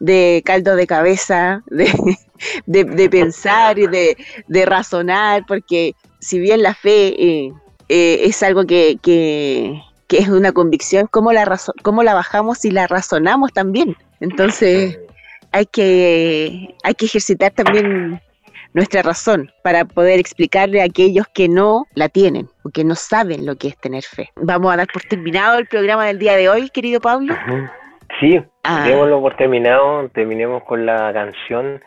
de 0.00 0.42
caldo 0.46 0.76
de 0.76 0.86
cabeza, 0.86 1.62
de, 1.66 2.84
de, 2.84 3.10
pensar 3.10 3.78
y 3.78 3.86
de, 3.86 4.16
de, 4.46 4.64
razonar, 4.64 5.44
porque 5.46 5.94
si 6.20 6.38
bien 6.38 6.62
la 6.62 6.74
fe 6.74 7.08
eh, 7.22 7.52
eh, 7.90 8.20
es 8.22 8.42
algo 8.42 8.64
que, 8.64 8.96
que, 9.02 9.82
es 10.08 10.28
una 10.28 10.52
convicción, 10.52 11.06
¿cómo 11.10 11.34
la, 11.34 11.60
cómo 11.82 12.02
la 12.02 12.14
bajamos 12.14 12.64
y 12.64 12.70
la 12.70 12.86
razonamos 12.86 13.52
también? 13.52 13.94
Entonces 14.20 14.98
hay 15.52 15.66
que, 15.66 16.74
hay 16.82 16.94
que 16.94 17.06
ejercitar 17.06 17.52
también 17.52 18.20
nuestra 18.74 19.02
razón 19.02 19.50
para 19.62 19.84
poder 19.84 20.20
explicarle 20.20 20.82
a 20.82 20.84
aquellos 20.84 21.26
que 21.28 21.48
no 21.48 21.86
la 21.94 22.08
tienen 22.08 22.48
o 22.64 22.70
que 22.70 22.84
no 22.84 22.94
saben 22.94 23.46
lo 23.46 23.56
que 23.56 23.68
es 23.68 23.78
tener 23.78 24.02
fe. 24.02 24.30
Vamos 24.36 24.72
a 24.72 24.76
dar 24.76 24.88
por 24.92 25.02
terminado 25.02 25.58
el 25.58 25.66
programa 25.66 26.06
del 26.06 26.18
día 26.18 26.36
de 26.36 26.48
hoy, 26.48 26.70
querido 26.70 27.00
Pablo. 27.00 27.34
Sí, 28.20 28.40
ah. 28.64 28.84
démoslo 28.86 29.20
por 29.20 29.36
terminado, 29.36 30.08
terminemos 30.10 30.62
con 30.64 30.86
la 30.86 31.12
canción. 31.12 31.80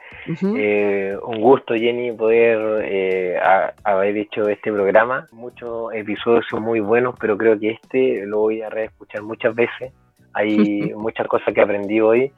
Eh, 0.56 1.18
un 1.26 1.42
gusto, 1.42 1.74
Jenny, 1.74 2.12
poder 2.12 2.84
eh, 2.86 3.40
haber 3.84 4.18
hecho 4.18 4.48
este 4.48 4.72
programa. 4.72 5.26
Muchos 5.32 5.94
episodios 5.94 6.46
son 6.50 6.64
muy 6.64 6.80
buenos, 6.80 7.16
pero 7.20 7.38
creo 7.38 7.60
que 7.60 7.72
este 7.72 8.26
lo 8.26 8.40
voy 8.40 8.62
a 8.62 8.70
reescuchar 8.70 9.24
muchas 9.24 9.56
veces. 9.56 9.92
Hay 10.34 10.94
muchas 10.96 11.28
cosas 11.28 11.54
que 11.54 11.62
aprendí 11.62 12.00
hoy 12.00 12.32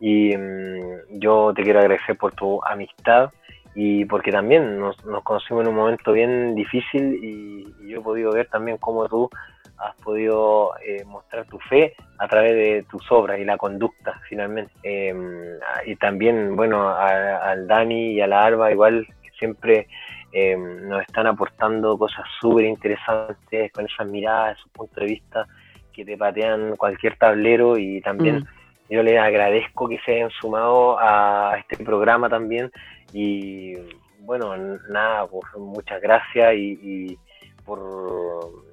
y 0.00 0.36
mm, 0.36 1.18
yo 1.18 1.52
te 1.54 1.62
quiero 1.62 1.80
agradecer 1.80 2.16
por 2.16 2.32
tu 2.34 2.62
amistad 2.64 3.30
y 3.74 4.06
porque 4.06 4.32
también 4.32 4.80
nos, 4.80 4.96
conocimos 5.22 5.62
en 5.62 5.68
un 5.68 5.76
momento 5.76 6.12
bien 6.12 6.54
difícil 6.54 7.18
y, 7.22 7.66
yo 7.86 8.00
he 8.00 8.02
podido 8.02 8.32
ver 8.32 8.48
también 8.48 8.78
cómo 8.78 9.06
tú 9.06 9.30
has 9.78 9.94
podido 9.96 10.72
eh, 10.84 11.04
mostrar 11.04 11.46
tu 11.46 11.58
fe 11.60 11.94
a 12.18 12.26
través 12.26 12.54
de 12.54 12.84
tus 12.90 13.12
obras 13.12 13.38
y 13.38 13.44
la 13.44 13.56
conducta 13.56 14.20
finalmente. 14.28 14.72
Em, 14.82 15.58
y 15.84 15.94
también, 15.96 16.56
bueno, 16.56 16.88
al 16.88 17.68
Dani 17.68 18.14
y 18.14 18.20
a 18.20 18.26
la 18.26 18.44
Arba 18.44 18.72
igual 18.72 19.06
que 19.22 19.30
siempre 19.38 19.86
em, 20.32 20.88
nos 20.88 21.02
están 21.02 21.26
aportando 21.26 21.96
cosas 21.96 22.24
súper 22.40 22.64
interesantes 22.64 23.70
con 23.72 23.84
esas 23.84 24.08
miradas, 24.08 24.58
su 24.58 24.68
punto 24.70 25.00
de 25.00 25.06
vista 25.06 25.46
que 25.92 26.04
te 26.04 26.16
patean 26.16 26.76
cualquier 26.76 27.16
tablero 27.16 27.78
y 27.78 28.00
también 28.00 28.38
mm. 28.38 28.46
Yo 28.88 29.02
les 29.02 29.18
agradezco 29.18 29.88
que 29.88 29.98
se 30.04 30.16
hayan 30.16 30.30
sumado 30.30 30.98
a 30.98 31.56
este 31.58 31.82
programa 31.84 32.28
también 32.28 32.70
y 33.12 33.74
bueno, 34.20 34.56
nada, 34.88 35.26
pues 35.26 35.44
muchas 35.56 36.00
gracias 36.00 36.54
y 36.56 37.18
por 37.64 38.66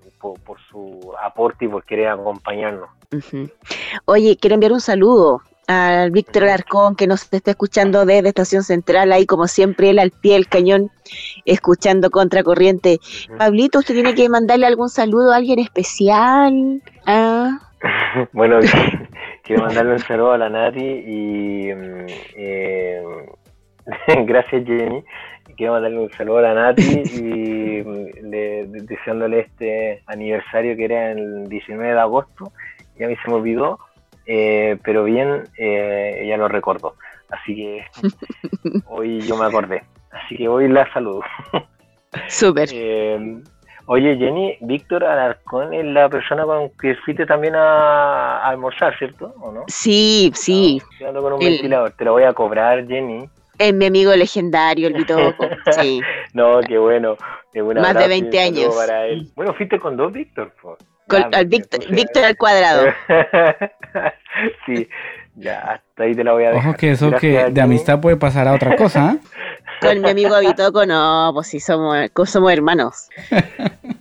por, 0.45 0.59
su 0.69 1.13
aporte 1.21 1.65
y 1.65 1.67
por 1.67 1.83
querer 1.83 2.09
acompañarnos. 2.09 2.89
Oye, 4.05 4.37
quiero 4.37 4.55
enviar 4.55 4.71
un 4.71 4.81
saludo 4.81 5.41
al 5.67 6.11
Víctor 6.11 6.43
Alarcón 6.43 6.95
que 6.95 7.07
nos 7.07 7.31
está 7.31 7.51
escuchando 7.51 8.05
desde 8.05 8.29
Estación 8.29 8.63
Central, 8.63 9.11
ahí 9.11 9.25
como 9.25 9.47
siempre 9.47 9.89
él 9.89 9.99
al 9.99 10.11
pie 10.11 10.33
del 10.33 10.47
cañón, 10.47 10.91
escuchando 11.45 12.09
Contracorriente. 12.09 12.99
Pablito, 13.37 13.79
¿usted 13.79 13.93
tiene 13.93 14.15
que 14.15 14.29
mandarle 14.29 14.65
algún 14.65 14.89
saludo 14.89 15.31
a 15.31 15.37
alguien 15.37 15.59
especial? 15.59 16.81
¿Ah? 17.05 17.59
bueno, 18.33 18.59
quiero 19.43 19.63
mandarle 19.63 19.93
un 19.93 19.99
saludo 19.99 20.31
a 20.31 20.37
la 20.37 20.49
Nati 20.49 20.83
y 20.83 21.73
mm, 21.73 22.05
eh, 22.35 23.03
gracias 24.25 24.65
Jenny 24.65 25.03
quiero 25.55 25.73
mandarle 25.73 25.99
un 25.99 26.11
saludo 26.11 26.39
a 26.39 26.41
la 26.41 26.53
Nati 26.53 26.81
y 26.81 27.83
le, 28.21 28.65
deseándole 28.67 29.41
este 29.41 30.01
aniversario 30.07 30.75
que 30.75 30.85
era 30.85 31.11
el 31.11 31.47
19 31.47 31.93
de 31.93 31.99
agosto 31.99 32.51
y 32.97 33.03
a 33.03 33.07
mí 33.07 33.15
se 33.23 33.29
me 33.29 33.35
olvidó, 33.35 33.79
eh, 34.25 34.77
pero 34.83 35.03
bien, 35.03 35.43
eh, 35.57 36.19
ella 36.21 36.37
lo 36.37 36.47
recordó. 36.47 36.95
Así 37.29 37.55
que 37.55 37.85
hoy 38.87 39.21
yo 39.21 39.37
me 39.37 39.45
acordé. 39.45 39.83
Así 40.11 40.37
que 40.37 40.47
hoy 40.47 40.67
la 40.67 40.91
saludo. 40.93 41.21
Súper. 42.27 42.69
Oye, 43.85 44.15
Jenny, 44.17 44.57
Víctor 44.61 45.03
Alarcón 45.03 45.73
es 45.73 45.85
la 45.85 46.07
persona 46.07 46.45
con 46.45 46.69
que 46.79 46.95
fuiste 46.95 47.25
también 47.25 47.55
a, 47.55 48.45
almorzar, 48.47 48.97
¿cierto? 48.97 49.33
¿O 49.41 49.51
no? 49.51 49.63
Sí, 49.67 50.31
sí. 50.35 50.81
con 50.99 51.33
un 51.33 51.39
ventilador. 51.39 51.91
Te 51.91 52.05
lo 52.05 52.13
voy 52.13 52.23
a 52.23 52.33
cobrar, 52.33 52.87
Jenny. 52.87 53.27
Es 53.57 53.73
mi 53.73 53.85
amigo 53.85 54.15
legendario, 54.15 54.87
el 54.87 54.93
Bitoco. 54.93 55.47
Sí. 55.71 56.01
no, 56.33 56.59
qué 56.61 56.77
bueno. 56.77 57.17
Más 57.75 57.93
de 57.93 58.07
20 58.07 58.39
años. 58.39 58.75
Bueno, 59.35 59.53
fuiste 59.53 59.79
con 59.79 59.97
dos 59.97 60.11
Víctor. 60.11 60.53
al 61.09 61.45
Víctor, 61.45 61.81
Víctor 61.89 62.23
al 62.23 62.37
cuadrado. 62.37 62.87
sí, 64.65 64.87
ya, 65.35 65.59
hasta 65.59 66.03
ahí 66.03 66.15
te 66.15 66.23
la 66.23 66.33
voy 66.33 66.45
a 66.45 66.51
dejar. 66.51 66.69
Ojo 66.69 66.77
que 66.77 66.91
eso 66.91 67.11
que 67.11 67.49
de 67.51 67.61
amistad 67.61 67.99
puede 67.99 68.17
pasar 68.17 68.47
a 68.47 68.53
otra 68.53 68.75
cosa. 68.75 69.13
¿eh? 69.13 69.19
Con 69.83 70.01
mi 70.01 70.09
amigo 70.09 70.39
Bitoco, 70.39 70.85
no, 70.85 71.31
pues 71.33 71.47
sí, 71.47 71.59
somos, 71.59 71.97
somos 72.25 72.51
hermanos. 72.51 73.09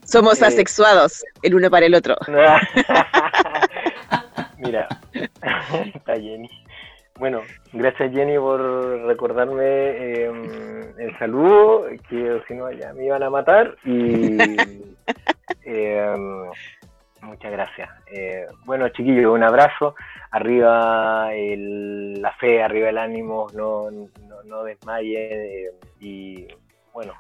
Somos 0.05 0.41
Eh, 0.43 0.47
asexuados, 0.47 1.25
el 1.43 1.55
uno 1.55 1.71
para 1.71 1.87
el 1.87 1.95
otro. 1.95 2.17
Mira, 4.59 4.89
está 5.13 6.15
Jenny. 6.15 6.49
Bueno, 7.19 7.43
gracias 7.73 8.13
Jenny 8.13 8.39
por 8.39 8.61
recordarme 9.07 9.63
eh, 9.65 10.93
el 10.99 11.19
saludo, 11.19 11.87
que 12.09 12.43
si 12.49 12.55
no 12.55 12.71
ya 12.73 12.93
me 12.95 13.05
iban 13.07 13.23
a 13.23 13.31
matar. 13.31 13.77
Y 13.85 14.39
eh, 15.65 16.15
muchas 17.21 17.53
gracias. 17.53 17.91
Eh, 18.11 18.47
bueno, 18.65 18.89
chiquillos, 18.89 19.33
un 19.35 19.43
abrazo. 19.43 19.95
Arriba 20.33 21.33
el- 21.35 22.21
la 22.21 22.33
fe, 22.33 22.63
arriba 22.63 22.89
el 22.89 22.99
ánimo, 22.99 23.47
no, 23.55 23.91
no, 23.91 24.07
no 24.47 24.65
desmayen. 24.65 25.31
eh, 25.31 25.65
y 26.01 26.47
bueno, 26.93 27.13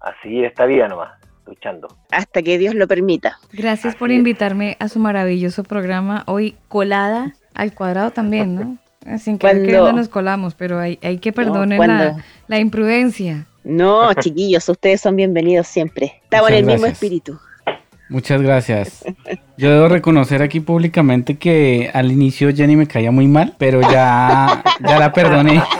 a 0.00 0.12
seguir 0.22 0.44
esta 0.44 0.66
vida 0.66 0.86
nomás, 0.86 1.18
luchando. 1.46 1.88
Hasta 2.10 2.42
que 2.42 2.58
Dios 2.58 2.74
lo 2.74 2.86
permita. 2.86 3.38
Gracias 3.52 3.96
por 3.96 4.10
invitarme 4.10 4.76
a 4.80 4.88
su 4.88 4.98
maravilloso 4.98 5.64
programa. 5.64 6.24
Hoy 6.26 6.54
colada 6.68 7.32
al 7.54 7.72
cuadrado 7.74 8.10
también, 8.10 8.54
¿no? 8.54 8.78
Sin 9.18 9.38
querer 9.38 9.56
Cuando- 9.56 9.66
queriendo 9.66 9.92
nos 9.94 10.08
colamos, 10.08 10.54
pero 10.54 10.78
hay, 10.78 10.98
hay 11.02 11.18
que 11.18 11.32
perdonen 11.32 11.80
la, 12.48 12.58
imprudencia. 12.58 13.46
No, 13.64 14.12
chiquillos, 14.14 14.68
ustedes 14.68 15.00
son 15.00 15.16
bienvenidos 15.16 15.66
siempre. 15.68 16.20
Estamos 16.24 16.50
en 16.50 16.56
el 16.56 16.64
mismo 16.66 16.86
espíritu. 16.86 17.38
Muchas 18.08 18.42
gracias. 18.42 19.04
Yo 19.62 19.70
debo 19.70 19.86
reconocer 19.88 20.42
aquí 20.42 20.58
públicamente 20.58 21.36
que 21.36 21.88
al 21.94 22.10
inicio 22.10 22.52
Jenny 22.52 22.74
me 22.74 22.88
caía 22.88 23.12
muy 23.12 23.28
mal, 23.28 23.54
pero 23.58 23.80
ya, 23.80 24.60
ya 24.80 24.98
la 24.98 25.12
perdoné. 25.12 25.62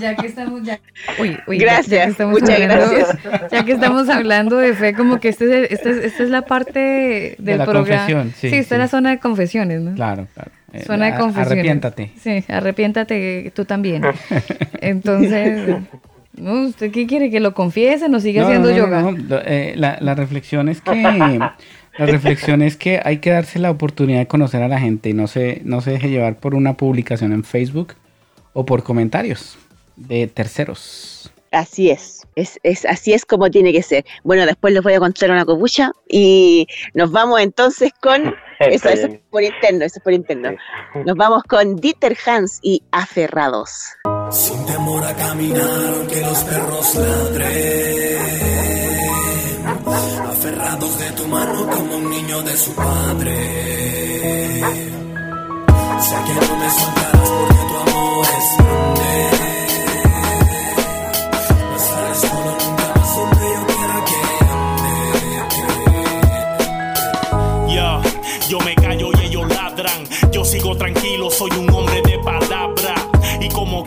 Ya 0.00 0.16
que 0.16 0.26
estamos 0.26 0.62
ya. 0.62 0.80
Uy, 1.20 1.36
uy, 1.46 1.58
ya- 1.58 1.66
ya 1.66 1.72
Gracias, 1.74 2.04
que 2.06 2.10
estamos 2.10 2.40
muchas 2.40 2.60
hablando- 2.60 2.90
gracias. 2.90 3.18
Ya 3.52 3.64
que 3.64 3.72
estamos 3.72 4.08
hablando 4.08 4.56
de 4.56 4.74
fe, 4.74 4.94
como 4.94 5.20
que 5.20 5.28
este 5.28 5.44
es 5.44 5.50
el- 5.50 5.64
este 5.70 5.90
es- 5.90 6.04
esta 6.06 6.22
es 6.24 6.30
la 6.30 6.42
parte 6.42 7.36
del 7.38 7.58
la 7.58 7.64
programa. 7.66 7.98
confesión, 8.06 8.32
sí, 8.36 8.46
esta 8.46 8.56
es 8.58 8.68
sí. 8.68 8.74
la 8.76 8.88
zona 8.88 9.10
de 9.10 9.18
confesiones, 9.18 9.80
¿no? 9.82 9.94
Claro, 9.94 10.26
claro. 10.34 10.50
Eh, 10.72 10.82
Zona 10.86 11.06
de 11.12 11.18
confesiones. 11.18 11.52
Arrepiéntate. 11.52 12.10
Sí, 12.18 12.42
arrepiéntate 12.48 13.52
tú 13.54 13.64
también. 13.66 14.02
Entonces, 14.80 15.76
¿no? 16.36 16.68
¿usted 16.68 16.90
qué 16.90 17.06
quiere? 17.06 17.30
¿Que 17.30 17.40
lo 17.40 17.54
confiese? 17.54 18.08
¿No 18.08 18.20
sigue 18.20 18.40
No, 18.40 18.46
haciendo 18.46 18.70
no, 18.70 18.74
no, 18.76 18.82
yoga? 18.84 19.02
no, 19.02 19.36
eh, 19.44 19.74
la, 19.76 19.98
la 20.00 20.14
reflexión 20.14 20.68
es 20.68 20.80
que 20.80 20.92
la 21.98 22.06
reflexión 22.06 22.62
es 22.62 22.76
que 22.76 23.00
hay 23.04 23.18
que 23.18 23.30
darse 23.30 23.58
la 23.58 23.70
oportunidad 23.70 24.18
de 24.20 24.26
conocer 24.26 24.62
a 24.62 24.68
la 24.68 24.80
gente 24.80 25.10
y 25.10 25.12
no 25.12 25.26
se, 25.26 25.60
no 25.64 25.80
se 25.80 25.90
deje 25.92 26.08
llevar 26.10 26.36
por 26.38 26.54
una 26.54 26.76
publicación 26.76 27.32
en 27.32 27.44
Facebook 27.44 27.94
o 28.54 28.64
por 28.64 28.82
comentarios 28.82 29.58
de 29.96 30.26
terceros. 30.26 31.30
Así 31.50 31.90
es. 31.90 32.26
Es, 32.34 32.58
es, 32.62 32.86
así 32.86 33.12
es 33.12 33.26
como 33.26 33.50
tiene 33.50 33.72
que 33.72 33.82
ser. 33.82 34.06
Bueno, 34.24 34.46
después 34.46 34.72
les 34.72 34.82
voy 34.82 34.94
a 34.94 35.00
contar 35.00 35.30
una 35.30 35.44
copucha 35.44 35.92
y 36.08 36.66
nos 36.94 37.12
vamos 37.12 37.40
entonces 37.42 37.92
con 38.00 38.34
eso, 38.60 38.88
eso 38.88 39.06
es 39.08 39.18
por 39.28 39.42
interno, 39.42 39.84
eso 39.84 39.98
es 39.98 40.02
por 40.02 40.14
interno. 40.14 40.52
Nos 41.04 41.14
vamos 41.16 41.42
con 41.44 41.76
Dieter 41.76 42.16
Hans 42.26 42.58
y 42.62 42.82
Aferrados. 42.90 43.70
Sin 44.32 44.64
temor 44.64 45.04
a 45.04 45.14
caminar 45.14 45.94
aunque 45.94 46.20
los 46.22 46.38
perros 46.38 46.94
ladren 46.94 48.18
Aferrados 50.30 50.98
de 50.98 51.10
tu 51.12 51.26
mano 51.28 51.66
como 51.68 51.96
un 51.96 52.10
niño 52.10 52.42
de 52.42 52.56
su 52.56 52.72
padre 52.72 53.36
Sé 56.00 56.16
que 56.26 56.34
no 56.46 56.56
me 56.56 56.70
soltarás 56.70 57.28
porque 57.28 57.62
tu 57.68 57.76
amor 57.76 58.26
es 58.26 58.56
grande 58.56 59.22
yo 68.52 68.58
me 68.60 68.74
callo 68.74 69.08
y 69.18 69.26
ellos 69.28 69.48
ladran. 69.48 70.04
Yo 70.30 70.44
sigo 70.44 70.76
tranquilo, 70.76 71.30
soy 71.30 71.50
un 71.52 71.70
hombre 71.70 72.02
de 72.02 72.18
palabra. 72.18 72.94
Y 73.40 73.48
como 73.48 73.82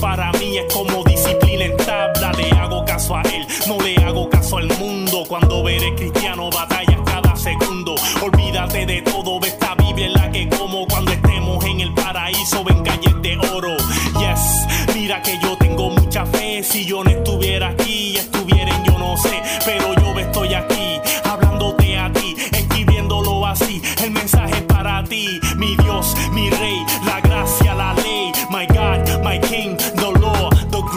para 0.00 0.32
mí 0.32 0.58
es 0.58 0.72
como 0.72 1.02
disciplina 1.04 1.64
en 1.64 1.76
tabla. 1.76 2.32
Le 2.32 2.50
hago 2.58 2.84
caso 2.84 3.16
a 3.16 3.22
él, 3.22 3.46
no 3.66 3.78
le 3.80 3.96
hago 3.96 4.28
caso 4.28 4.58
al 4.58 4.68
mundo. 4.78 5.24
Cuando 5.28 5.62
veré 5.62 5.94
cristiano 5.94 6.50
batallas 6.50 7.00
cada 7.04 7.34
segundo. 7.36 7.94
Olvídate 8.22 8.86
de 8.86 9.02
todo, 9.02 9.40
ve 9.40 9.48
esta 9.48 9.74
Biblia 9.74 10.06
en 10.06 10.12
la 10.14 10.30
que 10.30 10.48
como 10.48 10.86
cuando 10.86 11.12
estemos 11.12 11.64
en 11.64 11.80
el 11.80 11.94
paraíso 11.94 12.64
ven 12.64 12.82
calles 12.82 13.14
de 13.22 13.38
oro. 13.38 13.76
Yes, 14.18 14.66
mira 14.94 15.22
que 15.22 15.38
yo 15.42 15.56
tengo 15.58 15.90
mucha 15.90 16.24
fe. 16.26 16.62
Si 16.62 16.84
yo 16.84 17.02
no 17.04 17.10
estuviera 17.10 17.68
aquí, 17.68 18.16
estuviera 18.16 18.76
en 18.76 18.84
yo 18.84 18.98
no 18.98 19.16
sé. 19.16 19.42
Pero 19.64 19.94
yo 19.94 20.18
estoy 20.18 20.54
aquí, 20.54 21.00
hablándote 21.24 21.98
a 21.98 22.12
ti, 22.12 22.34
escribiéndolo 22.52 23.46
así. 23.46 23.80
El 24.02 24.10
mensaje 24.10 24.54
es 24.56 24.62
para 24.62 25.02
ti, 25.04 25.40
mi 25.56 25.76
Dios, 25.76 26.14
mi 26.32 26.50
Rey, 26.50 26.78
la 27.04 27.20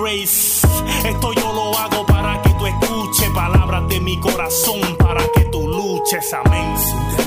Esto 0.04 1.32
yo 1.34 1.54
lo 1.54 1.78
hago 1.78 2.04
para 2.08 2.42
que 2.42 2.50
tú 2.56 2.66
escuches 2.66 3.30
palabras 3.36 3.88
de 3.88 4.00
mi 4.00 4.20
corazón, 4.20 4.98
para 4.98 5.22
que 5.32 5.42
tú 5.46 5.68
luches, 5.68 6.34
amén. 6.34 7.21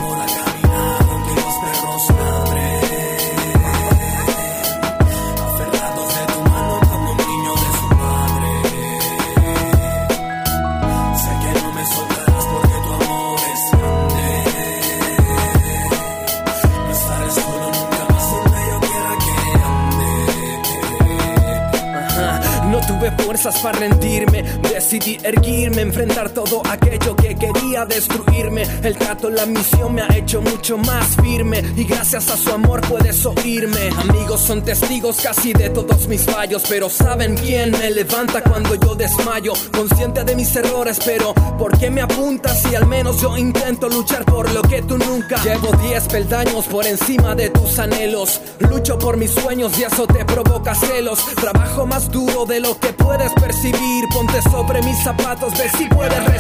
Fuerzas 23.64 23.72
para 23.72 23.78
rendirme, 23.78 24.42
decidí 24.62 25.18
erguirme, 25.22 25.80
enfrentar 25.80 26.28
todo 26.44 26.62
aquello 26.70 27.16
que 27.16 27.34
quería 27.34 27.84
destruirme. 27.86 28.62
El 28.82 28.96
trato, 28.96 29.30
la 29.30 29.46
misión 29.46 29.94
me 29.94 30.02
ha 30.02 30.08
hecho 30.16 30.42
mucho 30.42 30.76
más 30.78 31.16
firme 31.22 31.62
y 31.76 31.84
gracias 31.84 32.30
a 32.30 32.36
su 32.36 32.50
amor 32.50 32.80
puedes 32.82 33.24
oírme. 33.24 33.90
Amigos 33.98 34.40
son 34.40 34.62
testigos 34.62 35.20
casi 35.22 35.52
de 35.52 35.70
todos 35.70 36.06
mis 36.08 36.22
fallos, 36.22 36.64
pero 36.68 36.88
saben 36.90 37.36
quién 37.36 37.70
me 37.72 37.90
levanta 37.90 38.42
cuando 38.42 38.74
yo 38.74 38.94
desmayo. 38.94 39.52
Consciente 39.72 40.24
de 40.24 40.36
mis 40.36 40.54
errores, 40.56 40.98
pero 41.04 41.34
¿por 41.58 41.78
qué 41.78 41.90
me 41.90 42.02
apuntas 42.02 42.62
si 42.62 42.74
al 42.74 42.86
menos 42.86 43.20
yo 43.20 43.36
intento 43.36 43.88
luchar 43.88 44.24
por 44.24 44.50
lo 44.52 44.62
que 44.62 44.82
tú 44.82 44.98
nunca? 44.98 45.42
Llevo 45.42 45.72
10 45.72 46.08
peldaños 46.08 46.66
por 46.66 46.86
encima 46.86 47.34
de 47.34 47.50
tus 47.50 47.78
anhelos, 47.78 48.40
lucho 48.58 48.98
por 48.98 49.16
mis 49.16 49.30
sueños 49.30 49.78
y 49.78 49.84
eso 49.84 50.06
te 50.06 50.24
provoca 50.24 50.74
celos. 50.74 51.24
Trabajo 51.36 51.86
más 51.86 52.10
duro 52.10 52.44
de 52.44 52.60
lo 52.60 52.78
que 52.78 52.92
puedes 52.92 53.32
percibir. 53.32 54.04
Ponte 54.12 54.42
sobre 54.42 54.82
mis 54.82 55.02
zapatos, 55.02 55.52
ve 55.58 55.70
si 55.76 55.86
puedes 55.86 56.33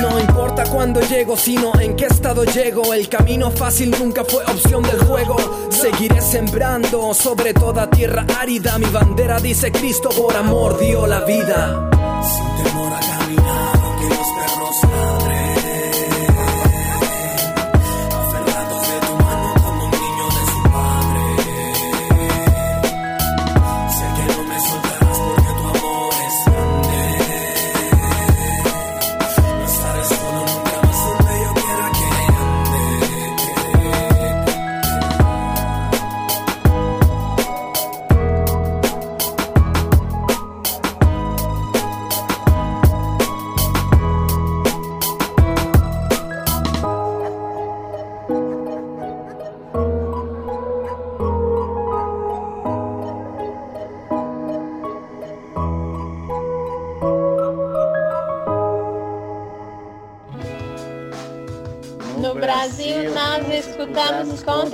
no 0.00 0.20
importa 0.20 0.64
cuándo 0.64 1.00
llego, 1.00 1.36
sino 1.36 1.78
en 1.80 1.96
qué 1.96 2.06
estado 2.06 2.44
llego. 2.44 2.94
El 2.94 3.08
camino 3.08 3.50
fácil 3.50 3.90
nunca 3.98 4.24
fue 4.24 4.44
opción 4.44 4.82
del 4.82 4.98
juego. 5.04 5.36
Seguiré 5.70 6.20
sembrando 6.20 7.12
sobre 7.14 7.52
toda 7.52 7.88
tierra 7.90 8.24
árida. 8.38 8.78
Mi 8.78 8.86
bandera 8.86 9.38
dice 9.40 9.72
Cristo 9.72 10.10
por 10.10 10.36
amor 10.36 10.78
dio 10.78 11.06
la 11.06 11.20
vida. 11.20 11.90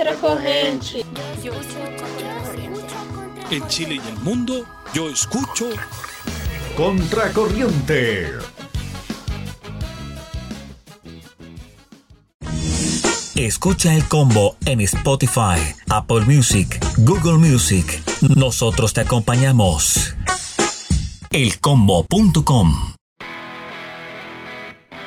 Contra 0.03 0.15
corrente. 0.19 1.05
En 3.49 3.67
Chile 3.67 4.01
y 4.03 4.09
el 4.09 4.17
mundo, 4.19 4.65
yo 4.93 5.09
escucho 5.09 5.69
Contracorriente. 6.75 8.31
Escucha 13.35 13.93
el 13.93 14.07
combo 14.07 14.57
en 14.65 14.81
Spotify, 14.81 15.59
Apple 15.89 16.21
Music, 16.21 16.79
Google 16.97 17.37
Music. 17.37 18.01
Nosotros 18.35 18.93
te 18.93 19.01
acompañamos. 19.01 20.15
Elcombo.com 21.29 22.93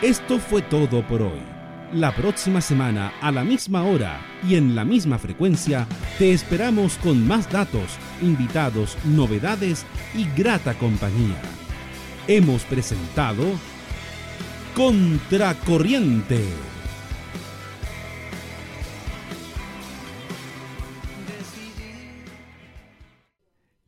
Esto 0.03 0.39
fue 0.39 0.63
todo 0.63 1.07
por 1.07 1.23
hoy. 1.23 1.56
La 1.93 2.13
próxima 2.15 2.61
semana, 2.61 3.13
a 3.21 3.31
la 3.31 3.45
misma 3.45 3.85
hora 3.85 4.21
y 4.47 4.57
en 4.57 4.75
la 4.75 4.85
misma 4.85 5.19
frecuencia, 5.19 5.87
te 6.19 6.33
esperamos 6.33 6.97
con 6.97 7.25
más 7.25 7.51
datos, 7.51 7.97
invitados, 8.21 8.99
novedades 9.05 9.87
y 10.13 10.25
grata 10.37 10.77
compañía. 10.77 11.41
Hemos 12.27 12.65
presentado 12.65 13.45
Contracorriente. 14.75 16.45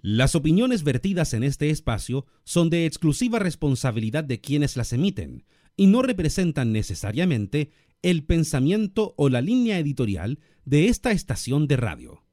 Las 0.00 0.36
opiniones 0.36 0.84
vertidas 0.84 1.34
en 1.34 1.42
este 1.42 1.70
espacio 1.70 2.26
son 2.44 2.70
de 2.70 2.86
exclusiva 2.86 3.40
responsabilidad 3.40 4.22
de 4.22 4.40
quienes 4.40 4.76
las 4.76 4.92
emiten 4.92 5.44
y 5.76 5.86
no 5.86 6.02
representan 6.02 6.72
necesariamente 6.72 7.70
el 8.02 8.24
pensamiento 8.24 9.14
o 9.16 9.28
la 9.28 9.40
línea 9.40 9.78
editorial 9.78 10.38
de 10.64 10.88
esta 10.88 11.10
estación 11.12 11.66
de 11.66 11.76
radio. 11.76 12.27